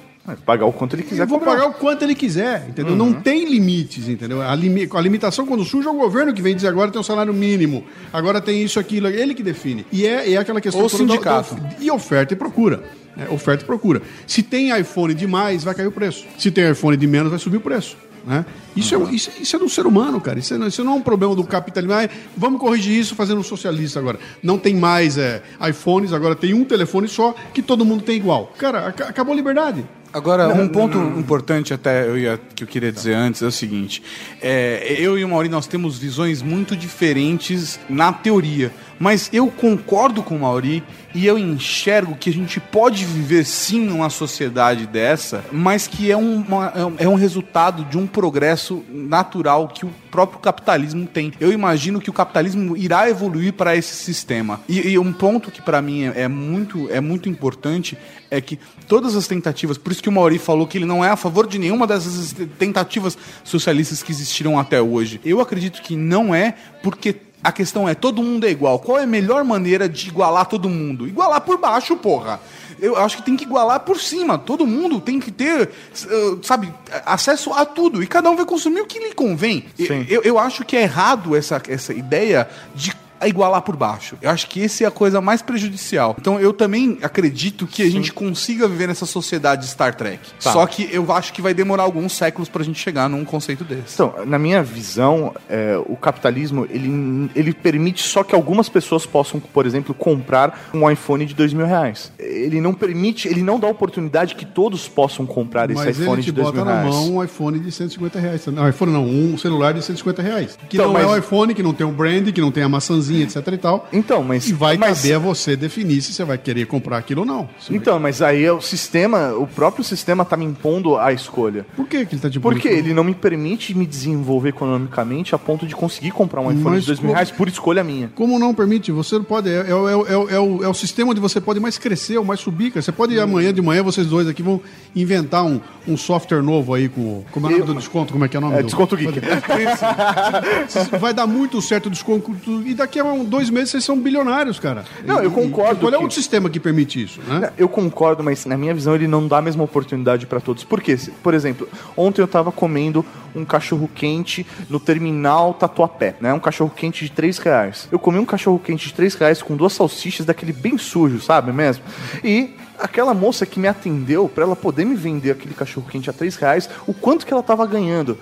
Pagar 0.47 0.67
o 0.67 0.73
quanto 0.73 0.95
ele 0.95 1.03
quiser 1.03 1.23
Eu 1.25 1.27
vou 1.27 1.39
cobrar. 1.41 1.55
pagar 1.57 1.67
o 1.69 1.73
quanto 1.75 2.03
ele 2.05 2.15
quiser, 2.15 2.67
entendeu? 2.69 2.95
Não 2.95 3.13
tem 3.13 3.45
limites, 3.45 4.09
entendeu? 4.09 4.41
A, 4.41 4.55
limi- 4.55 4.89
a 4.93 5.01
limitação, 5.01 5.45
quando 5.45 5.65
surge, 5.65 5.89
é 5.89 5.91
o 5.91 5.95
governo 5.95 6.33
que 6.33 6.41
vem 6.41 6.55
dizer 6.55 6.69
agora 6.69 6.93
tem 6.93 7.01
um 7.01 7.05
salário 7.05 7.35
mínimo, 7.35 7.85
agora 8.13 8.41
tem 8.41 8.63
isso, 8.63 8.79
aquilo, 8.79 9.09
ele 9.09 9.35
que 9.35 9.43
define. 9.43 9.85
E 9.91 10.07
é, 10.07 10.33
é 10.33 10.37
aquela 10.37 10.61
questão... 10.61 10.81
Ou 10.81 10.89
da- 10.89 10.97
sindicato. 10.97 11.55
da- 11.57 11.71
e 11.81 11.91
oferta 11.91 12.35
e 12.35 12.37
procura. 12.37 12.85
né? 13.17 13.27
oferta 13.31 13.65
e 13.65 13.67
procura. 13.67 14.01
Se 14.27 14.45
tem 14.45 14.71
iPhone 14.79 15.13
demais, 15.13 15.65
vai 15.65 15.75
cair 15.75 15.89
o 15.89 15.93
preço. 15.93 16.25
Se 16.39 16.53
tem 16.53 16.71
iPhone 16.71 16.97
de 16.97 17.07
menos, 17.09 17.29
vai 17.31 17.39
subir 17.41 17.57
o 17.57 17.61
preço. 17.61 17.97
Né? 18.25 18.47
Isso, 18.77 18.95
é, 18.95 19.13
isso, 19.13 19.31
isso 19.41 19.57
é 19.57 19.59
do 19.59 19.69
ser 19.69 19.85
humano, 19.85 20.21
cara. 20.21 20.39
Isso, 20.39 20.55
é- 20.55 20.69
isso 20.69 20.85
não 20.85 20.93
é 20.93 20.97
um 20.97 21.03
problema 21.03 21.35
do 21.35 21.43
capitalismo. 21.43 21.95
Ah, 21.97 22.09
vamos 22.37 22.61
corrigir 22.61 22.97
isso 22.97 23.17
fazendo 23.17 23.41
um 23.41 23.43
socialista 23.43 23.99
agora. 23.99 24.21
Não 24.41 24.57
tem 24.57 24.77
mais 24.77 25.19
é, 25.19 25.43
iPhones, 25.69 26.13
agora 26.13 26.37
tem 26.37 26.55
um 26.55 26.65
telefone 26.65 27.09
só 27.09 27.35
que 27.53 27.61
todo 27.61 27.85
mundo 27.85 28.05
tem 28.05 28.17
igual. 28.17 28.53
Cara, 28.57 28.87
aca- 28.87 29.07
acabou 29.09 29.33
a 29.33 29.37
liberdade. 29.37 29.85
Agora, 30.13 30.49
um 30.49 30.69
ponto 30.69 30.99
importante 31.19 31.73
até 31.73 32.07
eu 32.07 32.19
ia, 32.19 32.41
que 32.55 32.65
eu 32.65 32.69
queria 32.69 32.93
dizer 32.93 33.15
antes 33.15 33.41
é 33.41 33.47
o 33.47 33.53
seguinte: 33.53 34.03
é, 34.43 34.97
eu 34.99 35.19
e 35.19 35.25
o 35.25 35.29
Mauri 35.29 35.49
nós 35.49 35.67
temos 35.67 35.99
visões 35.99 36.43
muito 36.43 36.77
diferentes 36.77 37.81
na 37.89 38.13
teoria, 38.13 38.71
mas 38.99 39.31
eu 39.33 39.47
concordo 39.49 40.23
com 40.23 40.37
o 40.37 40.41
Mauri 40.41 40.83
e 41.15 41.27
eu 41.27 41.39
enxergo 41.39 42.17
que 42.17 42.31
a 42.31 42.33
gente 42.33 42.61
pode 42.61 43.05
viver 43.05 43.45
sim 43.45 43.81
numa 43.81 44.11
sociedade 44.11 44.87
dessa, 44.87 45.45
mas 45.53 45.87
que 45.87 46.11
é, 46.11 46.17
uma, 46.17 46.73
é 46.99 47.09
um 47.09 47.15
resultado 47.15 47.85
de 47.85 47.99
um 47.99 48.07
progresso 48.07 48.85
natural 48.89 49.69
que 49.69 49.85
o 49.85 49.91
próprio 50.11 50.41
capitalismo 50.41 51.07
tem. 51.07 51.33
Eu 51.41 51.53
imagino 51.53 52.01
que 52.01 52.11
o 52.11 52.13
capitalismo 52.13 52.77
irá 52.77 53.09
evoluir 53.09 53.53
para 53.55 53.75
esse 53.77 53.95
sistema. 53.95 54.61
E, 54.69 54.91
e 54.91 54.99
um 54.99 55.13
ponto 55.13 55.51
que 55.51 55.63
para 55.63 55.81
mim 55.81 56.05
é, 56.05 56.23
é 56.23 56.29
muito, 56.29 56.89
é 56.91 57.01
muito 57.01 57.29
importante 57.29 57.97
é 58.31 58.41
que 58.41 58.59
todas 58.89 59.15
as 59.15 59.27
tentativas, 59.27 59.77
por 59.77 59.93
isso 59.93 60.03
que 60.03 60.09
o 60.09 60.13
Mauri 60.13 60.39
falou 60.39 60.67
que 60.67 60.79
ele 60.79 60.87
não 60.87 61.05
é 61.05 61.11
a 61.11 61.17
favor 61.17 61.47
de 61.47 61.59
nenhuma 61.59 61.87
dessas 61.87 62.35
tentativas 62.59 63.17
socialistas 63.45 64.03
que 64.03 64.11
existiram 64.11 64.59
até 64.59 64.81
hoje. 64.81 65.21
Eu 65.25 65.41
acredito 65.41 65.83
que 65.83 65.97
não 65.97 66.35
é 66.35 66.55
porque 66.83 67.15
a 67.43 67.51
questão 67.51 67.89
é 67.89 67.95
todo 67.95 68.23
mundo 68.23 68.47
é 68.47 68.51
igual. 68.51 68.79
Qual 68.79 68.99
é 68.99 69.03
a 69.03 69.07
melhor 69.07 69.43
maneira 69.45 69.89
de 69.89 70.09
igualar 70.09 70.47
todo 70.47 70.69
mundo? 70.69 71.09
Igualar 71.09 71.41
por 71.41 71.59
baixo, 71.59 71.97
porra. 71.97 72.41
Eu 72.79 72.97
acho 72.97 73.19
que 73.19 73.23
tem 73.23 73.37
que 73.37 73.45
igualar 73.45 73.81
por 73.81 73.99
cima. 73.99 74.39
Todo 74.39 74.67
mundo 74.67 75.01
tem 75.01 75.21
que 75.21 75.31
ter, 75.31 75.69
uh, 75.69 76.41
sabe, 76.43 76.73
acesso 77.07 77.53
a 77.53 77.65
tudo. 77.65 78.03
E 78.03 78.07
cada 78.07 78.31
um 78.31 78.37
vai 78.37 78.45
consumir 78.45 78.81
o 78.81 78.87
que 78.87 78.99
lhe 78.99 79.13
convém. 79.13 79.65
Eu, 80.09 80.23
eu 80.23 80.39
acho 80.39 80.65
que 80.65 80.77
é 80.77 80.83
errado 80.83 81.37
essa, 81.37 81.63
essa 81.69 81.93
ideia 81.93 82.49
de 82.75 82.93
igualar 83.29 83.63
por 83.63 83.77
baixo. 83.77 84.17
Eu 84.21 84.31
acho 84.31 84.49
que 84.49 84.61
esse 84.61 84.85
é 84.85 84.87
a 84.87 84.91
coisa 84.91 85.21
mais 85.21 85.43
prejudicial. 85.43 86.17
Então 86.19 86.39
eu 86.41 86.53
também 86.53 86.99
acredito 87.03 87.67
que 87.67 87.83
a 87.83 87.91
gente 87.91 88.13
consiga 88.13 88.67
viver 88.69 88.89
nessa 88.89 89.07
sociedade 89.07 89.67
Star 89.67 89.95
Trek. 89.95 90.21
Tá. 90.43 90.53
Só 90.53 90.67
que 90.67 90.89
eu 90.93 91.11
acho 91.13 91.33
que 91.33 91.41
vai 91.43 91.55
demorar 91.55 91.83
alguns 91.85 92.13
séculos 92.17 92.49
pra 92.49 92.63
gente 92.65 92.79
chegar 92.79 93.09
num 93.09 93.25
conceito 93.25 93.65
desse. 93.65 93.95
Então, 93.95 94.15
na 94.27 94.39
minha 94.39 94.63
visão, 94.63 95.35
é, 95.49 95.77
o 95.87 95.97
capitalismo 95.97 96.67
ele, 96.71 97.31
ele 97.35 97.53
permite 97.53 98.03
só 98.03 98.23
que 98.23 98.35
algumas 98.35 98.69
pessoas 98.69 99.07
possam, 99.07 99.41
por 99.41 99.67
exemplo, 99.67 99.95
comprar 99.95 100.69
um 100.75 100.89
iPhone 100.91 101.25
de 101.27 101.35
dois 101.35 101.53
mil 101.53 101.67
reais. 101.67 102.13
Ele 102.19 102.61
não 102.61 102.75
permite, 102.75 103.29
ele 103.29 103.43
não 103.43 103.59
dá 103.59 103.67
oportunidade 103.69 104.35
que 104.35 104.45
todos 104.45 104.89
possam 104.89 105.25
comprar 105.27 105.71
esse 105.71 105.85
Mas 105.85 105.99
iPhone 105.99 106.13
ele 106.15 106.23
de 106.23 106.27
te 106.27 106.33
dois 106.33 106.47
bota 106.49 106.57
mil 106.57 106.65
na 106.65 106.81
reais. 106.83 106.95
mão 106.95 107.17
um 107.17 107.25
iPhone 107.25 107.59
de 107.59 107.71
150 107.71 108.19
reais. 108.19 108.47
Não, 108.47 108.69
iPhone 108.69 108.93
não, 108.93 109.05
um 109.07 109.37
celular 109.39 109.73
de 109.75 109.83
150 109.85 110.23
reais. 110.23 110.59
Que 110.69 110.77
Então, 110.77 110.87
não 110.87 110.93
mas- 110.95 111.05
é 111.05 111.07
o 111.07 111.17
iPhone, 111.17 111.55
que 111.55 111.63
não 111.63 111.73
tem 111.73 111.87
o 111.87 111.91
brand, 111.93 112.31
que 112.33 112.41
não 112.41 112.51
tem 112.51 112.63
a 112.63 112.69
maçãzinha, 112.69 113.12
etc 113.21 113.47
e 113.53 113.59
tal. 113.59 113.89
Então, 113.93 114.23
mas 114.23 114.49
E 114.49 114.53
vai 114.53 114.77
mas- 114.77 115.03
caber 115.03 115.17
a 115.17 115.19
você 115.19 115.55
definir 115.57 116.01
se 116.03 116.13
você 116.15 116.25
vai 116.25 116.39
querer 116.39 116.67
comprar 116.67 116.97
aquilo 116.99 117.21
ou 117.21 117.27
não. 117.27 117.43
Vai- 117.69 117.77
Então, 117.77 117.99
mas 118.01 118.23
aí 118.23 118.45
é 118.45 118.53
o 118.53 118.61
sistema, 118.61 119.33
o 119.35 119.47
próprio 119.47 119.85
sistema 119.85 120.25
tá 120.25 120.37
me 120.37 120.45
impondo 120.45 120.97
a 120.97 121.13
escolha. 121.13 121.67
Por 121.77 121.87
que, 121.87 122.07
que 122.07 122.15
ele 122.15 122.23
tá 122.23 122.31
te 122.31 122.41
Porque 122.41 122.69
pondo- 122.69 122.79
ele 122.79 122.95
não 122.95 123.05
me 123.05 123.15
permite 123.15 123.75
me 123.77 123.85
desenvolver 123.87 124.51
economicamente 124.51 125.35
a 125.35 125.39
ponto 125.39 125.67
de 125.67 125.75
conseguir 125.75 126.11
comprar 126.13 126.41
um 126.41 126.51
iPhone 126.51 126.77
Mas 126.77 126.81
de 126.83 126.87
dois 126.87 127.01
mil 127.01 127.13
reais 127.13 127.31
por 127.31 127.49
escolha 127.49 127.83
minha. 127.85 128.11
Como 128.15 128.39
não 128.39 128.55
permite? 128.55 128.91
Você 128.93 129.17
não 129.17 129.25
pode. 129.25 129.49
É, 129.51 129.69
é, 129.71 129.75
o- 129.75 129.89
é, 129.89 129.93
é, 129.93 130.17
o- 130.17 130.29
é 130.31 130.41
o, 130.41 130.65
é 130.65 130.69
o 130.69 130.75
sistema 130.75 131.11
onde 131.11 131.21
você 131.21 131.41
pode 131.41 131.61
mais 131.61 131.77
crescer 131.79 132.17
ou 132.19 132.25
mais 132.25 132.41
subir. 132.41 132.71
cara. 132.71 132.83
Você 132.83 132.93
pode 132.93 133.19
amanhã 133.19 133.53
de 133.53 133.61
manhã, 133.61 133.83
vocês 133.83 134.07
dois 134.07 134.27
aqui 134.29 134.43
vão 134.43 134.61
inventar 134.95 135.45
um, 135.45 135.61
um 135.87 135.97
software 135.97 136.43
novo 136.43 136.75
aí 136.75 136.89
com. 136.89 137.25
Como 137.33 137.47
é 137.47 137.51
o 137.51 137.53
nome 137.53 137.65
do 137.67 137.75
desconto? 137.75 138.13
Como 138.13 138.25
é 138.25 138.29
que 138.29 138.37
é 138.37 138.39
o 138.39 138.43
nome? 138.43 138.55
É, 138.55 138.59
do- 138.63 138.67
desconto 138.67 138.97
geek. 138.97 139.21
Vai 141.01 141.13
dar 141.15 141.27
muito 141.27 141.61
certo 141.61 141.87
o 141.87 141.91
desconto. 141.91 142.33
E 142.67 142.75
daqui 142.75 142.99
a 142.99 143.02
um- 143.11 143.25
dois 143.25 143.49
meses 143.51 143.71
vocês 143.71 143.85
são 143.85 143.99
bilionários, 143.99 144.59
cara. 144.59 144.85
Não, 145.05 145.23
eu 145.23 145.31
E- 145.31 145.33
concordo 145.33 145.75
E, 145.75 145.79
qual 145.81 145.95
é 145.95 145.99
que- 145.99 146.05
o 146.05 146.11
sistema 146.11 146.51
que 146.51 146.61
permite 146.61 147.03
isso, 147.03 147.21
né? 147.23 147.53
Eu 147.57 147.69
concordo, 147.69 148.23
mas 148.23 148.45
na 148.47 148.57
minha 148.57 148.75
visão 148.75 148.95
ele 148.95 149.07
não 149.09 149.27
dá 149.27 149.39
a 149.39 149.43
mesma 149.43 149.65
oportunidade 149.65 150.27
para 150.27 150.41
todos. 150.41 150.65
Por 150.65 150.81
quê? 150.81 150.97
Por 151.23 151.35
exemplo, 151.35 151.69
ontem 151.97 152.21
eu 152.21 152.29
tava 152.29 152.53
comendo 152.53 153.05
um 153.35 153.45
cachorro 153.45 153.89
quente 153.95 154.47
no 154.69 154.79
terminal 154.79 155.55
Tatuapé, 155.55 156.17
né? 156.21 156.33
Um 156.35 156.39
cachorro 156.41 156.71
quente 156.75 157.05
de 157.05 157.11
3 157.13 157.39
reais. 157.39 157.89
Eu 157.91 157.99
comi 157.99 158.19
um 158.19 158.27
cachorro 158.27 158.59
quente 158.59 158.89
de 158.89 158.95
3 158.95 159.15
reais 159.15 159.43
com 159.43 159.57
duas 159.57 159.73
salsichas 159.73 160.27
daquele 160.27 160.53
bem 160.53 160.77
sujo, 160.77 161.21
sabe 161.21 161.53
mesmo? 161.53 161.83
E 162.23 162.55
aquela 162.79 163.15
moça 163.15 163.47
que 163.47 163.59
me 163.61 163.69
atendeu, 163.69 164.29
para 164.29 164.45
ela 164.45 164.57
poder 164.57 164.85
me 164.85 164.95
vender 164.97 165.31
aquele 165.31 165.55
cachorro 165.55 165.87
quente 165.89 166.11
a 166.11 166.13
3 166.13 166.37
reais, 166.37 166.69
o 166.87 166.93
quanto 166.93 167.25
que 167.25 167.33
ela 167.33 167.43
tava 167.43 167.65
ganhando? 167.67 168.19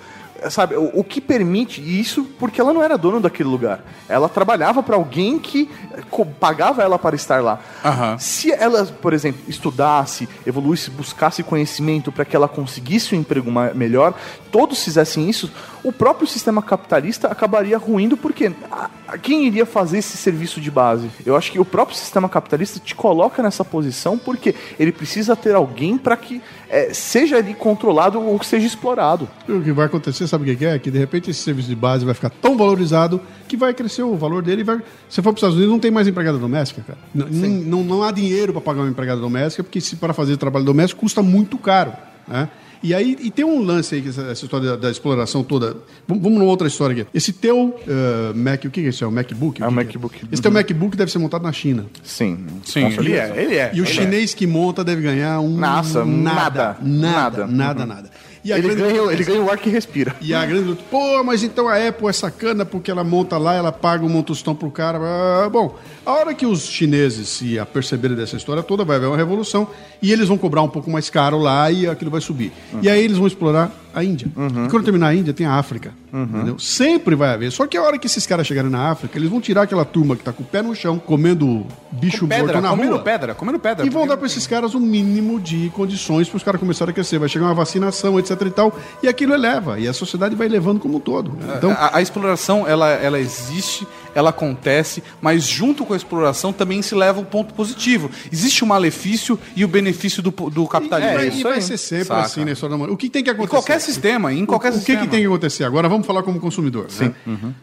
Sabe, 0.49 0.75
o, 0.75 0.91
o 0.93 1.03
que 1.03 1.21
permite 1.21 1.81
isso 1.81 2.23
porque 2.39 2.59
ela 2.59 2.73
não 2.73 2.81
era 2.81 2.97
dona 2.97 3.19
daquele 3.19 3.49
lugar. 3.49 3.83
Ela 4.09 4.27
trabalhava 4.27 4.81
para 4.81 4.95
alguém 4.95 5.37
que 5.37 5.69
eh, 5.93 6.01
pagava 6.39 6.81
ela 6.81 6.97
para 6.97 7.15
estar 7.15 7.41
lá. 7.41 7.59
Aham. 7.83 8.17
Se 8.17 8.51
ela, 8.51 8.85
por 8.85 9.13
exemplo, 9.13 9.41
estudasse, 9.47 10.27
evoluísse, 10.45 10.89
buscasse 10.89 11.43
conhecimento 11.43 12.11
para 12.11 12.25
que 12.25 12.35
ela 12.35 12.47
conseguisse 12.47 13.15
um 13.15 13.19
emprego 13.19 13.51
melhor, 13.75 14.13
todos 14.51 14.83
fizessem 14.83 15.29
isso, 15.29 15.49
o 15.83 15.91
próprio 15.91 16.27
sistema 16.27 16.61
capitalista 16.61 17.27
acabaria 17.27 17.77
ruindo, 17.77 18.17
porque 18.17 18.51
a- 18.71 18.89
a- 19.07 19.17
quem 19.17 19.45
iria 19.47 19.65
fazer 19.65 19.99
esse 19.99 20.17
serviço 20.17 20.59
de 20.59 20.69
base? 20.69 21.09
Eu 21.25 21.35
acho 21.35 21.51
que 21.51 21.59
o 21.59 21.65
próprio 21.65 21.97
sistema 21.97 22.27
capitalista 22.27 22.79
te 22.79 22.93
coloca 22.93 23.41
nessa 23.41 23.63
posição 23.63 24.17
porque 24.17 24.53
ele 24.79 24.91
precisa 24.91 25.35
ter 25.35 25.55
alguém 25.55 25.97
para 25.97 26.15
que 26.17 26.41
eh, 26.73 26.93
seja 26.93 27.35
ali 27.37 27.53
controlado 27.53 28.21
ou 28.21 28.39
que 28.39 28.45
seja 28.45 28.65
explorado. 28.65 29.27
O 29.49 29.61
que 29.61 29.71
vai 29.73 29.87
acontecer, 29.87 30.25
sabe 30.27 30.49
o 30.51 30.57
que 30.57 30.65
é? 30.65 30.79
Que 30.79 30.89
de 30.89 30.97
repente 30.97 31.29
esse 31.29 31.41
serviço 31.41 31.67
de 31.67 31.75
base 31.75 32.05
vai 32.05 32.13
ficar 32.13 32.29
tão 32.29 32.55
valorizado 32.57 33.19
que 33.47 33.57
vai 33.57 33.73
crescer 33.73 34.03
o 34.03 34.15
valor 34.15 34.41
dele 34.41 34.61
e 34.61 34.63
vai. 34.63 34.77
Se 35.09 35.15
for 35.21 35.23
para 35.23 35.31
os 35.33 35.37
Estados 35.39 35.55
Unidos, 35.55 35.71
não 35.73 35.79
tem 35.79 35.91
mais 35.91 36.07
empregada 36.07 36.37
doméstica, 36.37 36.81
cara. 36.87 36.99
N- 37.13 37.25
n- 37.47 37.65
Não, 37.65 37.83
não 37.83 38.03
há 38.03 38.11
dinheiro 38.11 38.53
para 38.53 38.61
pagar 38.61 38.81
uma 38.83 38.89
empregada 38.89 39.19
doméstica, 39.19 39.63
porque 39.63 39.81
se 39.81 39.97
para 39.97 40.13
fazer 40.13 40.37
trabalho 40.37 40.63
doméstico 40.63 41.01
custa 41.01 41.21
muito 41.21 41.57
caro. 41.57 41.91
Né? 42.27 42.47
E 42.83 42.93
aí 42.95 43.15
e 43.21 43.29
tem 43.29 43.45
um 43.45 43.61
lance 43.61 43.95
aí, 43.95 44.03
essa, 44.07 44.21
essa 44.23 44.43
história 44.45 44.69
da, 44.71 44.75
da 44.75 44.91
exploração 44.91 45.43
toda. 45.43 45.77
Vamos, 46.07 46.23
vamos 46.23 46.39
numa 46.39 46.49
outra 46.49 46.67
história 46.67 47.01
aqui. 47.03 47.11
Esse 47.13 47.31
teu 47.31 47.79
eh, 47.87 48.33
Mac, 48.33 48.59
o 48.65 48.69
que 48.69 48.81
que 48.81 48.87
é 48.87 48.89
isso? 48.89 49.03
É 49.03 49.07
o 49.07 49.11
MacBook? 49.11 49.61
É 49.61 49.65
o 49.65 49.69
que 49.69 49.73
que 49.75 49.83
MacBook. 49.97 50.15
Esse 50.31 50.41
teu 50.41 50.51
MacBook 50.51 50.97
deve 50.97 51.11
ser 51.11 51.19
montado 51.19 51.43
na 51.43 51.51
China. 51.51 51.85
Sim, 52.03 52.45
Sim, 52.65 52.85
ele 52.97 53.13
é, 53.13 53.33
ele 53.37 53.55
é. 53.55 53.71
E 53.73 53.81
o 53.81 53.85
ele 53.85 53.91
chinês 53.93 54.33
que 54.33 54.47
monta 54.47 54.83
deve 54.83 55.01
ganhar 55.01 55.39
um. 55.39 55.57
Nossa, 55.57 56.03
nada. 56.03 56.77
nada, 56.81 56.81
Nada, 56.81 57.47
nada. 57.47 57.47
nada, 57.47 57.85
nada. 57.85 58.09
E 58.43 58.51
a 58.51 58.57
Ele 58.57 58.69
grande- 58.73 58.81
ganha, 58.95 59.11
ele 59.13 59.23
ganha 59.23 59.39
o 59.43 59.51
ar 59.51 59.57
que 59.59 59.69
respira. 59.69 60.15
e 60.19 60.33
a 60.33 60.43
grande 60.43 60.69
luta, 60.69 60.81
pô, 60.89 61.23
mas 61.23 61.43
então 61.43 61.67
a 61.67 61.75
Apple 61.87 62.07
é 62.07 62.11
sacana 62.11 62.65
porque 62.65 62.89
ela 62.89 63.03
monta 63.03 63.37
lá, 63.37 63.53
ela 63.53 63.71
paga 63.71 64.03
um 64.03 64.21
tostão 64.23 64.55
pro 64.55 64.71
cara. 64.71 64.97
Ah, 64.99 65.47
bom, 65.47 65.77
a 66.03 66.11
hora 66.11 66.33
que 66.33 66.43
os 66.47 66.63
chineses 66.67 67.29
se 67.29 67.59
aperceberem 67.59 68.17
dessa 68.17 68.35
história 68.37 68.63
toda, 68.63 68.83
vai 68.83 68.95
haver 68.97 69.05
uma 69.05 69.15
revolução 69.17 69.67
e 70.01 70.11
eles 70.11 70.27
vão 70.27 70.37
cobrar 70.37 70.61
um 70.61 70.69
pouco 70.69 70.89
mais 70.89 71.09
caro 71.09 71.37
lá 71.37 71.69
e 71.71 71.87
aquilo 71.87 72.11
vai 72.11 72.21
subir. 72.21 72.51
E 72.81 72.89
aí 72.89 73.03
eles 73.03 73.17
vão 73.17 73.27
explorar 73.27 73.71
a 73.93 74.03
Índia. 74.03 74.27
E 74.65 74.69
quando 74.69 74.83
terminar 74.85 75.07
a 75.07 75.15
Índia, 75.15 75.33
tem 75.33 75.45
a 75.45 75.53
África. 75.53 75.93
Entendeu? 76.13 76.57
Sempre 76.59 77.15
vai 77.15 77.33
haver. 77.33 77.51
Só 77.51 77.65
que 77.67 77.77
a 77.77 77.81
hora 77.81 77.97
que 77.97 78.07
esses 78.07 78.25
caras 78.25 78.45
chegarem 78.47 78.69
na 78.69 78.89
África, 78.89 79.17
eles 79.17 79.29
vão 79.29 79.39
tirar 79.39 79.63
aquela 79.63 79.85
turma 79.85 80.15
que 80.15 80.23
tá 80.23 80.33
com 80.33 80.43
o 80.43 80.45
pé 80.45 80.61
no 80.61 80.75
chão, 80.75 80.97
comendo 80.97 81.65
bicho 81.91 82.27
morto 82.27 82.45
Pedra, 82.45 82.61
na 82.61 82.69
comendo 82.69 82.93
rua. 82.93 83.03
pedra, 83.03 83.35
comendo 83.35 83.59
pedra. 83.59 83.85
E 83.85 83.89
vão 83.89 84.07
dar 84.07 84.17
para 84.17 84.27
esses 84.27 84.47
caras 84.47 84.73
o 84.73 84.79
mínimo 84.79 85.39
de 85.39 85.69
condições 85.73 86.27
para 86.27 86.37
os 86.37 86.43
caras 86.43 86.59
começarem 86.59 86.91
a 86.91 86.93
crescer. 86.93 87.17
Vai 87.19 87.29
chegar 87.29 87.45
uma 87.45 87.53
vacinação, 87.53 88.19
etc 88.19 88.41
e 88.41 88.49
tal, 88.49 88.77
e 89.03 89.07
aquilo 89.07 89.33
eleva. 89.33 89.79
E 89.79 89.87
a 89.87 89.93
sociedade 89.93 90.35
vai 90.35 90.47
levando 90.47 90.79
como 90.79 90.97
um 90.97 90.99
todo. 90.99 91.37
Então, 91.57 91.71
a, 91.71 91.97
a 91.97 92.01
exploração 92.01 92.67
ela, 92.67 92.89
ela 92.89 93.19
existe, 93.19 93.87
ela 94.15 94.29
acontece, 94.31 95.03
mas 95.21 95.43
junto 95.43 95.85
com 95.85 95.93
a 95.93 95.97
exploração 95.97 96.51
também 96.53 96.81
se 96.81 96.93
leva 96.95 97.19
um 97.19 97.23
ponto 97.25 97.53
positivo. 97.53 98.09
Existe 98.31 98.63
o 98.63 98.67
malefício 98.67 99.39
e 99.55 99.63
o 99.63 99.67
benefício 99.67 100.21
do, 100.21 100.31
do 100.31 100.63
e 100.63 100.67
capitalismo. 100.67 101.13
vai, 101.13 101.27
isso 101.27 101.39
e 101.39 101.43
vai 101.43 101.53
aí. 101.53 101.61
ser 101.61 101.77
sempre 101.77 102.05
Saca. 102.05 102.21
assim 102.21 102.45
na 102.45 102.51
história 102.51 102.71
da 102.71 102.75
humanidade. 102.75 102.93
O 102.95 102.97
que 102.97 103.09
tem 103.09 103.23
que 103.23 103.29
Em 103.29 103.33
acontecer? 103.33 103.49
qualquer 103.55 103.79
sistema, 103.79 104.33
em 104.33 104.45
qualquer 104.45 104.69
o, 104.69 104.71
o 104.71 104.73
que, 104.73 104.79
sistema. 104.79 105.01
que 105.01 105.07
tem 105.07 105.19
que 105.21 105.25
acontecer? 105.27 105.63
Agora 105.63 105.87
vamos 105.87 106.05
falar 106.05 106.23
como 106.23 106.39
consumidor. 106.39 106.85
Sim. 106.89 107.13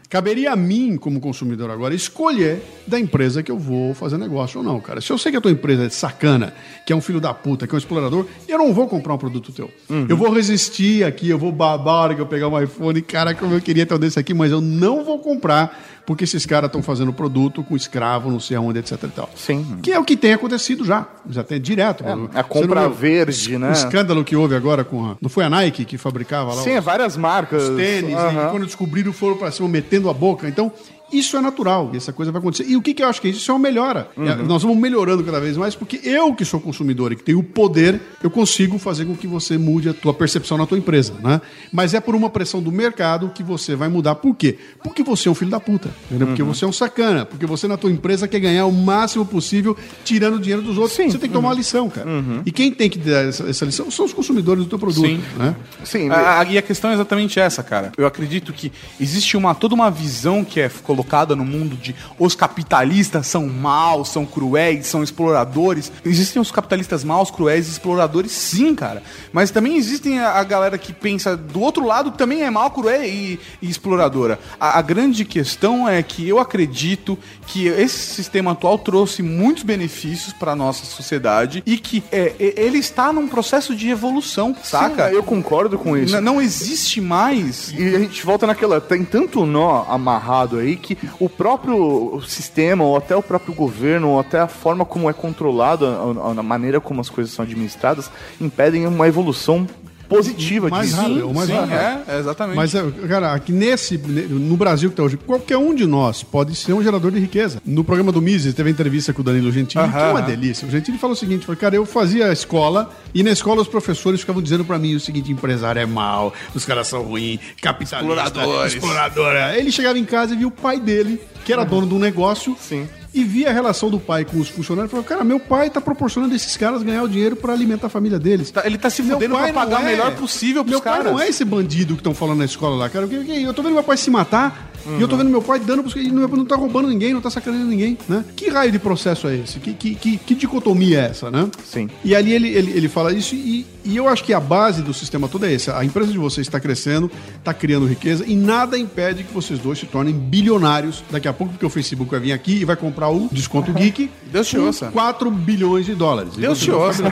Caberia 0.08 0.52
a 0.52 0.56
mim, 0.56 0.96
como 0.96 1.20
consumidor, 1.20 1.70
agora, 1.70 1.94
escolher 1.94 2.62
da 2.86 2.98
empresa 2.98 3.42
que 3.42 3.50
eu 3.50 3.58
vou 3.58 3.94
fazer 3.94 4.16
negócio 4.18 4.58
ou 4.60 4.64
não, 4.64 4.80
cara. 4.80 5.00
Se 5.00 5.10
eu 5.12 5.18
sei 5.18 5.32
que 5.32 5.38
a 5.38 5.40
tua 5.40 5.50
empresa 5.50 5.84
é 5.84 5.88
sacana, 5.90 6.54
que 6.86 6.92
é 6.92 6.96
um 6.96 7.00
filho 7.00 7.20
da 7.20 7.34
puta, 7.34 7.66
que 7.66 7.74
é 7.74 7.76
um 7.76 7.78
explorador, 7.78 8.26
eu 8.46 8.58
não 8.58 8.72
vou 8.72 8.88
comprar 8.88 9.14
um 9.14 9.18
produto 9.18 9.52
teu. 9.52 9.70
Eu 10.08 10.16
vou 10.16 10.30
resistir 10.32 11.04
aqui, 11.04 11.28
eu 11.28 11.38
vou 11.38 11.52
babar 11.52 11.94
a 11.94 12.00
hora 12.02 12.14
que 12.14 12.20
eu 12.20 12.26
pegar 12.26 12.48
um 12.48 12.60
iPhone, 12.62 13.00
cara, 13.02 13.34
como 13.34 13.54
eu 13.54 13.60
queria 13.60 13.84
ter 13.84 13.94
um 13.94 13.98
desse 13.98 14.18
aqui, 14.18 14.32
mas 14.32 14.50
eu 14.50 14.60
não 14.60 15.04
vou 15.04 15.18
comprar 15.18 15.97
porque 16.08 16.24
esses 16.24 16.46
caras 16.46 16.68
estão 16.68 16.82
fazendo 16.82 17.12
produto 17.12 17.62
com 17.62 17.76
escravo, 17.76 18.30
não 18.30 18.40
sei 18.40 18.56
aonde, 18.56 18.78
etc 18.78 18.92
e 19.02 19.08
tal. 19.08 19.28
Sim. 19.36 19.78
Que 19.82 19.92
é 19.92 19.98
o 19.98 20.04
que 20.04 20.16
tem 20.16 20.32
acontecido 20.32 20.82
já. 20.82 21.06
Já 21.28 21.44
tem 21.44 21.60
direto. 21.60 22.02
a 22.32 22.42
compra 22.42 22.84
não 22.84 22.90
verde, 22.90 23.56
o 23.56 23.58
né? 23.58 23.72
escândalo 23.72 24.24
que 24.24 24.34
houve 24.34 24.54
agora 24.54 24.84
com 24.84 25.04
a... 25.04 25.16
Não 25.20 25.28
foi 25.28 25.44
a 25.44 25.50
Nike 25.50 25.84
que 25.84 25.98
fabricava 25.98 26.54
lá 26.54 26.62
Sim, 26.62 26.70
é 26.70 26.80
várias 26.80 27.14
marcas. 27.14 27.62
os 27.68 27.76
tênis, 27.76 28.14
e 28.14 28.50
quando 28.50 28.64
descobriram 28.64 29.12
foram 29.12 29.36
para 29.36 29.50
cima 29.50 29.68
metendo 29.68 30.08
a 30.08 30.14
boca. 30.14 30.48
Então, 30.48 30.72
Isso 31.12 31.36
é 31.36 31.40
natural, 31.40 31.90
essa 31.94 32.12
coisa 32.12 32.30
vai 32.30 32.40
acontecer. 32.40 32.64
E 32.68 32.76
o 32.76 32.82
que, 32.82 32.92
que 32.94 33.02
eu 33.02 33.08
acho 33.08 33.20
que 33.20 33.28
é 33.28 33.30
isso? 33.30 33.40
Isso 33.40 33.50
é 33.50 33.54
uma 33.54 33.60
melhora. 33.60 34.10
É, 34.16 34.34
nós 34.36 34.62
vamos 34.62 34.76
melhorando 34.78 35.24
cada 35.24 35.40
vez 35.40 35.56
mais, 35.56 35.74
porque 35.74 36.00
eu, 36.04 36.34
que 36.34 36.44
sou 36.44 36.60
consumidor 36.60 37.12
e 37.12 37.16
que 37.16 37.22
tenho 37.22 37.38
o 37.38 37.42
poder, 37.42 38.00
eu 38.22 38.30
consigo 38.30 38.78
fazer 38.78 39.04
com 39.06 39.16
que 39.16 39.26
você 39.26 39.56
mude 39.56 39.88
a 39.88 39.94
tua 39.94 40.12
percepção 40.12 40.58
na 40.58 40.66
tua 40.66 40.76
empresa, 40.76 41.14
né? 41.22 41.40
Mas 41.72 41.94
é 41.94 42.00
por 42.00 42.14
uma 42.14 42.28
pressão 42.28 42.60
do 42.62 42.70
mercado 42.70 43.30
que 43.34 43.42
você 43.42 43.74
vai 43.74 43.88
mudar. 43.88 44.16
Por 44.16 44.34
quê? 44.34 44.58
Porque 44.82 45.02
você 45.02 45.28
é 45.28 45.32
um 45.32 45.34
filho 45.34 45.50
da 45.50 45.58
puta, 45.60 45.88
entendeu? 46.06 46.26
Porque 46.28 46.42
você 46.42 46.64
é 46.64 46.68
um 46.68 46.72
sacana, 46.72 47.24
porque 47.24 47.46
você 47.46 47.66
na 47.66 47.76
tua 47.78 47.90
empresa 47.90 48.28
quer 48.28 48.40
ganhar 48.40 48.66
o 48.66 48.72
máximo 48.72 49.24
possível 49.24 49.74
tirando 50.04 50.34
o 50.34 50.38
dinheiro 50.40 50.62
dos 50.62 50.76
outros. 50.76 50.94
Você 50.96 51.18
tem 51.18 51.28
que 51.28 51.34
tomar 51.34 51.48
uma 51.48 51.54
lição, 51.54 51.88
cara. 51.88 52.06
E 52.44 52.52
quem 52.52 52.70
tem 52.70 52.90
que 52.90 52.98
dar 52.98 53.24
essa, 53.26 53.48
essa 53.48 53.64
lição 53.64 53.90
são 53.90 54.04
os 54.04 54.12
consumidores 54.12 54.64
do 54.64 54.68
teu 54.68 54.78
produto, 54.78 55.06
Sim. 55.06 55.22
né? 55.38 55.56
Sim, 55.84 56.10
A- 56.10 56.40
a- 56.40 56.44
e 56.44 56.58
a 56.58 56.62
questão 56.62 56.90
é 56.90 56.94
exatamente 56.94 57.40
essa, 57.40 57.62
cara. 57.62 57.92
Eu 57.96 58.06
acredito 58.06 58.52
que 58.52 58.70
existe 59.00 59.36
uma 59.38 59.54
toda 59.54 59.74
uma 59.74 59.90
visão 59.90 60.44
que 60.44 60.60
é 60.60 60.68
colocada 60.68 60.97
no 61.36 61.44
mundo 61.44 61.76
de 61.76 61.94
os 62.18 62.34
capitalistas 62.34 63.26
são 63.26 63.46
maus, 63.46 64.08
são 64.08 64.24
cruéis, 64.26 64.86
são 64.86 65.02
exploradores. 65.02 65.90
Existem 66.04 66.40
os 66.40 66.50
capitalistas 66.50 67.04
maus, 67.04 67.30
cruéis 67.30 67.66
e 67.68 67.70
exploradores, 67.72 68.32
sim, 68.32 68.74
cara. 68.74 69.02
Mas 69.32 69.50
também 69.50 69.76
existem 69.76 70.18
a, 70.20 70.32
a 70.32 70.44
galera 70.44 70.76
que 70.78 70.92
pensa 70.92 71.36
do 71.36 71.60
outro 71.60 71.84
lado 71.86 72.12
que 72.12 72.18
também 72.18 72.42
é 72.42 72.50
mal, 72.50 72.70
cruel 72.70 73.04
e, 73.04 73.38
e 73.62 73.68
exploradora. 73.68 74.38
A, 74.60 74.78
a 74.78 74.82
grande 74.82 75.24
questão 75.24 75.88
é 75.88 76.02
que 76.02 76.28
eu 76.28 76.38
acredito 76.38 77.18
que 77.46 77.66
esse 77.66 77.98
sistema 78.14 78.52
atual 78.52 78.78
trouxe 78.78 79.22
muitos 79.22 79.62
benefícios 79.62 80.32
para 80.32 80.54
nossa 80.56 80.84
sociedade 80.84 81.62
e 81.66 81.78
que 81.78 82.02
é, 82.12 82.34
ele 82.38 82.78
está 82.78 83.12
num 83.12 83.26
processo 83.28 83.74
de 83.74 83.88
evolução, 83.88 84.54
saca? 84.62 85.08
Sim, 85.08 85.14
eu 85.14 85.22
concordo 85.22 85.78
com 85.78 85.96
isso. 85.96 86.14
N- 86.14 86.20
não 86.20 86.40
existe 86.40 87.00
mais. 87.00 87.72
E 87.76 87.94
a 87.94 87.98
gente 87.98 88.24
volta 88.24 88.46
naquela. 88.46 88.80
Tem 88.80 89.04
tanto 89.04 89.44
nó 89.46 89.84
amarrado 89.88 90.58
aí 90.58 90.76
que 90.76 90.87
o 91.18 91.28
próprio 91.28 92.20
sistema, 92.26 92.84
ou 92.84 92.96
até 92.96 93.14
o 93.16 93.22
próprio 93.22 93.52
governo, 93.54 94.10
ou 94.10 94.20
até 94.20 94.38
a 94.40 94.46
forma 94.48 94.84
como 94.84 95.10
é 95.10 95.12
controlado, 95.12 95.84
a- 95.86 96.30
a 96.38 96.42
maneira 96.42 96.80
como 96.80 97.00
as 97.00 97.08
coisas 97.10 97.32
são 97.32 97.42
administradas, 97.44 98.10
impedem 98.40 98.86
uma 98.86 99.08
evolução 99.08 99.66
positiva 100.08 100.68
Mais 100.68 100.88
disso. 100.88 101.00
rápido, 101.00 101.26
ou 101.28 101.34
mais 101.34 101.48
Sim, 101.48 101.54
rápido. 101.54 101.72
é, 101.74 102.02
é 102.08 102.18
exatamente. 102.18 102.56
Mas, 102.56 102.74
é, 102.74 102.82
cara, 103.08 103.32
aqui 103.34 103.52
nesse, 103.52 103.98
no 103.98 104.56
Brasil 104.56 104.88
que 104.90 104.94
está 104.94 105.02
hoje, 105.02 105.16
qualquer 105.16 105.56
um 105.58 105.74
de 105.74 105.86
nós 105.86 106.22
pode 106.22 106.54
ser 106.54 106.72
um 106.72 106.82
gerador 106.82 107.10
de 107.10 107.18
riqueza. 107.18 107.60
No 107.64 107.84
programa 107.84 108.10
do 108.10 108.20
Mises, 108.22 108.54
teve 108.54 108.68
a 108.68 108.72
entrevista 108.72 109.12
com 109.12 109.20
o 109.20 109.24
Danilo 109.24 109.52
Gentili, 109.52 109.88
que 109.88 109.96
é 109.98 110.10
uma 110.10 110.22
delícia. 110.22 110.66
O 110.66 110.70
Gentili 110.70 110.98
falou 110.98 111.14
o 111.14 111.18
seguinte, 111.18 111.44
falou, 111.44 111.60
cara, 111.60 111.74
eu 111.76 111.84
fazia 111.84 112.32
escola 112.32 112.90
e 113.14 113.22
na 113.22 113.30
escola 113.30 113.60
os 113.62 113.68
professores 113.68 114.20
ficavam 114.20 114.40
dizendo 114.42 114.64
pra 114.64 114.78
mim 114.78 114.94
o 114.94 115.00
seguinte, 115.00 115.30
empresário 115.30 115.80
é 115.80 115.86
mal, 115.86 116.32
os 116.54 116.64
caras 116.64 116.86
são 116.88 117.02
ruins, 117.02 117.40
capitalista, 117.60 117.98
Exploradores. 117.98 118.74
explorador. 118.74 119.32
Ele 119.56 119.70
chegava 119.70 119.98
em 119.98 120.04
casa 120.04 120.34
e 120.34 120.36
via 120.38 120.48
o 120.48 120.50
pai 120.50 120.80
dele, 120.80 121.20
que 121.44 121.52
era 121.52 121.64
dono 121.64 121.86
de 121.86 121.94
um 121.94 121.98
negócio, 121.98 122.56
Sim. 122.60 122.88
E 123.14 123.24
via 123.24 123.48
a 123.48 123.52
relação 123.52 123.88
do 123.90 123.98
pai 123.98 124.24
com 124.24 124.38
os 124.38 124.48
funcionários 124.48 124.90
e 124.90 124.92
falou, 124.92 125.04
cara, 125.04 125.24
meu 125.24 125.40
pai 125.40 125.70
tá 125.70 125.80
proporcionando 125.80 126.34
esses 126.34 126.56
caras 126.56 126.82
ganhar 126.82 127.02
o 127.02 127.08
dinheiro 127.08 127.34
pra 127.36 127.52
alimentar 127.52 127.86
a 127.86 127.90
família 127.90 128.18
deles. 128.18 128.50
Tá- 128.50 128.62
ele 128.66 128.76
tá 128.76 128.90
se 128.90 129.02
Meu 129.02 129.16
fudendo 129.16 129.34
pai 129.34 129.52
pra 129.52 129.62
pagar 129.64 129.78
não 129.78 129.86
o 129.86 129.88
é- 129.88 129.92
melhor 129.92 130.14
possível 130.16 130.62
pros 130.62 130.70
meu 130.72 130.80
pai 130.82 130.98
caras. 130.98 131.12
não 131.12 131.20
é 131.20 131.28
esse 131.28 131.44
bandido 131.44 131.94
que 131.94 132.00
estão 132.00 132.14
falando 132.14 132.38
na 132.38 132.44
escola 132.44 132.76
lá, 132.76 132.88
cara. 132.90 133.06
Eu, 133.10 133.22
eu 133.22 133.54
tô 133.54 133.62
vendo 133.62 133.72
meu 133.74 133.82
pai 133.82 133.96
se 133.96 134.10
matar 134.10 134.67
e 134.98 135.00
eu 135.00 135.08
tô 135.08 135.16
vendo 135.16 135.30
meu 135.30 135.42
pai 135.42 135.58
dando 135.58 135.82
pros 135.82 135.94
e 135.96 136.10
não, 136.10 136.26
não 136.28 136.44
tá 136.44 136.56
roubando 136.56 136.88
ninguém, 136.88 137.12
não 137.12 137.20
tá 137.20 137.30
sacaneando 137.30 137.66
ninguém, 137.66 137.98
né? 138.08 138.24
Que 138.36 138.48
raio 138.50 138.70
de 138.70 138.78
processo 138.78 139.28
é 139.28 139.36
esse? 139.36 139.58
Que, 139.58 139.74
que, 139.74 139.94
que, 139.94 140.16
que 140.16 140.34
dicotomia 140.34 141.00
é 141.00 141.04
essa, 141.06 141.30
né? 141.30 141.48
Sim. 141.64 141.88
E 142.04 142.14
ali 142.14 142.32
ele, 142.32 142.48
ele, 142.48 142.72
ele 142.72 142.88
fala 142.88 143.12
isso 143.12 143.34
e, 143.34 143.66
e 143.84 143.96
eu 143.96 144.08
acho 144.08 144.24
que 144.24 144.32
a 144.32 144.40
base 144.40 144.82
do 144.82 144.92
sistema 144.92 145.28
todo 145.28 145.46
é 145.46 145.54
essa. 145.54 145.78
A 145.78 145.84
empresa 145.84 146.12
de 146.12 146.18
vocês 146.18 146.46
está 146.46 146.60
crescendo, 146.60 147.10
está 147.38 147.52
criando 147.54 147.86
riqueza 147.86 148.24
e 148.26 148.34
nada 148.34 148.78
impede 148.78 149.24
que 149.24 149.32
vocês 149.32 149.58
dois 149.58 149.78
se 149.78 149.86
tornem 149.86 150.14
bilionários 150.14 151.02
daqui 151.10 151.28
a 151.28 151.32
pouco, 151.32 151.52
porque 151.52 151.66
o 151.66 151.70
Facebook 151.70 152.10
vai 152.10 152.20
vir 152.20 152.32
aqui 152.32 152.60
e 152.60 152.64
vai 152.64 152.76
comprar 152.76 153.08
o 153.08 153.28
Desconto 153.32 153.72
Geek 153.78 154.10
Deus 154.30 154.46
te 154.46 154.58
ouça. 154.58 154.90
4 154.90 155.30
bilhões 155.30 155.86
de 155.86 155.94
dólares. 155.94 156.34
Deus 156.34 156.58
vocês 156.58 156.64
te 156.64 156.70
ouça. 156.70 157.10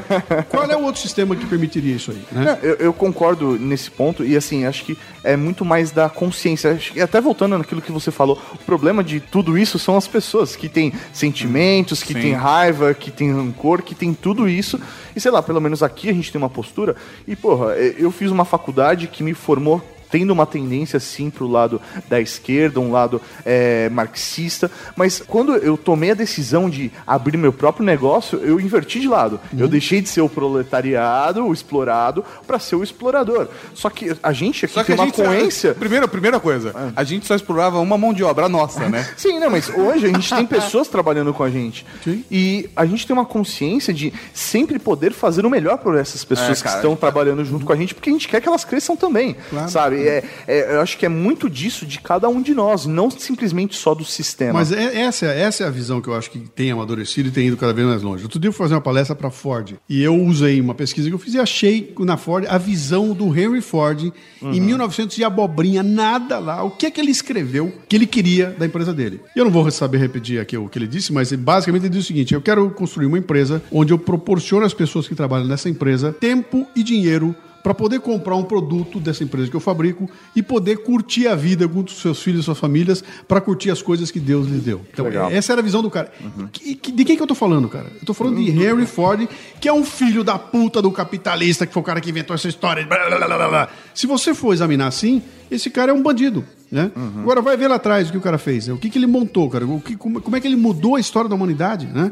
Qual 0.48 0.64
é 0.64 0.76
o 0.76 0.82
outro 0.82 1.00
sistema 1.00 1.34
que 1.34 1.46
permitiria 1.46 1.94
isso 1.94 2.10
aí? 2.10 2.22
Né? 2.30 2.58
É, 2.62 2.66
Eu, 2.66 2.74
eu 2.74 2.92
concordo 2.92 3.58
nesse 3.58 3.90
ponto 3.90 4.24
e 4.24 4.36
assim, 4.36 4.64
acho 4.64 4.84
que 4.84 4.96
é 5.24 5.36
muito 5.36 5.64
mais 5.64 5.90
da 5.90 6.08
consciência. 6.08 6.72
Acho 6.72 6.92
que 6.92 7.00
até 7.00 7.20
voltando 7.20 7.55
naquilo 7.58 7.82
que 7.82 7.92
você 7.92 8.10
falou, 8.10 8.40
o 8.54 8.58
problema 8.58 9.02
de 9.02 9.20
tudo 9.20 9.56
isso 9.58 9.78
são 9.78 9.96
as 9.96 10.06
pessoas 10.06 10.56
que 10.56 10.68
têm 10.68 10.92
sentimentos, 11.12 12.02
que 12.02 12.12
Sim. 12.12 12.20
têm 12.20 12.32
raiva, 12.32 12.94
que 12.94 13.10
têm 13.10 13.32
rancor, 13.32 13.82
que 13.82 13.94
têm 13.94 14.14
tudo 14.14 14.48
isso. 14.48 14.80
E 15.14 15.20
sei 15.20 15.30
lá, 15.30 15.42
pelo 15.42 15.60
menos 15.60 15.82
aqui 15.82 16.08
a 16.08 16.12
gente 16.12 16.30
tem 16.30 16.40
uma 16.40 16.50
postura. 16.50 16.96
E 17.26 17.34
porra, 17.34 17.74
é, 17.74 17.94
eu 17.98 18.10
fiz 18.10 18.30
uma 18.30 18.44
faculdade 18.44 19.06
que 19.06 19.22
me 19.22 19.34
formou 19.34 19.82
tendo 20.10 20.30
uma 20.32 20.46
tendência 20.46 20.98
sim 21.00 21.30
pro 21.30 21.46
lado 21.46 21.80
da 22.08 22.20
esquerda, 22.20 22.80
um 22.80 22.92
lado 22.92 23.20
é, 23.44 23.88
marxista, 23.90 24.70
mas 24.96 25.22
quando 25.26 25.54
eu 25.56 25.76
tomei 25.76 26.10
a 26.10 26.14
decisão 26.14 26.68
de 26.68 26.90
abrir 27.06 27.36
meu 27.36 27.52
próprio 27.52 27.84
negócio, 27.84 28.38
eu 28.38 28.60
inverti 28.60 29.00
de 29.00 29.08
lado. 29.08 29.40
Uhum. 29.52 29.60
Eu 29.60 29.68
deixei 29.68 30.00
de 30.00 30.08
ser 30.08 30.20
o 30.20 30.28
proletariado, 30.28 31.44
o 31.44 31.52
explorado, 31.52 32.24
para 32.46 32.58
ser 32.58 32.76
o 32.76 32.82
explorador. 32.82 33.48
Só 33.74 33.90
que 33.90 34.16
a 34.22 34.32
gente 34.32 34.64
aqui 34.64 34.74
Só 34.74 34.84
que 34.84 34.92
tem 34.92 35.00
a 35.00 35.04
uma 35.04 35.12
coerência. 35.12 35.74
Primeira, 35.74 36.08
primeira 36.08 36.40
coisa, 36.40 36.92
a 36.94 37.04
gente 37.04 37.26
só 37.26 37.34
explorava 37.34 37.78
uma 37.78 37.98
mão 37.98 38.12
de 38.12 38.22
obra 38.22 38.48
nossa, 38.48 38.88
né? 38.88 39.08
Sim, 39.16 39.38
não, 39.38 39.50
mas 39.50 39.68
hoje 39.68 40.06
a 40.06 40.08
gente 40.08 40.34
tem 40.34 40.46
pessoas 40.46 40.88
trabalhando 40.88 41.32
com 41.32 41.42
a 41.42 41.50
gente. 41.50 41.86
E 42.30 42.68
a 42.74 42.86
gente 42.86 43.06
tem 43.06 43.14
uma 43.14 43.26
consciência 43.26 43.92
de 43.92 44.12
sempre 44.32 44.78
poder 44.78 45.12
fazer 45.12 45.44
o 45.44 45.50
melhor 45.50 45.78
por 45.78 45.96
essas 45.96 46.24
pessoas 46.24 46.60
É, 46.60 46.62
cara, 46.62 46.70
que 46.70 46.76
estão 46.76 46.96
trabalhando 46.96 47.44
junto 47.44 47.64
com 47.64 47.72
a 47.72 47.76
gente, 47.76 47.94
porque 47.94 48.10
a 48.10 48.12
gente 48.12 48.28
quer 48.28 48.40
que 48.40 48.48
elas 48.48 48.64
cresçam 48.64 48.96
também. 48.96 49.36
Sabe? 49.68 49.95
É, 50.02 50.24
é, 50.46 50.74
eu 50.74 50.80
acho 50.80 50.98
que 50.98 51.06
é 51.06 51.08
muito 51.08 51.48
disso 51.48 51.86
de 51.86 52.00
cada 52.00 52.28
um 52.28 52.40
de 52.42 52.54
nós, 52.54 52.86
não 52.86 53.10
simplesmente 53.10 53.76
só 53.76 53.94
do 53.94 54.04
sistema. 54.04 54.54
Mas 54.54 54.72
é- 54.72 55.00
essa, 55.00 55.26
essa 55.26 55.64
é 55.64 55.66
a 55.66 55.70
visão 55.70 56.00
que 56.00 56.08
eu 56.08 56.14
acho 56.14 56.30
que 56.30 56.38
tem 56.38 56.70
amadurecido 56.70 57.28
e 57.28 57.32
tem 57.32 57.48
ido 57.48 57.56
cada 57.56 57.72
vez 57.72 57.86
mais 57.86 58.02
longe. 58.02 58.22
Outro 58.24 58.38
dia 58.38 58.48
eu 58.48 58.52
fui 58.52 58.64
fazer 58.64 58.74
uma 58.74 58.80
palestra 58.80 59.14
para 59.14 59.30
Ford 59.30 59.74
e 59.88 60.02
eu 60.02 60.14
usei 60.14 60.60
uma 60.60 60.74
pesquisa 60.74 61.08
que 61.08 61.14
eu 61.14 61.18
fiz 61.18 61.34
e 61.34 61.38
achei 61.38 61.94
na 62.00 62.16
Ford 62.16 62.46
a 62.48 62.58
visão 62.58 63.12
do 63.12 63.26
Henry 63.36 63.60
Ford 63.60 64.12
em 64.42 64.60
1900 64.60 65.18
e 65.18 65.24
abobrinha, 65.24 65.82
nada 65.82 66.38
lá. 66.38 66.62
O 66.62 66.70
que 66.70 66.86
é 66.86 66.90
que 66.90 67.00
ele 67.00 67.10
escreveu 67.10 67.72
que 67.88 67.96
ele 67.96 68.06
queria 68.06 68.54
da 68.58 68.66
empresa 68.66 68.92
dele? 68.92 69.20
E 69.34 69.38
eu 69.38 69.44
não 69.44 69.52
vou 69.52 69.70
saber 69.70 69.98
repetir 69.98 70.40
aqui 70.40 70.56
o 70.56 70.68
que 70.68 70.78
ele 70.78 70.86
disse, 70.86 71.12
mas 71.12 71.32
basicamente 71.32 71.82
ele 71.84 71.90
disse 71.90 72.04
o 72.04 72.06
seguinte: 72.08 72.34
eu 72.34 72.40
quero 72.40 72.70
construir 72.70 73.06
uma 73.06 73.18
empresa 73.18 73.62
onde 73.70 73.92
eu 73.92 73.98
proporciono 73.98 74.64
às 74.64 74.74
pessoas 74.74 75.08
que 75.08 75.14
trabalham 75.14 75.46
nessa 75.46 75.68
empresa 75.68 76.12
tempo 76.12 76.66
e 76.74 76.82
dinheiro 76.82 77.34
para 77.66 77.74
poder 77.74 77.98
comprar 77.98 78.36
um 78.36 78.44
produto 78.44 79.00
dessa 79.00 79.24
empresa 79.24 79.50
que 79.50 79.56
eu 79.56 79.60
fabrico 79.60 80.08
e 80.36 80.40
poder 80.40 80.84
curtir 80.84 81.26
a 81.26 81.34
vida 81.34 81.66
com 81.66 81.80
os 81.80 81.98
seus 82.00 82.22
filhos 82.22 82.42
e 82.42 82.44
suas 82.44 82.58
famílias 82.60 83.02
para 83.26 83.40
curtir 83.40 83.72
as 83.72 83.82
coisas 83.82 84.08
que 84.08 84.20
Deus 84.20 84.46
lhes 84.46 84.62
deu. 84.62 84.82
Então, 84.92 85.04
Legal. 85.06 85.28
essa 85.32 85.50
era 85.52 85.60
a 85.60 85.64
visão 85.64 85.82
do 85.82 85.90
cara. 85.90 86.12
Que- 86.52 86.76
de 86.92 87.04
quem 87.04 87.16
que 87.16 87.22
eu 87.24 87.26
tô 87.26 87.34
falando, 87.34 87.68
cara? 87.68 87.86
Eu 88.00 88.06
tô 88.06 88.14
falando 88.14 88.36
de 88.36 88.48
Henry 88.52 88.86
Ford, 88.86 89.28
que 89.60 89.66
é 89.68 89.72
um 89.72 89.84
filho 89.84 90.22
da 90.22 90.38
puta 90.38 90.80
do 90.80 90.92
capitalista, 90.92 91.66
que 91.66 91.72
foi 91.72 91.82
o 91.82 91.84
cara 91.84 92.00
que 92.00 92.08
inventou 92.08 92.34
essa 92.34 92.46
história. 92.46 92.84
de 92.84 92.88
blá, 92.88 93.04
blá, 93.08 93.16
blá, 93.26 93.36
blá, 93.36 93.48
blá. 93.48 93.68
Se 93.92 94.06
você 94.06 94.32
for 94.32 94.52
examinar 94.54 94.86
assim, 94.86 95.20
esse 95.50 95.70
cara 95.70 95.90
é 95.92 95.94
um 95.94 96.02
bandido. 96.02 96.44
Né? 96.68 96.90
Agora 97.20 97.40
vai 97.40 97.56
ver 97.56 97.68
lá 97.68 97.76
atrás 97.76 98.08
o 98.08 98.10
que 98.12 98.18
o 98.18 98.20
cara 98.20 98.38
fez, 98.38 98.66
né? 98.66 98.74
o 98.74 98.76
que, 98.76 98.90
que 98.90 98.98
ele 98.98 99.06
montou, 99.06 99.48
cara, 99.48 99.64
o 99.64 99.80
que, 99.80 99.96
como, 99.96 100.20
como 100.20 100.34
é 100.36 100.40
que 100.40 100.48
ele 100.48 100.56
mudou 100.56 100.96
a 100.96 101.00
história 101.00 101.30
da 101.30 101.36
humanidade, 101.36 101.86
né? 101.86 102.10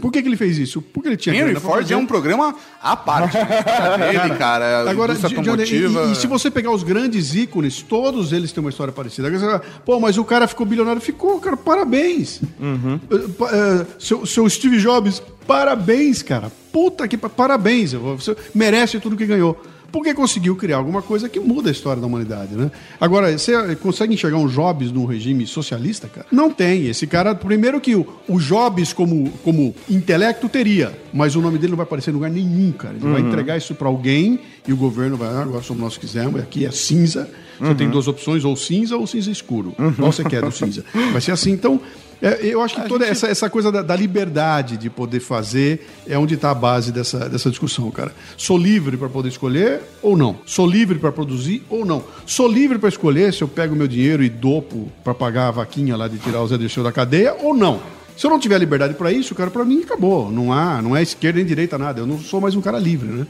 Por 0.00 0.10
que, 0.10 0.20
que 0.20 0.26
ele 0.28 0.36
fez 0.36 0.58
isso? 0.58 0.82
Porque 0.82 1.08
ele 1.08 1.16
tinha 1.16 1.36
Henry 1.36 1.54
Ford 1.60 1.82
fazer. 1.82 1.94
é 1.94 1.96
um 1.96 2.04
programa 2.04 2.52
à 2.82 2.96
parte. 2.96 3.36
Dele, 4.10 4.34
cara. 4.36 4.90
Agora, 4.90 5.14
de- 5.14 5.50
onde- 5.50 5.76
e- 5.76 6.12
e, 6.12 6.16
se 6.16 6.26
você 6.26 6.50
pegar 6.50 6.72
os 6.72 6.82
grandes 6.82 7.32
ícones, 7.36 7.80
todos 7.80 8.32
eles 8.32 8.50
têm 8.50 8.60
uma 8.60 8.70
história 8.70 8.92
parecida. 8.92 9.28
Agora 9.28 9.60
Pô, 9.84 10.00
mas 10.00 10.18
o 10.18 10.24
cara 10.24 10.48
ficou 10.48 10.66
bilionário. 10.66 11.00
Ficou, 11.00 11.38
cara, 11.38 11.56
parabéns. 11.56 12.40
Eh, 12.60 13.28
pa- 13.38 13.50
eh, 13.52 13.86
seu, 14.00 14.26
seu 14.26 14.50
Steve 14.50 14.78
Jobs, 14.80 15.22
parabéns, 15.46 16.22
cara. 16.22 16.50
Puta 16.72 17.06
que 17.06 17.16
pa- 17.16 17.28
parabéns. 17.28 17.92
Você 17.92 18.36
merece 18.52 18.98
tudo 18.98 19.16
que 19.16 19.26
ganhou. 19.26 19.62
Porque 19.92 20.14
conseguiu 20.14 20.56
criar 20.56 20.78
alguma 20.78 21.02
coisa 21.02 21.28
que 21.28 21.38
muda 21.38 21.68
a 21.68 21.72
história 21.72 22.00
da 22.00 22.06
humanidade, 22.06 22.56
né? 22.56 22.70
Agora, 22.98 23.36
você 23.36 23.76
consegue 23.76 24.14
enxergar 24.14 24.38
um 24.38 24.48
Jobs 24.48 24.90
num 24.90 25.04
regime 25.04 25.46
socialista, 25.46 26.08
cara? 26.08 26.26
Não 26.32 26.50
tem. 26.50 26.86
Esse 26.86 27.06
cara, 27.06 27.34
primeiro 27.34 27.78
que 27.78 27.94
o, 27.94 28.06
o 28.26 28.40
Jobs 28.40 28.92
como, 28.92 29.30
como 29.44 29.74
intelecto 29.88 30.48
teria, 30.48 30.98
mas 31.12 31.36
o 31.36 31.42
nome 31.42 31.58
dele 31.58 31.72
não 31.72 31.76
vai 31.76 31.84
aparecer 31.84 32.10
em 32.10 32.14
lugar 32.14 32.30
nenhum, 32.30 32.72
cara. 32.72 32.94
Ele 32.94 33.12
vai 33.12 33.20
entregar 33.20 33.58
isso 33.58 33.74
para 33.74 33.86
alguém 33.86 34.40
e 34.66 34.72
o 34.72 34.76
governo 34.76 35.16
vai, 35.16 35.28
ah, 35.28 35.42
agora 35.42 35.62
somos 35.62 35.82
nós 35.82 35.94
que 35.94 36.06
quisermos, 36.06 36.40
aqui 36.40 36.64
é 36.64 36.70
cinza. 36.70 37.30
Você 37.60 37.74
tem 37.76 37.88
duas 37.88 38.08
opções, 38.08 38.44
ou 38.44 38.56
cinza 38.56 38.96
ou 38.96 39.06
cinza 39.06 39.30
escuro. 39.30 39.72
Qual 39.96 40.10
você 40.10 40.24
quer 40.24 40.42
do 40.42 40.50
cinza? 40.50 40.84
Vai 41.12 41.20
ser 41.20 41.30
assim. 41.30 41.52
Então, 41.52 41.80
é, 42.22 42.38
eu 42.46 42.62
acho 42.62 42.76
que 42.76 42.88
toda 42.88 43.04
essa, 43.04 43.26
essa 43.26 43.50
coisa 43.50 43.72
da, 43.72 43.82
da 43.82 43.96
liberdade 43.96 44.76
de 44.76 44.88
poder 44.88 45.18
fazer 45.18 45.88
é 46.06 46.16
onde 46.16 46.34
está 46.34 46.52
a 46.52 46.54
base 46.54 46.92
dessa, 46.92 47.28
dessa 47.28 47.50
discussão, 47.50 47.90
cara. 47.90 48.12
Sou 48.36 48.56
livre 48.56 48.96
para 48.96 49.08
poder 49.08 49.28
escolher 49.28 49.80
ou 50.00 50.16
não? 50.16 50.38
Sou 50.46 50.64
livre 50.64 51.00
para 51.00 51.10
produzir 51.10 51.64
ou 51.68 51.84
não? 51.84 52.04
Sou 52.24 52.46
livre 52.46 52.78
para 52.78 52.88
escolher 52.88 53.34
se 53.34 53.42
eu 53.42 53.48
pego 53.48 53.74
meu 53.74 53.88
dinheiro 53.88 54.22
e 54.22 54.28
dopo 54.28 54.88
para 55.02 55.12
pagar 55.12 55.48
a 55.48 55.50
vaquinha 55.50 55.96
lá 55.96 56.06
de 56.06 56.18
tirar 56.18 56.40
o 56.42 56.46
Zé 56.46 56.56
Dirceu 56.56 56.84
da 56.84 56.92
cadeia 56.92 57.34
ou 57.42 57.52
não? 57.52 57.80
Se 58.16 58.26
eu 58.26 58.30
não 58.30 58.38
tiver 58.38 58.58
liberdade 58.58 58.94
para 58.94 59.10
isso, 59.10 59.34
cara, 59.34 59.50
para 59.50 59.64
mim 59.64 59.82
acabou. 59.82 60.30
Não 60.30 60.52
há, 60.52 60.80
não 60.82 60.94
é 60.94 61.02
esquerda 61.02 61.38
nem 61.38 61.46
direita 61.46 61.78
nada. 61.78 62.00
Eu 62.00 62.06
não 62.06 62.20
sou 62.20 62.40
mais 62.40 62.54
um 62.54 62.60
cara 62.60 62.78
livre, 62.78 63.08
né? 63.08 63.26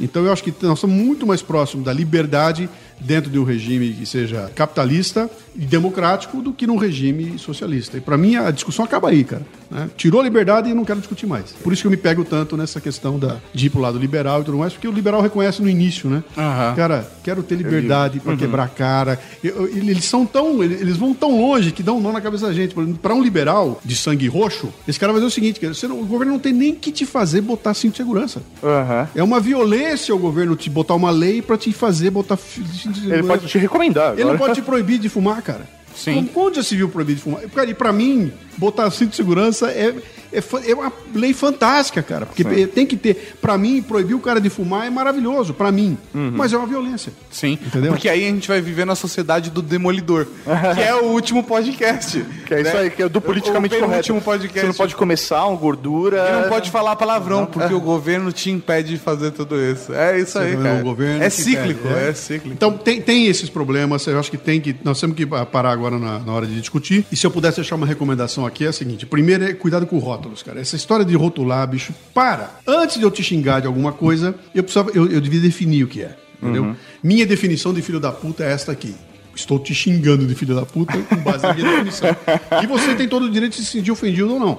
Então 0.00 0.24
eu 0.24 0.32
acho 0.32 0.42
que 0.42 0.54
nós 0.62 0.78
estamos 0.78 0.96
muito 0.96 1.26
mais 1.26 1.42
próximos 1.42 1.84
da 1.84 1.92
liberdade 1.92 2.68
dentro 3.00 3.30
de 3.30 3.38
um 3.38 3.44
regime 3.44 3.92
que 3.92 4.06
seja 4.06 4.50
capitalista 4.54 5.30
e 5.54 5.64
democrático 5.64 6.42
do 6.42 6.52
que 6.52 6.66
num 6.66 6.76
regime 6.76 7.38
socialista. 7.38 7.96
E 7.96 8.00
para 8.00 8.16
mim 8.16 8.36
a 8.36 8.50
discussão 8.50 8.84
acaba 8.84 9.08
aí, 9.08 9.24
cara. 9.24 9.42
Né? 9.70 9.88
Tirou 9.96 10.20
a 10.20 10.24
liberdade 10.24 10.68
e 10.70 10.74
não 10.74 10.84
quero 10.84 10.98
discutir 11.00 11.26
mais. 11.26 11.52
Por 11.52 11.72
isso 11.72 11.82
que 11.82 11.86
eu 11.86 11.90
me 11.90 11.96
pego 11.96 12.24
tanto 12.24 12.56
nessa 12.56 12.80
questão 12.80 13.18
da, 13.18 13.36
de 13.54 13.66
ir 13.66 13.70
pro 13.70 13.80
lado 13.80 13.98
liberal 13.98 14.40
e 14.40 14.44
tudo 14.44 14.58
mais, 14.58 14.72
porque 14.72 14.88
o 14.88 14.92
liberal 14.92 15.20
reconhece 15.22 15.62
no 15.62 15.68
início, 15.68 16.08
né? 16.10 16.22
Aham. 16.36 16.74
Cara, 16.74 17.10
quero 17.22 17.42
ter 17.42 17.54
liberdade 17.56 18.20
para 18.20 18.36
quebrar 18.36 18.64
a 18.64 18.68
cara. 18.68 19.18
Eu- 19.42 19.66
eu- 19.66 19.68
eles 19.68 20.04
são 20.04 20.26
tão, 20.26 20.62
eles 20.62 20.96
vão 20.96 21.14
tão 21.14 21.40
longe 21.40 21.70
que 21.72 21.82
dão 21.82 21.98
um 21.98 22.00
nó 22.00 22.12
na 22.12 22.20
cabeça 22.20 22.46
da 22.46 22.52
gente. 22.52 22.74
Para 23.00 23.14
um 23.14 23.22
liberal 23.22 23.80
de 23.84 23.94
sangue 23.96 24.26
roxo, 24.28 24.68
esse 24.88 24.98
cara 24.98 25.12
vai 25.12 25.20
dizer 25.20 25.28
o 25.28 25.34
seguinte: 25.34 25.60
você 25.66 25.86
não- 25.86 26.00
o 26.00 26.04
governo 26.06 26.32
não 26.32 26.40
tem 26.40 26.52
nem 26.52 26.74
que 26.74 26.90
te 26.90 27.06
fazer 27.06 27.40
botar 27.40 27.74
cinto 27.74 27.92
de 27.92 27.98
segurança. 27.98 28.42
Aham. 28.62 29.08
É 29.14 29.22
uma 29.22 29.40
violência 29.40 30.14
o 30.14 30.18
governo 30.18 30.56
te 30.56 30.68
botar 30.70 30.94
uma 30.94 31.10
lei 31.10 31.40
para 31.42 31.56
te 31.56 31.72
fazer 31.72 32.10
botar 32.10 32.36
fi- 32.36 32.64
cinto 32.66 33.00
de 33.00 33.10
Ele 33.12 33.22
pode 33.22 33.46
te 33.46 33.58
recomendar 33.58 34.12
Ele 34.14 34.24
não 34.24 34.30
agora. 34.32 34.48
pode 34.50 34.60
te 34.60 34.64
proibir 34.64 34.98
de 34.98 35.08
fumar, 35.08 35.40
cara. 35.42 35.68
Sim. 35.94 36.28
Onde 36.34 36.56
já 36.56 36.62
se 36.62 36.76
viu 36.76 36.88
proibir 36.88 37.16
de 37.16 37.22
fumar? 37.22 37.42
Cara, 37.54 37.70
e 37.70 37.74
pra 37.74 37.92
mim, 37.92 38.32
botar 38.56 38.90
cinto 38.90 39.10
de 39.10 39.16
segurança 39.16 39.70
é, 39.70 39.94
é, 40.32 40.42
é 40.70 40.74
uma 40.74 40.92
lei 41.14 41.32
fantástica, 41.32 42.02
cara. 42.02 42.26
Porque 42.26 42.66
tem 42.66 42.86
que 42.86 42.96
ter. 42.96 43.34
Pra 43.40 43.56
mim, 43.58 43.82
proibir 43.82 44.14
o 44.14 44.20
cara 44.20 44.40
de 44.40 44.48
fumar 44.48 44.86
é 44.86 44.90
maravilhoso, 44.90 45.52
pra 45.54 45.70
mim. 45.72 45.96
Mas 46.12 46.52
é 46.52 46.56
uma 46.56 46.66
violência. 46.66 47.12
Sim, 47.30 47.58
Entendeu? 47.64 47.92
porque 47.92 48.08
aí 48.08 48.24
a 48.24 48.28
gente 48.28 48.48
vai 48.48 48.60
viver 48.60 48.84
na 48.84 48.94
sociedade 48.94 49.50
do 49.50 49.60
demolidor, 49.62 50.26
que 50.74 50.82
é 50.82 50.94
o 50.94 51.06
último 51.06 51.42
podcast. 51.42 52.24
Que 52.50 52.54
é 52.54 52.62
isso 52.62 52.76
aí, 52.76 52.90
que 52.90 53.00
é 53.00 53.08
do 53.08 53.20
politicamente 53.20 53.76
o 53.76 53.78
correto. 53.78 53.96
último 53.98 54.20
podcast. 54.20 54.60
Você 54.60 54.66
não 54.66 54.74
pode 54.74 54.96
comer 54.96 55.16
sal, 55.16 55.56
gordura. 55.56 56.28
E 56.28 56.42
não 56.42 56.48
pode 56.48 56.68
falar 56.68 56.96
palavrão, 56.96 57.46
porque 57.46 57.72
o 57.72 57.80
governo 57.80 58.32
te 58.32 58.50
impede 58.50 58.90
de 58.90 58.98
fazer 58.98 59.30
tudo 59.30 59.54
isso. 59.60 59.92
É 59.94 60.18
isso 60.18 60.36
aí, 60.36 60.56
Você 60.56 60.62
cara. 60.62 60.74
vê, 60.74 60.80
o 60.80 60.84
governo 60.84 61.22
é 61.22 61.30
cíclico, 61.30 61.86
impede, 61.86 62.00
é 62.08 62.12
cíclico. 62.12 62.52
Então 62.52 62.72
tem, 62.76 63.00
tem 63.00 63.26
esses 63.28 63.48
problemas, 63.48 64.04
eu 64.08 64.18
acho 64.18 64.32
que 64.32 64.36
tem 64.36 64.60
que. 64.60 64.74
Nós 64.82 64.98
temos 65.00 65.16
que 65.16 65.24
parar 65.26 65.70
agora 65.80 65.98
na, 65.98 66.18
na 66.18 66.32
hora 66.32 66.46
de 66.46 66.58
discutir. 66.58 67.04
E 67.10 67.16
se 67.16 67.26
eu 67.26 67.30
pudesse 67.30 67.56
deixar 67.56 67.76
uma 67.76 67.86
recomendação 67.86 68.46
aqui, 68.46 68.64
é 68.64 68.68
a 68.68 68.72
seguinte: 68.72 69.06
primeiro 69.06 69.44
é 69.44 69.52
cuidado 69.52 69.86
com 69.86 69.98
rótulos, 69.98 70.42
cara. 70.42 70.60
Essa 70.60 70.76
história 70.76 71.04
de 71.04 71.16
rotular, 71.16 71.66
bicho, 71.66 71.92
para. 72.14 72.50
Antes 72.66 72.98
de 72.98 73.02
eu 73.02 73.10
te 73.10 73.22
xingar 73.22 73.60
de 73.60 73.66
alguma 73.66 73.92
coisa, 73.92 74.34
eu 74.54 74.62
precisava, 74.62 74.90
eu, 74.94 75.10
eu 75.10 75.20
devia 75.20 75.40
definir 75.40 75.84
o 75.84 75.88
que 75.88 76.02
é. 76.02 76.16
Entendeu? 76.42 76.74
Minha 77.02 77.26
definição 77.26 77.74
de 77.74 77.82
filho 77.82 78.00
da 78.00 78.10
puta 78.10 78.44
é 78.44 78.52
esta 78.52 78.72
aqui. 78.72 78.94
Estou 79.34 79.58
te 79.58 79.74
xingando 79.74 80.26
de 80.26 80.34
filho 80.34 80.54
da 80.54 80.66
puta 80.66 80.98
com 80.98 81.16
base 81.16 81.42
na 81.42 81.54
minha 81.54 81.70
definição. 81.70 82.08
E 82.62 82.66
você 82.66 82.94
tem 82.94 83.08
todo 83.08 83.26
o 83.26 83.30
direito 83.30 83.52
de 83.52 83.58
se 83.58 83.66
sentir 83.66 83.90
ofendido 83.90 84.32
ou 84.32 84.40
não. 84.40 84.58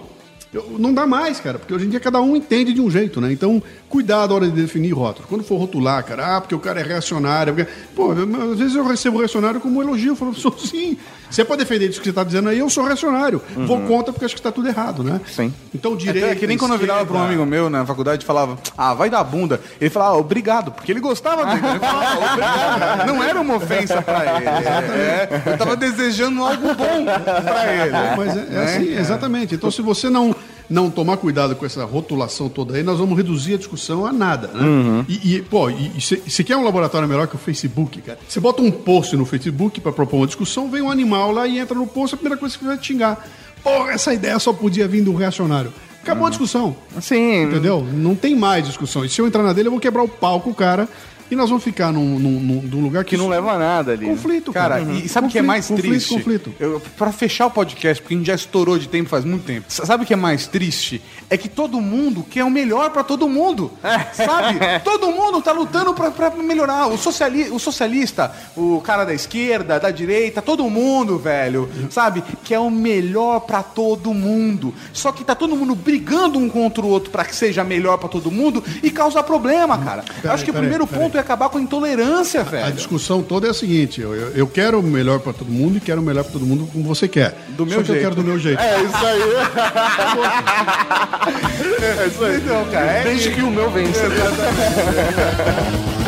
Eu- 0.53 0.75
não 0.77 0.93
dá 0.93 1.07
mais, 1.07 1.39
cara, 1.39 1.57
porque 1.57 1.73
hoje 1.73 1.85
em 1.85 1.89
dia 1.89 1.99
cada 1.99 2.21
um 2.21 2.35
entende 2.35 2.73
de 2.73 2.81
um 2.81 2.89
jeito, 2.91 3.21
né? 3.21 3.31
Então, 3.31 3.63
cuidado 3.87 4.29
na 4.31 4.35
hora 4.35 4.45
de 4.47 4.51
definir 4.61 4.91
rótulo. 4.91 5.25
Quando 5.27 5.43
for 5.43 5.57
rotular, 5.57 6.03
cara, 6.05 6.35
ah, 6.37 6.41
porque 6.41 6.53
o 6.53 6.59
cara 6.59 6.81
é 6.81 6.83
reacionário. 6.83 7.53
Porque... 7.55 7.71
Pô, 7.95 8.11
às 8.11 8.59
vezes 8.59 8.75
eu 8.75 8.85
recebo 8.85 9.19
reacionário 9.19 9.61
como 9.61 9.79
um 9.79 9.81
elogio. 9.81 10.11
Eu 10.11 10.15
falo, 10.15 10.33
sou 10.33 10.51
sim. 10.57 10.97
Você 11.31 11.45
pode 11.45 11.63
defender 11.63 11.89
isso 11.89 11.99
que 11.99 12.03
você 12.05 12.09
está 12.11 12.23
dizendo 12.23 12.49
aí, 12.49 12.59
eu 12.59 12.69
sou 12.69 12.83
reacionário. 12.83 13.41
Vou 13.55 13.79
contra 13.81 14.11
porque 14.11 14.25
acho 14.25 14.35
que 14.35 14.39
está 14.39 14.51
tudo 14.51 14.67
errado, 14.67 15.03
né? 15.03 15.19
Sim. 15.25 15.53
Então, 15.73 15.93
É, 15.93 15.95
direito. 15.95 16.27
é 16.27 16.35
que 16.35 16.45
nem 16.45 16.57
quando 16.57 16.73
eu 16.73 16.77
virava 16.77 17.05
pra 17.05 17.15
um 17.17 17.23
amigo 17.23 17.45
meu 17.45 17.69
na 17.69 17.85
faculdade 17.85 18.23
e 18.23 18.25
falava, 18.27 18.57
ah, 18.77 18.93
vai 18.93 19.09
dar 19.09 19.23
bunda. 19.23 19.59
Ele 19.79 19.89
falava, 19.89 20.15
ah, 20.15 20.17
obrigado, 20.19 20.71
porque 20.71 20.91
ele 20.91 20.99
gostava 20.99 21.45
dele. 21.45 21.65
Ele 21.65 21.79
falava, 21.79 22.05
"Ah, 22.05 22.31
obrigado. 22.33 23.07
Não 23.07 23.23
era 23.23 23.39
uma 23.39 23.55
ofensa 23.55 24.01
pra 24.01 24.19
ele. 24.35 24.41
É, 24.91 25.41
eu 25.53 25.57
tava 25.57 25.75
desejando 25.75 26.43
algo 26.43 26.67
bom 26.75 27.05
pra 27.05 27.73
ele. 27.73 27.91
Mas 28.17 28.37
é, 28.37 28.47
é 28.53 28.63
assim, 28.63 28.93
exatamente. 28.97 29.55
Então, 29.55 29.71
se 29.71 29.81
você 29.81 30.09
não, 30.09 30.35
não 30.71 30.89
tomar 30.89 31.17
cuidado 31.17 31.55
com 31.55 31.65
essa 31.65 31.83
rotulação 31.83 32.47
toda 32.47 32.75
aí, 32.75 32.83
nós 32.83 32.97
vamos 32.97 33.17
reduzir 33.17 33.55
a 33.55 33.57
discussão 33.57 34.05
a 34.05 34.13
nada, 34.13 34.47
né? 34.47 35.05
E, 35.07 35.35
e, 35.35 35.41
pô, 35.41 35.69
e, 35.69 35.91
e 35.97 36.01
se, 36.01 36.23
se 36.25 36.43
quer 36.43 36.55
um 36.55 36.63
laboratório 36.63 37.07
melhor 37.07 37.27
que 37.27 37.35
o 37.35 37.37
Facebook, 37.37 38.01
cara, 38.01 38.17
você 38.27 38.39
bota 38.39 38.61
um 38.61 38.71
post 38.71 39.15
no 39.17 39.25
Facebook 39.25 39.81
para 39.81 39.91
propor 39.91 40.17
uma 40.17 40.27
discussão, 40.27 40.71
vem 40.71 40.81
um 40.81 40.89
animal 40.89 41.31
lá 41.31 41.45
e 41.45 41.59
entra 41.59 41.75
no 41.75 41.85
post, 41.85 42.15
a 42.15 42.17
primeira 42.17 42.39
coisa 42.39 42.57
que 42.57 42.63
vai 42.63 42.77
te 42.77 42.87
xingar. 42.87 43.27
Porra, 43.61 43.91
essa 43.91 44.13
ideia 44.13 44.39
só 44.39 44.53
podia 44.53 44.87
vir 44.87 45.03
do 45.03 45.13
reacionário. 45.13 45.73
Acabou 46.01 46.25
a 46.25 46.29
discussão. 46.29 46.75
Sim. 46.99 47.43
Entendeu? 47.43 47.85
Não 47.93 48.15
tem 48.15 48.35
mais 48.35 48.65
discussão. 48.65 49.05
E 49.05 49.09
se 49.09 49.21
eu 49.21 49.27
entrar 49.27 49.43
na 49.43 49.53
dele, 49.53 49.67
eu 49.67 49.71
vou 49.71 49.79
quebrar 49.79 50.01
o 50.01 50.07
palco, 50.07 50.51
cara, 50.53 50.89
e 51.31 51.35
nós 51.35 51.49
vamos 51.49 51.63
ficar 51.63 51.91
num, 51.91 52.19
num, 52.19 52.39
num- 52.39 52.61
num 52.61 52.81
lugar 52.81 53.03
que, 53.03 53.11
Que 53.11 53.17
não 53.17 53.27
leva 53.29 53.53
a 53.53 53.57
nada 53.57 53.93
ali. 53.93 54.05
Conflito, 54.05 54.51
Cara, 54.53 54.79
cara. 54.79 54.91
e 54.91 55.07
sabe 55.09 55.27
o 55.27 55.29
que 55.29 55.37
é 55.37 55.41
Conflito, 55.41 55.47
mais 55.47 55.67
conflito, 55.67 55.89
triste? 55.89 56.13
Conflito. 56.13 56.53
Eu, 56.59 56.81
pra 56.97 57.11
fechar 57.11 57.47
o 57.47 57.51
podcast, 57.51 58.01
porque 58.01 58.13
a 58.13 58.17
gente 58.17 58.27
já 58.27 58.35
estourou 58.35 58.77
de 58.77 58.87
tempo 58.87 59.09
faz 59.09 59.25
muito 59.25 59.43
tempo. 59.45 59.65
Sabe 59.69 60.03
o 60.03 60.07
que 60.07 60.13
é 60.13 60.17
mais 60.17 60.45
triste? 60.47 61.01
É 61.29 61.37
que 61.37 61.47
todo 61.47 61.79
mundo 61.79 62.25
quer 62.29 62.43
o 62.43 62.49
melhor 62.51 62.89
pra 62.91 63.03
todo 63.03 63.27
mundo. 63.29 63.71
sabe? 64.13 64.59
Todo 64.83 65.07
mundo 65.11 65.41
tá 65.41 65.51
lutando 65.51 65.93
pra, 65.93 66.11
pra 66.11 66.29
melhorar. 66.31 66.87
O, 66.87 66.97
sociali 66.97 67.49
o 67.49 67.57
socialista, 67.59 68.31
o 68.55 68.81
cara 68.81 69.05
da 69.05 69.13
esquerda, 69.13 69.79
da 69.79 69.91
direita, 69.91 70.41
todo 70.41 70.69
mundo, 70.69 71.17
velho, 71.17 71.69
sabe? 71.89 72.23
Quer 72.43 72.59
o 72.59 72.69
melhor 72.69 73.41
pra 73.41 73.63
todo 73.63 74.13
mundo. 74.13 74.73
Só 74.93 75.11
que 75.11 75.23
tá 75.23 75.33
todo 75.35 75.55
mundo 75.55 75.75
brigando 75.75 76.37
um 76.37 76.49
contra 76.49 76.83
o 76.85 76.89
outro 76.89 77.09
pra 77.11 77.23
que 77.23 77.35
seja 77.35 77.63
melhor 77.63 77.97
pra 77.97 78.09
todo 78.09 78.29
mundo 78.29 78.63
e 78.83 78.91
causa 78.91 79.23
problema, 79.23 79.77
cara. 79.77 80.03
Eu 80.07 80.21
Peraí, 80.21 80.35
acho 80.35 80.43
que 80.43 80.51
o 80.51 80.53
primeiro 80.53 80.85
ponto 80.85 81.17
é 81.17 81.20
acabar 81.21 81.49
com 81.49 81.57
a 81.57 81.61
intolerância, 81.61 82.41
A 82.41 82.43
velho. 82.43 82.73
discussão 82.73 83.21
toda 83.23 83.47
é 83.47 83.51
a 83.51 83.53
seguinte: 83.53 84.01
eu, 84.01 84.13
eu, 84.13 84.29
eu 84.31 84.47
quero 84.47 84.79
o 84.79 84.83
melhor 84.83 85.19
pra 85.19 85.33
todo 85.33 85.49
mundo 85.51 85.77
e 85.77 85.79
quero 85.79 86.01
o 86.01 86.03
melhor 86.03 86.23
pra 86.23 86.33
todo 86.33 86.45
mundo 86.45 86.67
como 86.71 86.83
você 86.85 87.07
quer. 87.07 87.35
Do 87.49 87.65
meu 87.65 87.77
Só 87.79 87.83
que 87.83 87.89
eu 87.91 87.95
jeito. 87.95 88.03
quero 88.03 88.15
do 88.15 88.23
meu 88.23 88.37
jeito. 88.39 88.59
É 88.61 88.81
isso 88.83 89.05
aí. 89.05 89.21
é 92.03 92.07
isso 92.07 92.23
aí. 92.25 92.37
Então, 92.37 92.65
cara, 92.71 92.91
é 92.91 93.03
Desde 93.03 93.31
que 93.31 93.41
o 93.41 93.49
meu 93.51 93.69
vença. 93.71 94.01
É 94.05 94.11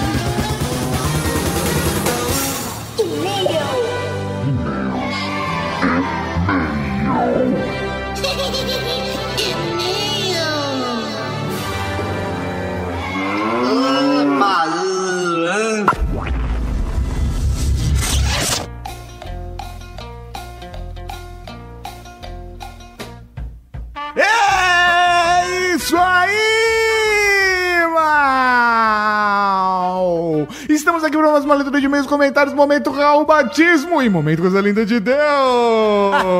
Estamos 31.01 31.17
aqui 31.17 31.23
para 31.23 31.33
mais 31.33 31.45
uma 31.45 31.55
leitura 31.55 31.79
de 31.79 31.85
e-mails, 31.87 32.05
comentários, 32.05 32.53
momento 32.53 32.91
Raul 32.91 33.25
Batismo 33.25 34.03
e 34.03 34.09
momento 34.09 34.43
coisa 34.43 34.61
linda 34.61 34.85
de 34.85 34.99
Deus! 35.01 35.17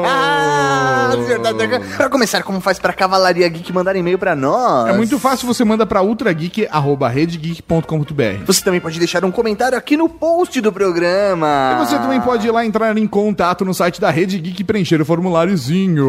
Ah, 0.06 1.16
verdade. 1.26 1.58
Pra 1.98 2.08
começar, 2.10 2.44
como 2.44 2.62
faz 2.62 2.78
pra 2.78 2.94
Cavalaria 2.94 3.50
Geek 3.50 3.74
mandar 3.74 3.96
e-mail 3.96 4.20
pra 4.20 4.36
nós? 4.36 4.90
É 4.90 4.94
muito 4.94 5.18
fácil, 5.18 5.48
você 5.48 5.66
manda 5.66 5.84
para 5.84 6.04
ultrageek.redgeek.com.br 6.04 8.46
Você 8.46 8.64
também 8.64 8.80
pode 8.80 9.00
deixar 9.00 9.26
um 9.26 9.32
comentário 9.32 9.76
aqui 9.76 9.98
no 9.98 10.08
post 10.08 10.62
do 10.62 10.72
programa. 10.72 11.72
E 11.74 11.78
você 11.84 11.98
também 11.98 12.22
pode 12.22 12.46
ir 12.46 12.52
lá 12.52 12.64
entrar 12.64 12.96
em 12.96 13.08
contato 13.08 13.66
no 13.66 13.74
site 13.74 14.00
da 14.00 14.12
Rede 14.12 14.38
Geek 14.38 14.62
e 14.62 14.64
preencher 14.64 15.02
o 15.02 15.06
formuláriozinho. 15.06 16.06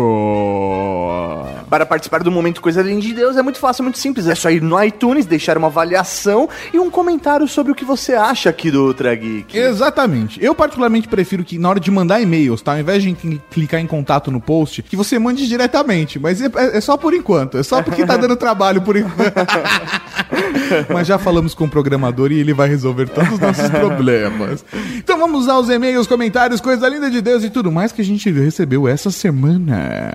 Para 1.70 1.86
participar 1.86 2.22
do 2.22 2.30
Momento 2.30 2.61
Coisa 2.61 2.82
Linda 2.82 3.00
de 3.00 3.14
Deus 3.14 3.38
é 3.38 3.42
muito 3.42 3.59
fácil, 3.59 3.82
muito 3.82 3.98
simples. 3.98 4.28
É 4.28 4.34
só 4.34 4.50
ir 4.50 4.61
no 4.61 4.78
iTunes, 4.84 5.24
deixar 5.24 5.57
uma 5.57 5.68
avaliação 5.68 6.50
e 6.70 6.78
um 6.78 6.90
comentário 6.90 7.48
sobre 7.48 7.72
o 7.72 7.74
que 7.74 7.84
você 7.84 8.12
acha 8.12 8.41
aqui 8.49 8.70
do 8.70 8.86
Ultra 8.86 9.14
Geek. 9.14 9.57
Exatamente. 9.57 10.43
Eu 10.43 10.55
particularmente 10.55 11.09
prefiro 11.09 11.45
que 11.45 11.59
na 11.59 11.68
hora 11.70 11.80
de 11.80 11.90
mandar 11.90 12.20
e-mails, 12.20 12.62
tá? 12.62 12.72
Ao 12.72 12.78
invés 12.80 13.03
de 13.03 13.12
cli- 13.14 13.40
clicar 13.51 13.80
em 13.80 13.86
contato 13.86 14.30
no 14.30 14.40
post, 14.40 14.82
que 14.82 14.97
você 14.97 15.18
mande 15.18 15.47
diretamente. 15.49 16.18
Mas 16.18 16.40
é, 16.40 16.51
é 16.55 16.80
só 16.80 16.97
por 16.97 17.14
enquanto. 17.14 17.59
É 17.59 17.62
só 17.62 17.82
porque 17.82 18.05
tá 18.07 18.16
dando 18.16 18.36
trabalho 18.36 18.80
por 18.82 18.97
enquanto. 18.97 19.32
Mas 20.93 21.07
já 21.07 21.18
falamos 21.18 21.55
com 21.55 21.64
o 21.64 21.68
programador 21.68 22.32
e 22.32 22.38
ele 22.38 22.53
vai 22.55 22.68
resolver 22.68 23.09
todos 23.09 23.32
os 23.32 23.38
nossos 23.38 23.68
problemas. 23.68 24.64
Então 24.97 25.18
vamos 25.18 25.49
aos 25.49 25.68
e-mails, 25.68 26.07
comentários, 26.07 26.61
coisa 26.61 26.88
linda 26.88 27.11
de 27.11 27.20
Deus 27.20 27.45
e 27.45 27.51
tudo 27.51 27.70
mais 27.70 27.93
que 27.93 28.01
a 28.01 28.05
gente 28.05 28.30
recebeu 28.30 28.88
essa 28.88 29.11
semana. 29.11 30.12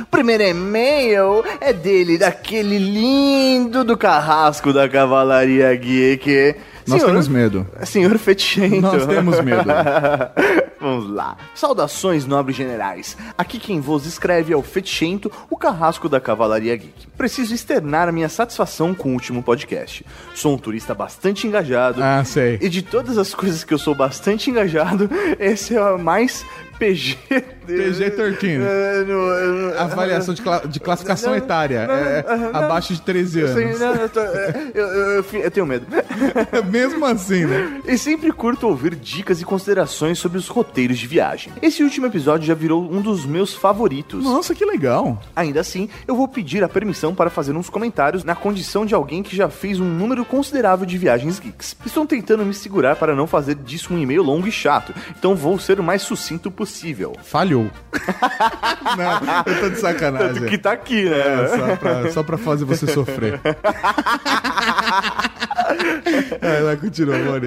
O 0.00 0.06
primeiro 0.06 0.42
e-mail 0.44 1.44
é 1.60 1.72
dele, 1.72 2.16
daquele 2.16 2.78
lindo 2.78 3.84
do 3.84 3.96
carrasco 3.96 4.72
da 4.72 4.88
Cavalaria 4.88 5.74
Geek. 5.74 6.54
Nós 6.90 7.02
temos 7.02 7.28
medo. 7.28 7.66
Senhor 7.84 8.18
Fetichento. 8.18 8.80
Nós 8.80 9.06
temos 9.06 9.40
medo. 9.40 9.64
Vamos 10.80 11.10
lá. 11.10 11.36
Saudações, 11.54 12.26
nobres 12.26 12.56
generais. 12.56 13.16
Aqui 13.36 13.58
quem 13.58 13.80
vos 13.80 14.06
escreve 14.06 14.52
é 14.52 14.56
o 14.56 14.62
Fetichento, 14.62 15.30
o 15.50 15.56
carrasco 15.56 16.08
da 16.08 16.20
Cavalaria 16.20 16.76
Geek. 16.76 17.09
Preciso 17.20 17.54
externar 17.54 18.08
a 18.08 18.12
minha 18.12 18.30
satisfação 18.30 18.94
com 18.94 19.10
o 19.10 19.12
último 19.12 19.42
podcast. 19.42 20.06
Sou 20.34 20.54
um 20.54 20.58
turista 20.58 20.94
bastante 20.94 21.46
engajado. 21.46 22.02
Ah, 22.02 22.24
sei. 22.24 22.58
E 22.62 22.68
de 22.70 22.80
todas 22.80 23.18
as 23.18 23.34
coisas 23.34 23.62
que 23.62 23.74
eu 23.74 23.78
sou 23.78 23.94
bastante 23.94 24.48
engajado, 24.48 25.06
esse 25.38 25.76
é 25.76 25.82
o 25.82 25.98
mais 25.98 26.46
PG. 26.78 27.18
Deus. 27.66 27.98
PG-13. 27.98 28.62
É, 28.62 29.78
Avaliação 29.78 30.32
de, 30.32 30.40
cla- 30.40 30.62
de 30.66 30.80
classificação 30.80 31.30
Não, 31.32 31.36
etária. 31.36 31.86
não, 31.86 31.94
é, 31.94 32.36
não, 32.52 32.56
abaixo 32.56 32.94
de 32.94 33.02
13 33.02 33.40
eu 33.40 33.48
sei, 33.54 33.64
anos. 33.64 33.80
eu, 34.00 34.08
tô- 34.08 34.20
é, 34.20 34.70
eu- 34.74 34.86
eu- 34.86 35.24
eu 35.42 35.50
tenho 35.50 35.66
medo. 35.66 35.86
Mesmo 36.70 37.04
assim, 37.04 37.44
né? 37.44 37.82
E 37.86 37.98
sempre 37.98 38.32
curto 38.32 38.66
ouvir 38.66 38.94
dicas 38.96 39.42
e 39.42 39.44
considerações 39.44 40.18
sobre 40.18 40.38
os 40.38 40.48
roteiros 40.48 40.98
de 40.98 41.06
viagem. 41.06 41.52
Esse 41.60 41.82
último 41.84 42.06
episódio 42.06 42.46
já 42.46 42.54
virou 42.54 42.82
um 42.82 43.02
dos 43.02 43.26
meus 43.26 43.54
favoritos. 43.54 44.24
Nossa, 44.24 44.54
que 44.54 44.64
legal. 44.64 45.20
Ainda 45.36 45.60
assim, 45.60 45.88
eu 46.08 46.16
vou 46.16 46.26
pedir 46.26 46.64
a 46.64 46.68
permissão 46.68 47.09
para 47.14 47.30
fazer 47.30 47.56
uns 47.56 47.68
comentários 47.70 48.24
na 48.24 48.34
condição 48.34 48.84
de 48.84 48.94
alguém 48.94 49.22
que 49.22 49.36
já 49.36 49.48
fez 49.48 49.80
um 49.80 49.84
número 49.84 50.24
considerável 50.24 50.86
de 50.86 50.98
viagens 50.98 51.38
geeks. 51.38 51.76
Estou 51.84 52.06
tentando 52.06 52.44
me 52.44 52.54
segurar 52.54 52.96
para 52.96 53.14
não 53.14 53.26
fazer 53.26 53.54
disso 53.54 53.94
um 53.94 53.98
e-mail 53.98 54.22
longo 54.22 54.46
e 54.46 54.52
chato, 54.52 54.94
então 55.16 55.34
vou 55.34 55.58
ser 55.58 55.80
o 55.80 55.82
mais 55.82 56.02
sucinto 56.02 56.50
possível. 56.50 57.14
Falhou. 57.22 57.70
Não, 58.96 59.52
eu 59.52 59.60
tô 59.60 59.70
de 59.70 59.76
sacanagem. 59.76 60.34
Tanto 60.34 60.46
que 60.46 60.58
tá 60.58 60.72
aqui, 60.72 61.04
né? 61.04 61.18
É, 61.20 61.48
só 61.48 61.76
pra, 61.76 62.10
só 62.10 62.22
pra 62.22 62.38
fazer 62.38 62.64
você 62.64 62.86
sofrer. 62.86 63.40
é, 66.40 66.62
vai, 66.62 66.76
continua, 66.76 67.18
Mori. 67.18 67.46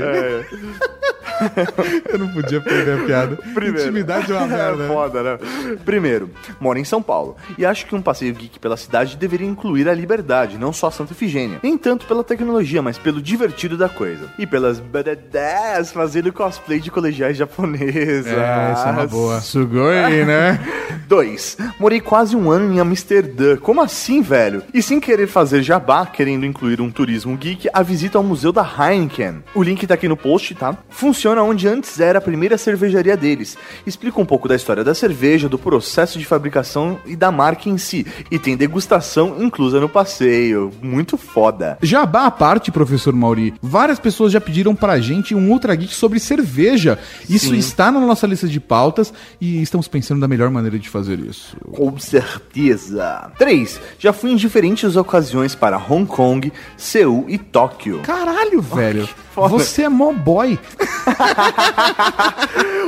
Eu 2.09 2.19
não 2.19 2.29
podia 2.29 2.61
perder 2.61 2.99
a 3.01 3.05
piada. 3.05 3.39
Intimidade 3.67 4.31
é 4.31 4.35
uma 4.35 4.47
merda. 4.47 4.83
É 4.83 4.87
foda, 4.87 5.23
né? 5.23 5.39
Primeiro, 5.85 6.29
moro 6.59 6.79
em 6.79 6.83
São 6.83 7.01
Paulo 7.01 7.35
e 7.57 7.65
acho 7.65 7.85
que 7.85 7.95
um 7.95 8.01
passeio 8.01 8.33
geek 8.33 8.59
pela 8.59 8.77
cidade 8.77 9.17
deveria 9.17 9.47
incluir 9.47 9.87
a 9.87 9.93
liberdade, 9.93 10.57
não 10.57 10.73
só 10.73 10.87
a 10.87 10.91
Santa 10.91 11.13
Efigênia. 11.13 11.59
Nem 11.63 11.77
tanto 11.77 12.05
pela 12.05 12.23
tecnologia, 12.23 12.81
mas 12.81 12.97
pelo 12.97 13.21
divertido 13.21 13.77
da 13.77 13.89
coisa. 13.89 14.29
E 14.37 14.45
pelas 14.45 14.79
badadás 14.79 15.91
fazendo 15.91 16.31
cosplay 16.31 16.79
de 16.79 16.91
colegiais 16.91 17.37
japonesas. 17.37 18.27
É, 18.27 18.71
essa 18.71 18.89
é 18.89 18.91
uma 18.91 19.07
boa. 19.07 19.39
Sugoi, 19.41 20.25
né? 20.25 20.59
2. 21.07 21.57
Morei 21.79 21.99
quase 21.99 22.35
um 22.35 22.49
ano 22.51 22.73
em 22.73 22.79
Amsterdã. 22.79 23.57
Como 23.57 23.81
assim, 23.81 24.21
velho? 24.21 24.63
E 24.73 24.81
sem 24.81 24.99
querer 24.99 25.27
fazer 25.27 25.61
jabá, 25.61 26.05
querendo 26.05 26.45
incluir 26.45 26.81
um 26.81 26.89
turismo 26.91 27.35
geek, 27.35 27.69
a 27.73 27.81
visita 27.81 28.17
ao 28.17 28.23
Museu 28.23 28.51
da 28.51 28.63
Heineken. 28.63 29.43
O 29.53 29.63
link 29.63 29.85
tá 29.85 29.93
aqui 29.93 30.07
no 30.07 30.17
post, 30.17 30.55
tá? 30.55 30.77
Funciona 30.89 31.32
onde 31.41 31.67
antes 31.67 31.99
era 31.99 32.19
a 32.19 32.21
primeira 32.21 32.57
cervejaria 32.57 33.15
deles. 33.15 33.57
Explica 33.87 34.21
um 34.21 34.25
pouco 34.25 34.47
da 34.47 34.55
história 34.55 34.83
da 34.83 34.93
cerveja, 34.93 35.49
do 35.49 35.57
processo 35.57 36.19
de 36.19 36.25
fabricação 36.25 36.99
e 37.05 37.15
da 37.15 37.31
marca 37.31 37.69
em 37.69 37.77
si. 37.77 38.05
E 38.29 38.37
tem 38.37 38.57
degustação 38.57 39.41
inclusa 39.41 39.79
no 39.79 39.87
passeio. 39.87 40.71
Muito 40.81 41.17
foda. 41.17 41.77
Jabá 41.81 42.25
à 42.25 42.31
parte, 42.31 42.71
professor 42.71 43.13
Mauri, 43.13 43.53
várias 43.61 43.99
pessoas 43.99 44.31
já 44.31 44.41
pediram 44.41 44.75
pra 44.75 44.99
gente 44.99 45.33
um 45.33 45.49
Ultra 45.49 45.73
Geek 45.75 45.95
sobre 45.95 46.19
cerveja. 46.19 46.99
Isso 47.29 47.49
Sim. 47.49 47.57
está 47.57 47.91
na 47.91 47.99
nossa 47.99 48.27
lista 48.27 48.47
de 48.47 48.59
pautas 48.59 49.13
e 49.39 49.61
estamos 49.61 49.87
pensando 49.87 50.19
da 50.19 50.27
melhor 50.27 50.49
maneira 50.49 50.77
de 50.77 50.89
fazer 50.89 51.19
isso. 51.19 51.55
Com 51.71 51.97
certeza. 51.97 53.31
3. 53.37 53.79
Já 53.97 54.11
fui 54.11 54.31
em 54.31 54.35
diferentes 54.35 54.95
ocasiões 54.95 55.55
para 55.55 55.77
Hong 55.77 56.05
Kong, 56.05 56.51
Seul 56.77 57.25
e 57.29 57.37
Tóquio. 57.37 57.99
Caralho, 58.01 58.61
velho. 58.61 59.07
Foda. 59.33 59.49
Você 59.49 59.83
é 59.83 59.89
mó 59.89 60.11
boy. 60.13 60.57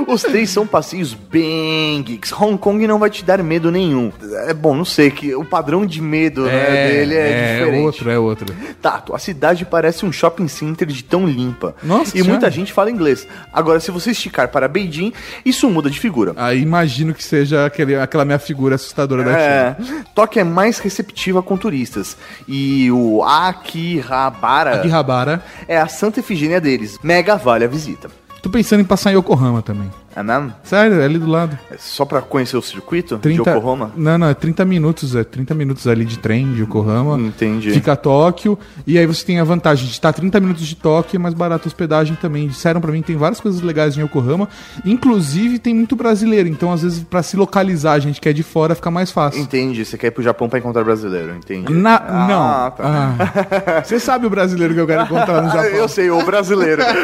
Os 0.08 0.22
três 0.22 0.50
são 0.50 0.68
passeios 0.68 1.14
bem 1.14 2.02
geeks. 2.04 2.32
Hong 2.32 2.58
Kong 2.58 2.86
não 2.88 3.00
vai 3.00 3.10
te 3.10 3.24
dar 3.24 3.42
medo 3.42 3.72
nenhum. 3.72 4.12
É 4.48 4.54
bom, 4.54 4.76
não 4.76 4.86
sei, 4.86 5.10
que 5.10 5.34
o 5.36 5.44
padrão 5.44 5.86
de 5.86 6.02
medo 6.02 6.44
né, 6.46 6.88
dele 6.88 7.16
é, 7.16 7.54
diferente. 7.58 7.84
outro, 7.84 8.10
é 8.12 8.20
outro. 8.20 8.56
Tato, 8.82 9.16
a 9.16 9.20
cidade 9.20 9.66
parece 9.66 10.06
um 10.06 10.12
shopping 10.12 10.48
center 10.48 10.88
de 10.88 11.04
tão 11.04 11.26
limpa. 11.26 11.76
Nossa 11.82 12.10
E 12.10 12.20
Senhora. 12.20 12.32
muita 12.32 12.52
gente 12.52 12.72
fala 12.72 12.92
inglês. 12.92 13.28
Agora, 13.52 13.80
se 13.80 13.90
você 13.90 14.12
esticar 14.12 14.50
para 14.50 14.68
Beijing, 14.68 15.12
isso 15.44 15.70
muda 15.70 15.90
de 15.90 16.00
figura. 16.00 16.34
Aí 16.36 16.62
imagino 16.62 17.14
que 17.14 17.24
seja 17.24 17.66
aquele, 17.66 17.96
aquela 17.96 18.26
minha 18.26 18.40
figura 18.40 18.76
assustadora 18.76 19.24
da 19.24 19.32
China. 19.32 20.02
É, 20.02 20.04
Tóquio 20.14 20.42
é 20.42 20.44
mais 20.44 20.78
receptiva 20.80 21.42
com 21.42 21.58
turistas. 21.58 22.16
E 22.48 22.92
o 22.92 23.24
Akihabara 23.24 24.76
Akihabara. 24.76 25.44
é 25.68 25.78
a 25.78 25.88
santa 25.88 26.20
efigênia 26.36 26.62
deles. 26.62 27.00
Mega 27.02 27.36
vale 27.36 27.66
a 27.66 27.68
visita. 27.68 28.10
Tô 28.42 28.50
pensando 28.50 28.82
em 28.82 28.86
passar 28.86 29.12
em 29.12 29.16
Yokohama 29.16 29.62
também. 29.62 29.90
É 30.16 30.24
mesmo? 30.24 30.54
Sério, 30.64 31.02
é 31.02 31.06
ali 31.06 31.18
do 31.20 31.28
lado. 31.30 31.58
É 31.70 31.76
Só 31.78 32.06
pra 32.06 32.22
conhecer 32.22 32.56
o 32.56 32.62
circuito 32.62 33.18
30, 33.18 33.44
de 33.44 33.50
Yokohama? 33.50 33.92
Não, 33.98 34.18
não, 34.18 34.28
é 34.30 34.34
30 34.34 34.64
minutos, 34.64 35.14
é 35.14 35.24
30 35.26 35.54
minutos 35.54 35.86
ali 35.88 36.06
de 36.06 36.18
trem 36.18 36.54
de 36.54 36.62
Yokohama. 36.62 37.18
Entendi. 37.20 37.72
Fica 37.72 37.96
Tóquio, 37.98 38.58
e 38.88 38.98
aí 38.98 39.06
você 39.06 39.26
tem 39.26 39.40
a 39.40 39.44
vantagem 39.44 39.86
de 39.86 39.92
estar 39.92 40.14
30 40.14 40.40
minutos 40.40 40.66
de 40.66 40.76
Tóquio, 40.76 41.18
é 41.18 41.20
mais 41.20 41.34
barato 41.34 41.68
a 41.68 41.70
hospedagem 41.70 42.16
também. 42.16 42.48
Disseram 42.48 42.80
pra 42.80 42.92
mim 42.94 43.02
que 43.02 43.08
tem 43.08 43.18
várias 43.18 43.42
coisas 43.42 43.60
legais 43.62 43.98
em 43.98 44.02
Yokohama, 44.04 44.48
inclusive 44.86 45.60
tem 45.60 45.74
muito 45.76 45.96
brasileiro, 45.98 46.48
então 46.48 46.72
às 46.72 46.82
vezes 46.82 47.04
pra 47.04 47.22
se 47.22 47.36
localizar 47.36 47.94
a 47.94 48.00
gente 48.00 48.22
que 48.22 48.30
é 48.30 48.34
de 48.34 48.44
fora 48.44 48.74
fica 48.74 48.90
mais 48.90 49.12
fácil. 49.12 49.42
Entendi, 49.42 49.84
você 49.84 49.98
quer 49.98 50.08
ir 50.08 50.12
pro 50.12 50.24
Japão 50.24 50.48
pra 50.48 50.60
encontrar 50.60 50.84
brasileiro, 50.86 51.36
entendi. 51.36 51.74
Na, 51.74 51.96
Ah, 51.98 52.28
não. 52.28 52.72
tá. 52.72 52.76
Ah. 52.80 53.82
Você 53.84 54.00
sabe 54.00 54.26
o 54.26 54.30
brasileiro 54.30 54.74
que 54.74 54.80
eu 54.80 54.88
quero 54.88 55.04
encontrar 55.04 55.42
no 55.42 55.50
Ah, 55.50 55.52
Japão. 55.54 55.70
eu 55.72 55.88
sei, 55.90 56.10
o 56.10 56.24
brasileiro. 56.24 56.82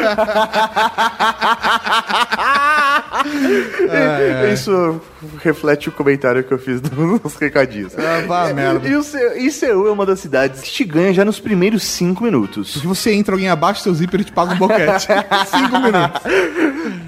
Isso 4.52 5.00
reflete 5.42 5.88
o 5.88 5.92
comentário 5.92 6.42
que 6.44 6.52
eu 6.52 6.58
fiz 6.58 6.80
nos 6.90 7.34
recadinhos. 7.36 7.92
Ah, 7.98 8.22
vá, 8.26 8.52
merda. 8.52 8.88
E, 8.88 9.02
Seu- 9.02 9.36
e 9.36 9.50
Seul 9.50 9.88
é 9.88 9.90
uma 9.90 10.04
das 10.06 10.20
cidades 10.20 10.60
que 10.60 10.70
te 10.70 10.84
ganha 10.84 11.12
já 11.12 11.24
nos 11.24 11.38
primeiros 11.40 11.82
cinco 11.82 12.24
minutos. 12.24 12.74
Se 12.74 12.86
você 12.86 13.12
entra 13.12 13.34
alguém 13.34 13.48
abaixo 13.48 13.80
do 13.80 13.84
seu 13.84 13.94
zíper 13.94 14.20
e 14.20 14.24
te 14.24 14.32
paga 14.32 14.54
um 14.54 14.58
boquete. 14.58 15.06
Cinco 15.46 15.78
minutos. 15.80 16.22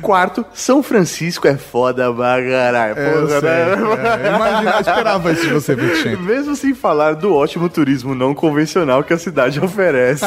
Quarto, 0.03 0.45
São 0.53 0.83
Francisco 0.83 1.49
é 1.49 1.57
foda 1.57 2.13
pra 2.13 2.37
caralho. 2.43 2.95
É, 2.99 3.13
porra, 3.13 3.41
né? 3.41 4.77
É, 4.77 4.81
esperava 4.81 5.33
isso 5.33 5.47
de 5.47 5.53
você, 5.53 5.75
Vicente. 5.75 6.17
Mesmo 6.23 6.55
sem 6.57 6.75
falar 6.75 7.15
do 7.15 7.33
ótimo 7.35 7.69
turismo 7.69 8.15
não 8.15 8.35
convencional 8.35 9.03
que 9.03 9.13
a 9.13 9.19
cidade 9.19 9.59
oferece. 9.65 10.25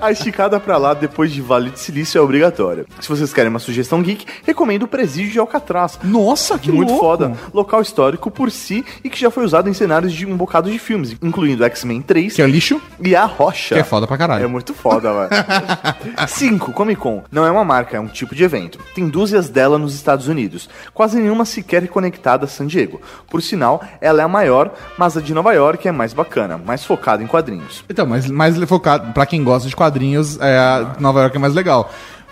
a 0.00 0.10
esticada 0.12 0.58
pra 0.60 0.76
lá 0.76 0.94
depois 0.94 1.30
de 1.32 1.40
Vale 1.40 1.70
de 1.70 1.80
Silício 1.80 2.18
é 2.18 2.22
obrigatória. 2.22 2.84
Se 3.00 3.08
vocês 3.08 3.32
querem 3.32 3.50
uma 3.50 3.58
sugestão 3.58 4.00
geek, 4.02 4.24
recomendo 4.46 4.84
o 4.84 4.88
Presídio 5.10 5.32
de 5.32 5.38
Alcatraz. 5.40 5.98
Nossa, 6.04 6.56
que 6.56 6.70
Muito 6.70 6.90
louco. 6.90 7.04
foda. 7.04 7.32
Local 7.52 7.82
histórico 7.82 8.30
por 8.30 8.48
si 8.48 8.84
e 9.02 9.10
que 9.10 9.18
já 9.18 9.28
foi 9.28 9.44
usado 9.44 9.68
em 9.68 9.74
cenários 9.74 10.12
de 10.12 10.24
um 10.24 10.36
bocado 10.36 10.70
de 10.70 10.78
filmes, 10.78 11.16
incluindo 11.20 11.64
X-Men 11.64 12.00
3 12.00 12.34
Que 12.34 12.42
é 12.42 12.46
lixo, 12.46 12.80
e 13.00 13.16
A 13.16 13.24
Rocha. 13.24 13.74
que 13.74 13.80
é 13.80 13.84
foda 13.84 14.06
pra 14.06 14.16
caralho. 14.16 14.44
É 14.44 14.46
muito 14.46 14.72
foda, 14.72 15.12
velho. 15.12 16.28
5. 16.28 16.70
Comic 16.72 17.00
Con. 17.00 17.24
Não 17.30 17.44
é 17.44 17.50
uma 17.50 17.64
marca, 17.64 17.96
é 17.96 18.00
um 18.00 18.06
tipo 18.06 18.36
de 18.36 18.44
evento. 18.44 18.78
Tem 18.94 19.08
dúzias 19.08 19.48
dela 19.48 19.78
nos 19.78 19.94
Estados 19.96 20.28
Unidos. 20.28 20.68
Quase 20.94 21.18
nenhuma 21.18 21.44
sequer 21.44 21.88
conectada 21.88 22.44
a 22.44 22.48
San 22.48 22.68
Diego. 22.68 23.00
Por 23.28 23.42
sinal, 23.42 23.82
ela 24.00 24.20
é 24.22 24.24
a 24.24 24.28
maior, 24.28 24.72
mas 24.96 25.16
a 25.16 25.20
de 25.20 25.34
Nova 25.34 25.52
York 25.52 25.88
é 25.88 25.92
mais 25.92 26.12
bacana, 26.12 26.56
mais 26.56 26.84
focada 26.84 27.20
em 27.20 27.26
quadrinhos. 27.26 27.84
Então, 27.90 28.06
mas 28.06 28.30
mais 28.30 28.56
focado, 28.64 29.12
pra 29.12 29.26
quem 29.26 29.42
gosta 29.42 29.68
de 29.68 29.74
quadrinhos, 29.74 30.38
é, 30.40 30.56
a 30.56 30.94
Nova 31.00 31.20
York 31.22 31.36
é 31.36 31.40
mais 31.40 31.54
legal. 31.54 31.90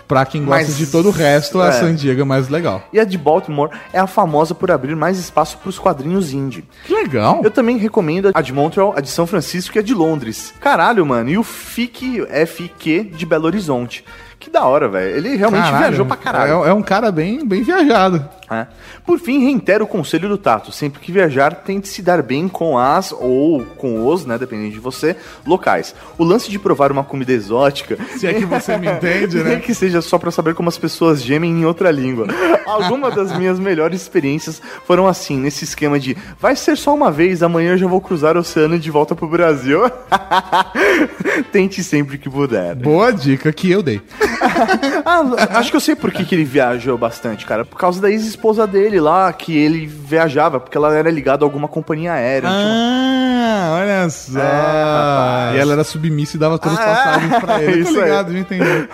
Pra 0.09 0.25
quem 0.25 0.43
gosta 0.43 0.65
Mas- 0.65 0.75
de 0.75 0.87
todo 0.87 1.09
o 1.09 1.11
resto, 1.11 1.61
a 1.61 1.67
é. 1.67 1.71
San 1.71 1.93
Diego 1.93 2.21
é 2.21 2.23
mais 2.23 2.49
legal. 2.49 2.81
E 2.91 2.99
a 2.99 3.03
de 3.03 3.15
Baltimore 3.15 3.69
é 3.93 3.99
a 3.99 4.07
famosa 4.07 4.55
por 4.55 4.71
abrir 4.71 4.95
mais 4.95 5.19
espaço 5.19 5.55
para 5.59 5.69
os 5.69 5.77
quadrinhos 5.77 6.33
indie. 6.33 6.65
Que 6.87 6.93
legal. 6.95 7.41
Eu 7.43 7.51
também 7.51 7.77
recomendo 7.77 8.31
a 8.33 8.41
de 8.41 8.51
Montreal, 8.51 8.91
a 8.97 9.01
de 9.01 9.09
São 9.09 9.27
Francisco 9.27 9.77
e 9.77 9.79
a 9.79 9.83
de 9.83 9.93
Londres. 9.93 10.51
Caralho, 10.59 11.05
mano. 11.05 11.29
E 11.29 11.37
o 11.37 11.43
FIC, 11.43 12.25
FIQ 12.47 13.03
de 13.15 13.23
Belo 13.23 13.45
Horizonte. 13.45 14.03
Que 14.39 14.49
da 14.49 14.63
hora, 14.65 14.87
velho. 14.89 15.15
Ele 15.15 15.35
realmente 15.35 15.65
Caralho, 15.65 15.79
viajou 15.87 16.05
pra 16.07 16.17
caralho. 16.17 16.63
É, 16.65 16.69
é 16.69 16.73
um 16.73 16.81
cara 16.81 17.11
bem, 17.11 17.45
bem 17.45 17.61
viajado. 17.61 18.27
É. 18.49 18.67
Por 19.05 19.19
fim, 19.19 19.43
reitero 19.45 19.85
o 19.85 19.87
conselho 19.87 20.27
do 20.27 20.37
Tato. 20.37 20.71
Sempre 20.71 20.99
que 20.99 21.11
viajar, 21.11 21.53
tente 21.53 21.87
se 21.87 22.01
dar 22.01 22.21
bem 22.23 22.47
com 22.47 22.77
as 22.77 23.11
ou 23.11 23.63
com 23.77 24.07
os, 24.07 24.25
né, 24.25 24.37
dependendo 24.37 24.71
de 24.71 24.79
você, 24.79 25.15
locais. 25.45 25.93
O 26.17 26.23
lance 26.23 26.49
de 26.49 26.57
provar 26.57 26.91
uma 26.91 27.03
comida 27.03 27.31
exótica... 27.31 27.97
Se 28.17 28.27
é 28.27 28.33
que 28.33 28.45
você 28.45 28.77
me 28.77 28.87
entende, 28.87 29.37
né? 29.37 29.49
Nem 29.49 29.59
que 29.59 29.73
seja 29.73 30.01
só 30.01 30.17
pra 30.17 30.31
saber 30.31 30.55
como 30.55 30.69
as 30.69 30.77
pessoas 30.77 31.21
gemem 31.21 31.51
em 31.51 31.65
outra 31.65 31.91
língua. 31.91 32.27
Algumas 32.65 33.15
das 33.15 33.35
minhas 33.37 33.59
melhores 33.59 34.01
experiências 34.01 34.61
foram 34.85 35.07
assim, 35.07 35.37
nesse 35.37 35.63
esquema 35.63 35.99
de 35.99 36.15
vai 36.39 36.55
ser 36.55 36.77
só 36.77 36.93
uma 36.93 37.11
vez, 37.11 37.43
amanhã 37.43 37.71
eu 37.71 37.77
já 37.77 37.87
vou 37.87 38.01
cruzar 38.01 38.35
o 38.35 38.39
oceano 38.39 38.75
e 38.75 38.79
de 38.79 38.91
volta 38.91 39.15
pro 39.15 39.27
Brasil. 39.27 39.81
Tente 41.51 41.83
sempre 41.83 42.17
que 42.17 42.29
puder. 42.29 42.75
Boa 42.75 43.11
dica 43.11 43.51
que 43.51 43.69
eu 43.69 43.81
dei. 43.81 44.01
Ah, 45.05 45.57
acho 45.59 45.69
que 45.71 45.75
eu 45.75 45.81
sei 45.81 45.95
por 45.95 46.11
que, 46.11 46.25
que 46.25 46.35
ele 46.35 46.43
viajou 46.43 46.97
bastante, 46.97 47.45
cara. 47.45 47.63
Por 47.63 47.77
causa 47.77 48.01
da 48.01 48.11
ex-esposa 48.39 48.65
dele 48.65 48.99
lá, 48.99 49.31
que 49.33 49.55
ele 49.55 49.85
viajava, 49.85 50.59
porque 50.59 50.77
ela 50.77 50.95
era 50.95 51.11
ligada 51.11 51.43
a 51.43 51.45
alguma 51.45 51.67
companhia 51.67 52.13
aérea. 52.13 52.49
Ah, 52.49 53.77
olha 53.81 54.09
só. 54.09 54.39
rapaz. 54.39 55.55
e 55.55 55.59
ela 55.59 55.73
era 55.73 55.83
submissa 55.83 56.37
e 56.37 56.39
dava 56.39 56.57
todas 56.57 56.77
as 56.79 56.85
Ah, 56.85 56.93
passagens 56.95 57.39
pra 57.39 57.61
ele. 57.63 57.81
isso 57.83 57.93
Tô 57.93 57.99
aí. 57.99 58.05
ligado, 58.05 58.31
já 58.33 58.39
entendi. 58.39 58.89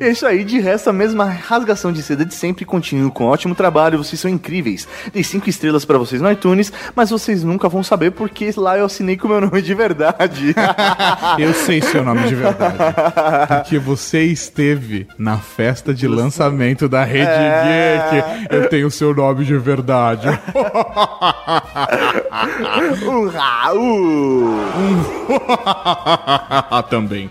É 0.00 0.08
isso 0.10 0.26
aí, 0.26 0.44
de 0.44 0.60
resto, 0.60 0.88
a 0.90 0.92
mesma 0.92 1.24
rasgação 1.24 1.92
de 1.92 2.02
seda 2.02 2.24
de 2.24 2.34
sempre. 2.34 2.64
Continuo 2.64 3.10
com 3.10 3.24
ótimo 3.24 3.54
trabalho, 3.54 3.98
vocês 3.98 4.20
são 4.20 4.30
incríveis. 4.30 4.86
Dei 5.12 5.24
cinco 5.24 5.48
estrelas 5.50 5.84
pra 5.84 5.98
vocês 5.98 6.22
no 6.22 6.30
iTunes, 6.30 6.72
mas 6.94 7.10
vocês 7.10 7.42
nunca 7.42 7.68
vão 7.68 7.82
saber 7.82 8.12
porque 8.12 8.52
lá 8.56 8.78
eu 8.78 8.84
assinei 8.86 9.16
com 9.16 9.26
o 9.26 9.30
meu 9.30 9.40
nome 9.40 9.60
de 9.60 9.74
verdade. 9.74 10.54
Eu 11.38 11.52
sei 11.54 11.80
seu 11.80 12.04
nome 12.04 12.22
de 12.28 12.34
verdade. 12.34 12.76
Porque 13.62 13.78
você 13.78 14.22
esteve 14.24 15.06
na 15.18 15.38
festa 15.38 15.92
de 15.94 16.06
lançamento 16.06 16.88
da 16.88 17.02
Rede 17.04 17.26
É. 17.30 18.08
Geek. 18.10 18.51
Eu 18.52 18.68
tenho 18.68 18.90
seu 18.90 19.14
nome 19.14 19.44
de 19.44 19.56
verdade. 19.56 20.28
um 23.06 23.28
Raul! 23.28 24.54
Também. 26.90 27.30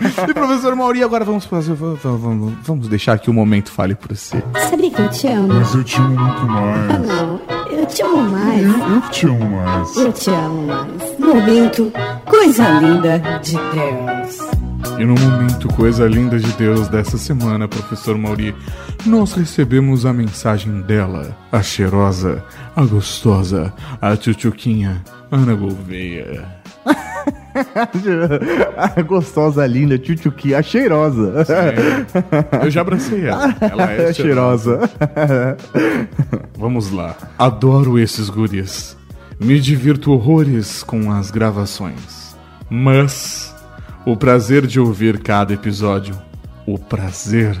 E 0.00 0.34
professor 0.34 0.76
Mauri, 0.76 1.02
agora 1.02 1.24
vamos 1.24 1.46
fazer. 1.46 1.74
Vamos, 1.74 2.00
vamos, 2.02 2.54
vamos 2.62 2.88
deixar 2.88 3.18
que 3.18 3.30
o 3.30 3.32
momento 3.32 3.72
fale 3.72 3.94
por 3.94 4.14
si. 4.14 4.42
Sabia 4.68 4.90
que 4.90 5.00
eu 5.00 5.08
te 5.10 5.26
amo? 5.28 5.48
Mas 5.54 5.74
eu 5.74 5.84
te 5.84 5.96
amo 5.96 6.20
muito 6.20 6.46
mais. 6.46 7.06
Não, 7.06 7.40
eu 7.70 7.86
te 7.86 8.02
amo 8.02 8.30
mais. 8.30 8.62
Eu 8.64 9.10
te 9.10 9.26
amo 9.26 9.50
mais. 9.50 9.96
Eu 9.96 10.12
te 10.12 10.30
amo 10.30 10.66
mais. 10.66 11.18
Momento, 11.18 11.92
coisa 12.26 12.68
linda 12.80 13.18
de 13.42 13.56
Deus. 13.56 14.67
E 14.98 15.04
no 15.04 15.14
momento 15.14 15.68
Coisa 15.68 16.06
Linda 16.06 16.38
de 16.38 16.52
Deus 16.52 16.88
dessa 16.88 17.16
semana, 17.16 17.68
professor 17.68 18.16
Mauri, 18.16 18.54
nós 19.06 19.32
recebemos 19.32 20.04
a 20.04 20.12
mensagem 20.12 20.80
dela, 20.82 21.36
a 21.52 21.62
cheirosa, 21.62 22.44
a 22.74 22.84
gostosa, 22.84 23.72
a 24.00 24.16
tchutchuquinha, 24.16 25.02
Ana 25.30 25.54
Gouveia. 25.54 26.58
a 28.76 29.02
gostosa, 29.02 29.66
linda, 29.66 29.98
tchutchuqui, 29.98 30.54
a 30.54 30.62
cheirosa. 30.62 31.46
Eu 32.62 32.70
já 32.70 32.80
abracei 32.80 33.26
ela. 33.26 33.54
Ela 33.60 33.92
é 33.92 34.12
cheirosa. 34.14 34.90
Vamos 36.56 36.90
lá. 36.90 37.16
Adoro 37.38 37.98
esses 37.98 38.28
guris. 38.28 38.96
Me 39.40 39.60
divirto 39.60 40.12
horrores 40.12 40.82
com 40.82 41.12
as 41.12 41.30
gravações. 41.30 42.36
Mas 42.68 43.54
o 44.06 44.16
prazer 44.16 44.66
de 44.66 44.80
ouvir 44.80 45.18
cada 45.18 45.52
episódio, 45.52 46.18
o 46.66 46.78
prazer 46.78 47.58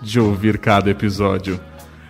de 0.00 0.18
ouvir 0.18 0.58
cada 0.58 0.90
episódio, 0.90 1.60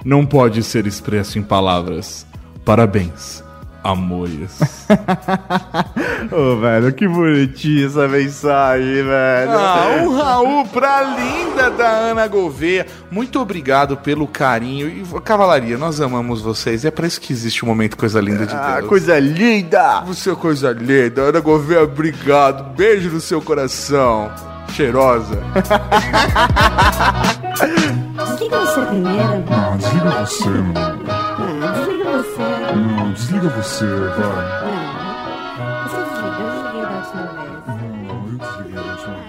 não 0.04 0.26
pode 0.26 0.62
ser 0.62 0.86
expresso 0.86 1.38
em 1.38 1.42
palavras. 1.42 2.26
Parabéns, 2.64 3.42
amores. 3.82 4.58
Ô, 6.30 6.56
velho, 6.60 6.92
que 6.92 7.06
bonitinha 7.08 7.86
essa 7.86 8.06
mensagem, 8.08 9.02
velho. 9.02 9.50
Ah, 9.50 10.00
um 10.02 10.16
Raul 10.16 10.66
pra 10.68 11.02
linda 11.02 11.70
da 11.70 11.88
Ana 11.88 12.26
Gouveia. 12.26 12.86
Muito 13.10 13.40
obrigado 13.40 13.96
pelo 13.96 14.26
carinho. 14.26 14.88
E 14.88 15.04
Cavalaria, 15.22 15.76
nós 15.78 16.00
amamos 16.00 16.40
vocês. 16.40 16.84
É 16.84 16.90
pra 16.90 17.06
isso 17.06 17.20
que 17.20 17.32
existe 17.32 17.62
o 17.64 17.66
momento 17.66 17.96
Coisa 17.96 18.20
Linda 18.20 18.46
de 18.46 18.54
Ah, 18.54 18.76
Deus. 18.78 18.88
coisa 18.88 19.18
linda! 19.18 20.00
Você 20.06 20.30
é 20.30 20.34
coisa 20.34 20.70
linda. 20.72 21.22
Ana 21.22 21.40
Gouveia, 21.40 21.82
obrigado. 21.82 22.74
Beijo 22.76 23.10
no 23.10 23.20
seu 23.20 23.40
coração. 23.42 24.30
Cheirosa. 24.72 25.38
Desliga 28.16 28.58
você 28.60 28.80
primeiro. 28.86 29.44
Ah, 29.50 29.76
desliga 29.76 30.10
você, 30.24 30.48
mano. 30.48 31.21
Ah, 31.64 31.72
desliga 31.72 32.04
você. 32.10 32.42
Não, 32.76 33.12
desliga 33.12 33.48
você, 33.50 33.86
vai. 33.86 34.18
Não. 34.18 35.82
Você 35.84 35.96
desliga, 36.10 36.42
eu 36.42 36.50
desliguei 36.50 36.82
da 36.82 36.90
última 36.96 37.22
vez. 37.22 37.52
Não, 37.66 38.16
eu 38.26 38.38
desliguei 38.38 38.78
a 38.78 38.92
última 38.92 39.14
vez. 39.14 39.22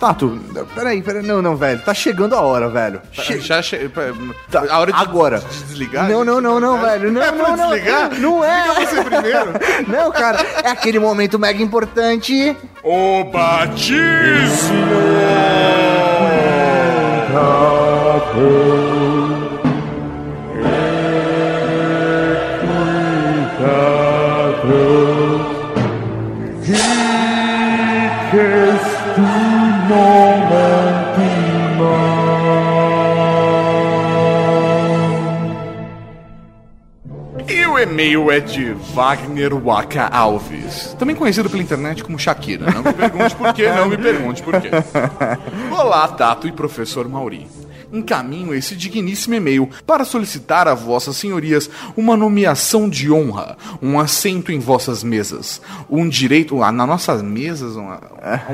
Tato, 0.00 0.40
peraí, 0.74 1.02
peraí. 1.02 1.22
Não, 1.22 1.42
não, 1.42 1.56
velho. 1.56 1.80
Tá 1.82 1.92
chegando 1.92 2.34
a 2.34 2.40
hora, 2.40 2.68
velho. 2.70 3.02
Che- 3.12 3.38
Já 3.40 3.60
che... 3.62 3.90
Tá, 4.50 4.64
A 4.70 4.78
hora 4.78 4.90
de, 4.92 4.98
agora. 4.98 5.40
de 5.40 5.46
desligar? 5.64 6.08
Não, 6.08 6.24
não, 6.24 6.40
não, 6.40 6.58
não, 6.58 6.78
É? 6.78 6.90
velho. 6.98 7.12
Não, 7.12 7.22
É 7.22 7.30
pra 7.32 7.48
não, 7.50 7.56
não. 7.56 7.68
desligar? 7.70 8.10
Não 8.18 8.42
é. 8.44 8.62
Desliga 8.62 8.86
você 8.86 9.04
primeiro. 9.04 9.52
Não, 9.88 10.10
cara. 10.10 10.38
É 10.64 10.70
aquele 10.70 10.98
momento 10.98 11.38
mega 11.38 11.62
importante. 11.62 12.56
O 12.82 13.24
batismo! 13.24 14.80
E-mail 37.82 38.30
é 38.30 38.40
de 38.40 38.72
Wagner 38.94 39.54
Waka 39.54 40.06
Alves, 40.06 40.94
também 40.98 41.16
conhecido 41.16 41.48
pela 41.48 41.62
internet 41.62 42.04
como 42.04 42.18
Shakira. 42.18 42.70
Não 42.70 42.82
me 42.82 42.92
pergunte 42.92 43.34
por 43.34 43.54
quê, 43.54 43.70
não 43.70 43.88
me 43.88 43.96
pergunte 43.96 44.42
por 44.42 44.60
quê. 44.60 44.68
Olá, 45.72 46.06
Tato 46.08 46.46
e 46.46 46.52
professor 46.52 47.08
Mauri. 47.08 47.48
Encaminho 47.92 48.54
esse 48.54 48.76
digníssimo 48.76 49.34
e-mail 49.34 49.68
para 49.86 50.04
solicitar 50.04 50.68
a 50.68 50.74
vossas 50.74 51.16
senhorias 51.16 51.68
uma 51.96 52.16
nomeação 52.16 52.88
de 52.88 53.10
honra, 53.10 53.56
um 53.82 53.98
assento 53.98 54.52
em 54.52 54.58
vossas 54.58 55.02
mesas, 55.02 55.60
um 55.88 56.08
direito. 56.08 56.62
Ah, 56.62 56.70
nas 56.70 56.86
nossas 56.86 57.22
mesas, 57.22 57.76
um, 57.76 57.88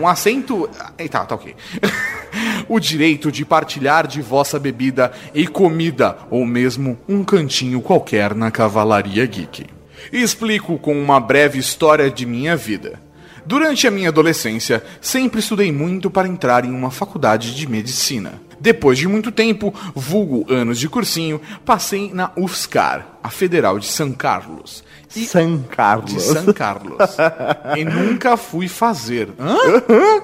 um 0.00 0.08
assento. 0.08 0.68
ah, 0.78 0.92
Tá, 1.08 1.24
tá 1.24 1.34
ok. 1.34 1.54
o 2.68 2.80
direito 2.80 3.30
de 3.30 3.44
partilhar 3.44 4.06
de 4.06 4.20
vossa 4.20 4.58
bebida 4.58 5.12
e 5.34 5.46
comida, 5.46 6.18
ou 6.30 6.44
mesmo 6.44 6.98
um 7.08 7.22
cantinho 7.24 7.80
qualquer 7.80 8.34
na 8.34 8.50
Cavalaria 8.50 9.24
Geek. 9.26 9.66
Explico 10.12 10.78
com 10.78 11.00
uma 11.00 11.20
breve 11.20 11.58
história 11.58 12.10
de 12.10 12.26
minha 12.26 12.56
vida. 12.56 13.00
Durante 13.44 13.86
a 13.86 13.90
minha 13.90 14.08
adolescência, 14.08 14.82
sempre 15.00 15.40
estudei 15.40 15.70
muito 15.70 16.10
para 16.10 16.26
entrar 16.26 16.64
em 16.64 16.72
uma 16.72 16.90
faculdade 16.90 17.54
de 17.54 17.68
medicina. 17.68 18.45
Depois 18.60 18.98
de 18.98 19.06
muito 19.06 19.30
tempo, 19.30 19.74
vulgo 19.94 20.46
anos 20.52 20.78
de 20.78 20.88
cursinho, 20.88 21.40
passei 21.64 22.12
na 22.12 22.32
UFSCar, 22.36 23.18
a 23.22 23.30
Federal 23.30 23.78
de 23.78 23.86
São 23.86 24.12
Carlos. 24.12 24.82
E 25.16 25.24
San 25.24 25.58
Carlos. 25.62 26.12
de 26.12 26.20
São 26.20 26.52
Carlos. 26.52 26.98
e 27.76 27.84
nunca 27.84 28.36
fui 28.36 28.68
fazer. 28.68 29.30
Hã? 29.38 29.56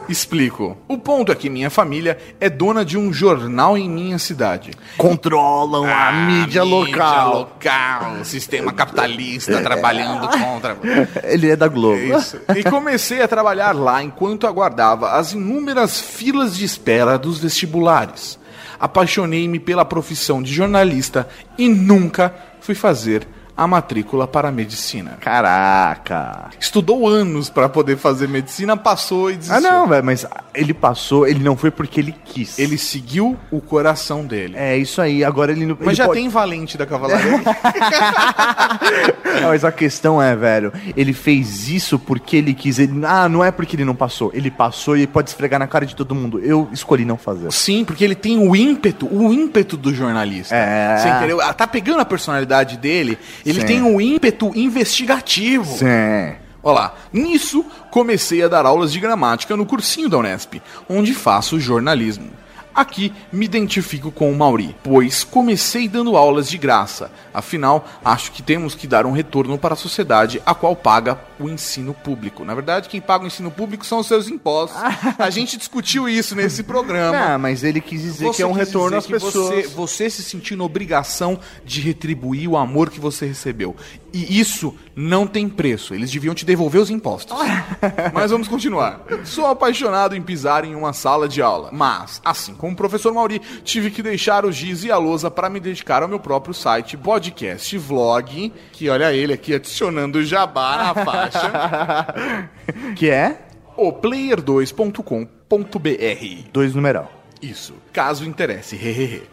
Explico. 0.08 0.76
O 0.86 0.98
ponto 0.98 1.32
é 1.32 1.34
que 1.34 1.48
minha 1.48 1.70
família 1.70 2.18
é 2.40 2.50
dona 2.50 2.84
de 2.84 2.98
um 2.98 3.12
jornal 3.12 3.76
em 3.76 3.88
minha 3.88 4.18
cidade. 4.18 4.70
Controlam 4.96 5.84
a 5.86 6.08
Ah, 6.08 6.12
mídia 6.12 6.62
local. 6.62 7.38
local, 7.38 8.24
sistema 8.24 8.72
capitalista 8.72 9.60
trabalhando 9.62 10.28
contra. 10.28 10.76
Ele 11.24 11.50
é 11.50 11.56
da 11.56 11.68
Globo. 11.68 11.96
Isso. 12.18 12.38
E 12.54 12.62
comecei 12.64 13.22
a 13.22 13.28
trabalhar 13.28 13.74
lá 13.74 14.02
enquanto 14.02 14.46
aguardava 14.46 15.12
as 15.12 15.32
inúmeras 15.32 16.00
filas 16.00 16.56
de 16.56 16.64
espera 16.64 17.18
dos 17.18 17.38
vestibulares. 17.38 18.38
Apaixonei-me 18.78 19.58
pela 19.60 19.84
profissão 19.84 20.42
de 20.42 20.52
jornalista 20.52 21.28
e 21.56 21.68
nunca 21.68 22.34
fui 22.60 22.74
fazer 22.74 23.26
a 23.56 23.66
matrícula 23.66 24.26
para 24.26 24.48
a 24.48 24.52
medicina. 24.52 25.18
Caraca. 25.20 26.50
Estudou 26.58 27.06
anos 27.08 27.50
para 27.50 27.68
poder 27.68 27.96
fazer 27.98 28.28
medicina, 28.28 28.76
passou 28.76 29.30
e 29.30 29.36
desistiu. 29.36 29.56
Ah, 29.56 29.60
não, 29.60 29.86
velho, 29.88 30.04
mas 30.04 30.26
ele 30.54 30.72
passou, 30.74 31.26
ele 31.26 31.40
não 31.44 31.56
foi 31.56 31.70
porque 31.70 32.00
ele 32.00 32.14
quis. 32.24 32.58
Ele 32.58 32.78
seguiu 32.78 33.36
o 33.50 33.60
coração 33.60 34.24
dele. 34.24 34.54
É 34.56 34.76
isso 34.76 35.00
aí, 35.00 35.22
agora 35.24 35.52
ele 35.52 35.66
não. 35.66 35.76
Mas 35.78 35.88
ele 35.88 35.94
já 35.96 36.06
pode- 36.06 36.20
tem 36.20 36.28
valente 36.28 36.78
da 36.78 36.86
cavalaria. 36.86 37.32
Não, 39.40 39.48
mas 39.48 39.64
a 39.64 39.72
questão 39.72 40.20
é, 40.22 40.36
velho, 40.36 40.72
ele 40.96 41.12
fez 41.12 41.68
isso 41.68 41.98
porque 41.98 42.36
ele 42.36 42.52
quis. 42.54 42.78
Ele... 42.78 43.00
Ah, 43.04 43.28
não 43.28 43.42
é 43.42 43.50
porque 43.50 43.74
ele 43.76 43.84
não 43.84 43.94
passou. 43.94 44.30
Ele 44.34 44.50
passou 44.50 44.96
e 44.96 45.06
pode 45.06 45.30
esfregar 45.30 45.58
na 45.58 45.66
cara 45.66 45.86
de 45.86 45.96
todo 45.96 46.14
mundo. 46.14 46.38
Eu 46.38 46.68
escolhi 46.72 47.04
não 47.04 47.16
fazer. 47.16 47.50
Sim, 47.50 47.84
porque 47.84 48.04
ele 48.04 48.14
tem 48.14 48.38
o 48.38 48.54
ímpeto, 48.54 49.06
o 49.10 49.32
ímpeto 49.32 49.76
do 49.76 49.92
jornalista. 49.94 50.54
É. 50.54 50.98
Você 50.98 51.08
entendeu? 51.08 51.40
Ah, 51.40 51.52
Tá 51.54 51.66
pegando 51.66 52.00
a 52.00 52.04
personalidade 52.04 52.76
dele, 52.76 53.18
ele 53.44 53.60
Sim. 53.60 53.66
tem 53.66 53.82
o 53.82 54.00
ímpeto 54.00 54.52
investigativo. 54.54 55.78
Sim. 55.78 56.36
Olha 56.62 56.74
lá, 56.74 56.94
nisso 57.12 57.64
comecei 57.90 58.42
a 58.42 58.48
dar 58.48 58.64
aulas 58.64 58.92
de 58.92 59.00
gramática 59.00 59.56
no 59.56 59.66
cursinho 59.66 60.08
da 60.08 60.18
Unesp, 60.18 60.54
onde 60.88 61.12
faço 61.12 61.58
jornalismo. 61.58 62.30
Aqui 62.74 63.12
me 63.30 63.44
identifico 63.44 64.10
com 64.10 64.30
o 64.30 64.36
Mauri, 64.36 64.74
pois 64.82 65.24
comecei 65.24 65.88
dando 65.88 66.16
aulas 66.16 66.48
de 66.48 66.56
graça. 66.56 67.10
Afinal, 67.34 67.86
acho 68.04 68.32
que 68.32 68.42
temos 68.42 68.74
que 68.74 68.86
dar 68.86 69.04
um 69.04 69.12
retorno 69.12 69.58
para 69.58 69.74
a 69.74 69.76
sociedade 69.76 70.42
a 70.46 70.54
qual 70.54 70.74
paga 70.74 71.20
o 71.38 71.48
ensino 71.48 71.92
público. 71.92 72.44
Na 72.44 72.54
verdade, 72.54 72.88
quem 72.88 73.00
paga 73.00 73.24
o 73.24 73.26
ensino 73.26 73.50
público 73.50 73.84
são 73.84 73.98
os 73.98 74.06
seus 74.06 74.28
impostos. 74.28 74.80
A 75.18 75.30
gente 75.30 75.56
discutiu 75.56 76.08
isso 76.08 76.34
nesse 76.34 76.62
programa. 76.62 77.34
Ah, 77.34 77.38
mas 77.38 77.62
ele 77.62 77.80
quis 77.80 78.00
dizer 78.00 78.26
Você 78.26 78.36
que 78.36 78.42
é 78.42 78.46
um 78.46 78.52
retorno 78.52 78.96
às 78.96 79.06
pessoas. 79.06 79.66
Você, 79.66 79.74
você 79.74 80.10
se 80.10 80.22
sentiu 80.22 80.56
na 80.56 80.64
obrigação 80.64 81.38
de 81.64 81.80
retribuir 81.80 82.48
o 82.48 82.56
amor 82.56 82.90
que 82.90 83.00
você 83.00 83.26
recebeu. 83.26 83.76
E 84.12 84.38
isso 84.38 84.76
não 84.94 85.26
tem 85.26 85.48
preço. 85.48 85.94
Eles 85.94 86.10
deviam 86.10 86.34
te 86.34 86.44
devolver 86.44 86.80
os 86.80 86.90
impostos. 86.90 87.36
mas 88.12 88.30
vamos 88.30 88.48
continuar. 88.48 89.00
Sou 89.24 89.46
apaixonado 89.46 90.14
em 90.14 90.22
pisar 90.22 90.64
em 90.64 90.74
uma 90.74 90.92
sala 90.92 91.28
de 91.28 91.40
aula. 91.40 91.70
Mas, 91.72 92.20
assim 92.24 92.54
como 92.62 92.74
o 92.74 92.76
professor 92.76 93.12
Mauri, 93.12 93.40
tive 93.64 93.90
que 93.90 94.04
deixar 94.04 94.44
o 94.44 94.52
giz 94.52 94.84
e 94.84 94.90
a 94.92 94.96
lousa 94.96 95.28
para 95.28 95.50
me 95.50 95.58
dedicar 95.58 96.00
ao 96.00 96.08
meu 96.08 96.20
próprio 96.20 96.54
site, 96.54 96.96
podcast, 96.96 97.76
vlog, 97.76 98.52
que 98.70 98.88
olha 98.88 99.12
ele 99.12 99.32
aqui 99.32 99.52
adicionando 99.52 100.18
o 100.18 100.24
jabá 100.24 100.76
na 100.76 100.94
faixa, 101.04 102.14
Que 102.94 103.10
é 103.10 103.46
o 103.76 103.92
player2.com.br. 103.92 106.50
dois 106.52 106.72
numeral. 106.72 107.10
Isso, 107.42 107.74
caso 107.92 108.24
interesse, 108.24 108.76
hehehe. 108.76 109.24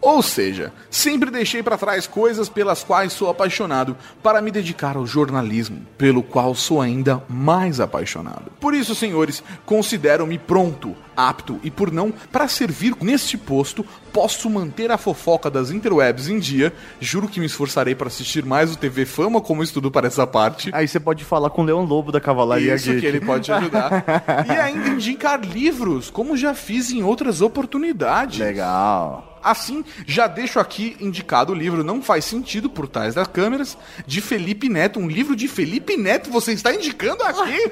Ou 0.00 0.22
seja, 0.22 0.72
sempre 0.90 1.30
deixei 1.30 1.62
para 1.62 1.76
trás 1.76 2.06
coisas 2.06 2.48
pelas 2.48 2.84
quais 2.84 3.12
sou 3.12 3.28
apaixonado 3.28 3.96
para 4.22 4.40
me 4.40 4.50
dedicar 4.50 4.96
ao 4.96 5.06
jornalismo, 5.06 5.84
pelo 5.96 6.22
qual 6.22 6.54
sou 6.54 6.80
ainda 6.80 7.22
mais 7.28 7.80
apaixonado. 7.80 8.52
Por 8.60 8.74
isso, 8.74 8.94
senhores, 8.94 9.42
considero-me 9.66 10.38
pronto, 10.38 10.94
apto 11.16 11.58
e 11.64 11.70
por 11.70 11.90
não 11.90 12.12
para 12.30 12.46
servir 12.46 12.94
neste 13.00 13.36
posto, 13.36 13.84
posso 14.12 14.48
manter 14.48 14.90
a 14.92 14.96
fofoca 14.96 15.50
das 15.50 15.72
interwebs 15.72 16.28
em 16.28 16.38
dia. 16.38 16.72
Juro 17.00 17.26
que 17.26 17.40
me 17.40 17.46
esforçarei 17.46 17.94
para 17.94 18.06
assistir 18.06 18.44
mais 18.44 18.72
o 18.72 18.78
TV 18.78 19.04
Fama 19.04 19.40
como 19.40 19.64
estudo 19.64 19.90
para 19.90 20.06
essa 20.06 20.26
parte. 20.26 20.70
Aí 20.72 20.86
você 20.86 21.00
pode 21.00 21.24
falar 21.24 21.50
com 21.50 21.62
o 21.62 21.64
Leão 21.64 21.84
Lobo 21.84 22.12
da 22.12 22.20
Cavalaria 22.20 22.76
Isso 22.76 22.90
Geek. 22.90 23.00
que 23.00 23.06
ele 23.06 23.20
pode 23.20 23.50
ajudar. 23.50 24.04
e 24.48 24.52
ainda 24.52 24.88
indicar 24.90 25.40
livros, 25.40 26.08
como 26.08 26.36
já 26.36 26.54
fiz 26.54 26.92
em 26.92 27.02
outras 27.02 27.40
oportunidades. 27.40 28.38
Legal. 28.38 29.37
Assim, 29.50 29.84
já 30.06 30.26
deixo 30.26 30.60
aqui 30.60 30.96
indicado 31.00 31.52
o 31.52 31.54
livro 31.56 31.82
Não 31.82 32.02
Faz 32.02 32.24
Sentido 32.24 32.68
por 32.68 32.86
Trás 32.88 33.14
das 33.14 33.26
Câmeras, 33.28 33.76
de 34.06 34.20
Felipe 34.20 34.68
Neto. 34.68 34.98
Um 35.00 35.08
livro 35.08 35.34
de 35.34 35.48
Felipe 35.48 35.96
Neto 35.96 36.30
você 36.30 36.52
está 36.52 36.72
indicando 36.74 37.22
aqui? 37.24 37.70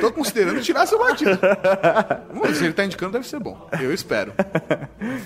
Tô 0.00 0.12
considerando 0.12 0.60
tirar 0.60 0.86
seu 0.86 0.98
batido. 0.98 1.38
Bom, 2.34 2.54
se 2.54 2.64
ele 2.64 2.72
tá 2.72 2.84
indicando, 2.84 3.12
deve 3.12 3.26
ser 3.26 3.38
bom. 3.40 3.68
Eu 3.80 3.92
espero. 3.92 4.32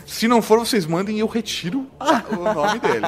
Se 0.07 0.27
não 0.29 0.43
for, 0.43 0.59
vocês 0.59 0.87
mandem 0.87 1.17
e 1.17 1.21
eu 1.21 1.27
retiro 1.27 1.87
o 2.31 2.37
nome 2.55 2.79
dele. 2.81 3.07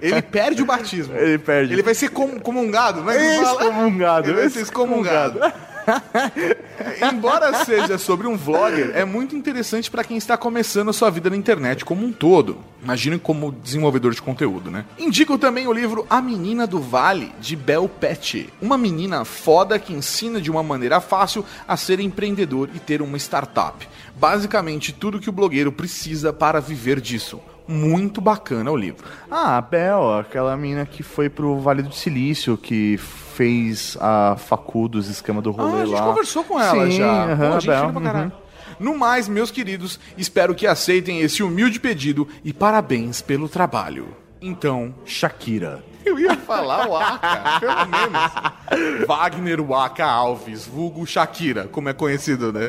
Ele 0.00 0.22
perde 0.22 0.62
o 0.62 0.66
batismo. 0.66 1.14
Ele 1.16 1.38
perde. 1.38 1.72
Ele 1.72 1.82
vai 1.82 1.94
ser 1.94 2.08
com- 2.10 2.38
comungado, 2.40 3.02
né? 3.02 3.36
Excomungado. 3.40 4.28
Ele 4.30 4.38
vai 4.40 4.48
ser 4.48 4.60
excomungado. 4.62 5.40
Embora 7.12 7.64
seja 7.64 7.98
sobre 7.98 8.26
um 8.26 8.36
vlogger, 8.36 8.92
é 8.94 9.04
muito 9.04 9.36
interessante 9.36 9.90
para 9.90 10.04
quem 10.04 10.16
está 10.16 10.36
começando 10.36 10.88
a 10.88 10.92
sua 10.92 11.10
vida 11.10 11.30
na 11.30 11.36
internet 11.36 11.84
como 11.84 12.04
um 12.04 12.12
todo. 12.12 12.58
Imaginem 12.82 13.18
como 13.18 13.52
desenvolvedor 13.52 14.14
de 14.14 14.22
conteúdo, 14.22 14.70
né? 14.70 14.84
Indico 14.98 15.38
também 15.38 15.66
o 15.66 15.72
livro 15.72 16.06
A 16.08 16.20
Menina 16.20 16.66
do 16.66 16.80
Vale, 16.80 17.32
de 17.40 17.56
Bel 17.56 17.88
Pet. 17.88 18.52
Uma 18.60 18.78
menina 18.78 19.24
foda 19.24 19.78
que 19.78 19.92
ensina 19.92 20.40
de 20.40 20.50
uma 20.50 20.62
maneira 20.62 21.00
fácil 21.00 21.44
a 21.66 21.76
ser 21.76 22.00
empreendedor 22.00 22.68
e 22.74 22.78
ter 22.78 23.02
uma 23.02 23.16
startup. 23.16 23.88
Basicamente, 24.14 24.92
tudo 24.92 25.20
que 25.20 25.28
o 25.28 25.32
blogueiro 25.32 25.72
precisa 25.72 26.32
para 26.32 26.60
viver 26.60 27.00
disso. 27.00 27.40
Muito 27.66 28.20
bacana 28.20 28.70
o 28.70 28.76
livro. 28.76 29.04
Ah, 29.28 29.56
a 29.56 29.60
Bel, 29.60 30.18
aquela 30.18 30.56
mina 30.56 30.86
que 30.86 31.02
foi 31.02 31.28
pro 31.28 31.58
Vale 31.58 31.82
do 31.82 31.92
Silício, 31.92 32.56
que 32.56 32.98
fez 33.36 33.96
a 34.00 34.34
facu 34.38 34.88
dos 34.88 35.08
esquema 35.08 35.42
do 35.42 35.50
rolê 35.50 35.80
Ah, 35.80 35.82
a 35.82 35.86
gente 35.86 35.94
lá. 35.94 36.06
conversou 36.06 36.42
com 36.44 36.58
ela 36.60 36.86
Sim, 36.86 36.92
já. 36.98 37.24
aham, 37.32 37.50
Pô, 37.52 37.60
gente 37.60 37.66
Bel, 37.66 37.92
pra 37.92 38.00
caralho. 38.02 38.24
uhum. 38.26 38.46
No 38.92 38.98
mais, 38.98 39.28
meus 39.28 39.50
queridos, 39.50 39.98
espero 40.18 40.54
que 40.54 40.66
aceitem 40.66 41.20
esse 41.20 41.42
humilde 41.42 41.78
pedido 41.80 42.26
e 42.44 42.52
parabéns 42.52 43.20
pelo 43.22 43.48
trabalho. 43.48 44.08
Então, 44.40 44.94
Shakira. 45.04 45.82
eu 46.04 46.18
ia 46.18 46.36
falar 46.36 46.86
o 46.88 46.96
Aka, 46.96 47.58
pelo 47.60 47.86
menos. 47.86 49.06
Wagner 49.06 49.62
Waka 49.62 50.04
Alves, 50.04 50.66
vulgo 50.66 51.06
Shakira, 51.06 51.64
como 51.72 51.88
é 51.88 51.92
conhecido, 51.94 52.52
né? 52.52 52.68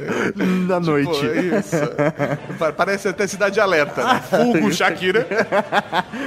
Da 0.67 0.79
noite. 0.79 1.09
Pô, 1.09 1.57
isso. 1.57 2.55
Pa- 2.57 2.71
Parece 2.71 3.09
até 3.09 3.27
cidade 3.27 3.59
alerta, 3.59 4.01
né? 4.03 4.23
Vulgo 4.31 4.71
Shakira. 4.73 5.27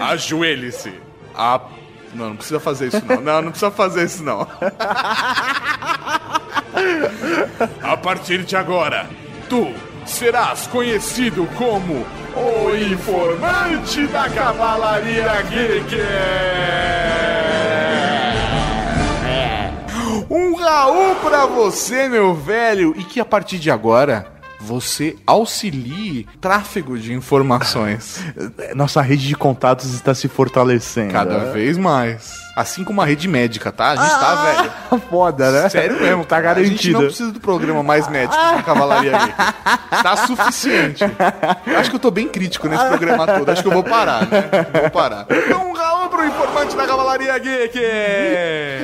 Ajoelhe-se. 0.00 0.92
A... 1.34 1.60
Não, 2.14 2.30
não 2.30 2.36
precisa 2.36 2.60
fazer 2.60 2.88
isso 2.88 3.04
não. 3.06 3.20
Não, 3.20 3.42
não 3.42 3.50
precisa 3.50 3.70
fazer 3.70 4.04
isso 4.04 4.22
não. 4.22 4.46
A 7.82 7.96
partir 7.96 8.44
de 8.44 8.56
agora, 8.56 9.06
tu 9.48 9.72
serás 10.06 10.66
conhecido 10.66 11.46
como 11.56 12.06
o 12.36 12.76
informante 12.76 14.06
da 14.08 14.28
Cavalaria 14.28 15.42
Geek. 15.42 15.96
Um 20.30 20.54
Raul 20.54 21.16
pra 21.16 21.46
você, 21.46 22.08
meu 22.08 22.34
velho, 22.34 22.94
e 22.96 23.04
que 23.04 23.20
a 23.20 23.24
partir 23.24 23.58
de 23.58 23.70
agora 23.70 24.39
você 24.60 25.16
auxilie 25.26 26.26
tráfego 26.40 26.98
de 26.98 27.12
informações 27.12 28.20
Nossa 28.74 29.00
rede 29.00 29.26
de 29.26 29.34
contatos 29.34 29.92
está 29.94 30.14
se 30.14 30.28
fortalecendo. 30.28 31.12
cada 31.12 31.52
vez 31.52 31.76
mais. 31.78 32.49
Assim 32.56 32.82
como 32.84 33.00
a 33.00 33.04
rede 33.04 33.28
médica, 33.28 33.70
tá? 33.70 33.90
A 33.92 33.96
gente 33.96 34.18
tá, 34.20 34.34
velho. 34.34 35.02
Foda, 35.08 35.50
né? 35.50 35.68
Sério 35.68 35.98
mesmo, 36.00 36.24
Tá 36.24 36.42
cara. 36.42 36.60
A 36.60 36.64
gente 36.64 36.70
garantido. 36.70 36.98
não 36.98 37.06
precisa 37.06 37.32
do 37.32 37.40
programa 37.40 37.82
mais 37.82 38.08
médico 38.08 38.34
da 38.36 38.62
Cavalaria 38.62 39.12
Geek. 39.18 40.02
Tá 40.02 40.16
suficiente. 40.26 41.04
Eu 41.66 41.78
acho 41.78 41.90
que 41.90 41.96
eu 41.96 42.00
tô 42.00 42.10
bem 42.10 42.28
crítico 42.28 42.68
nesse 42.68 42.84
programa 42.86 43.26
todo. 43.26 43.48
Acho 43.50 43.62
que 43.62 43.68
eu 43.68 43.72
vou 43.72 43.84
parar, 43.84 44.26
né? 44.26 44.50
Vou 44.82 44.90
parar. 44.90 45.26
Então, 45.30 45.70
um 45.70 45.72
Raul 45.72 46.08
pro 46.08 46.26
informante 46.26 46.76
da 46.76 46.86
Cavalaria 46.86 47.38
Geek. 47.38 47.78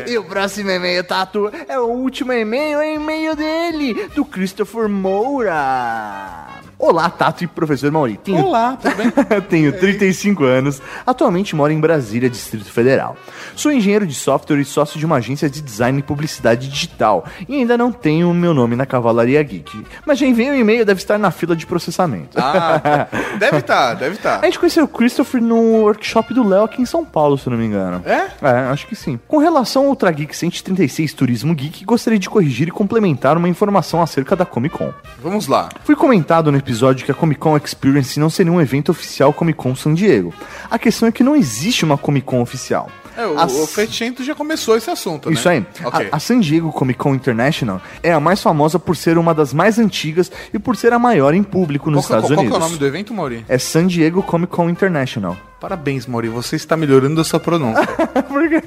E 0.07 0.17
o 0.19 0.25
próximo 0.25 0.71
e-mail, 0.71 1.03
Tatu, 1.05 1.51
é 1.69 1.79
o 1.79 1.87
último 1.87 2.33
e-mail, 2.33 2.81
é 2.81 2.93
o 2.93 2.95
e-mail 2.95 3.35
dele, 3.37 4.09
do 4.15 4.25
Christopher 4.25 4.89
Moura. 4.89 6.47
Olá, 6.79 7.09
Tato 7.09 7.43
e 7.43 7.47
professor 7.47 7.91
Mauri. 7.91 8.19
Tenho 8.19 8.45
Olá, 8.45 8.77
tudo 8.77 8.95
bem? 8.97 9.11
Tenho 9.49 9.73
35 9.73 10.45
anos, 10.45 10.83
atualmente 11.07 11.57
moro 11.57 11.73
em 11.73 11.81
Brasília, 11.81 12.29
Distrito 12.29 12.71
Federal. 12.71 13.17
Sou 13.55 13.73
engenheiro 13.73 14.07
de 14.07 14.13
software 14.13 14.61
e 14.61 14.65
sócio 14.65 14.99
de 14.99 15.07
uma 15.07 15.17
agência 15.17 15.49
de 15.49 15.63
design 15.63 15.99
e 15.99 16.03
publicidade 16.03 16.69
digital, 16.69 17.25
e 17.49 17.55
ainda 17.55 17.79
não 17.79 17.91
tenho 17.91 18.31
o 18.31 18.35
meu 18.35 18.53
nome 18.53 18.77
na 18.77 18.85
Cavalaria 18.85 19.43
Geek. 19.43 19.87
Mas 20.05 20.19
já 20.19 20.27
enviei 20.27 20.51
o 20.51 20.55
e-mail, 20.55 20.85
deve 20.85 21.01
estar 21.01 21.19
na 21.19 21.31
fila 21.31 21.57
de 21.57 21.65
processamento. 21.65 22.39
Ah, 22.39 23.09
deve 23.41 23.57
estar, 23.57 23.95
deve 23.95 24.17
estar. 24.17 24.41
A 24.41 24.45
gente 24.45 24.59
conheceu 24.59 24.85
o 24.85 24.89
Christopher 24.89 25.41
no 25.41 25.81
workshop 25.81 26.35
do 26.35 26.47
Léo 26.47 26.65
aqui 26.65 26.83
em 26.83 26.87
São 26.87 27.07
Paulo, 27.07 27.39
se 27.39 27.49
não 27.49 27.57
me 27.57 27.65
engano. 27.65 28.03
É? 28.05 28.29
É, 28.43 28.51
acho 28.71 28.87
que 28.87 28.95
sim. 28.95 29.19
Com 29.27 29.39
relação 29.39 29.85
ao 29.85 29.89
Ultra 29.89 30.11
Geek 30.11 30.37
136 30.37 31.15
Turismo 31.15 31.55
Geek, 31.55 31.87
gostaria 31.87 32.19
de 32.19 32.29
corrigir 32.29 32.69
e 32.69 32.71
complementar 32.71 33.35
uma 33.39 33.49
informação 33.49 34.03
acerca 34.03 34.37
da 34.37 34.45
Comic 34.45 34.77
Con. 34.77 34.93
Vamos 35.23 35.47
lá. 35.47 35.71
Foi 35.83 35.97
comentado 35.97 36.53
no 36.53 36.59
episódio 36.67 37.07
que 37.07 37.13
a 37.13 37.15
Comic 37.15 37.39
Con 37.39 37.57
Experience 37.57 38.19
não 38.19 38.29
seria 38.29 38.51
um 38.51 38.61
evento 38.61 38.91
oficial 38.91 39.33
Comic 39.33 39.57
Con 39.57 39.77
San 39.77 39.95
Diego. 39.95 40.35
A 40.69 40.77
questão 40.77 41.09
é 41.09 41.13
que 41.13 41.23
não 41.23 41.37
existe 41.37 41.85
uma 41.85 41.97
Comic 41.97 42.27
Con 42.27 42.43
oficial. 42.43 42.91
É, 43.17 43.27
o, 43.27 43.39
As- 43.39 43.53
o 43.53 44.23
já 44.25 44.35
começou 44.35 44.77
esse 44.77 44.91
assunto, 44.91 45.33
Isso 45.33 45.49
né? 45.49 45.65
aí. 45.81 45.87
Ok. 45.87 46.09
A, 46.13 46.17
a 46.17 46.21
San 46.21 46.41
Diego 46.41 46.71
Comic 46.73 46.99
Con 46.99 47.15
International 47.15 47.81
é 48.03 48.13
a 48.13 48.21
mais 48.21 48.43
famosa 48.43 48.79
por 48.79 48.97
ser 48.97 49.17
uma 49.19 49.33
das 49.35 49.53
mais 49.55 49.79
antigas 49.79 50.31
e 50.53 50.59
por 50.59 50.77
ser 50.77 50.93
a 50.93 50.99
maior 50.99 51.33
em 51.35 51.43
público 51.43 51.91
nos 51.91 52.07
qual, 52.07 52.21
que- 52.21 52.27
Estados 52.27 52.37
qual 52.37 52.41
Unidos. 52.41 52.55
é 52.55 52.61
o 52.61 52.69
nome 52.69 52.79
do 52.79 52.87
evento, 52.87 53.15
Mauri? 53.15 53.45
É 53.49 53.59
San 53.59 53.87
Diego 53.87 54.23
Comic 54.23 54.53
Con 54.53 54.69
International. 54.69 55.37
Parabéns, 55.61 56.07
Mauri. 56.07 56.29
Você 56.29 56.55
está 56.57 56.77
melhorando 56.77 57.19
a 57.21 57.25
sua 57.25 57.41
pronúncia. 57.41 57.87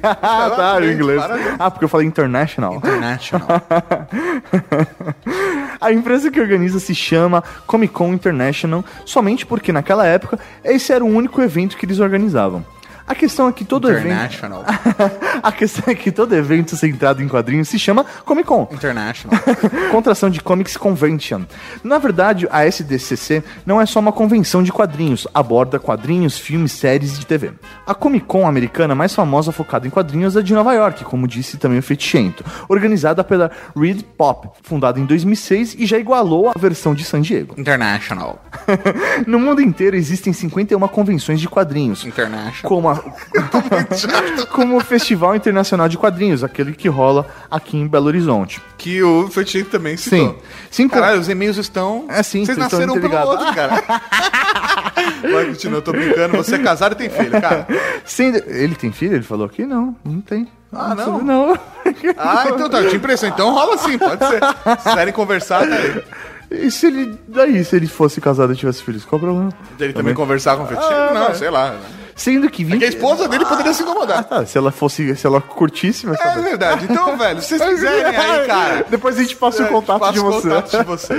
Ah, 0.02 0.16
tá, 0.16 0.50
Parabéns, 0.56 0.92
em 0.92 0.96
inglês. 0.96 1.22
parabéns. 1.22 1.56
Ah, 1.60 1.70
porque 1.72 1.86
eu 1.86 1.90
falei 1.90 2.08
international. 2.08 2.76
International. 2.76 3.48
A 5.80 5.92
empresa 5.92 6.30
que 6.32 6.40
organiza 6.42 6.80
se 6.80 6.94
chama 6.96 7.44
Comic 7.66 7.94
Con 7.94 8.14
International, 8.14 8.84
somente 9.06 9.46
porque 9.46 9.72
naquela 9.72 10.06
época 10.06 10.40
esse 10.64 10.92
era 10.92 11.04
o 11.04 11.08
único 11.08 11.42
evento 11.42 11.78
que 11.78 11.86
eles 11.86 12.00
organizavam. 12.00 12.66
A 13.10 13.16
questão 13.16 13.48
é 13.50 13.52
que 13.52 13.66
todo 13.66 13.90
evento. 13.90 14.06
International. 14.06 14.64
A 15.42 15.52
questão 15.52 15.84
é 15.88 15.96
que 15.96 16.12
todo 16.12 16.36
evento 16.36 16.76
centrado 16.78 17.24
em 17.24 17.28
quadrinhos 17.28 17.68
se 17.68 17.80
chama 17.80 18.06
Comic 18.24 18.48
Con. 18.48 18.68
International. 18.72 19.40
Contração 19.92 20.30
de 20.30 20.40
Comics 20.42 20.78
Convention. 20.78 21.42
Na 21.84 21.98
verdade, 21.98 22.48
a 22.52 22.66
SDCC 22.66 23.44
não 23.66 23.82
é 23.82 23.86
só 23.88 24.00
uma 24.00 24.12
convenção 24.12 24.62
de 24.62 24.72
quadrinhos, 24.72 25.28
aborda 25.34 25.80
quadrinhos, 25.80 26.38
filmes, 26.38 26.72
séries 26.74 27.18
de 27.18 27.26
TV. 27.26 27.52
A 27.88 27.96
Comic 27.96 28.26
Con 28.28 28.46
americana 28.46 28.94
mais 28.94 29.14
famosa 29.16 29.52
focada 29.52 29.88
em 29.88 29.90
quadrinhos 29.90 30.36
é 30.36 30.42
de 30.44 30.54
Nova 30.54 30.74
York, 30.74 31.04
como 31.04 31.28
disse 31.28 31.58
também 31.58 31.80
o 31.80 31.84
Fetichento, 31.84 32.44
organizada 32.68 33.24
pela 33.24 33.50
Reed 33.76 34.04
Pop, 34.18 34.50
fundada 34.62 35.00
em 35.00 35.06
2006 35.06 35.76
e 35.80 35.86
já 35.88 35.98
igualou 35.98 36.50
a 36.50 36.60
versão 36.60 36.94
de 36.94 37.04
San 37.04 37.22
Diego. 37.22 37.56
International. 37.60 38.40
no 39.26 39.40
mundo 39.40 39.62
inteiro 39.62 39.96
existem 39.96 40.32
51 40.32 40.88
convenções 40.90 41.40
de 41.40 41.48
quadrinhos. 41.50 42.06
International. 42.06 42.54
Como, 42.64 42.88
a- 42.90 42.99
como 44.52 44.78
o 44.78 44.80
Festival 44.80 45.36
Internacional 45.36 45.88
de 45.90 45.98
Quadrinhos, 45.98 46.44
aquele 46.44 46.74
que 46.74 46.88
rola 46.88 47.26
aqui 47.50 47.78
em 47.78 47.88
Belo 47.88 48.08
Horizonte. 48.08 48.62
Que 48.78 49.02
o 49.04 49.28
Fetichento 49.30 49.70
também 49.70 49.98
citou. 49.98 50.20
Sim. 50.20 50.36
Cinco- 50.72 50.94
Caralho, 50.96 51.20
os 51.20 51.30
e-mails 51.30 51.58
estão. 51.58 52.06
É, 52.10 52.22
sim, 52.24 52.46
Vocês 52.46 52.58
nasceram 52.58 52.94
um 52.96 53.02
pelo 53.02 53.18
outro, 53.18 53.54
cara. 53.54 53.84
Vai, 55.32 55.46
continua, 55.46 55.78
eu 55.78 55.82
tô 55.82 55.92
brincando. 55.92 56.38
Você 56.38 56.56
é 56.56 56.60
casado 56.60 56.94
e 56.94 56.96
tem 56.96 57.10
filho, 57.10 57.32
cara. 57.42 57.68
Sendo- 58.06 58.44
Ele 58.48 58.76
tem 58.76 58.92
filho? 58.92 59.16
Ele 59.16 59.24
falou 59.24 59.46
aqui? 59.46 59.66
Não, 59.66 59.96
não 60.04 60.22
tem. 60.22 60.48
Ah, 60.72 60.94
não? 60.94 61.20
Não. 61.24 61.60
Ah, 62.18 62.46
então 62.48 62.70
tá, 62.70 62.80
eu 62.82 62.86
tinha 62.90 62.98
impressão. 62.98 63.28
Então 63.30 63.52
rola 63.54 63.78
sim, 63.78 63.98
pode 63.98 64.24
ser. 64.28 64.40
Se 64.80 64.90
quiserem 64.90 65.14
conversar, 65.14 65.68
tá 65.68 65.76
aí. 65.76 66.04
E 66.52 66.72
se 66.72 66.88
ele. 66.88 67.18
Daí, 67.28 67.64
se 67.64 67.76
ele 67.76 67.88
fosse 67.88 68.20
casado 68.22 68.54
e 68.54 68.56
tivesse 68.56 68.84
filhos, 68.84 69.04
qual 69.06 69.18
o 69.18 69.24
problema? 69.24 69.50
Ele 69.80 69.94
também 69.94 70.14
conversar 70.14 70.58
com 70.58 70.64
o 70.64 70.68
Fetichento? 70.68 70.94
Ah, 70.94 71.12
não, 71.14 71.36
sei 71.36 71.50
lá. 71.50 71.76
Sendo 72.20 72.50
que 72.50 72.66
20. 72.66 72.80
Que 72.80 72.86
a 72.86 72.90
esposa 72.90 73.30
dele 73.30 73.46
poderia 73.46 73.74
se 73.74 73.82
incomodar. 73.82 74.28
Ah, 74.30 74.46
se 74.46 74.58
ela 74.58 74.72
fosse. 74.74 75.16
Se 75.16 75.26
ela 75.26 75.40
curtisse, 75.40 76.06
vai 76.06 76.18
É 76.20 76.42
verdade. 76.42 76.86
Então, 76.90 77.16
velho, 77.18 77.42
se 77.42 77.58
vocês 77.58 77.64
quiserem 77.76 78.06
aí, 78.16 78.46
cara. 78.46 78.86
Depois 78.90 79.18
a 79.18 79.22
gente 79.22 79.38
passa 79.38 79.64
o 79.64 79.66
É, 79.66 79.70
contato 79.70 80.00
passa 80.00 80.12
de 80.14 80.20
o 80.20 80.24
você. 80.26 80.50
contato 80.50 80.78
de 80.78 80.84
você. 80.84 81.14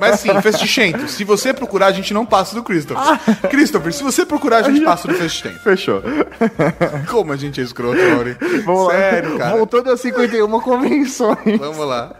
Mas 0.00 0.18
sim, 0.20 0.40
Festichento, 0.42 1.06
se 1.08 1.22
você 1.22 1.54
procurar, 1.54 1.86
a 1.86 1.92
gente 1.92 2.12
não 2.12 2.26
passa 2.26 2.54
do 2.56 2.64
Christopher. 2.64 3.18
Christopher, 3.48 3.92
se 3.92 4.02
você 4.02 4.26
procurar, 4.26 4.58
a 4.58 4.62
gente 4.62 4.80
passa 4.84 5.06
do 5.06 5.14
Festichento. 5.14 5.60
Fechou. 5.60 6.02
Como 7.08 7.32
a 7.32 7.36
gente 7.36 7.60
é 7.60 7.64
escroto, 7.64 7.96
Mauri. 7.96 8.36
Vamos 8.64 8.86
lá. 8.88 8.92
Sério, 8.92 9.38
cara. 9.38 9.56
Voltando 9.56 9.92
a 9.92 9.96
51 9.96 10.60
convenções. 10.60 11.58
Vamos 11.60 11.86
lá. 11.86 12.12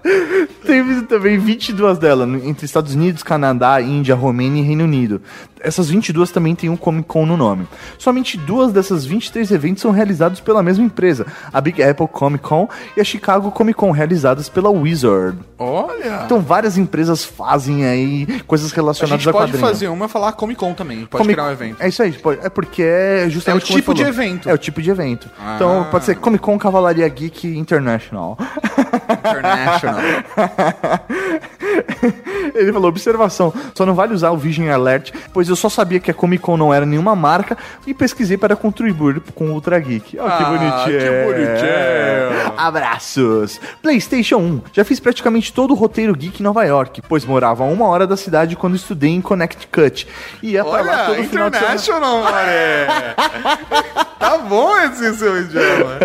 Teve 0.65 1.02
também 1.02 1.36
22 1.39 1.98
delas, 1.98 2.28
entre 2.44 2.65
Estados 2.65 2.94
Unidos, 2.94 3.23
Canadá, 3.24 3.81
Índia, 3.81 4.15
Romênia 4.15 4.61
e 4.62 4.65
Reino 4.65 4.85
Unido. 4.85 5.20
Essas 5.62 5.89
22 5.91 6.31
também 6.31 6.55
têm 6.55 6.70
um 6.70 6.77
Comic 6.77 7.07
Con 7.07 7.27
no 7.27 7.37
nome. 7.37 7.66
Somente 7.99 8.37
duas 8.39 8.73
dessas 8.73 9.05
23 9.05 9.51
eventos 9.51 9.82
são 9.82 9.91
realizados 9.91 10.41
pela 10.41 10.62
mesma 10.62 10.85
empresa, 10.85 11.27
a 11.53 11.61
Big 11.61 11.82
Apple 11.82 12.09
Comic 12.09 12.43
Con 12.43 12.69
e 12.97 13.01
a 13.01 13.05
Chicago 13.05 13.51
Comic 13.51 13.77
Con, 13.78 13.91
realizadas 13.91 14.49
pela 14.49 14.70
Wizard. 14.70 15.39
Olha. 15.59 16.23
Então 16.24 16.41
várias 16.41 16.78
empresas 16.78 17.24
fazem 17.24 17.85
aí 17.85 18.27
coisas 18.47 18.73
a 18.73 18.74
relacionadas 18.74 19.20
gente 19.23 19.28
a, 19.28 19.32
pode 19.32 19.53
quadrinho. 19.53 19.66
fazer 19.69 19.89
uma 19.89 20.07
e 20.07 20.09
falar 20.09 20.32
Comic 20.32 20.59
Con 20.59 20.73
também. 20.73 21.01
Pode 21.07 21.23
Comic- 21.23 21.35
criar 21.35 21.49
um 21.49 21.53
evento. 21.53 21.77
É 21.82 21.89
isso 21.89 22.03
aí, 22.03 22.12
pode- 22.12 22.41
é 22.45 22.49
porque 22.49 22.82
é 22.82 23.27
justamente 23.28 23.70
É 23.70 23.74
o 23.74 23.77
tipo 23.78 23.93
de 23.95 24.03
evento. 24.03 24.49
É 24.49 24.55
o 24.55 24.59
tipo 24.59 24.81
de 24.81 24.91
evento. 24.91 25.28
Ah. 25.39 25.55
Então 25.57 25.87
pode 25.91 26.05
ser 26.07 26.15
Comic 26.16 26.43
Con 26.43 26.59
Cavalaria 26.59 27.07
Geek 27.09 27.47
International. 27.59 28.39
International. 29.11 30.01
Ele 32.55 32.73
falou, 32.73 32.89
observação, 32.89 33.53
só 33.75 33.87
não 33.87 33.95
vale 33.95 34.15
usar 34.15 34.31
o 34.31 34.37
Vision 34.37 34.69
Alert, 34.71 35.13
pois 35.33 35.49
eu 35.49 35.57
só 35.57 35.69
sabia 35.69 36.01
que 36.01 36.11
a 36.11 36.15
Comic 36.15 36.43
Con 36.43 36.57
não 36.57 36.73
era 36.73 36.87
nenhuma 36.87 37.15
marca 37.15 37.57
e 37.87 37.95
pesquisei 37.95 38.37
para 38.37 38.57
contribuir 38.57 39.21
com 39.35 39.51
o 39.51 39.53
Ultra 39.53 39.79
Geek. 39.79 40.11
Que 40.13 40.19
Ah, 40.19 40.47
bonitinho. 40.49 40.99
que 40.99 41.25
bonitinho. 41.25 42.53
Abraços. 42.57 43.61
PlayStation 43.83 44.37
1. 44.37 44.61
Já 44.73 44.85
fiz 44.85 44.99
praticamente 45.01 45.53
todo 45.53 45.73
o 45.73 45.75
roteiro 45.75 46.15
geek 46.15 46.41
em 46.41 46.45
Nova 46.45 46.65
York, 46.65 47.03
pois 47.09 47.25
morava 47.25 47.65
a 47.65 47.67
uma 47.67 47.87
hora 47.87 48.07
da 48.07 48.17
cidade 48.17 48.57
quando 48.57 48.77
estudei 48.77 49.11
em 49.11 49.21
Connecticut. 49.21 50.07
E 50.43 50.53
ia 50.53 50.65
pra 50.65 50.81
lá 50.83 51.07
Olha, 51.09 51.17
todo 51.17 51.29
final 51.29 51.51
de 51.51 51.59
semana. 51.59 52.01
Tá 54.21 54.37
bom 54.37 54.77
esse 54.77 55.15
seu 55.17 55.41
idioma. 55.41 55.99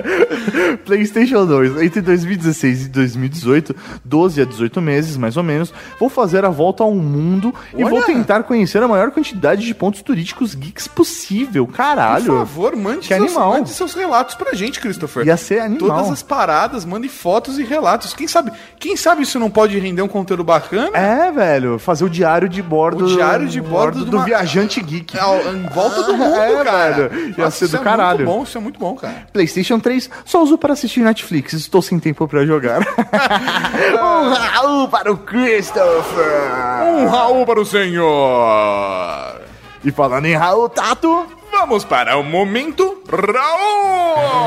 PlayStation 0.85 1.45
2. 1.45 1.81
Entre 1.81 2.01
2016 2.01 2.85
e 2.85 2.89
2018, 2.89 3.75
12 4.05 4.41
a 4.41 4.45
18 4.45 4.81
meses, 4.81 5.17
mais 5.17 5.35
ou 5.35 5.43
menos, 5.43 5.54
vou 5.99 6.09
fazer 6.09 6.43
a 6.45 6.49
volta 6.49 6.83
ao 6.83 6.93
mundo 6.93 7.53
e 7.73 7.83
Olha. 7.83 7.89
vou 7.89 8.03
tentar 8.03 8.43
conhecer 8.43 8.81
a 8.83 8.87
maior 8.87 9.11
quantidade 9.11 9.65
de 9.65 9.73
pontos 9.75 10.01
turísticos 10.01 10.53
geeks 10.55 10.87
possível. 10.87 11.65
Caralho. 11.67 12.25
Por 12.25 12.37
favor, 12.39 12.75
mande 12.75 12.99
Que 13.07 13.07
seus, 13.15 13.21
animal. 13.31 13.49
mande 13.53 13.69
seus 13.69 13.93
relatos 13.93 14.35
pra 14.35 14.53
gente, 14.53 14.79
Christopher. 14.79 15.25
Ia 15.25 15.37
ser 15.37 15.59
animal. 15.59 15.87
Todas 15.97 16.11
as 16.11 16.23
paradas, 16.23 16.85
mande 16.85 17.07
fotos 17.09 17.57
e 17.59 17.63
relatos. 17.63 18.13
Quem 18.13 18.27
sabe, 18.27 18.51
quem 18.79 18.95
sabe 18.95 19.23
isso 19.23 19.39
não 19.39 19.49
pode 19.49 19.77
render 19.79 20.01
um 20.01 20.07
conteúdo 20.07 20.43
bacana? 20.43 20.95
É, 20.97 21.31
velho, 21.31 21.77
fazer 21.79 22.03
o 22.05 22.09
diário 22.09 22.47
de 22.49 22.61
bordo. 22.61 23.05
O 23.05 23.07
diário 23.07 23.47
de 23.47 23.61
bordo 23.61 24.03
de 24.05 24.11
do 24.11 24.17
uma- 24.17 24.25
viajante 24.25 24.81
geek. 24.81 25.17
Ao- 25.17 25.35
Em 25.53 25.63
volta 25.73 26.03
do 26.03 26.13
mundo, 26.17 26.35
É, 26.35 26.63
cara. 26.63 27.09
velho. 27.09 27.35
Ia 27.37 27.51
ser 27.51 27.65
isso 27.65 27.77
do 27.77 27.81
é 27.81 27.83
caralho. 27.83 28.17
muito 28.19 28.29
bom, 28.37 28.43
isso 28.43 28.57
é 28.57 28.61
muito 28.61 28.79
bom, 28.79 28.95
cara. 28.95 29.27
PlayStation 29.33 29.79
3 29.79 30.09
só 30.25 30.41
uso 30.43 30.57
para 30.57 30.73
assistir 30.73 31.01
Netflix. 31.01 31.53
Estou 31.53 31.81
sem 31.81 31.99
tempo 31.99 32.27
para 32.27 32.45
jogar. 32.45 32.81
um 33.95 34.33
Raul 34.33 34.87
para 34.87 35.11
o 35.11 35.17
Christopher. 35.45 36.81
Um 36.83 37.05
Raul 37.05 37.45
para 37.45 37.61
o 37.61 37.65
senhor. 37.65 39.41
E 39.83 39.91
falando 39.91 40.25
em 40.25 40.35
Raul 40.35 40.67
Tato. 40.69 41.27
Vamos 41.51 41.85
para 41.85 42.17
o 42.17 42.23
momento 42.23 43.03
Raul. 43.07 44.41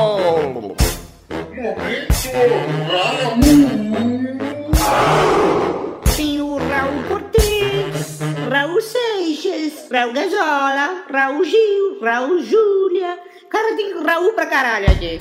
Tem 6.17 6.41
o 6.41 6.57
Raul 6.57 7.03
Cortez, 7.07 8.19
Raul 8.51 8.81
Seixas, 8.81 9.89
Raul 9.89 10.11
Gazola, 10.11 11.05
Raul 11.09 11.45
Gil, 11.45 12.01
Raul 12.01 12.43
Júlia. 12.43 13.17
Cara, 13.49 13.75
tem 13.75 14.03
Raul 14.03 14.33
pra 14.33 14.45
caralho 14.45 14.85
aqui. 14.91 15.17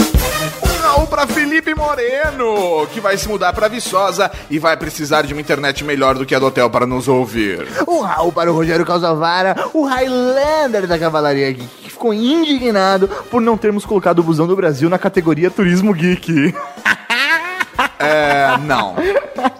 Um 0.63 0.83
Raul 0.83 1.07
para 1.07 1.27
Felipe 1.27 1.75
Moreno, 1.75 2.87
que 2.93 3.01
vai 3.01 3.17
se 3.17 3.27
mudar 3.27 3.53
para 3.55 3.69
Viçosa 3.69 4.31
e 4.51 4.59
vai 4.59 4.77
precisar 4.77 5.23
de 5.23 5.33
uma 5.33 5.41
internet 5.41 5.83
melhor 5.83 6.15
do 6.15 6.27
que 6.27 6.35
a 6.35 6.39
do 6.39 6.47
hotel 6.47 6.69
para 6.69 6.87
nos 6.87 7.09
ouvir. 7.09 7.67
Um 7.89 8.01
Raul 8.01 8.31
para 8.31 8.53
o 8.53 8.55
Rogério 8.55 8.85
Calzavara, 8.85 9.57
o 9.73 9.85
Highlander 9.85 10.87
da 10.87 10.99
Cavalaria 10.99 11.51
Geek, 11.53 11.69
que 11.83 11.91
ficou 11.91 12.13
indignado 12.13 13.09
por 13.31 13.41
não 13.41 13.57
termos 13.57 13.87
colocado 13.87 14.19
o 14.19 14.23
busão 14.23 14.47
do 14.47 14.55
Brasil 14.55 14.91
na 14.91 14.99
categoria 14.99 15.51
Turismo 15.51 15.95
Geek. 15.95 16.55
É, 17.99 18.57
não. 18.59 18.97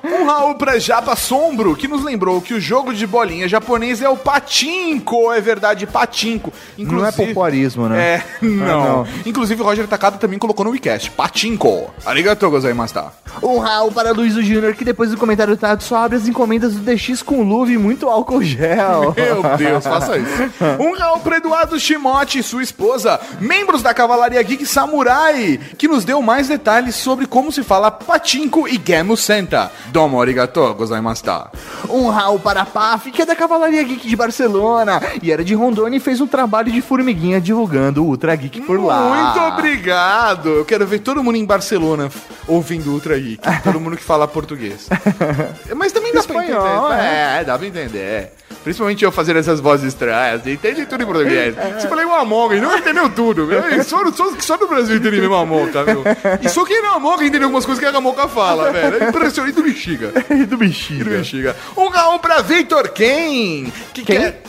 Um 0.05 0.25
Raul 0.25 0.55
pra 0.55 0.79
Japa 0.79 1.15
Sombro, 1.17 1.77
que 1.77 1.89
nos 1.89 2.05
lembrou 2.05 2.41
que 2.41 2.55
o 2.55 2.61
jogo 2.61 2.93
de 2.93 3.07
bolinha 3.07 3.49
japonês 3.49 4.01
é 4.03 4.09
o 4.09 4.17
patinco. 4.17 5.33
É 5.33 5.41
verdade, 5.41 5.87
patinco. 5.87 6.53
Não 6.77 7.05
é 7.05 7.13
popularismo, 7.13 7.89
né? 7.89 8.01
É, 8.01 8.25
não. 8.41 9.05
não. 9.05 9.07
Inclusive 9.27 9.61
o 9.61 9.65
Roger 9.65 9.87
Takada 9.87 10.19
também 10.19 10.39
colocou 10.39 10.65
no 10.65 10.71
WeCast. 10.71 11.11
Patinco. 11.13 11.91
Arigatou 12.05 12.51
gozaimashita. 12.51 13.13
Um 13.43 13.59
Raul 13.59 13.93
para 13.93 14.13
Luiz 14.13 14.35
Júnior, 14.35 14.75
que 14.75 14.85
depois 14.85 15.11
do 15.11 15.17
comentário 15.17 15.55
do 15.55 15.59
Tato 15.59 15.85
só 15.85 15.97
abre 16.05 16.17
as 16.17 16.27
encomendas 16.27 16.75
do 16.75 16.81
DX 16.81 17.23
com 17.23 17.43
luva 17.43 17.71
e 17.73 17.79
muito 17.79 18.09
álcool 18.09 18.43
gel. 18.43 19.15
Meu 19.17 19.57
Deus, 19.57 19.85
faça 19.85 20.17
isso. 20.17 20.51
Um 20.79 20.97
Raul 20.97 21.21
para 21.21 21.37
Eduardo 21.37 21.79
Shimote 21.79 22.39
e 22.39 22.43
sua 22.43 22.63
esposa, 22.63 23.21
membros 23.41 23.83
da 23.83 23.95
Cavalaria 23.95 24.43
Geek 24.43 24.65
Samurai, 24.67 25.61
que 25.77 25.89
nos 25.89 26.05
deu 26.05 26.23
mais 26.23 26.49
detalhes 26.49 26.95
sobre 26.95 27.27
como 27.27 27.53
se 27.53 27.63
fala 27.63 27.91
patinco 28.09 28.67
e 28.67 28.81
Gemu 28.83 29.19
Senta. 29.19 29.71
Domo 29.89 30.21
arigatou 30.21 30.75
gozaimashita. 30.75 31.51
Um 31.91 32.09
Raul 32.09 32.39
para 32.41 32.63
a 32.63 32.67
PAF, 32.67 33.11
que 33.11 33.21
é 33.21 33.27
da 33.27 33.37
Cavalaria 33.37 33.83
Geek 33.83 34.09
de 34.09 34.17
Barcelona, 34.17 34.99
e 35.23 35.31
era 35.31 35.45
de 35.45 35.55
Rondônia 35.55 35.99
e 35.99 36.01
fez 36.01 36.19
um 36.19 36.27
trabalho 36.27 36.73
de 36.73 36.81
formiguinha 36.81 37.39
divulgando 37.39 38.03
o 38.03 38.07
Ultra 38.07 38.35
Geek 38.35 38.63
por 38.63 38.81
lá. 38.83 39.01
Muito 39.35 39.41
obrigado! 39.53 40.49
Eu 40.49 40.65
quero 40.65 40.87
ver 40.87 41.01
todo 41.01 41.23
mundo 41.23 41.37
em 41.37 41.45
Barcelona 41.45 42.09
ouvindo 42.47 42.91
Ultra 42.91 43.19
Geek. 43.19 43.43
Todo 43.63 43.79
mundo 43.79 43.97
que 43.97 44.03
fala 44.03 44.27
português. 44.27 44.89
Mas 45.77 45.93
também 45.93 46.13
dá 46.15 46.21
Espanhol, 46.21 46.43
pra 46.87 46.95
entender. 46.95 47.03
né? 47.03 47.41
É, 47.41 47.45
dá 47.45 47.59
pra 47.59 47.67
entender. 47.67 48.33
Principalmente 48.69 49.03
eu 49.03 49.11
fazer 49.11 49.35
essas 49.35 49.61
vozes 49.61 49.87
estranhas. 49.95 50.47
Entende 50.47 50.85
tudo 50.85 51.03
em 51.03 51.07
português. 51.07 51.57
É. 51.57 51.81
Se 51.81 51.89
falei 51.89 52.05
Among, 52.05 52.61
não 52.61 52.77
entendeu 52.77 53.09
tudo. 53.09 53.47
Meu. 53.47 53.63
Só, 53.83 54.05
só, 54.13 54.31
só 54.39 54.59
no 54.59 54.69
Brasil 54.69 54.97
entende 54.97 55.21
mesmo 55.21 55.37
a 55.37 55.47
Moca, 55.47 55.85
viu? 55.85 56.05
E 56.43 56.51
só 56.51 56.67
quem 56.67 56.83
não 56.83 56.97
Among 56.97 57.25
entende 57.25 57.45
algumas 57.45 57.65
coisas 57.65 57.83
que 57.83 57.97
a 57.97 57.99
Moca 57.99 58.29
fala, 58.29 58.71
velho. 58.71 59.03
É 59.05 59.09
impressionante 59.09 59.55
do 59.57 59.63
bexiga. 59.63 60.13
E 60.29 60.35
do 60.35 60.43
E 60.43 60.47
do 60.47 60.57
bexiga. 60.59 61.05
bexiga. 61.05 61.57
Um 61.79 61.89
Raul 61.89 62.19
pra 62.19 62.43
Victor 62.43 62.91
Ken. 62.91 63.73
Que 63.95 64.03
Quem? 64.05 64.19
quer... 64.19 64.43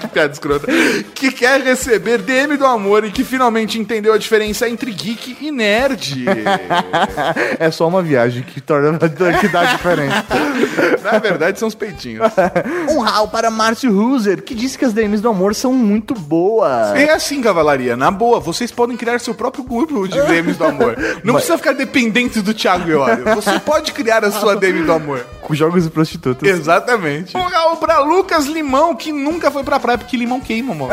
Que 0.00 0.08
Piada 0.12 0.32
escrota. 0.32 0.66
Que 1.14 1.32
quer 1.32 1.60
receber 1.62 2.18
DM 2.18 2.56
do 2.56 2.66
amor 2.66 3.04
e 3.04 3.10
que 3.10 3.24
finalmente 3.24 3.78
entendeu 3.78 4.12
a 4.12 4.18
diferença 4.18 4.68
entre 4.68 4.90
geek 4.92 5.38
e 5.40 5.50
nerd. 5.50 6.24
É 7.58 7.70
só 7.70 7.88
uma 7.88 8.02
viagem 8.02 8.42
que 8.42 8.60
torna 8.60 8.98
que 8.98 9.48
dá 9.48 9.60
a 9.60 9.64
diferença. 9.64 10.24
Na 11.02 11.18
verdade, 11.18 11.58
são 11.58 11.68
os 11.68 11.74
peitinhos. 11.74 12.22
Um 12.92 13.00
rau 13.00 13.28
para 13.28 13.50
Márcio 13.50 13.90
Huser, 13.90 14.42
que 14.42 14.54
disse 14.54 14.76
que 14.76 14.84
as 14.84 14.92
DMs 14.92 15.22
do 15.22 15.28
amor 15.28 15.54
são 15.54 15.72
muito 15.72 16.14
boas. 16.14 16.94
É 16.94 17.10
assim, 17.12 17.40
cavalaria. 17.40 17.96
Na 17.96 18.10
boa, 18.10 18.38
vocês 18.38 18.70
podem 18.70 18.96
criar 18.96 19.18
seu 19.18 19.34
próprio 19.34 19.64
grupo 19.64 20.06
de 20.06 20.20
DMs 20.22 20.58
do 20.58 20.64
amor. 20.64 20.96
Não 21.24 21.34
precisa 21.34 21.56
ficar 21.56 21.72
dependente 21.72 22.40
do 22.40 22.52
Thiago 22.52 22.88
Iório. 22.88 23.24
Você 23.34 23.58
pode 23.60 23.92
criar 23.92 24.24
a 24.24 24.30
sua 24.30 24.56
DM 24.56 24.84
do 24.84 24.92
amor. 24.92 25.24
Com 25.40 25.54
jogos 25.54 25.86
e 25.86 25.90
prostitutas. 25.90 26.48
Exatamente. 26.48 27.36
Um 27.36 27.42
Raul 27.42 27.76
pra 27.76 27.98
Lucas 28.00 28.46
Limão, 28.46 28.94
que 28.94 29.10
nunca 29.10 29.50
foi 29.50 29.64
pra 29.64 29.80
praia 29.80 29.98
porque 29.98 30.16
limão 30.16 30.40
queima, 30.40 30.74
mano. 30.74 30.92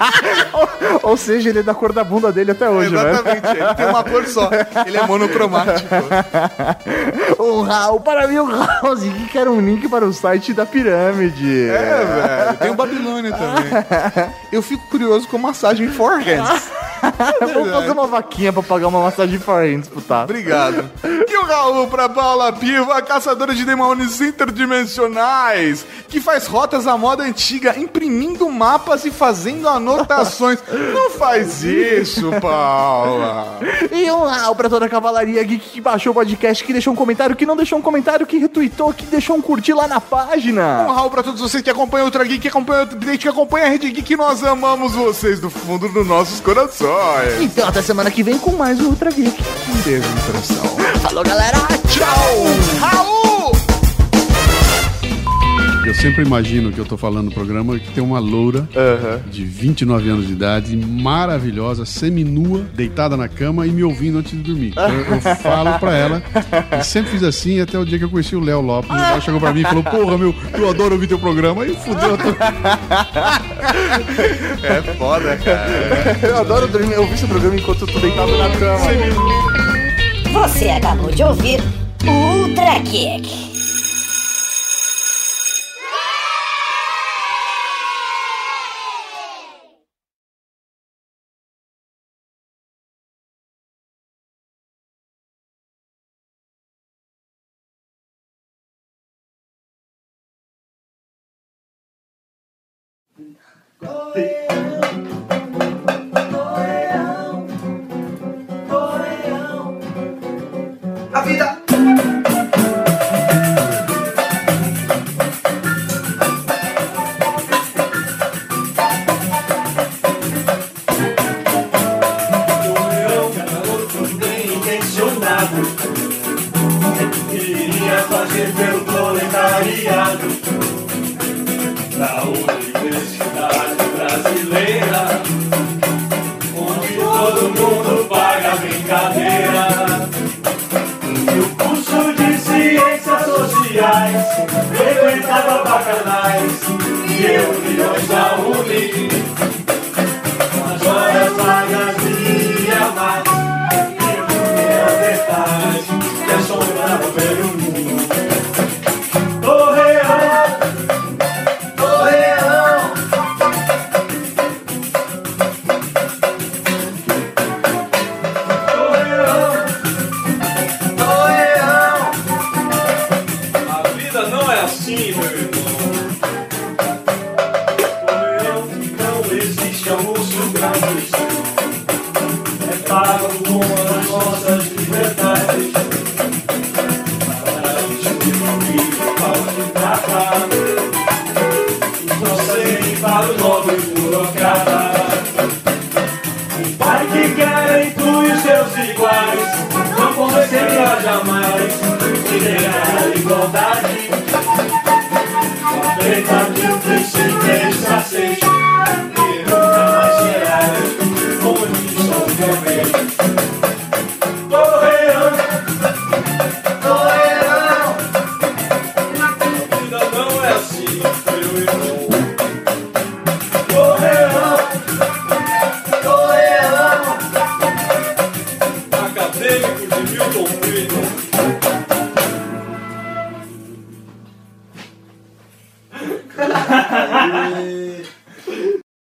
Ou 1.02 1.16
seja, 1.16 1.48
ele 1.48 1.60
é 1.60 1.62
da 1.62 1.74
cor 1.74 1.92
da 1.92 2.04
bunda 2.04 2.30
dele 2.30 2.52
até 2.52 2.68
hoje, 2.68 2.90
né? 2.94 3.10
Exatamente. 3.10 3.46
Ele 3.48 3.74
tem 3.74 3.86
uma 3.86 4.04
cor 4.04 4.26
só. 4.26 4.50
Ele 4.86 4.96
é 4.96 5.06
monocromático. 5.06 5.88
Um 7.40 7.62
rau 7.62 8.00
para 8.00 8.28
mil 8.28 8.46
House, 8.46 9.00
que 9.00 9.28
quer 9.28 9.48
um 9.48 9.60
link 9.60 9.88
para 9.88 10.04
o 10.04 10.12
site 10.12 10.52
da 10.52 10.66
pirâmide. 10.66 10.79
É, 11.70 12.04
velho. 12.04 12.58
Tem 12.58 12.70
o 12.70 12.74
Babilônia 12.74 13.32
também. 13.32 14.30
Eu 14.52 14.62
fico 14.62 14.86
curioso 14.88 15.28
com 15.28 15.38
massagem 15.38 15.88
forehands. 15.88 16.70
Vamos 17.40 17.70
fazer 17.70 17.90
uma 17.92 18.06
vaquinha 18.06 18.52
pra 18.52 18.62
pagar 18.62 18.88
uma 18.88 19.02
massagem 19.02 19.38
foreign 19.38 19.80
disputar. 19.80 20.24
Obrigado. 20.24 20.90
E 21.02 21.36
o 21.36 21.44
Raul 21.44 21.86
pra 21.88 22.08
Paula 22.08 22.52
Piva, 22.52 23.00
caçadora 23.02 23.54
de 23.54 23.64
demônios 23.64 24.20
interdimensionais, 24.20 25.86
que 26.08 26.20
faz 26.20 26.46
rotas 26.46 26.86
à 26.86 26.96
moda 26.96 27.22
antiga, 27.22 27.78
imprimindo 27.78 28.48
mapas 28.50 29.04
e 29.04 29.10
fazendo 29.10 29.68
anotações. 29.68 30.58
Não 30.92 31.10
faz 31.10 31.62
isso, 31.64 32.30
Paula. 32.40 33.58
E 33.90 34.10
um 34.10 34.24
rau 34.24 34.54
pra 34.54 34.68
toda 34.68 34.86
a 34.86 34.88
cavalaria 34.88 35.42
geek 35.42 35.70
que 35.70 35.80
baixou 35.80 36.12
o 36.12 36.14
podcast, 36.14 36.62
que 36.62 36.72
deixou 36.72 36.92
um 36.92 36.96
comentário, 36.96 37.36
que 37.36 37.46
não 37.46 37.56
deixou 37.56 37.78
um 37.78 37.82
comentário, 37.82 38.26
que 38.26 38.38
retweetou, 38.38 38.92
que 38.92 39.06
deixou 39.06 39.36
um 39.36 39.42
curtir 39.42 39.72
lá 39.72 39.88
na 39.88 40.00
página. 40.00 40.69
Um 40.88 40.92
Raul 40.92 41.10
pra 41.10 41.22
todos 41.22 41.40
vocês 41.40 41.62
que 41.62 41.70
acompanham 41.70 42.06
o 42.06 42.10
Geek, 42.10 42.38
que 42.38 42.48
acompanham 42.48 42.82
o 42.82 42.84
Update, 42.84 43.18
que 43.18 43.28
acompanham 43.28 43.66
a 43.66 43.70
Rede 43.70 43.90
Geek, 43.90 44.16
nós 44.16 44.42
amamos 44.44 44.92
vocês 44.92 45.40
do 45.40 45.50
fundo 45.50 45.88
dos 45.88 46.06
nossos 46.06 46.40
corações. 46.40 47.40
Então 47.40 47.68
até 47.68 47.82
semana 47.82 48.10
que 48.10 48.22
vem 48.22 48.38
com 48.38 48.52
mais 48.52 48.80
um 48.80 48.90
Ultra 48.90 49.10
Geek. 49.10 49.42
Um 49.68 49.82
beijo 49.82 50.08
no 50.08 50.20
coração. 50.22 51.00
Falou, 51.02 51.24
galera. 51.24 51.58
Tchau. 51.88 52.44
Raul! 52.80 53.29
Eu 55.90 55.94
sempre 55.94 56.22
imagino 56.24 56.70
que 56.70 56.78
eu 56.78 56.84
tô 56.84 56.96
falando 56.96 57.24
no 57.26 57.32
programa 57.32 57.76
que 57.76 57.90
tem 57.92 58.02
uma 58.02 58.20
loura 58.20 58.68
de 59.28 59.44
29 59.44 60.08
anos 60.08 60.24
de 60.28 60.32
idade, 60.34 60.76
maravilhosa, 60.76 61.84
seminua, 61.84 62.62
deitada 62.72 63.16
na 63.16 63.26
cama 63.26 63.66
e 63.66 63.70
me 63.70 63.82
ouvindo 63.82 64.18
antes 64.18 64.30
de 64.30 64.38
dormir. 64.38 64.68
Então, 64.68 64.88
eu, 64.88 65.14
eu 65.16 65.20
falo 65.36 65.76
pra 65.80 65.96
ela, 65.96 66.22
e 66.80 66.84
sempre 66.84 67.10
fiz 67.10 67.24
assim 67.24 67.60
até 67.60 67.76
o 67.76 67.84
dia 67.84 67.98
que 67.98 68.04
eu 68.04 68.08
conheci 68.08 68.36
o 68.36 68.40
Léo 68.40 68.60
Lopes. 68.60 68.88
Ela 68.88 69.20
chegou 69.20 69.40
pra 69.40 69.52
mim 69.52 69.62
e 69.62 69.64
falou: 69.64 69.82
Porra, 69.82 70.16
meu, 70.16 70.32
eu 70.54 70.70
adoro 70.70 70.94
ouvir 70.94 71.08
teu 71.08 71.18
programa. 71.18 71.66
E 71.66 71.74
fudeu. 71.74 72.16
tô- 72.16 72.30
É 74.64 74.82
foda, 74.96 75.36
cara. 75.38 76.18
Eu 76.22 76.38
adoro 76.38 76.68
dormir, 76.68 76.92
eu 76.94 77.00
ouvi 77.02 77.14
esse 77.14 77.26
programa 77.26 77.56
enquanto 77.56 77.80
eu 77.80 77.88
tô 77.88 77.98
deitado 77.98 78.30
na 78.38 78.48
cama. 78.50 78.86
Você 80.32 80.68
acabou 80.68 81.10
de 81.10 81.22
ouvir 81.24 81.60
Ultra 82.06 82.78
Kick. 82.84 83.49
A 103.82 104.39